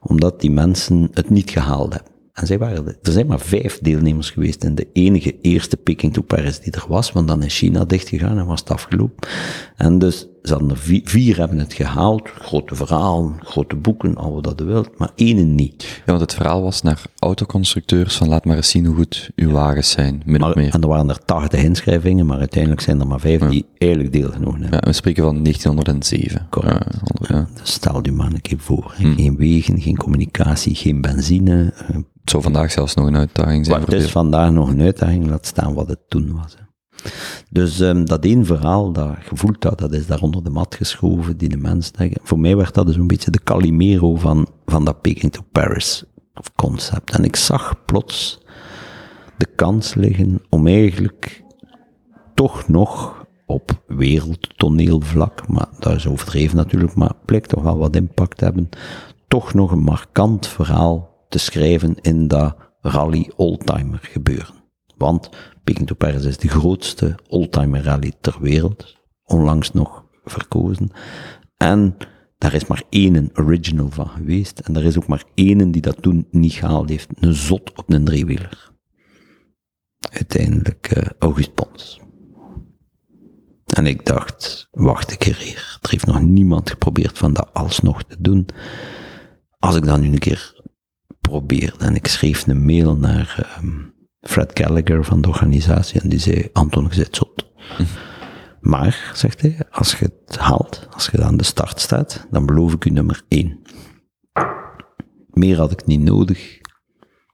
Omdat 0.00 0.40
die 0.40 0.50
mensen 0.50 1.08
het 1.12 1.30
niet 1.30 1.50
gehaald 1.50 1.92
hebben. 1.92 2.12
En 2.32 2.46
zij 2.46 2.58
waren 2.58 2.86
er. 2.86 2.98
Er 3.02 3.12
zijn 3.12 3.26
maar 3.26 3.40
vijf 3.40 3.78
deelnemers 3.78 4.30
geweest 4.30 4.64
in 4.64 4.74
de 4.74 4.88
enige 4.92 5.40
eerste 5.40 5.76
Peking 5.76 6.12
to 6.12 6.22
Paris 6.22 6.60
die 6.60 6.72
er 6.72 6.84
was, 6.88 7.12
want 7.12 7.28
dan 7.28 7.42
is 7.42 7.58
China 7.58 7.84
dichtgegaan 7.84 8.38
en 8.38 8.46
was 8.46 8.60
het 8.60 8.70
afgelopen. 8.70 9.28
En 9.76 9.98
dus 9.98 10.28
ze 10.42 10.52
hadden 10.52 10.70
er 10.70 10.76
vier, 10.76 11.00
vier, 11.04 11.38
hebben 11.38 11.58
het 11.58 11.72
gehaald, 11.72 12.28
grote 12.28 12.74
verhaal, 12.74 13.32
grote 13.40 13.76
boeken, 13.76 14.16
al 14.16 14.34
wat 14.34 14.44
dat 14.44 14.60
wilt, 14.60 14.98
maar 14.98 15.10
één 15.14 15.54
niet. 15.54 15.82
Ja, 15.82 16.02
want 16.04 16.20
het 16.20 16.34
verhaal 16.34 16.62
was 16.62 16.82
naar 16.82 17.02
autoconstructeurs 17.18 18.16
van 18.16 18.28
laat 18.28 18.44
maar 18.44 18.56
eens 18.56 18.70
zien 18.70 18.86
hoe 18.86 18.96
goed 18.96 19.30
uw 19.36 19.50
wagens 19.50 19.90
zijn, 19.90 20.22
min 20.24 20.40
maar, 20.40 20.52
meer. 20.54 20.74
En 20.74 20.80
er 20.80 20.88
waren 20.88 21.08
er 21.08 21.24
80 21.24 21.62
inschrijvingen, 21.62 22.26
maar 22.26 22.38
uiteindelijk 22.38 22.82
zijn 22.82 23.00
er 23.00 23.06
maar 23.06 23.20
vijf 23.20 23.40
die 23.40 23.66
eigenlijk 23.78 24.12
deelgenomen 24.12 24.60
hebben. 24.60 24.78
Ja, 24.82 24.86
we 24.86 24.92
spreken 24.92 25.24
van 25.24 25.42
1907. 25.42 26.46
Correct. 26.50 26.98
Ja, 27.28 27.48
dus 27.60 27.72
stel 27.72 27.98
je 28.02 28.12
maar 28.12 28.32
een 28.32 28.40
keer 28.40 28.58
voor. 28.58 28.94
Hmm. 28.96 29.14
Geen 29.14 29.36
wegen, 29.36 29.80
geen 29.80 29.96
communicatie, 29.96 30.74
geen 30.74 31.00
benzine. 31.00 31.72
Het 32.22 32.30
zou 32.30 32.42
vandaag 32.42 32.72
zelfs 32.72 32.94
nog 32.94 33.06
een 33.06 33.16
uitdaging 33.16 33.66
zijn. 33.66 33.78
Maar 33.78 33.88
het 33.88 34.02
is 34.02 34.10
vandaag 34.10 34.50
nog 34.50 34.68
een 34.68 34.80
uitdaging, 34.80 35.26
laat 35.26 35.46
staan 35.46 35.74
wat 35.74 35.88
het 35.88 36.00
toen 36.08 36.32
was. 36.34 36.56
Dus 37.50 37.80
um, 37.80 38.04
dat 38.04 38.24
één 38.24 38.46
verhaal, 38.46 38.92
dat 38.92 39.16
gevoel 39.20 39.54
dat, 39.58 39.78
dat 39.78 39.92
is 39.92 40.06
daar 40.06 40.20
onder 40.20 40.44
de 40.44 40.50
mat 40.50 40.74
geschoven, 40.74 41.36
die 41.36 41.48
de 41.48 41.56
mensen 41.56 42.12
Voor 42.22 42.38
mij 42.38 42.56
werd 42.56 42.74
dat 42.74 42.86
dus 42.86 42.96
een 42.96 43.06
beetje 43.06 43.30
de 43.30 43.42
Calimero 43.44 44.16
van, 44.16 44.46
van 44.64 44.84
dat 44.84 45.00
Peking 45.00 45.32
to 45.32 45.40
Paris 45.52 46.04
concept. 46.56 47.10
En 47.10 47.24
ik 47.24 47.36
zag 47.36 47.84
plots 47.84 48.40
de 49.36 49.46
kans 49.46 49.94
liggen 49.94 50.42
om 50.48 50.66
eigenlijk 50.66 51.44
toch 52.34 52.68
nog 52.68 53.26
op 53.46 53.82
wereldtoneelvlak, 53.86 55.48
maar 55.48 55.68
dat 55.78 55.94
is 55.94 56.06
overdreven 56.06 56.56
natuurlijk, 56.56 56.94
maar 56.94 57.12
blijkt 57.24 57.48
toch 57.48 57.62
wel 57.62 57.78
wat 57.78 57.96
impact 57.96 58.40
hebben, 58.40 58.68
toch 59.28 59.54
nog 59.54 59.70
een 59.70 59.82
markant 59.82 60.46
verhaal 60.46 61.26
te 61.28 61.38
schrijven 61.38 61.94
in 62.00 62.28
dat 62.28 62.56
rally 62.80 63.30
oldtimer 63.36 63.98
gebeuren. 64.02 64.54
Want 64.96 65.30
Peking 65.64 65.86
to 65.86 65.94
Paris 65.94 66.24
is 66.24 66.38
de 66.38 66.48
grootste 66.48 67.18
oldtimer 67.28 67.82
rally 67.82 68.12
ter 68.20 68.36
wereld, 68.40 68.96
onlangs 69.24 69.72
nog 69.72 70.04
verkozen. 70.24 70.90
En 71.56 71.96
daar 72.38 72.54
is 72.54 72.66
maar 72.66 72.82
één 72.88 73.30
original 73.34 73.90
van 73.90 74.08
geweest. 74.08 74.58
En 74.58 74.76
er 74.76 74.84
is 74.84 74.96
ook 74.96 75.06
maar 75.06 75.24
één 75.34 75.70
die 75.70 75.82
dat 75.82 76.02
toen 76.02 76.26
niet 76.30 76.52
gehaald 76.52 76.88
heeft. 76.88 77.08
Een 77.14 77.34
zot 77.34 77.72
op 77.78 77.92
een 77.92 78.04
driewieler. 78.04 78.70
Uiteindelijk 80.10 80.96
uh, 80.96 81.02
August 81.18 81.54
Pons. 81.54 82.00
En 83.74 83.86
ik 83.86 84.06
dacht, 84.06 84.68
wacht 84.70 85.10
een 85.10 85.18
keer 85.18 85.36
hier. 85.36 85.78
Er 85.82 85.90
heeft 85.90 86.06
nog 86.06 86.22
niemand 86.22 86.70
geprobeerd 86.70 87.18
van 87.18 87.32
dat 87.32 87.50
alsnog 87.52 88.04
te 88.04 88.16
doen. 88.18 88.46
Als 89.58 89.76
ik 89.76 89.84
dat 89.84 90.00
nu 90.00 90.12
een 90.12 90.18
keer 90.18 90.62
probeer, 91.20 91.74
en 91.78 91.94
ik 91.94 92.06
schreef 92.06 92.46
een 92.46 92.64
mail 92.64 92.96
naar 92.96 93.56
um, 93.60 93.91
Fred 94.22 94.50
Gallagher 94.54 95.04
van 95.04 95.20
de 95.20 95.28
organisatie 95.28 96.00
en 96.00 96.08
die 96.08 96.18
zei, 96.18 96.48
Anton, 96.52 96.86
je 96.88 96.94
zit 96.94 97.16
zot. 97.16 97.50
Maar, 98.60 99.10
zegt 99.14 99.40
hij, 99.40 99.58
als 99.70 99.98
je 99.98 100.12
het 100.26 100.38
haalt, 100.38 100.86
als 100.90 101.08
je 101.12 101.24
aan 101.24 101.36
de 101.36 101.44
start 101.44 101.80
staat, 101.80 102.26
dan 102.30 102.46
beloof 102.46 102.72
ik 102.72 102.84
u 102.84 102.90
nummer 102.90 103.22
één. 103.28 103.60
Meer 105.30 105.56
had 105.56 105.72
ik 105.72 105.86
niet 105.86 106.00
nodig. 106.00 106.60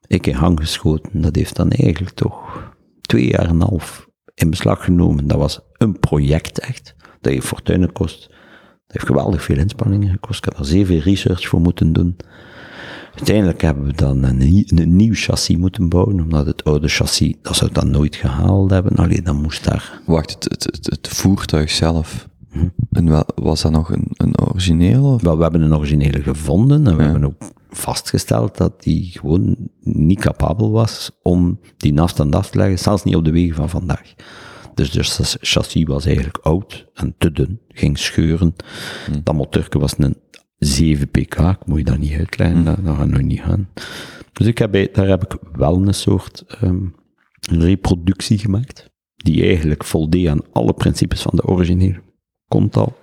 Ik 0.06 0.24
heb 0.24 0.34
hang 0.34 0.60
geschoten, 0.60 1.20
dat 1.20 1.36
heeft 1.36 1.56
dan 1.56 1.70
eigenlijk 1.70 2.14
toch 2.14 2.62
twee 3.00 3.28
jaar 3.28 3.44
en 3.44 3.50
een 3.50 3.60
half 3.60 4.08
in 4.34 4.50
beslag 4.50 4.84
genomen. 4.84 5.26
Dat 5.26 5.38
was 5.38 5.60
een 5.72 5.98
project 5.98 6.58
echt, 6.58 6.94
dat 7.20 7.32
heeft 7.32 7.46
fortuinen 7.46 7.92
kost. 7.92 8.28
Dat 8.28 8.96
heeft 8.96 9.06
geweldig 9.06 9.42
veel 9.42 9.56
inspanningen 9.56 10.10
gekost. 10.10 10.38
Ik 10.38 10.44
heb 10.44 10.58
er 10.58 10.66
zeer 10.66 10.86
veel 10.86 11.00
research 11.00 11.48
voor 11.48 11.60
moeten 11.60 11.92
doen. 11.92 12.16
Uiteindelijk 13.14 13.62
hebben 13.62 13.84
we 13.84 13.92
dan 13.92 14.22
een, 14.22 14.64
een, 14.66 14.96
nieuw 14.96 15.14
chassis 15.14 15.56
moeten 15.56 15.88
bouwen, 15.88 16.20
omdat 16.20 16.46
het 16.46 16.64
oude 16.64 16.88
chassis, 16.88 17.34
dat 17.42 17.56
zou 17.56 17.70
het 17.70 17.80
dan 17.80 17.90
nooit 17.90 18.16
gehaald 18.16 18.70
hebben. 18.70 18.96
Alleen 18.96 19.24
dan 19.24 19.42
moest 19.42 19.64
daar... 19.64 20.00
Wacht, 20.06 20.30
het, 20.30 20.44
het, 20.44 20.64
het, 20.64 20.86
het 20.86 21.08
voertuig 21.08 21.70
zelf, 21.70 22.28
hm? 22.50 22.68
en 22.90 23.08
wel, 23.08 23.24
was 23.34 23.62
dat 23.62 23.72
nog 23.72 23.90
een, 23.92 24.08
een 24.16 24.40
origineel? 24.40 25.18
Wel, 25.22 25.36
we 25.36 25.42
hebben 25.42 25.60
een 25.60 25.76
originele 25.76 26.22
gevonden 26.22 26.86
en 26.86 26.96
we 26.96 27.02
hebben 27.02 27.24
ook 27.24 27.42
vastgesteld 27.70 28.56
dat 28.56 28.82
die 28.82 29.10
gewoon 29.12 29.56
niet 29.80 30.20
capabel 30.20 30.70
was 30.70 31.10
om 31.22 31.60
die 31.76 32.00
afstand 32.00 32.34
af 32.34 32.50
te 32.50 32.58
leggen, 32.58 32.78
zelfs 32.78 33.04
niet 33.04 33.16
op 33.16 33.24
de 33.24 33.30
wegen 33.30 33.54
van 33.54 33.70
vandaag. 33.70 34.14
Dus 34.74 35.16
het 35.16 35.36
chassis 35.40 35.84
was 35.84 36.06
eigenlijk 36.06 36.38
oud 36.42 36.86
en 36.94 37.14
te 37.18 37.32
dun, 37.32 37.60
ging 37.68 37.98
scheuren. 37.98 38.54
Hm. 39.06 39.20
Dat 39.22 39.34
motorke 39.34 39.78
was 39.78 39.94
een 39.98 40.16
7 40.58 41.08
pk, 41.08 41.38
ik 41.38 41.66
moet 41.66 41.78
je 41.78 41.84
dat 41.84 41.98
niet 41.98 42.12
uitleggen, 42.12 42.64
dat, 42.64 42.84
dat 42.84 42.96
gaat 42.96 43.08
nog 43.08 43.22
niet 43.22 43.40
gaan. 43.40 43.68
Dus 44.32 44.46
ik 44.46 44.58
heb, 44.58 44.94
daar 44.94 45.08
heb 45.08 45.24
ik 45.24 45.38
wel 45.52 45.86
een 45.86 45.94
soort 45.94 46.44
um, 46.62 46.94
reproductie 47.40 48.38
gemaakt, 48.38 48.90
die 49.16 49.42
eigenlijk 49.44 49.84
voldeed 49.84 50.28
aan 50.28 50.52
alle 50.52 50.72
principes 50.72 51.22
van 51.22 51.32
de 51.34 51.46
originele. 51.46 52.02
Komt 52.48 52.76
al. 52.76 52.96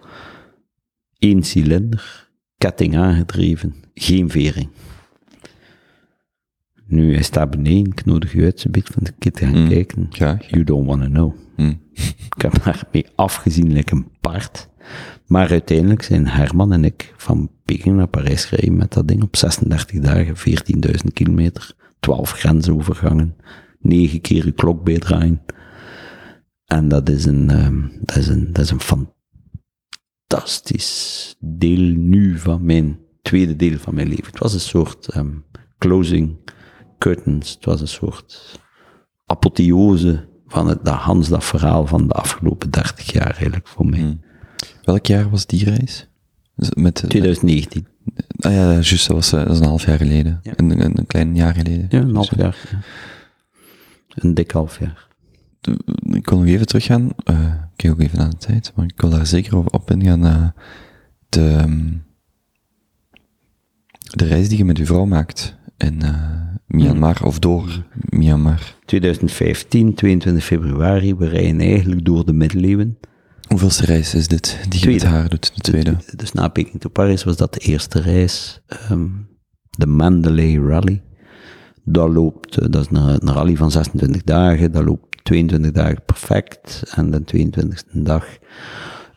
Eén 1.19 1.43
cilinder, 1.43 2.29
ketting 2.57 2.97
aangedreven, 2.97 3.75
geen 3.93 4.29
vering. 4.29 4.69
Nu, 6.87 7.13
hij 7.13 7.23
staat 7.23 7.49
beneden, 7.49 7.91
ik 7.91 8.05
nodig 8.05 8.33
u 8.33 8.43
uit, 8.43 8.63
een 8.63 8.71
beetje 8.71 8.93
van 8.93 9.03
de 9.03 9.13
kit 9.19 9.33
te 9.33 9.45
gaan 9.45 9.61
mm. 9.61 9.69
kijken. 9.69 10.07
Ja. 10.09 10.39
You 10.47 10.63
don't 10.63 10.87
want 10.87 11.01
to 11.01 11.07
know. 11.07 11.33
Mm. 11.55 11.81
ik 12.35 12.41
heb 12.41 12.63
daarmee 12.63 13.05
afgezien, 13.15 13.73
like 13.73 13.93
een 13.93 14.07
paard. 14.21 14.69
Maar 15.25 15.49
uiteindelijk 15.49 16.03
zijn 16.03 16.27
Herman 16.27 16.73
en 16.73 16.83
ik 16.83 17.13
van 17.17 17.51
Peking 17.65 17.95
naar 17.95 18.07
Parijs 18.07 18.45
gereden 18.45 18.77
met 18.77 18.93
dat 18.93 19.07
ding 19.07 19.23
op 19.23 19.35
36 19.35 19.99
dagen, 19.99 20.35
14.000 20.37 21.13
kilometer, 21.13 21.75
12 21.99 22.31
grensovergangen, 22.31 23.35
9 23.79 24.21
keer 24.21 24.45
uw 24.45 24.53
klok 24.53 24.83
bijdraaien. 24.83 25.41
En 26.65 26.87
dat 26.87 27.09
is 27.09 27.25
een, 27.25 27.65
um, 27.65 27.91
dat 28.01 28.15
is 28.15 28.27
een, 28.27 28.53
dat 28.53 28.63
is 28.63 28.71
een 28.71 29.07
fantastisch 30.27 31.35
deel 31.39 31.95
nu 31.95 32.37
van 32.37 32.65
mijn 32.65 32.99
tweede 33.21 33.55
deel 33.55 33.77
van 33.77 33.95
mijn 33.95 34.07
leven. 34.07 34.25
Het 34.25 34.39
was 34.39 34.53
een 34.53 34.59
soort 34.59 35.15
um, 35.15 35.45
closing 35.77 36.37
curtains, 36.97 37.53
het 37.53 37.65
was 37.65 37.81
een 37.81 37.87
soort 37.87 38.59
apotheose 39.25 40.27
van 40.47 40.67
het, 40.67 40.85
dat 40.85 40.93
Hans, 40.93 41.29
dat 41.29 41.43
verhaal 41.43 41.87
van 41.87 42.07
de 42.07 42.13
afgelopen 42.13 42.69
30 42.69 43.11
jaar 43.11 43.31
eigenlijk 43.31 43.67
voor 43.67 43.85
mij. 43.85 43.99
Hmm. 43.99 44.24
Welk 44.85 45.05
jaar 45.05 45.29
was 45.29 45.45
die 45.45 45.63
reis? 45.63 46.07
Met, 46.73 46.95
2019. 46.95 47.87
Ah 48.39 48.51
ja, 48.51 48.71
juist, 48.71 49.07
dat 49.07 49.15
was, 49.15 49.33
eh, 49.33 49.39
dat 49.39 49.49
is 49.49 49.59
een 49.59 49.65
half 49.65 49.85
jaar 49.85 49.97
geleden. 49.97 50.39
Ja. 50.43 50.53
Een, 50.55 50.69
een, 50.69 50.97
een, 50.97 51.05
klein 51.07 51.35
jaar 51.35 51.53
geleden. 51.53 51.85
Ja, 51.89 51.99
een 51.99 52.15
half 52.15 52.29
dus, 52.29 52.39
jaar. 52.39 52.57
Ja. 52.71 52.79
Een 54.09 54.33
dik 54.33 54.51
half 54.51 54.79
jaar. 54.79 55.07
Ik 56.09 56.29
wil 56.29 56.39
nog 56.39 56.47
even 56.47 56.65
teruggaan, 56.65 57.09
uh, 57.29 57.45
ik 57.45 57.75
kijk 57.75 57.93
ook 57.93 57.99
even 57.99 58.17
naar 58.17 58.29
de 58.29 58.37
tijd, 58.37 58.71
maar 58.75 58.85
ik 58.85 59.01
wil 59.01 59.09
daar 59.09 59.25
zeker 59.25 59.57
over 59.57 59.71
op 59.71 59.91
ingaan. 59.91 60.25
Uh, 60.25 60.47
de, 61.29 61.49
ehm, 61.49 61.91
de 63.99 64.25
reis 64.25 64.49
die 64.49 64.57
je 64.57 64.65
met 64.65 64.77
je 64.77 64.85
vrouw 64.85 65.05
maakt 65.05 65.57
in 65.77 65.99
uh, 66.03 66.41
Myanmar, 66.67 67.23
of 67.23 67.39
door 67.39 67.83
Myanmar. 68.09 68.75
2015, 68.85 69.93
22 69.93 70.43
februari, 70.43 71.15
we 71.15 71.27
rijden 71.27 71.59
eigenlijk 71.59 72.05
door 72.05 72.25
de 72.25 72.33
middeleeuwen. 72.33 72.97
Hoeveelste 73.47 73.85
reis 73.85 74.13
is 74.13 74.27
dit, 74.27 74.57
die 74.69 74.79
je 74.79 74.91
met 74.91 75.03
haar 75.03 75.29
doet, 75.29 75.55
de 75.55 75.61
tweede? 75.61 75.97
dus 76.15 76.31
na 76.31 76.47
Peking 76.47 76.81
to 76.81 76.89
Paris 76.89 77.23
was 77.23 77.37
dat 77.37 77.53
de 77.53 77.59
eerste 77.59 77.99
reis, 78.01 78.61
um, 78.91 79.27
de 79.69 79.87
Mandalay 79.87 80.57
Rally. 80.57 81.01
Dat 81.83 82.09
loopt, 82.09 82.57
eh, 82.57 82.67
dat 82.69 82.81
is 82.81 82.97
een, 82.97 83.27
een, 83.27 83.33
rally 83.33 83.55
van 83.55 83.71
26 83.71 84.23
dagen, 84.23 84.71
dat 84.71 84.83
loopt 84.83 85.23
22 85.23 85.71
dagen 85.71 86.01
perfect, 86.05 86.83
en 86.95 87.11
de 87.11 87.21
22e 87.35 88.01
dag 88.03 88.25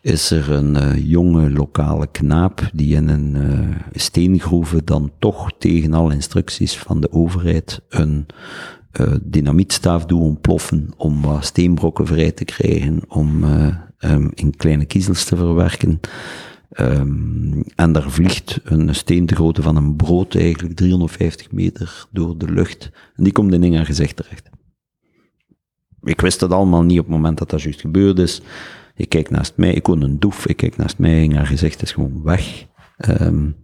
is 0.00 0.30
er 0.30 0.50
een 0.50 0.74
uh, 0.74 1.10
jonge 1.10 1.50
lokale 1.50 2.06
knaap 2.06 2.70
die 2.72 2.94
in 2.94 3.08
een 3.08 3.34
uh, 3.36 3.76
steengroeve 3.92 4.84
dan 4.84 5.10
toch 5.18 5.50
tegen 5.58 5.94
alle 5.94 6.14
instructies 6.14 6.78
van 6.78 7.00
de 7.00 7.12
overheid 7.12 7.80
een 7.88 8.26
uh, 9.00 9.14
dynamietstaaf 9.22 10.04
doet 10.04 10.20
ontploffen 10.20 10.88
om 10.96 11.22
wat 11.22 11.44
steenbrokken 11.44 12.06
vrij 12.06 12.32
te 12.32 12.44
krijgen, 12.44 13.00
om 13.08 13.44
um, 13.98 14.30
in 14.34 14.56
kleine 14.56 14.84
kiezels 14.84 15.24
te 15.24 15.36
verwerken. 15.36 16.00
Um, 16.80 17.62
en 17.74 17.92
daar 17.92 18.10
vliegt 18.10 18.60
een 18.64 18.94
steen 18.94 19.26
te 19.26 19.34
grootte 19.34 19.62
van 19.62 19.76
een 19.76 19.96
brood 19.96 20.34
eigenlijk 20.34 20.76
350 20.76 21.52
meter 21.52 22.06
door 22.10 22.38
de 22.38 22.50
lucht. 22.52 22.90
En 23.16 23.24
die 23.24 23.32
komt 23.32 23.52
in 23.52 23.62
Inga 23.62 23.84
gezicht 23.84 24.16
terecht. 24.16 24.50
Ik 26.02 26.20
wist 26.20 26.40
dat 26.40 26.50
allemaal 26.50 26.82
niet 26.82 26.98
op 26.98 27.04
het 27.04 27.14
moment 27.14 27.38
dat 27.38 27.50
dat 27.50 27.62
juist 27.62 27.80
gebeurd 27.80 28.18
is. 28.18 28.40
Ik 28.94 29.08
kijk 29.08 29.30
naast 29.30 29.52
mij, 29.56 29.72
ik 29.72 29.86
woon 29.86 30.02
een 30.02 30.18
doef, 30.18 30.46
ik 30.46 30.56
kijk 30.56 30.76
naast 30.76 30.98
mij 30.98 31.28
haar 31.34 31.46
gezicht 31.46 31.82
is 31.82 31.92
gewoon 31.92 32.22
weg. 32.22 32.66
Um, 33.20 33.56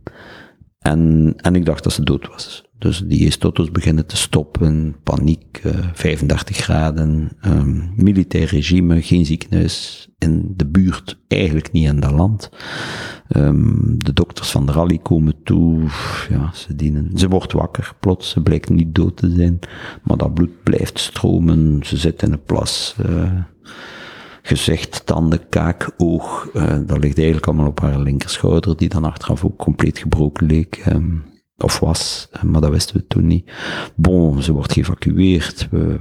en, 0.79 1.35
en 1.37 1.55
ik 1.55 1.65
dacht 1.65 1.85
dat 1.85 1.93
ze 1.93 2.03
dood 2.03 2.29
was. 2.29 2.65
Dus 2.85 2.99
die 2.99 3.31
stotos 3.31 3.71
beginnen 3.71 4.07
te 4.07 4.17
stoppen, 4.17 4.97
paniek, 5.03 5.61
uh, 5.67 5.73
35 5.93 6.57
graden, 6.57 7.31
um, 7.47 7.93
militair 7.97 8.47
regime, 8.47 9.03
geen 9.03 9.27
ziekenhuis 9.27 10.09
in 10.19 10.53
de 10.57 10.67
buurt, 10.67 11.19
eigenlijk 11.29 11.73
niet 11.73 11.87
in 11.87 12.01
dat 12.01 12.11
land. 12.11 12.51
Um, 13.37 13.95
de 13.99 14.13
dokters 14.13 14.51
van 14.51 14.67
de 14.67 14.73
rally 14.73 14.99
komen 14.99 15.35
toe, 15.45 15.81
ja, 16.29 16.51
ze 16.55 16.77
dienen, 16.77 17.11
ze 17.15 17.29
wordt 17.29 17.53
wakker 17.53 17.93
plots, 18.01 18.31
ze 18.31 18.41
blijkt 18.41 18.69
niet 18.69 18.95
dood 18.95 19.17
te 19.17 19.31
zijn, 19.31 19.59
maar 20.03 20.17
dat 20.17 20.35
bloed 20.35 20.63
blijft 20.63 20.99
stromen, 20.99 21.81
ze 21.85 21.97
zit 21.97 22.23
in 22.23 22.33
een 22.33 22.45
plas. 22.45 22.97
Uh, 23.07 23.33
gezicht, 24.43 25.07
tanden, 25.07 25.49
kaak, 25.49 25.91
oog, 25.97 26.51
uh, 26.55 26.79
dat 26.87 26.99
ligt 26.99 27.17
eigenlijk 27.17 27.47
allemaal 27.47 27.67
op 27.67 27.81
haar 27.81 28.01
linkerschouder, 28.01 28.77
die 28.77 28.89
dan 28.89 29.05
achteraf 29.05 29.45
ook 29.45 29.59
compleet 29.59 29.99
gebroken 29.99 30.47
leek. 30.47 30.85
Um, 30.89 31.33
of 31.65 31.79
was, 31.81 32.29
maar 32.43 32.61
dat 32.61 32.71
wisten 32.71 32.97
we 32.97 33.07
toen 33.07 33.27
niet. 33.27 33.51
Bon, 33.95 34.43
ze 34.43 34.53
wordt 34.53 34.73
geëvacueerd. 34.73 35.69
We, 35.71 36.01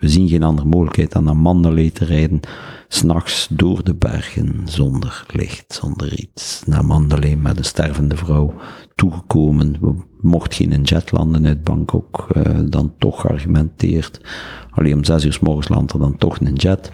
zien 0.00 0.28
geen 0.28 0.42
andere 0.42 0.68
mogelijkheid 0.68 1.12
dan 1.12 1.24
naar 1.24 1.36
Mandalay 1.36 1.90
te 1.90 2.04
rijden. 2.04 2.40
S'nachts 2.88 3.48
door 3.50 3.84
de 3.84 3.94
bergen, 3.94 4.60
zonder 4.64 5.24
licht, 5.32 5.74
zonder 5.74 6.18
iets. 6.18 6.62
Naar 6.66 6.84
Mandalay 6.84 7.34
met 7.34 7.58
een 7.58 7.64
stervende 7.64 8.16
vrouw 8.16 8.54
toegekomen. 8.94 9.76
We 9.80 9.94
mochten 10.20 10.70
geen 10.70 10.82
jet 10.82 11.12
landen 11.12 11.46
uit 11.46 11.64
Bangkok. 11.64 12.26
Uh, 12.36 12.58
dan 12.64 12.94
toch 12.98 13.20
geargumenteerd. 13.20 14.20
Alleen 14.70 14.94
om 14.94 15.04
zes 15.04 15.24
uur 15.24 15.32
s 15.32 15.38
morgens 15.38 15.68
landt 15.68 15.92
er 15.92 15.98
dan 15.98 16.16
toch 16.16 16.40
een 16.40 16.54
jet 16.54 16.92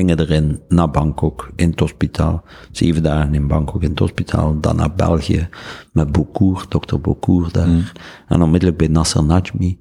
gingen 0.00 0.20
erin 0.20 0.60
naar 0.68 0.90
Bangkok 0.90 1.50
in 1.56 1.70
het 1.70 1.80
hospitaal. 1.80 2.44
Zeven 2.70 3.02
dagen 3.02 3.34
in 3.34 3.46
Bangkok 3.46 3.82
in 3.82 3.90
het 3.90 3.98
hospitaal. 3.98 4.60
Dan 4.60 4.76
naar 4.76 4.94
België 4.94 5.48
met 5.92 6.12
Bokour, 6.12 6.64
dokter 6.68 7.00
Bokour 7.00 7.52
daar. 7.52 7.68
Mm. 7.68 7.84
En 8.28 8.42
onmiddellijk 8.42 8.78
bij 8.78 8.88
Nasser 8.88 9.24
Najmi 9.24 9.80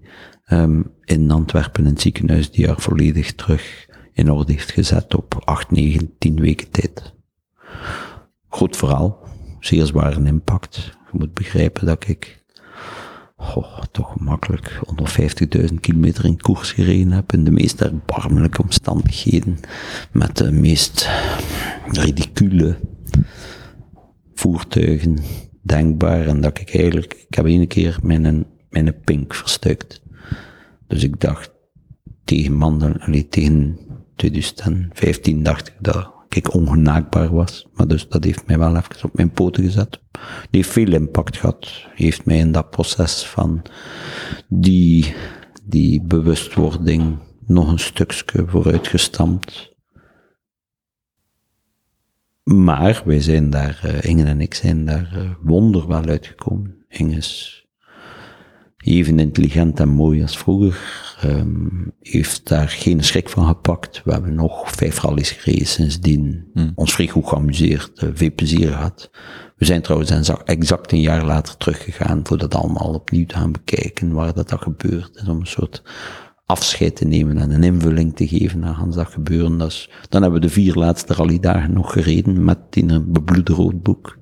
um, 0.51 0.91
in 1.03 1.31
Antwerpen 1.31 1.83
in 1.83 1.89
het 1.89 2.01
ziekenhuis 2.01 2.51
die 2.51 2.67
haar 2.67 2.79
volledig 2.79 3.35
terug 3.35 3.87
in 4.13 4.31
orde 4.31 4.51
heeft 4.51 4.71
gezet 4.71 5.15
op 5.15 5.41
acht, 5.45 5.71
negen, 5.71 6.17
tien 6.17 6.39
weken 6.39 6.71
tijd. 6.71 7.13
Goed 8.47 8.77
verhaal. 8.77 9.27
Zeer 9.59 9.85
zware 9.85 10.23
impact. 10.23 10.75
Je 11.11 11.17
moet 11.17 11.33
begrijpen 11.33 11.85
dat 11.85 12.07
ik 12.07 12.38
toch 13.91 14.19
makkelijk 14.19 14.79
150.000 15.67 15.73
kilometer 15.79 16.25
in 16.25 16.41
koers 16.41 16.71
gereden 16.71 17.11
heb, 17.11 17.33
in 17.33 17.43
de 17.43 17.51
meest 17.51 17.81
erbarmelijke 17.81 18.61
omstandigheden, 18.61 19.59
met 20.11 20.37
de 20.37 20.51
meest 20.51 21.09
ridicule 21.91 22.77
voertuigen 24.33 25.17
denkbaar, 25.61 26.27
en 26.27 26.41
dat 26.41 26.59
ik 26.59 26.75
eigenlijk, 26.75 27.13
ik 27.13 27.35
heb 27.35 27.45
één 27.45 27.67
keer 27.67 27.99
mijn, 28.03 28.45
mijn 28.69 28.95
pink 29.03 29.33
verstuikt. 29.35 30.01
Dus 30.87 31.03
ik 31.03 31.19
dacht, 31.19 31.51
tegen 32.23 32.53
Mandel, 32.53 32.93
tegen 33.29 33.79
2015 34.15 35.43
dacht 35.43 35.67
ik 35.67 35.75
dat 35.79 36.18
ik 36.29 36.53
ongenaakbaar 36.53 37.33
was. 37.33 37.67
Maar 37.73 37.87
dus 37.87 38.07
dat 38.07 38.23
heeft 38.23 38.47
mij 38.47 38.57
wel 38.57 38.75
even 38.75 39.03
op 39.03 39.15
mijn 39.15 39.31
poten 39.31 39.63
gezet. 39.63 40.01
Die 40.49 40.61
heeft 40.61 40.69
veel 40.69 40.93
impact 40.93 41.37
gehad. 41.37 41.85
Heeft 41.95 42.25
mij 42.25 42.37
in 42.37 42.51
dat 42.51 42.69
proces 42.69 43.25
van 43.25 43.61
die, 44.47 45.15
die 45.63 46.01
bewustwording 46.01 47.17
nog 47.45 47.71
een 47.71 47.79
stukje 47.79 48.43
vooruitgestampt. 48.47 49.77
Maar 52.43 53.01
wij 53.05 53.21
zijn 53.21 53.49
daar, 53.49 53.81
uh, 53.85 54.03
Inge 54.03 54.23
en 54.23 54.41
ik 54.41 54.53
zijn 54.53 54.85
daar 54.85 55.11
uh, 55.15 55.31
wonderwel 55.41 56.05
uitgekomen. 56.05 56.85
Inge 56.87 57.15
is 57.15 57.58
even 58.83 59.19
intelligent 59.19 59.79
en 59.79 59.89
mooi 59.89 60.21
als 60.21 60.37
vroeger. 60.37 61.07
Um, 61.25 61.91
heeft 61.99 62.47
daar 62.47 62.69
geen 62.69 63.03
schrik 63.03 63.29
van 63.29 63.47
gepakt. 63.47 64.01
We 64.03 64.11
hebben 64.11 64.35
nog 64.35 64.71
vijf 64.75 65.01
rallies 65.01 65.31
gereden 65.31 65.67
sindsdien. 65.67 66.49
Hmm. 66.53 66.71
Ons 66.75 66.93
vrij 66.93 67.07
goed 67.07 67.27
geamuseerd, 67.27 68.01
uh, 68.01 68.09
veel 68.13 68.33
plezier 68.35 68.67
gehad. 68.67 69.09
We 69.55 69.65
zijn 69.65 69.81
trouwens 69.81 70.31
exact 70.43 70.91
een 70.91 71.01
jaar 71.01 71.25
later 71.25 71.57
teruggegaan 71.57 72.19
voor 72.23 72.37
dat 72.37 72.55
allemaal 72.55 72.93
opnieuw 72.93 73.25
te 73.25 73.35
gaan 73.35 73.51
bekijken, 73.51 74.13
waar 74.13 74.33
dat, 74.33 74.49
dat 74.49 74.61
gebeurt. 74.61 75.15
is 75.15 75.27
om 75.27 75.39
een 75.39 75.47
soort 75.47 75.83
afscheid 76.45 76.95
te 76.95 77.05
nemen 77.05 77.37
en 77.37 77.51
een 77.51 77.63
invulling 77.63 78.15
te 78.15 78.27
geven 78.27 78.63
aan 78.63 78.91
dat 78.91 79.07
gebeuren. 79.07 79.61
Is, 79.61 79.89
dan 80.09 80.21
hebben 80.21 80.41
we 80.41 80.47
de 80.47 80.53
vier 80.53 80.73
laatste 80.73 81.13
rallydagen 81.13 81.73
nog 81.73 81.91
gereden 81.91 82.43
met 82.43 82.59
in 82.69 82.89
een 82.89 83.11
bebloede 83.11 83.53
roodboek. 83.53 84.17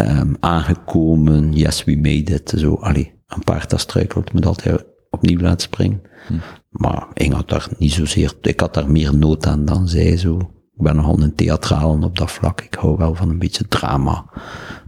Um, 0.00 0.36
aangekomen, 0.40 1.52
yes, 1.52 1.84
we 1.84 1.96
made 1.96 2.34
it. 2.34 2.52
Zo, 2.56 2.74
allee, 2.74 3.21
een 3.34 3.44
paard 3.44 3.70
dat 3.70 3.80
struikelt, 3.80 4.32
moet 4.32 4.46
altijd 4.46 4.84
opnieuw 5.10 5.38
laten 5.38 5.60
springen. 5.60 6.02
Hm. 6.26 6.34
Maar 6.68 7.06
ik 7.14 7.32
had 7.32 7.48
daar 7.48 7.68
niet 7.78 7.92
zozeer, 7.92 8.34
ik 8.40 8.60
had 8.60 8.74
daar 8.74 8.90
meer 8.90 9.16
nood 9.16 9.46
aan 9.46 9.64
dan 9.64 9.88
zij 9.88 10.16
zo. 10.16 10.38
Ik 10.74 10.82
ben 10.82 10.96
nogal 10.96 11.22
een 11.22 11.34
theatraal 11.34 12.02
op 12.02 12.18
dat 12.18 12.30
vlak. 12.30 12.60
Ik 12.60 12.74
hou 12.74 12.96
wel 12.96 13.14
van 13.14 13.30
een 13.30 13.38
beetje 13.38 13.68
drama. 13.68 14.24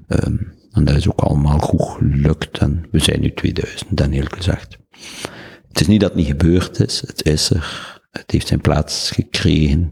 Um, 0.09 0.53
en 0.75 0.85
dat 0.85 0.97
is 0.97 1.09
ook 1.09 1.21
allemaal 1.21 1.59
goed 1.59 1.89
gelukt. 1.89 2.59
En 2.59 2.85
we 2.91 2.99
zijn 2.99 3.21
nu 3.21 3.33
2000, 3.33 3.97
dan 3.97 4.11
heel 4.11 4.27
gezegd. 4.29 4.79
Het 5.69 5.81
is 5.81 5.87
niet 5.87 6.01
dat 6.01 6.09
het 6.09 6.19
niet 6.19 6.29
gebeurd 6.29 6.81
is. 6.81 7.01
Het 7.01 7.25
is 7.25 7.51
er. 7.51 7.93
Het 8.11 8.31
heeft 8.31 8.47
zijn 8.47 8.61
plaats 8.61 9.11
gekregen. 9.11 9.91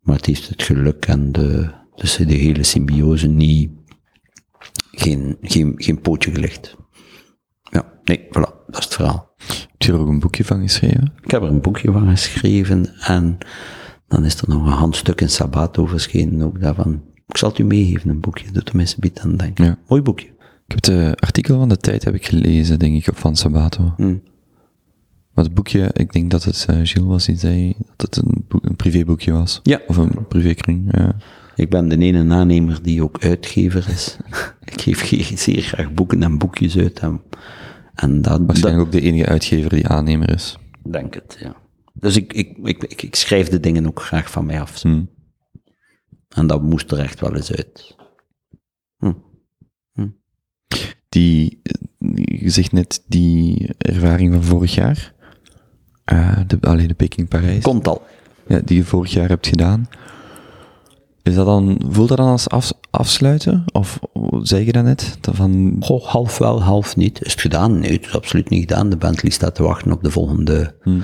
Maar 0.00 0.16
het 0.16 0.26
heeft 0.26 0.48
het 0.48 0.62
geluk 0.62 1.06
en 1.06 1.32
de, 1.32 1.70
dus 1.94 2.16
de 2.16 2.34
hele 2.34 2.62
symbiose 2.62 3.26
niet, 3.26 3.70
geen, 4.90 5.36
geen, 5.40 5.74
geen 5.76 6.00
pootje 6.00 6.30
gelegd. 6.30 6.76
Nee, 8.04 8.26
voilà, 8.28 8.64
dat 8.66 8.78
is 8.78 8.84
het 8.84 8.94
verhaal. 8.94 9.34
Heb 9.46 9.82
je 9.82 9.92
er 9.92 9.98
ook 9.98 10.08
een 10.08 10.20
boekje 10.20 10.44
van 10.44 10.60
geschreven? 10.60 11.12
Ik 11.22 11.30
heb 11.30 11.42
er 11.42 11.48
een 11.48 11.60
boekje 11.60 11.92
van 11.92 12.08
geschreven 12.08 12.94
en 13.00 13.38
dan 14.08 14.24
is 14.24 14.40
er 14.40 14.48
nog 14.48 14.66
een 14.66 14.72
handstuk 14.72 15.20
in 15.20 15.30
Sabato 15.30 15.86
verschenen 15.86 16.46
ook 16.46 16.60
daarvan. 16.60 17.02
Ik 17.26 17.36
zal 17.36 17.48
het 17.48 17.58
u 17.58 17.64
meegeven, 17.64 18.10
een 18.10 18.20
boekje, 18.20 18.50
doe 18.52 18.62
tenminste 18.62 19.00
biedt 19.00 19.20
aan 19.20 19.36
denken. 19.36 19.64
Ja. 19.64 19.78
Mooi 19.88 20.02
boekje. 20.02 20.26
Ik 20.66 20.74
heb 20.74 20.84
het 20.84 21.20
artikel 21.20 21.58
van 21.58 21.68
de 21.68 21.76
tijd 21.76 22.04
heb 22.04 22.14
ik 22.14 22.26
gelezen, 22.26 22.78
denk 22.78 23.06
ik, 23.06 23.14
van 23.14 23.36
Sabato. 23.36 23.92
Hmm. 23.96 24.22
Maar 25.36 25.44
het 25.44 25.54
boekje, 25.54 25.90
ik 25.92 26.12
denk 26.12 26.30
dat 26.30 26.44
het 26.44 26.66
uh, 26.70 26.76
Gilles 26.76 27.08
was 27.08 27.26
die 27.26 27.36
zei 27.36 27.74
dat 27.96 28.14
het 28.14 28.24
een, 28.24 28.44
boek, 28.48 28.64
een 28.64 28.76
privéboekje 28.76 29.32
was. 29.32 29.60
Ja. 29.62 29.80
Of 29.86 29.96
een 29.96 30.26
privékring, 30.28 30.88
ja. 30.96 31.16
Ik 31.56 31.70
ben 31.70 31.88
de 31.88 31.98
ene 31.98 32.22
nanemer 32.22 32.82
die 32.82 33.02
ook 33.02 33.24
uitgever 33.24 33.88
is. 33.88 34.16
ik 34.64 34.80
geef 34.80 35.38
zeer 35.38 35.62
graag 35.62 35.92
boeken 35.92 36.22
en 36.22 36.38
boekjes 36.38 36.78
uit. 36.78 36.98
En 36.98 37.20
en 37.96 38.22
dat, 38.22 38.40
Waarschijnlijk 38.46 38.86
ook 38.86 38.92
de 38.92 39.00
enige 39.00 39.26
uitgever 39.26 39.70
die 39.70 39.88
aannemer 39.88 40.30
is. 40.30 40.58
Denk 40.82 41.14
het, 41.14 41.36
ja. 41.40 41.56
Dus 41.92 42.16
ik, 42.16 42.32
ik, 42.32 42.56
ik, 42.62 43.02
ik, 43.02 43.14
schrijf 43.14 43.48
de 43.48 43.60
dingen 43.60 43.86
ook 43.86 44.02
graag 44.02 44.30
van 44.30 44.46
mij 44.46 44.60
af. 44.60 44.82
Hmm. 44.82 45.10
En 46.28 46.46
dat 46.46 46.62
moest 46.62 46.90
er 46.90 46.98
echt 46.98 47.20
wel 47.20 47.34
eens 47.36 47.52
uit. 47.52 47.96
Hm. 48.98 49.12
Hm. 49.92 50.08
Die, 51.08 51.62
je 52.24 52.50
zegt 52.50 52.72
net 52.72 53.04
die 53.06 53.74
ervaring 53.78 54.32
van 54.32 54.42
vorig 54.44 54.74
jaar. 54.74 55.14
Uh, 56.12 56.40
de, 56.46 56.58
alleen 56.60 56.88
de 56.88 56.94
Peking 56.94 57.28
Parijs. 57.28 57.62
Komt 57.62 57.88
al. 57.88 58.06
Ja, 58.46 58.60
die 58.64 58.76
je 58.76 58.84
vorig 58.84 59.12
jaar 59.12 59.28
hebt 59.28 59.46
gedaan. 59.46 59.88
Is 61.26 61.34
dat 61.34 61.46
dan, 61.46 61.80
voelt 61.90 62.08
dat 62.08 62.16
dan 62.16 62.26
als 62.26 62.48
af, 62.48 62.72
afsluiten? 62.90 63.64
Of 63.72 63.98
zeg 64.42 64.64
je 64.64 64.72
dat 64.72 64.84
net? 64.84 65.18
Dat 65.20 65.36
van... 65.36 65.76
Goh, 65.80 66.04
half 66.04 66.38
wel, 66.38 66.62
half 66.62 66.96
niet. 66.96 67.24
Is 67.24 67.32
het 67.32 67.40
gedaan? 67.40 67.78
Nee, 67.78 67.92
het 67.92 68.06
is 68.06 68.14
absoluut 68.14 68.48
niet 68.48 68.60
gedaan. 68.60 68.90
De 68.90 68.96
Bentley 68.96 69.32
staat 69.32 69.54
te 69.54 69.62
wachten 69.62 69.92
op 69.92 70.02
de 70.02 70.10
volgende 70.10 70.74
hmm. 70.82 71.02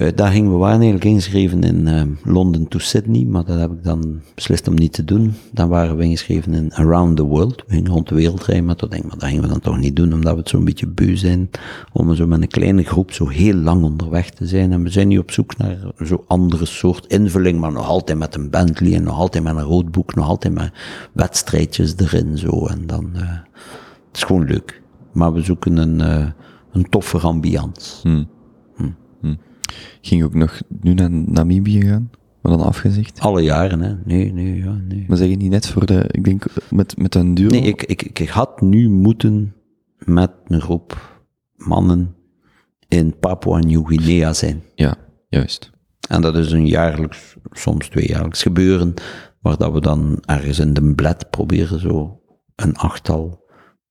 Uitdaging. 0.00 0.48
We 0.48 0.56
waren 0.56 0.80
eigenlijk 0.80 1.04
ingeschreven 1.04 1.62
in 1.62 1.86
uh, 1.86 2.02
London 2.34 2.68
to 2.68 2.78
Sydney, 2.78 3.24
maar 3.24 3.44
dat 3.44 3.58
heb 3.58 3.70
ik 3.70 3.84
dan 3.84 4.20
beslist 4.34 4.68
om 4.68 4.74
niet 4.74 4.92
te 4.92 5.04
doen. 5.04 5.34
Dan 5.52 5.68
waren 5.68 5.96
we 5.96 6.04
ingeschreven 6.04 6.54
in 6.54 6.72
Around 6.74 7.16
the 7.16 7.22
World. 7.22 7.64
We 7.66 7.74
gingen 7.74 7.90
rond 7.90 8.08
de 8.08 8.14
wereld 8.14 8.44
rijden, 8.44 8.64
maar 8.64 8.76
toen 8.76 8.88
denk 8.88 9.02
ik, 9.02 9.08
maar 9.08 9.18
dat 9.18 9.28
gingen 9.28 9.42
we 9.42 9.48
dan 9.48 9.60
toch 9.60 9.78
niet 9.78 9.96
doen, 9.96 10.12
omdat 10.12 10.32
we 10.32 10.38
het 10.38 10.48
zo'n 10.48 10.64
beetje 10.64 10.86
beu 10.86 11.16
zijn 11.16 11.50
om 11.92 12.14
zo 12.14 12.26
met 12.26 12.42
een 12.42 12.48
kleine 12.48 12.82
groep 12.82 13.12
zo 13.12 13.28
heel 13.28 13.54
lang 13.54 13.84
onderweg 13.84 14.30
te 14.30 14.46
zijn. 14.46 14.72
En 14.72 14.82
we 14.82 14.90
zijn 14.90 15.08
nu 15.08 15.18
op 15.18 15.30
zoek 15.30 15.56
naar 15.56 15.78
zo'n 15.98 16.24
andere 16.26 16.64
soort 16.64 17.06
invulling, 17.06 17.60
maar 17.60 17.72
nog 17.72 17.88
altijd 17.88 18.18
met 18.18 18.34
een 18.34 18.50
Bentley 18.50 18.94
en 18.94 19.02
nog 19.02 19.18
altijd 19.18 19.44
met 19.44 19.56
een 19.56 19.62
roodboek, 19.62 20.14
nog 20.14 20.28
altijd 20.28 20.54
met 20.54 20.72
wedstrijdjes 21.12 21.94
erin 21.96 22.38
zo. 22.38 22.66
En 22.66 22.86
dan, 22.86 23.10
uh, 23.14 23.20
het 24.08 24.16
is 24.16 24.22
gewoon 24.22 24.44
leuk. 24.44 24.82
Maar 25.12 25.32
we 25.32 25.42
zoeken 25.42 25.76
een, 25.76 26.00
uh, 26.00 26.26
een 26.72 26.88
toffe 26.88 27.18
ambiance. 27.18 28.08
Hmm. 28.08 28.28
Ging 30.00 30.20
je 30.20 30.26
ook 30.26 30.34
nog 30.34 30.60
nu 30.80 30.94
naar 30.94 31.10
Namibië 31.10 31.82
gaan? 31.82 32.10
Maar 32.42 32.52
dan 32.52 32.66
afgezegd? 32.66 33.20
Alle 33.20 33.42
jaren, 33.42 33.80
hè. 33.80 33.94
Nee, 34.04 34.32
nee, 34.32 34.56
ja, 34.56 34.80
nee. 34.88 35.04
Maar 35.08 35.16
zeg 35.16 35.28
je 35.28 35.36
niet 35.36 35.50
net 35.50 35.66
voor 35.66 35.86
de, 35.86 36.04
ik 36.10 36.24
denk, 36.24 36.44
met, 36.70 36.98
met 36.98 37.14
een 37.14 37.34
duo? 37.34 37.48
Nee, 37.48 37.62
ik, 37.62 37.82
ik, 37.82 38.18
ik 38.18 38.28
had 38.28 38.60
nu 38.60 38.88
moeten 38.88 39.54
met 39.98 40.30
een 40.46 40.60
groep 40.60 41.20
mannen 41.56 42.14
in 42.88 43.18
Papua 43.18 43.58
Nieuw-Guinea 43.58 44.32
zijn. 44.32 44.62
Ja, 44.74 44.96
juist. 45.28 45.70
En 46.08 46.20
dat 46.20 46.36
is 46.36 46.52
een 46.52 46.66
jaarlijks, 46.66 47.36
soms 47.50 47.88
tweejaarlijks 47.88 48.42
gebeuren, 48.42 48.94
waar 49.40 49.56
dat 49.56 49.72
we 49.72 49.80
dan 49.80 50.18
ergens 50.24 50.58
in 50.58 50.72
de 50.72 50.94
bled 50.94 51.30
proberen 51.30 51.80
zo 51.80 52.20
een 52.56 52.76
achttal 52.76 53.44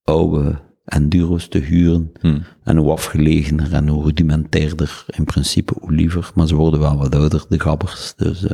oude 0.04 0.60
enduro's 0.90 1.48
te 1.48 1.58
huren. 1.58 2.12
Hmm. 2.20 2.44
En 2.64 2.78
hoe 2.78 2.92
afgelegener 2.92 3.74
en 3.74 3.88
hoe 3.88 4.04
rudimentairder 4.04 5.06
in 5.08 5.24
principe, 5.24 5.74
hoe 5.80 5.92
liever. 5.92 6.32
Maar 6.36 6.48
ze 6.48 6.56
worden 6.56 6.80
wel 6.80 6.98
wat 6.98 7.16
ouder, 7.16 7.46
de 7.50 7.60
gabbers. 7.60 8.14
Dus 8.16 8.44
uh, 8.44 8.52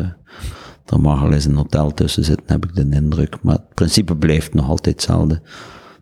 er 0.85 0.99
mag 1.01 1.21
al 1.21 1.31
eens 1.31 1.45
een 1.45 1.55
hotel 1.55 1.93
tussen 1.93 2.23
zitten, 2.23 2.45
heb 2.47 2.65
ik 2.65 2.75
de 2.75 2.95
indruk. 2.95 3.37
Maar 3.41 3.55
het 3.55 3.73
principe 3.73 4.15
blijft 4.15 4.53
nog 4.53 4.69
altijd 4.69 4.95
hetzelfde. 4.95 5.41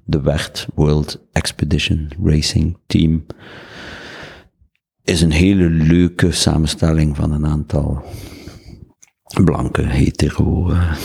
De 0.06 0.22
WERT, 0.22 0.68
World 0.76 1.22
Expedition 1.32 2.10
Racing 2.24 2.78
Team, 2.86 3.26
is 5.04 5.22
een 5.22 5.32
hele 5.32 5.70
leuke 5.70 6.32
samenstelling 6.32 7.16
van 7.16 7.32
een 7.32 7.46
aantal 7.46 8.04
blanke, 9.44 9.82
hetero 9.82 10.72
uh, 10.72 10.96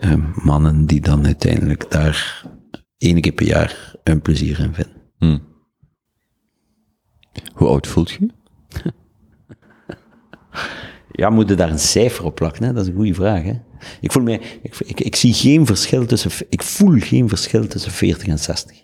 uh, 0.00 0.44
mannen 0.44 0.86
die 0.86 1.00
dan 1.00 1.24
uiteindelijk 1.24 1.90
daar 1.90 2.46
één 2.98 3.20
keer 3.20 3.32
per 3.32 3.46
jaar 3.46 3.94
een 4.02 4.22
plezier 4.22 4.60
in 4.60 4.74
vinden. 4.74 5.02
Hmm. 5.18 5.42
Hoe 7.54 7.68
oud 7.68 7.86
voelt 7.86 8.10
je? 8.10 8.28
ja, 11.20 11.30
moet 11.30 11.48
je 11.48 11.54
daar 11.54 11.70
een 11.70 11.78
cijfer 11.78 12.24
op 12.24 12.34
plakken? 12.34 12.64
Hè? 12.64 12.72
Dat 12.72 12.82
is 12.82 12.88
een 12.88 12.96
goede 12.96 13.14
vraag. 13.14 13.42
Hè? 13.42 13.60
Ik, 14.00 14.12
voel 14.12 14.22
mij, 14.22 14.40
ik, 14.62 14.76
ik, 14.78 15.00
ik, 15.00 15.16
zie 15.16 15.34
geen 15.34 15.66
verschil 15.66 16.06
tussen, 16.06 16.30
ik 16.48 16.62
voel 16.62 16.98
geen 16.98 17.28
verschil 17.28 17.66
tussen 17.66 17.92
40 17.92 18.28
en 18.28 18.38
60. 18.38 18.82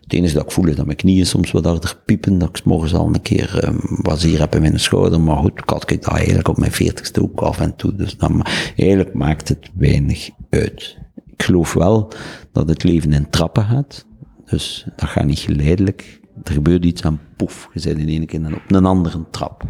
Het 0.00 0.18
enige 0.18 0.34
dat 0.34 0.44
ik 0.44 0.50
voel 0.50 0.68
is 0.68 0.76
dat 0.76 0.84
mijn 0.84 0.96
knieën 0.96 1.26
soms 1.26 1.50
wat 1.50 1.64
harder 1.64 1.96
piepen, 2.04 2.38
dat 2.38 2.48
ik 2.48 2.64
morgens 2.64 2.94
al 2.94 3.06
een 3.06 3.22
keer 3.22 3.64
um, 3.64 3.80
wat 4.02 4.20
zeer 4.20 4.38
heb 4.38 4.54
in 4.54 4.60
mijn 4.60 4.80
schouder, 4.80 5.20
maar 5.20 5.36
goed, 5.36 5.58
ik 5.58 5.68
had 5.68 5.90
ik 5.90 6.02
dat 6.02 6.14
eigenlijk 6.14 6.48
op 6.48 6.58
mijn 6.58 6.72
40ste 6.72 7.20
ook 7.20 7.40
af 7.40 7.60
en 7.60 7.76
toe, 7.76 7.94
dus 7.94 8.16
dan, 8.16 8.46
eigenlijk 8.76 9.14
maakt 9.14 9.48
het 9.48 9.70
weinig 9.74 10.30
uit. 10.50 10.98
Ik 11.40 11.46
geloof 11.46 11.72
wel 11.72 12.12
dat 12.52 12.68
het 12.68 12.82
leven 12.82 13.12
in 13.12 13.30
trappen 13.30 13.64
gaat, 13.64 14.06
dus 14.44 14.86
dat 14.96 15.08
gaat 15.08 15.24
niet 15.24 15.38
geleidelijk. 15.38 16.20
Er 16.42 16.52
gebeurt 16.52 16.84
iets 16.84 17.04
aan 17.04 17.20
poef, 17.36 17.68
je 17.72 17.80
zit 17.80 17.98
in 17.98 18.08
één 18.08 18.26
keer 18.26 18.54
op 18.54 18.62
een 18.68 18.84
andere 18.84 19.24
trap. 19.30 19.64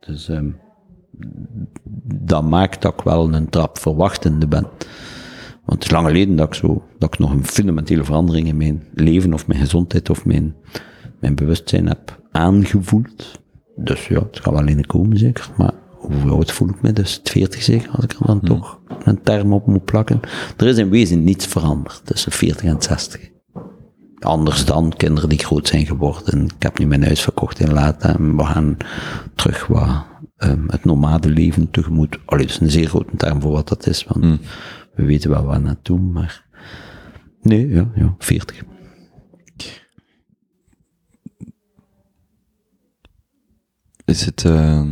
Dus 0.00 0.28
um, 0.28 0.56
dat 2.04 2.44
maakt 2.44 2.82
dat 2.82 2.92
ik 2.92 3.00
wel 3.00 3.34
een 3.34 3.48
trap 3.48 3.78
verwachtende 3.78 4.46
ben. 4.46 4.62
Want 5.64 5.82
het 5.82 5.84
is 5.84 5.90
lang 5.90 6.06
geleden 6.06 6.36
dat 6.36 6.46
ik 6.46 6.54
zo, 6.54 6.84
dat 6.98 7.14
ik 7.14 7.18
nog 7.18 7.30
een 7.30 7.46
fundamentele 7.46 8.04
verandering 8.04 8.46
in 8.46 8.56
mijn 8.56 8.82
leven 8.94 9.34
of 9.34 9.46
mijn 9.46 9.60
gezondheid 9.60 10.10
of 10.10 10.24
mijn, 10.24 10.54
mijn 11.20 11.34
bewustzijn 11.34 11.86
heb 11.86 12.22
aangevoeld. 12.30 13.40
Dus 13.76 14.08
ja, 14.08 14.18
het 14.18 14.40
gaat 14.40 14.54
wel 14.54 14.68
in 14.68 14.86
komen 14.86 15.18
zeker. 15.18 15.50
Maar 15.56 15.72
hoe 15.98 16.30
oud 16.30 16.52
voel 16.52 16.68
ik 16.68 16.82
me? 16.82 16.92
Dus 16.92 17.20
40 17.22 17.62
zeker, 17.62 17.90
als 17.90 18.04
ik 18.04 18.12
er 18.12 18.26
dan 18.26 18.40
toch 18.40 18.80
een 19.04 19.22
term 19.22 19.52
op 19.52 19.66
moet 19.66 19.84
plakken. 19.84 20.20
Er 20.56 20.66
is 20.66 20.78
in 20.78 20.90
wezen 20.90 21.24
niets 21.24 21.46
veranderd 21.46 22.00
tussen 22.04 22.32
40 22.32 22.64
en 22.64 22.82
60. 22.82 23.30
Anders 24.18 24.64
dan 24.64 24.92
kinderen 24.96 25.28
die 25.28 25.38
groot 25.38 25.68
zijn 25.68 25.86
geworden. 25.86 26.44
Ik 26.44 26.62
heb 26.62 26.78
nu 26.78 26.86
mijn 26.86 27.04
huis 27.04 27.20
verkocht 27.20 27.58
in 27.60 27.72
Lata 27.72 28.16
en 28.16 28.36
we 28.36 28.44
gaan 28.44 28.76
terug 29.34 29.66
wat 29.66 30.06
um, 30.38 30.64
het 30.66 30.84
nomade 30.84 31.28
leven 31.28 31.70
tegemoet. 31.70 32.18
Allee, 32.24 32.46
dat 32.46 32.54
is 32.54 32.60
een 32.60 32.70
zeer 32.70 32.88
grote 32.88 33.16
term 33.16 33.40
voor 33.40 33.52
wat 33.52 33.68
dat 33.68 33.86
is, 33.86 34.04
want 34.04 34.24
Hmm. 34.24 34.40
we 34.94 35.04
weten 35.04 35.30
wel 35.30 35.44
waar 35.44 35.60
naartoe, 35.60 35.98
maar 35.98 36.46
nee, 37.42 37.68
ja, 37.68 37.90
ja, 37.94 38.14
40. 38.18 38.62
Is 44.04 44.24
het, 44.24 44.44
uh, 44.44 44.88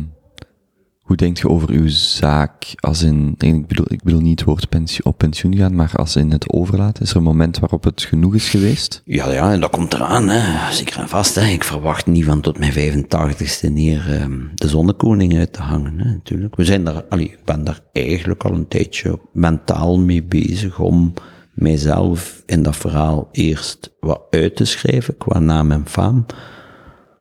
hoe 1.07 1.15
denk 1.15 1.37
je 1.37 1.49
over 1.49 1.69
uw 1.69 1.87
zaak 1.87 2.73
als 2.75 3.03
in, 3.03 3.35
ik 3.37 3.67
bedoel, 3.67 3.85
ik 3.89 4.03
bedoel 4.03 4.21
niet 4.21 4.39
het 4.39 4.47
woord 4.47 4.69
pensioen, 4.69 5.05
op 5.05 5.17
pensioen 5.17 5.55
gaan, 5.55 5.75
maar 5.75 5.91
als 5.95 6.15
in 6.15 6.31
het 6.31 6.53
overlaten? 6.53 7.03
Is 7.03 7.09
er 7.09 7.17
een 7.17 7.23
moment 7.23 7.59
waarop 7.59 7.83
het 7.83 8.01
genoeg 8.01 8.35
is 8.35 8.49
geweest? 8.49 9.01
Ja, 9.05 9.31
ja, 9.31 9.51
en 9.51 9.59
dat 9.59 9.69
komt 9.69 9.93
eraan, 9.93 10.29
hè. 10.29 10.73
zeker 10.73 10.99
en 10.99 11.09
vast. 11.09 11.35
Hè. 11.35 11.45
Ik 11.45 11.63
verwacht 11.63 12.05
niet 12.05 12.25
van 12.25 12.41
tot 12.41 12.59
mijn 12.59 12.73
85ste 12.73 13.71
neer 13.71 14.21
um, 14.21 14.51
de 14.55 14.67
zonnekoning 14.67 15.37
uit 15.37 15.53
te 15.53 15.61
hangen, 15.61 15.99
hè, 15.99 16.11
natuurlijk. 16.11 16.55
We 16.55 16.65
zijn 16.65 16.83
daar, 16.83 17.03
allee, 17.09 17.25
ik 17.25 17.45
ben 17.45 17.63
daar 17.63 17.79
eigenlijk 17.93 18.43
al 18.43 18.53
een 18.53 18.67
tijdje 18.67 19.19
mentaal 19.33 19.99
mee 19.99 20.23
bezig 20.23 20.79
om 20.79 21.13
mijzelf 21.53 22.43
in 22.45 22.63
dat 22.63 22.75
verhaal 22.75 23.29
eerst 23.31 23.95
wat 23.99 24.21
uit 24.29 24.55
te 24.55 24.65
schrijven, 24.65 25.17
qua 25.17 25.39
naam 25.39 25.71
en 25.71 25.87
faam. 25.87 26.25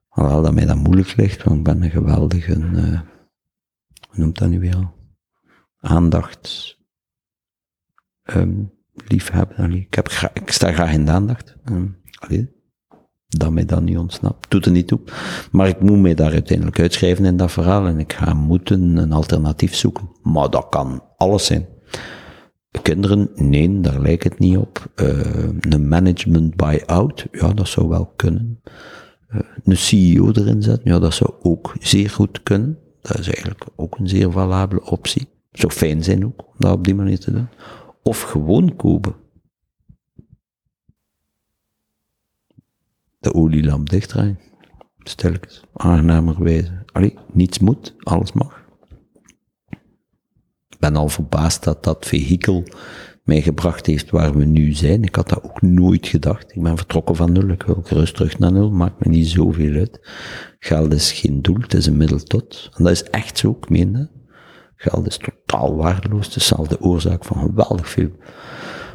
Alhoewel 0.09 0.43
dat 0.43 0.55
mij 0.55 0.67
dat 0.67 0.77
moeilijk 0.77 1.17
ligt, 1.17 1.43
want 1.43 1.57
ik 1.57 1.65
ben 1.65 1.83
een 1.83 1.91
geweldige, 1.91 2.57
uh, 2.57 3.01
noemt 4.17 4.39
dat 4.39 4.49
nu 4.49 4.61
weer? 4.61 4.91
Aandacht, 5.81 6.77
um, 8.35 8.73
liefhebben. 8.95 9.73
Ik, 9.73 9.95
heb 9.95 10.09
ik 10.33 10.51
sta 10.51 10.73
graag 10.73 10.93
in 10.93 11.05
de 11.05 11.11
aandacht. 11.11 11.57
Um, 11.65 11.97
allee, 12.19 12.55
dat 13.29 13.51
mij 13.51 13.65
dat 13.65 13.83
niet 13.83 13.99
ontsnapt. 13.99 14.51
Doet 14.51 14.65
er 14.65 14.73
niet 14.73 14.89
toe. 14.89 15.01
Maar 15.51 15.69
ik 15.69 15.81
moet 15.81 16.01
mij 16.01 16.15
daar 16.15 16.33
uiteindelijk 16.33 16.81
uitschrijven 16.81 17.25
in 17.25 17.37
dat 17.37 17.53
verhaal 17.53 17.87
en 17.87 17.99
ik 17.99 18.13
ga 18.13 18.35
moeten 18.35 18.97
een 18.97 19.13
alternatief 19.13 19.75
zoeken. 19.75 20.11
Maar 20.23 20.51
dat 20.51 20.69
kan 20.69 21.03
alles 21.17 21.47
zijn. 21.47 21.67
Kinderen, 22.83 23.31
nee, 23.35 23.81
daar 23.81 24.01
lijkt 24.01 24.25
het 24.25 24.39
niet 24.39 24.57
op. 24.57 24.91
Uh, 24.97 25.49
een 25.61 25.89
management 25.89 26.57
buy-out, 26.57 27.27
ja, 27.33 27.53
dat 27.53 27.69
zou 27.69 27.89
wel 27.89 28.13
kunnen. 28.17 28.61
Uh, 29.29 29.41
een 29.65 29.77
CEO 29.77 30.31
erin 30.33 30.63
zetten, 30.63 30.93
ja, 30.93 30.99
dat 30.99 31.15
zou 31.15 31.33
ook 31.43 31.75
zeer 31.79 32.11
goed 32.11 32.43
kunnen. 32.43 32.79
Dat 33.07 33.19
is 33.19 33.27
eigenlijk 33.27 33.67
ook 33.77 33.99
een 33.99 34.09
zeer 34.09 34.33
valabele 34.33 34.85
optie. 34.85 35.29
Zou 35.53 35.73
fijn 35.73 36.05
zijn 36.05 36.25
ook, 36.25 36.41
om 36.47 36.55
dat 36.59 36.73
op 36.73 36.85
die 36.85 36.95
manier 36.95 37.19
te 37.19 37.31
doen. 37.31 37.49
Of 38.03 38.23
gewoon 38.23 38.77
kopen. 38.77 39.15
De 43.19 43.35
olielamp 43.35 43.91
dichtdraaien. 43.91 44.39
Stilletjes, 44.99 45.63
aangenamer 45.73 46.43
wijze. 46.43 46.83
Allee, 46.93 47.19
niets 47.33 47.59
moet, 47.59 47.95
alles 47.99 48.33
mag. 48.33 48.65
Ik 50.69 50.79
ben 50.79 50.97
al 50.97 51.09
verbaasd 51.09 51.65
dat 51.65 51.85
dat 51.85 52.07
vehikel 52.07 52.65
mij 53.27 53.43
gebracht 53.43 53.87
heeft 53.87 54.11
waar 54.11 54.37
we 54.37 54.45
nu 54.45 54.73
zijn. 54.73 55.03
Ik 55.03 55.15
had 55.15 55.29
dat 55.29 55.43
ook 55.43 55.63
nooit 55.63 56.07
gedacht. 56.07 56.55
Ik 56.55 56.63
ben 56.63 56.77
vertrokken 56.77 57.17
van 57.17 57.33
nul. 57.33 57.49
Ik 57.49 57.63
wil 57.63 57.81
gerust 57.85 58.15
terug 58.15 58.39
naar 58.39 58.53
nul. 58.53 58.71
Maakt 58.71 59.05
me 59.05 59.11
niet 59.11 59.29
zoveel 59.29 59.75
uit. 59.75 60.01
Geld 60.59 60.93
is 60.93 61.13
geen 61.13 61.43
doel, 61.43 61.61
het 61.61 61.75
is 61.75 61.87
een 61.87 61.97
middel 61.97 62.19
tot. 62.19 62.71
En 62.77 62.85
dat 62.85 62.93
is 62.93 63.03
echt 63.03 63.39
zo, 63.39 63.57
ik 63.61 63.69
meen. 63.69 64.11
Geld 64.77 65.07
is 65.07 65.17
totaal 65.17 65.77
waardeloos. 65.77 66.27
Het 66.27 66.37
is 66.37 66.47
zelf 66.47 66.69
de 66.69 66.81
oorzaak 66.81 67.25
van 67.25 67.41
geweldig 67.41 67.89
veel 67.89 68.11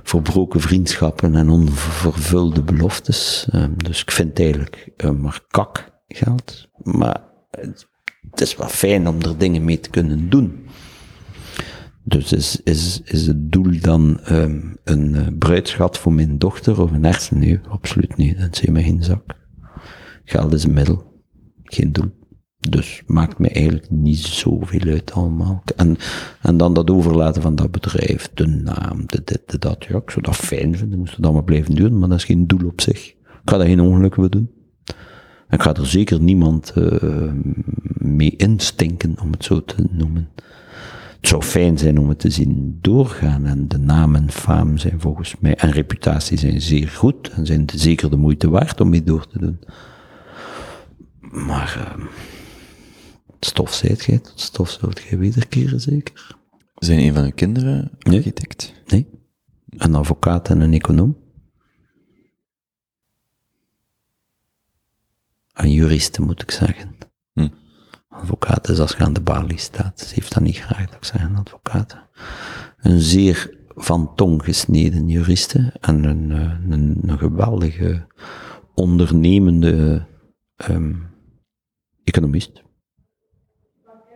verbroken 0.04 0.62
vriendschappen 0.62 1.36
en 1.36 1.50
onvervulde 1.50 2.64
beloftes. 2.64 3.48
Um, 3.54 3.74
dus 3.84 4.02
ik 4.02 4.12
vind 4.12 4.40
eigenlijk 4.40 4.92
uh, 4.98 5.12
maar 5.12 5.42
kak 5.48 5.92
geld. 6.08 6.70
Maar 6.84 7.24
het, 7.52 7.88
het 8.32 8.42
is 8.42 8.56
wel 8.56 8.68
fijn 8.68 9.08
om 9.08 9.22
er 9.22 9.38
dingen 9.38 9.64
mee 9.64 9.80
te 9.80 9.90
kunnen 9.90 10.30
doen. 10.30 10.66
Dus 12.04 12.34
is, 12.34 12.62
is, 12.64 13.02
is 13.04 13.28
het 13.28 13.52
doel 13.52 13.80
dan 13.82 14.20
um, 14.32 14.78
een 14.84 15.14
uh, 15.14 15.28
bruidschat 15.40 15.98
voor 15.98 16.14
mijn 16.14 16.38
dochter 16.38 16.82
of 16.82 16.92
een 16.92 17.04
hersen? 17.04 17.40
Nee, 17.40 17.60
absoluut 17.70 18.18
niet. 18.18 18.40
Dat 18.40 18.54
is 18.56 18.60
helemaal 18.60 18.84
geen 18.84 19.04
zak. 19.04 19.24
Geld 20.24 20.54
is 20.54 20.64
een 20.64 20.74
middel, 20.74 21.22
geen 21.64 21.92
doel. 21.92 22.20
Dus 22.70 23.04
maakt 23.06 23.40
me 23.40 23.50
eigenlijk 23.50 23.90
niet 23.90 24.18
zoveel 24.18 24.92
uit 24.92 25.12
allemaal. 25.12 25.64
En, 25.76 25.98
en 26.42 26.58
dan 26.58 26.74
dat 26.74 26.90
overlaten 26.90 27.42
van 27.42 27.56
dat 27.56 27.72
bedrijf, 27.72 28.30
de 28.34 28.48
naam, 28.48 29.04
de 29.06 29.22
dit, 29.24 29.42
de 29.46 29.58
dat. 29.58 29.86
Ja, 29.90 29.98
ik 29.98 30.10
zou 30.12 30.26
dat 30.26 30.36
fijn 30.36 30.78
vinden, 30.78 31.00
moest 31.00 31.16
het 31.16 31.26
allemaal 31.26 31.44
blijven 31.44 31.76
doen, 31.76 32.00
maar 32.00 32.10
dat 32.10 32.18
is 32.18 32.24
geen 32.24 32.48
doel 32.48 32.68
op 32.68 32.82
zich. 32.82 33.08
Ik 33.08 33.50
ga 33.50 33.58
daar 33.58 33.68
geen 33.68 33.80
ongeluk 33.80 34.18
mee 34.18 34.30
doen. 34.30 34.52
Ik 35.50 35.62
ga 35.62 35.74
er 35.74 35.88
zeker 35.88 36.22
niemand 36.22 36.74
uh, 36.78 37.32
mee 37.98 38.36
instinken, 38.36 39.16
om 39.22 39.32
het 39.32 39.44
zo 39.44 39.64
te 39.64 39.88
noemen. 39.92 40.30
Het 41.22 41.30
zou 41.30 41.44
fijn 41.44 41.78
zijn 41.78 42.00
om 42.00 42.10
het 42.10 42.20
te 42.20 42.30
zien 42.30 42.78
doorgaan. 42.82 43.46
En 43.46 43.68
de 43.68 43.78
naam 43.78 44.16
en 44.16 44.32
faam 44.32 44.78
zijn 44.78 45.00
volgens 45.00 45.36
mij, 45.40 45.56
en 45.56 45.72
reputatie 45.72 46.38
zijn 46.38 46.62
zeer 46.62 46.88
goed. 46.88 47.30
En 47.30 47.46
zijn 47.46 47.66
zeker 47.76 48.10
de 48.10 48.16
moeite 48.16 48.50
waard 48.50 48.82
om 48.82 48.90
mee 48.90 49.04
door 49.04 49.28
te 49.28 49.40
doen. 49.40 49.60
Maar 51.20 51.98
uh, 52.00 52.06
stof 53.40 53.74
zijt 53.74 54.02
gij, 54.02 54.20
tot 54.20 54.40
stof 54.40 54.70
zult 54.70 55.00
gij 55.00 55.18
wederkeren 55.18 55.82
zeker. 55.82 56.38
Zijn 56.76 57.00
een 57.00 57.14
van 57.14 57.24
uw 57.24 57.32
kinderen 57.36 57.92
architect? 58.00 58.74
Nee. 58.88 59.08
nee. 59.66 59.80
Een 59.82 59.96
advocaat 59.96 60.50
en 60.50 60.62
een 60.62 60.74
econoom. 60.74 61.18
Een 65.54 65.72
juriste 65.72 66.22
moet 66.22 66.42
ik 66.42 66.52
zeggen. 66.52 66.91
Advocaat 68.22 68.70
is 68.70 68.80
als 68.80 68.92
je 68.92 69.04
aan 69.04 69.14
de 69.14 69.22
balie 69.22 69.60
staat. 69.60 70.00
Ze 70.00 70.14
heeft 70.16 70.34
dat 70.34 70.44
niet 70.44 70.58
graag 70.58 70.86
dat 70.86 70.96
ik 70.96 71.04
zeg, 71.06 71.24
een 71.24 71.36
advocaat. 71.36 71.98
Een 72.78 73.00
zeer 73.00 73.58
van 73.76 74.16
tong 74.16 74.44
gesneden 74.44 75.08
juriste 75.08 75.74
en 75.80 76.04
een, 76.04 76.32
eh, 76.32 76.72
een, 76.72 77.00
een 77.02 77.18
geweldige 77.18 78.08
ondernemende 78.74 80.06
um, 80.70 81.10
economist. 82.04 82.64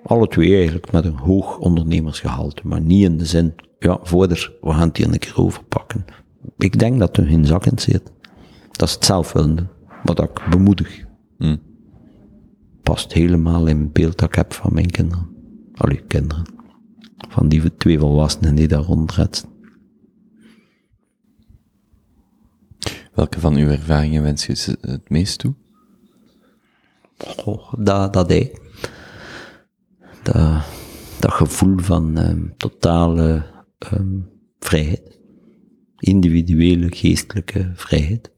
Alle 0.03 0.27
twee 0.27 0.55
eigenlijk 0.55 0.91
met 0.91 1.05
een 1.05 1.17
hoog 1.17 1.57
ondernemersgehalte, 1.57 2.61
maar 2.67 2.81
niet 2.81 3.03
in 3.03 3.17
de 3.17 3.25
zin, 3.25 3.55
ja, 3.79 3.99
voorder, 4.01 4.53
we 4.61 4.71
gaan 4.71 4.87
het 4.87 4.97
hier 4.97 5.07
een 5.07 5.19
keer 5.19 5.37
overpakken. 5.37 6.05
Ik 6.57 6.79
denk 6.79 6.99
dat 6.99 7.15
hun 7.15 7.27
geen 7.27 7.45
zak 7.45 7.65
in 7.65 7.79
zit. 7.79 8.11
Dat 8.71 8.87
is 8.87 8.93
het 8.93 9.05
zelf 9.05 9.31
wat 10.03 10.19
ik 10.21 10.47
bemoedig. 10.49 11.05
Hmm. 11.37 11.61
Past 12.85 13.13
helemaal 13.13 13.67
in 13.67 13.79
het 13.79 13.93
beeld 13.93 14.17
dat 14.17 14.29
ik 14.29 14.35
heb 14.35 14.53
van 14.53 14.73
mijn 14.73 14.91
kinderen. 14.91 15.27
Allee, 15.73 16.01
kinderen. 16.07 16.45
Van 17.29 17.49
die 17.49 17.77
twee 17.77 17.99
volwassenen 17.99 18.55
die 18.55 18.67
daar 18.67 18.81
rondretsen. 18.81 19.49
Welke 23.13 23.39
van 23.39 23.55
uw 23.55 23.69
ervaringen 23.69 24.23
wens 24.23 24.45
je 24.45 24.77
het 24.81 25.09
meest 25.09 25.39
toe? 25.39 25.53
Oh, 27.45 27.73
dat, 27.77 28.13
dat 28.13 28.29
hij. 28.29 28.59
Dat, 30.23 30.63
dat 31.19 31.31
gevoel 31.31 31.77
van 31.77 32.17
um, 32.17 32.53
totale 32.57 33.45
um, 33.93 34.29
vrijheid. 34.59 35.19
Individuele, 35.97 36.87
geestelijke 36.91 37.71
vrijheid 37.75 38.34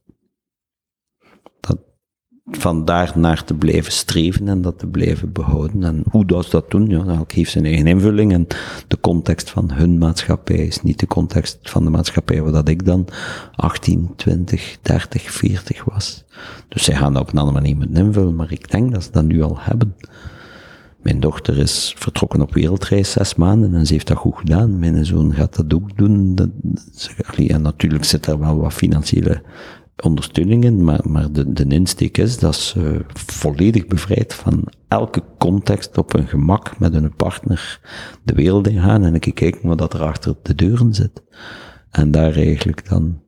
van 2.51 2.85
daar 2.85 3.11
naar 3.15 3.43
te 3.43 3.53
blijven 3.53 3.91
streven 3.91 4.47
en 4.47 4.61
dat 4.61 4.79
te 4.79 4.87
blijven 4.87 5.31
behouden. 5.31 5.83
En 5.83 6.03
hoe 6.09 6.25
dat 6.25 6.45
ze 6.45 6.51
dat 6.51 6.71
doen, 6.71 6.89
ja, 6.89 7.05
elk 7.05 7.31
heeft 7.31 7.51
zijn 7.51 7.65
eigen 7.65 7.87
invulling 7.87 8.33
en 8.33 8.47
de 8.87 8.99
context 8.99 9.49
van 9.49 9.71
hun 9.71 9.97
maatschappij 9.97 10.55
is 10.55 10.81
niet 10.81 10.99
de 10.99 11.07
context 11.07 11.57
van 11.61 11.83
de 11.83 11.89
maatschappij 11.89 12.41
waar 12.41 12.51
dat 12.51 12.69
ik 12.69 12.85
dan 12.85 13.07
18, 13.55 14.09
20, 14.15 14.77
30, 14.81 15.31
40 15.31 15.83
was. 15.83 16.23
Dus 16.67 16.83
zij 16.83 16.95
gaan 16.95 17.13
dat 17.13 17.21
op 17.21 17.31
een 17.31 17.39
andere 17.39 17.59
manier 17.59 17.75
moeten 17.75 18.05
invullen, 18.05 18.35
maar 18.35 18.51
ik 18.51 18.71
denk 18.71 18.93
dat 18.93 19.03
ze 19.03 19.11
dat 19.11 19.23
nu 19.25 19.41
al 19.41 19.57
hebben. 19.59 19.95
Mijn 21.07 21.19
dochter 21.19 21.57
is 21.57 21.93
vertrokken 21.97 22.41
op 22.41 22.53
wereldreis 22.53 23.11
zes 23.11 23.35
maanden 23.35 23.73
en 23.73 23.85
ze 23.85 23.93
heeft 23.93 24.07
dat 24.07 24.17
goed 24.17 24.37
gedaan. 24.37 24.79
Mijn 24.79 25.05
zoon 25.05 25.33
gaat 25.33 25.55
dat 25.55 25.73
ook 25.73 25.97
doen. 25.97 26.35
Dat, 26.35 26.49
en 27.47 27.61
natuurlijk 27.61 28.03
zit 28.03 28.25
er 28.25 28.39
wel 28.39 28.57
wat 28.57 28.73
financiële 28.73 29.41
ondersteuningen, 30.03 30.83
maar, 30.83 31.09
maar 31.09 31.31
de, 31.31 31.53
de 31.53 31.65
insteek 31.67 32.17
is 32.17 32.39
dat 32.39 32.55
ze 32.55 33.05
volledig 33.13 33.87
bevrijd 33.87 34.33
van 34.33 34.67
elke 34.87 35.23
context 35.37 35.97
op 35.97 36.13
een 36.13 36.27
gemak 36.27 36.79
met 36.79 36.93
hun 36.93 37.15
partner 37.15 37.79
de 38.23 38.33
wereld 38.33 38.67
in 38.67 38.81
gaan 38.81 39.03
en 39.03 39.15
ik 39.15 39.31
kijk 39.35 39.59
wat 39.61 39.77
dat 39.77 39.93
er 39.93 40.01
achter 40.01 40.35
de 40.41 40.55
deuren 40.55 40.93
zit. 40.93 41.23
En 41.89 42.11
daar 42.11 42.35
eigenlijk 42.35 42.89
dan 42.89 43.21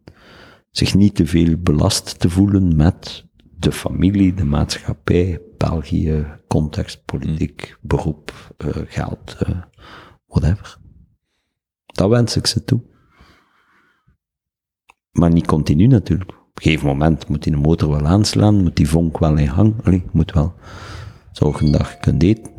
zich 0.72 0.96
niet 0.96 1.16
te 1.16 1.26
veel 1.26 1.58
belast 1.58 2.20
te 2.20 2.30
voelen 2.30 2.76
met 2.76 3.26
de 3.58 3.72
familie, 3.72 4.34
de 4.34 4.46
maatschappij, 4.46 5.42
België, 5.58 6.26
context, 6.48 7.06
politiek, 7.06 7.78
beroep, 7.82 8.54
uh, 8.58 8.70
geld, 8.86 9.38
uh, 9.48 9.62
whatever. 10.26 10.78
Dat 11.86 12.10
wens 12.10 12.36
ik 12.36 12.48
ze 12.48 12.64
toe. 12.64 12.82
Maar 15.12 15.32
niet 15.32 15.48
continu 15.48 15.88
natuurlijk 15.88 16.39
een 16.66 16.72
gegeven 16.72 16.88
moment 16.88 17.28
moet 17.28 17.44
die 17.44 17.58
motor 17.58 17.90
wel 17.90 18.08
aanslaan, 18.08 18.64
moet 18.64 18.76
die 18.76 18.90
vonk 18.90 19.20
wel 19.20 19.38
in 19.38 19.50
gang, 19.50 19.74
allee, 19.84 20.04
moet 20.12 20.32
wel 20.32 20.54
zorgen 21.32 21.72
dat 21.72 21.88
je 21.88 21.98
kunt 22.00 22.24
eten. 22.24 22.52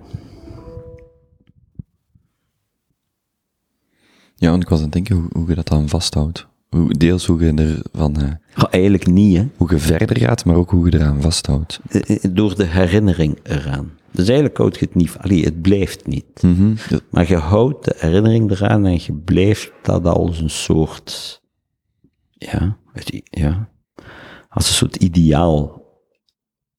Ja, 4.34 4.50
want 4.50 4.62
ik 4.62 4.68
was 4.68 4.78
aan 4.78 4.84
het 4.84 4.92
denken 4.92 5.16
hoe, 5.16 5.28
hoe 5.32 5.48
je 5.48 5.54
dat 5.54 5.68
dan 5.68 5.88
vasthoudt. 5.88 6.46
Hoe, 6.68 6.94
deels 6.94 7.26
hoe 7.26 7.44
je 7.44 7.52
er 7.54 7.82
van... 7.92 8.16
Uh, 8.20 8.64
eigenlijk 8.70 9.06
niet, 9.06 9.36
hè. 9.36 9.48
Hoe 9.56 9.70
je 9.70 9.78
verder 9.78 10.18
gaat, 10.18 10.44
maar 10.44 10.56
ook 10.56 10.70
hoe 10.70 10.90
je 10.90 10.98
eraan 10.98 11.20
vasthoudt. 11.20 11.80
Eh, 11.88 12.10
eh, 12.10 12.30
door 12.34 12.56
de 12.56 12.66
herinnering 12.66 13.38
eraan. 13.42 13.90
Dus 14.10 14.26
eigenlijk 14.26 14.56
houd 14.56 14.78
je 14.78 14.84
het 14.84 14.94
niet... 14.94 15.16
Allee, 15.18 15.44
het 15.44 15.62
blijft 15.62 16.06
niet. 16.06 16.42
Mm 16.42 16.76
Maar 17.10 17.28
je 17.28 17.36
houdt 17.36 17.84
de 17.84 17.94
herinnering 17.96 18.50
eraan 18.50 18.86
en 18.86 19.00
je 19.02 19.12
blijft 19.12 19.72
dat 19.82 20.04
als 20.04 20.40
een 20.40 20.50
soort... 20.50 21.40
Ja, 22.30 22.76
ja 23.22 23.68
als 24.50 24.68
een 24.68 24.74
soort 24.74 24.96
ideaal 24.96 25.82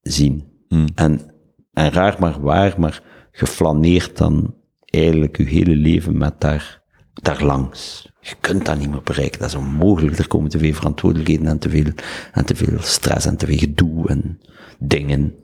zien. 0.01 0.49
Hmm. 0.67 0.87
En, 0.95 1.33
en 1.73 1.91
raar 1.91 2.15
maar 2.19 2.41
waar, 2.41 2.79
maar 2.79 3.03
geflaneerd 3.31 4.17
dan 4.17 4.55
eigenlijk 4.85 5.37
je 5.37 5.43
hele 5.43 5.75
leven 5.75 6.17
met 6.17 6.41
daar, 6.41 6.81
daar 7.13 7.43
langs. 7.43 8.09
Je 8.19 8.35
kunt 8.41 8.65
dat 8.65 8.79
niet 8.79 8.89
meer 8.89 9.03
bereiken, 9.03 9.39
dat 9.39 9.49
is 9.49 9.55
onmogelijk. 9.55 10.17
Er 10.17 10.27
komen 10.27 10.49
te 10.49 10.57
veel 10.57 10.73
verantwoordelijkheden 10.73 11.47
en 11.47 11.59
te 11.59 11.69
veel, 11.69 11.91
en 12.31 12.45
te 12.45 12.55
veel 12.55 12.79
stress 12.79 13.25
en 13.25 13.37
te 13.37 13.45
veel 13.45 13.57
gedoe 13.57 14.07
en 14.07 14.39
dingen. 14.79 15.35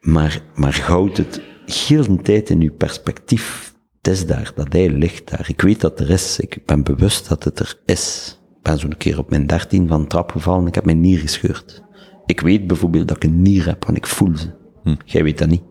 Maar, 0.00 0.42
maar 0.54 0.80
houd 0.80 1.16
het 1.16 1.40
heel 1.64 2.04
een 2.04 2.22
tijd 2.22 2.50
in 2.50 2.60
je 2.60 2.70
perspectief. 2.70 3.74
Het 3.96 4.12
is 4.12 4.26
daar, 4.26 4.52
dat 4.54 4.72
hij 4.72 4.90
ligt 4.90 5.30
daar. 5.30 5.44
Ik 5.48 5.60
weet 5.60 5.80
dat 5.80 6.00
er 6.00 6.10
is, 6.10 6.38
ik 6.38 6.66
ben 6.66 6.82
bewust 6.82 7.28
dat 7.28 7.44
het 7.44 7.58
er 7.58 7.78
is 7.84 8.39
ben 8.62 8.78
zo'n 8.78 8.96
keer 8.96 9.18
op 9.18 9.30
mijn 9.30 9.46
dertien 9.46 9.88
van 9.88 10.00
een 10.00 10.06
trap 10.06 10.30
gevallen 10.30 10.60
en 10.60 10.66
ik 10.66 10.74
heb 10.74 10.84
mijn 10.84 11.00
nier 11.00 11.18
gescheurd. 11.18 11.82
Ik 12.26 12.40
weet 12.40 12.66
bijvoorbeeld 12.66 13.08
dat 13.08 13.16
ik 13.16 13.24
een 13.24 13.42
nier 13.42 13.66
heb, 13.66 13.84
want 13.84 13.96
ik 13.96 14.06
voel 14.06 14.36
ze. 14.36 14.50
Hm. 14.82 14.94
Jij 15.04 15.22
weet 15.22 15.38
dat 15.38 15.48
niet. 15.48 15.62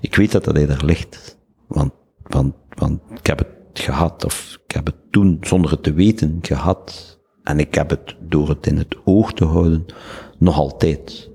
Ik 0.00 0.14
weet 0.14 0.32
dat 0.32 0.44
dat 0.44 0.56
hij 0.56 0.66
daar 0.66 0.84
ligt. 0.84 1.38
Want, 1.68 1.92
want, 2.22 2.54
want 2.68 3.00
ik 3.18 3.26
heb 3.26 3.38
het 3.38 3.48
gehad, 3.72 4.24
of 4.24 4.58
ik 4.66 4.74
heb 4.74 4.86
het 4.86 4.94
toen 5.10 5.38
zonder 5.40 5.70
het 5.70 5.82
te 5.82 5.92
weten 5.92 6.38
gehad. 6.42 7.18
En 7.42 7.58
ik 7.58 7.74
heb 7.74 7.90
het 7.90 8.16
door 8.20 8.48
het 8.48 8.66
in 8.66 8.76
het 8.76 8.96
oog 9.04 9.32
te 9.32 9.44
houden, 9.44 9.84
nog 10.38 10.56
altijd. 10.56 11.30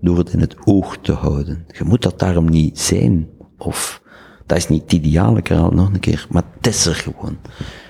Door 0.00 0.18
het 0.18 0.32
in 0.32 0.40
het 0.40 0.56
oog 0.64 0.98
te 0.98 1.12
houden. 1.12 1.66
Je 1.78 1.84
moet 1.84 2.02
dat 2.02 2.18
daarom 2.18 2.48
niet 2.48 2.78
zijn. 2.78 3.28
Of, 3.58 4.02
dat 4.46 4.58
is 4.58 4.68
niet 4.68 4.82
het 4.82 4.92
ideale, 4.92 5.38
ik 5.38 5.46
herhaal 5.46 5.70
nog 5.70 5.92
een 5.92 6.00
keer. 6.00 6.26
Maar 6.30 6.44
het 6.56 6.66
is 6.66 6.86
er 6.86 6.94
gewoon. 6.94 7.38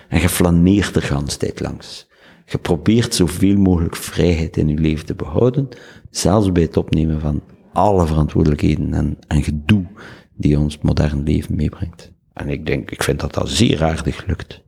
En 0.08 0.20
je 0.20 0.28
flaneert 0.28 0.96
er 0.96 1.02
gans 1.02 1.36
tijd 1.36 1.60
langs. 1.60 2.08
Je 2.50 2.58
probeert 2.58 3.14
zoveel 3.14 3.56
mogelijk 3.56 3.96
vrijheid 3.96 4.56
in 4.56 4.68
je 4.68 4.78
leven 4.78 5.06
te 5.06 5.14
behouden, 5.14 5.68
zelfs 6.10 6.52
bij 6.52 6.62
het 6.62 6.76
opnemen 6.76 7.20
van 7.20 7.42
alle 7.72 8.06
verantwoordelijkheden 8.06 8.94
en, 8.94 9.18
en 9.26 9.42
gedoe 9.42 9.86
die 10.34 10.58
ons 10.58 10.78
modern 10.78 11.22
leven 11.22 11.54
meebrengt. 11.54 12.12
En 12.32 12.48
ik 12.48 12.66
denk, 12.66 12.90
ik 12.90 13.02
vind 13.02 13.20
dat 13.20 13.34
dat 13.34 13.48
zeer 13.48 13.84
aardig 13.84 14.26
lukt. 14.26 14.62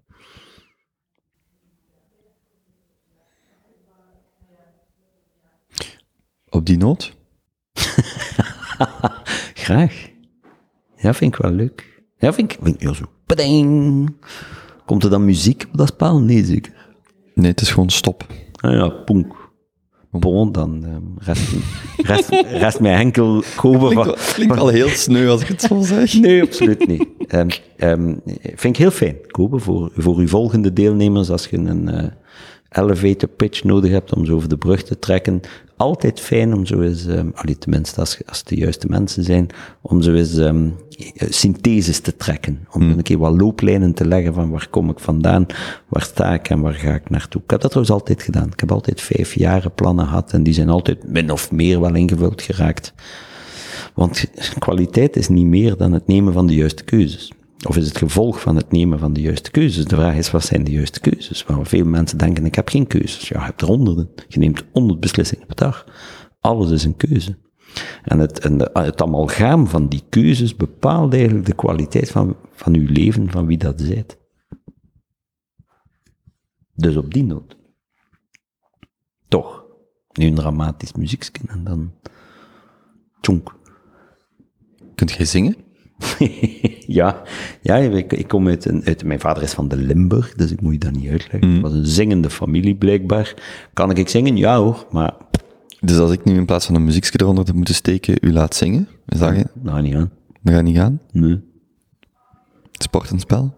Op 6.48 6.66
die 6.66 6.76
noot? 6.76 7.16
Graag. 9.64 10.10
Ja, 10.96 11.14
vind 11.14 11.34
ik 11.34 11.42
wel 11.42 11.52
leuk. 11.52 12.02
Ja, 12.18 12.32
vind 12.32 12.52
ik, 12.52 12.58
vind 12.62 12.74
ik 12.74 12.82
ja, 12.82 12.92
zo. 12.92 13.04
Pading. 13.26 14.14
Komt 14.84 15.04
er 15.04 15.10
dan 15.10 15.24
muziek 15.24 15.66
op 15.70 15.76
dat 15.76 15.88
spel? 15.88 16.20
Nee, 16.20 16.44
zeker. 16.44 16.81
Nee, 17.34 17.50
het 17.50 17.60
is 17.60 17.70
gewoon 17.70 17.90
stop. 17.90 18.26
Ah 18.52 18.72
ja, 18.72 18.88
ponk. 18.88 19.40
Bon, 20.10 20.52
dan 20.52 20.84
um, 20.84 21.14
rest, 21.18 21.52
rest, 21.96 22.28
rest 22.30 22.80
mij 22.80 22.94
enkel 22.94 23.42
kopen 23.56 23.88
klinkt, 23.88 24.04
van... 24.04 24.34
Klinkt 24.34 24.58
al 24.58 24.68
heel 24.68 24.88
sneu 24.88 25.28
als 25.28 25.42
ik 25.42 25.48
het 25.48 25.60
zo 25.60 25.80
zeg. 25.80 26.14
Nee, 26.20 26.42
absoluut 26.42 26.86
niet. 26.86 27.06
Um, 27.28 27.48
um, 27.76 28.20
vind 28.42 28.64
ik 28.64 28.76
heel 28.76 28.90
fijn, 28.90 29.16
kopen 29.26 29.60
voor, 29.60 29.90
voor 29.96 30.16
uw 30.16 30.28
volgende 30.28 30.72
deelnemers 30.72 31.30
als 31.30 31.46
je 31.46 31.56
een, 31.56 31.88
uh, 31.88 32.04
elevator 32.72 33.28
pitch 33.28 33.64
nodig 33.64 33.90
hebt 33.90 34.14
om 34.14 34.24
zo 34.24 34.34
over 34.34 34.48
de 34.48 34.56
brug 34.56 34.82
te 34.82 34.98
trekken. 34.98 35.40
Altijd 35.76 36.20
fijn 36.20 36.54
om 36.54 36.66
zo 36.66 36.80
eens, 36.80 37.06
um, 37.06 37.32
allee, 37.34 37.58
tenminste 37.58 38.00
als, 38.00 38.18
als 38.26 38.38
het 38.38 38.48
de 38.48 38.56
juiste 38.56 38.86
mensen 38.88 39.24
zijn, 39.24 39.48
om 39.80 40.02
zo 40.02 40.14
eens 40.14 40.36
um, 40.36 40.74
syntheses 41.16 42.00
te 42.00 42.16
trekken. 42.16 42.66
Om 42.70 42.82
een 42.82 43.02
keer 43.02 43.18
wat 43.18 43.40
looplijnen 43.40 43.94
te 43.94 44.06
leggen 44.06 44.34
van 44.34 44.50
waar 44.50 44.68
kom 44.70 44.90
ik 44.90 44.98
vandaan, 44.98 45.46
waar 45.88 46.02
sta 46.02 46.34
ik 46.34 46.48
en 46.48 46.60
waar 46.60 46.74
ga 46.74 46.94
ik 46.94 47.10
naartoe. 47.10 47.42
Ik 47.44 47.50
heb 47.50 47.60
dat 47.60 47.70
trouwens 47.70 47.94
altijd 47.94 48.22
gedaan. 48.22 48.48
Ik 48.52 48.60
heb 48.60 48.72
altijd 48.72 49.00
vijf 49.00 49.34
jaren 49.34 49.74
plannen 49.74 50.06
gehad 50.06 50.32
en 50.32 50.42
die 50.42 50.54
zijn 50.54 50.68
altijd 50.68 51.08
min 51.08 51.30
of 51.30 51.50
meer 51.50 51.80
wel 51.80 51.94
ingevuld 51.94 52.42
geraakt. 52.42 52.94
Want 53.94 54.24
kwaliteit 54.58 55.16
is 55.16 55.28
niet 55.28 55.46
meer 55.46 55.76
dan 55.76 55.92
het 55.92 56.06
nemen 56.06 56.32
van 56.32 56.46
de 56.46 56.54
juiste 56.54 56.84
keuzes. 56.84 57.32
Of 57.68 57.76
is 57.76 57.86
het 57.86 57.98
gevolg 57.98 58.40
van 58.40 58.56
het 58.56 58.70
nemen 58.70 58.98
van 58.98 59.12
de 59.12 59.20
juiste 59.20 59.50
keuzes? 59.50 59.84
De 59.84 59.96
vraag 59.96 60.14
is, 60.14 60.30
wat 60.30 60.44
zijn 60.44 60.64
de 60.64 60.70
juiste 60.70 61.00
keuzes? 61.00 61.44
Waar 61.44 61.66
veel 61.66 61.84
mensen 61.84 62.18
denken, 62.18 62.44
ik 62.44 62.54
heb 62.54 62.68
geen 62.68 62.86
keuzes. 62.86 63.28
Ja, 63.28 63.38
je 63.38 63.44
hebt 63.44 63.60
er 63.60 63.66
honderden. 63.66 64.10
Je 64.28 64.38
neemt 64.38 64.64
honderd 64.72 65.00
beslissingen 65.00 65.46
per 65.46 65.56
dag. 65.56 65.86
Alles 66.40 66.70
is 66.70 66.84
een 66.84 66.96
keuze. 66.96 67.38
En 68.02 68.18
het, 68.18 68.38
en 68.38 68.58
het 68.72 69.02
amalgaam 69.02 69.66
van 69.66 69.88
die 69.88 70.02
keuzes 70.08 70.56
bepaalt 70.56 71.14
eigenlijk 71.14 71.46
de 71.46 71.54
kwaliteit 71.54 72.10
van, 72.10 72.36
van 72.52 72.74
uw 72.74 72.86
leven, 72.92 73.30
van 73.30 73.46
wie 73.46 73.58
dat 73.58 73.80
zijt. 73.80 74.18
Dus 76.74 76.96
op 76.96 77.14
die 77.14 77.24
noot. 77.24 77.56
Toch. 79.28 79.64
Nu 80.12 80.26
een 80.26 80.34
dramatisch 80.34 80.92
muziekje 80.92 81.42
en 81.46 81.64
dan... 81.64 81.92
Tjonk. 83.20 83.56
Kunt 84.94 85.12
jij 85.12 85.24
zingen? 85.24 85.56
ja, 86.98 87.22
ja 87.60 87.76
ik, 87.76 88.12
ik 88.12 88.28
kom 88.28 88.48
uit, 88.48 88.64
een, 88.64 88.84
uit, 88.84 89.04
Mijn 89.04 89.20
vader 89.20 89.42
is 89.42 89.52
van 89.52 89.68
de 89.68 89.76
Limburg, 89.76 90.34
dus 90.34 90.50
ik 90.50 90.60
moet 90.60 90.72
je 90.72 90.78
dat 90.78 90.92
niet 90.92 91.10
uitleggen. 91.10 91.48
Mm. 91.48 91.54
Het 91.54 91.62
was 91.62 91.72
een 91.72 91.86
zingende 91.86 92.30
familie, 92.30 92.74
blijkbaar. 92.74 93.34
Kan 93.72 93.90
ik 93.90 94.08
zingen? 94.08 94.36
Ja 94.36 94.58
hoor, 94.58 94.86
maar... 94.90 95.14
Dus 95.80 95.98
als 95.98 96.10
ik 96.10 96.24
nu 96.24 96.34
in 96.34 96.46
plaats 96.46 96.66
van 96.66 96.74
een 96.74 96.84
muziekje 96.84 97.20
eronder 97.20 97.44
te 97.44 97.54
moeten 97.54 97.74
steken, 97.74 98.16
u 98.20 98.32
laat 98.32 98.54
zingen, 98.54 98.88
is 99.06 99.18
dat 99.18 99.36
je? 99.36 99.46
Nou, 99.62 99.82
niet 99.82 99.94
aan. 99.94 100.10
Dat 100.42 100.54
gaat 100.54 100.62
niet 100.62 100.76
gaan? 100.76 101.00
Nee. 101.12 101.40
Sport 102.72 103.10
en 103.10 103.20
spel? 103.20 103.54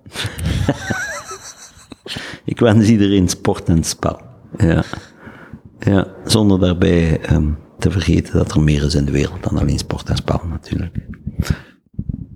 ik 2.45 2.61
wens 2.61 2.89
iedereen 2.89 3.29
sport 3.29 3.69
en 3.69 3.85
spel. 3.85 4.21
Ja. 4.57 4.85
Ja, 5.79 6.07
zonder 6.25 6.61
daarbij 6.61 7.31
um, 7.33 7.59
te 7.79 7.91
vergeten 7.91 8.39
dat 8.39 8.53
er 8.53 8.61
meer 8.61 8.85
is 8.85 8.95
in 8.95 9.05
de 9.05 9.13
wereld 9.13 9.43
dan 9.43 9.59
alleen 9.59 9.79
sport 9.79 10.09
en 10.09 10.17
spel, 10.17 10.41
natuurlijk 10.49 10.97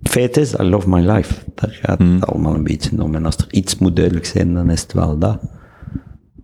feit 0.08 0.36
is, 0.36 0.54
I 0.54 0.62
love 0.62 0.88
my 0.88 1.00
life. 1.00 1.34
Daar 1.54 1.78
gaat 1.82 1.98
het 1.98 2.26
allemaal 2.26 2.54
een 2.54 2.64
beetje 2.64 3.02
om. 3.02 3.14
En 3.14 3.24
als 3.24 3.36
er 3.36 3.46
iets 3.50 3.78
moet 3.78 3.96
duidelijk 3.96 4.26
zijn, 4.26 4.54
dan 4.54 4.70
is 4.70 4.82
het 4.82 4.92
wel 4.92 5.18
dat. 5.18 5.40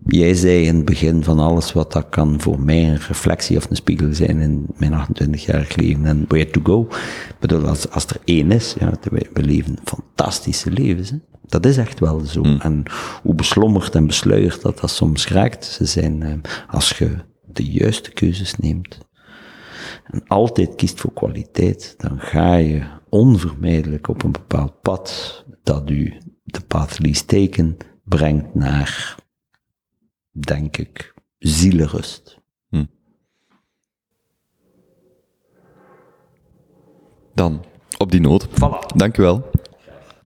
Jij 0.07 0.33
zei 0.33 0.65
in 0.65 0.75
het 0.75 0.85
begin 0.85 1.23
van 1.23 1.39
alles 1.39 1.73
wat 1.73 1.91
dat 1.91 2.09
kan 2.09 2.41
voor 2.41 2.59
mij 2.59 2.89
een 2.89 2.99
reflectie 3.07 3.57
of 3.57 3.69
een 3.69 3.75
spiegel 3.75 4.13
zijn 4.13 4.39
in 4.39 4.65
mijn 4.77 4.93
28-jarig 4.93 5.75
leven 5.75 6.05
en 6.05 6.25
where 6.27 6.49
to 6.49 6.61
go. 6.63 6.87
Ik 7.29 7.35
bedoel, 7.39 7.67
als, 7.67 7.89
als 7.89 8.05
er 8.05 8.17
één 8.23 8.51
is, 8.51 8.75
ja, 8.79 8.93
we, 9.33 9.43
leven 9.43 9.77
fantastische 9.83 10.71
levens. 10.71 11.09
Hè? 11.09 11.17
Dat 11.45 11.65
is 11.65 11.77
echt 11.77 11.99
wel 11.99 12.19
zo. 12.19 12.43
En 12.43 12.83
hoe 13.23 13.35
beslommerd 13.35 13.95
en 13.95 14.07
besluierd 14.07 14.61
dat 14.61 14.79
dat 14.79 14.89
soms 14.89 15.27
raakt, 15.27 15.65
ze 15.65 15.85
zijn, 15.85 16.23
eh, 16.23 16.33
als 16.67 16.89
je 16.89 17.15
de 17.45 17.65
juiste 17.65 18.11
keuzes 18.11 18.55
neemt 18.55 19.04
en 20.05 20.27
altijd 20.27 20.75
kiest 20.75 20.99
voor 20.99 21.13
kwaliteit, 21.13 21.95
dan 21.97 22.19
ga 22.19 22.55
je 22.55 22.87
onvermijdelijk 23.09 24.07
op 24.07 24.23
een 24.23 24.31
bepaald 24.31 24.81
pad 24.81 25.43
dat 25.63 25.89
u 25.89 26.17
de 26.43 26.61
path 26.61 26.99
least 26.99 27.27
taken 27.27 27.77
brengt 28.03 28.55
naar, 28.55 29.15
denk 30.31 30.77
ik, 30.77 31.13
zielerust. 31.37 32.41
Hm. 32.67 32.85
Dan, 37.33 37.65
op 37.97 38.11
die 38.11 38.21
noot. 38.21 38.47
Voilà. 38.47 38.95
Dank 38.95 39.17
u 39.17 39.21
wel. 39.21 39.49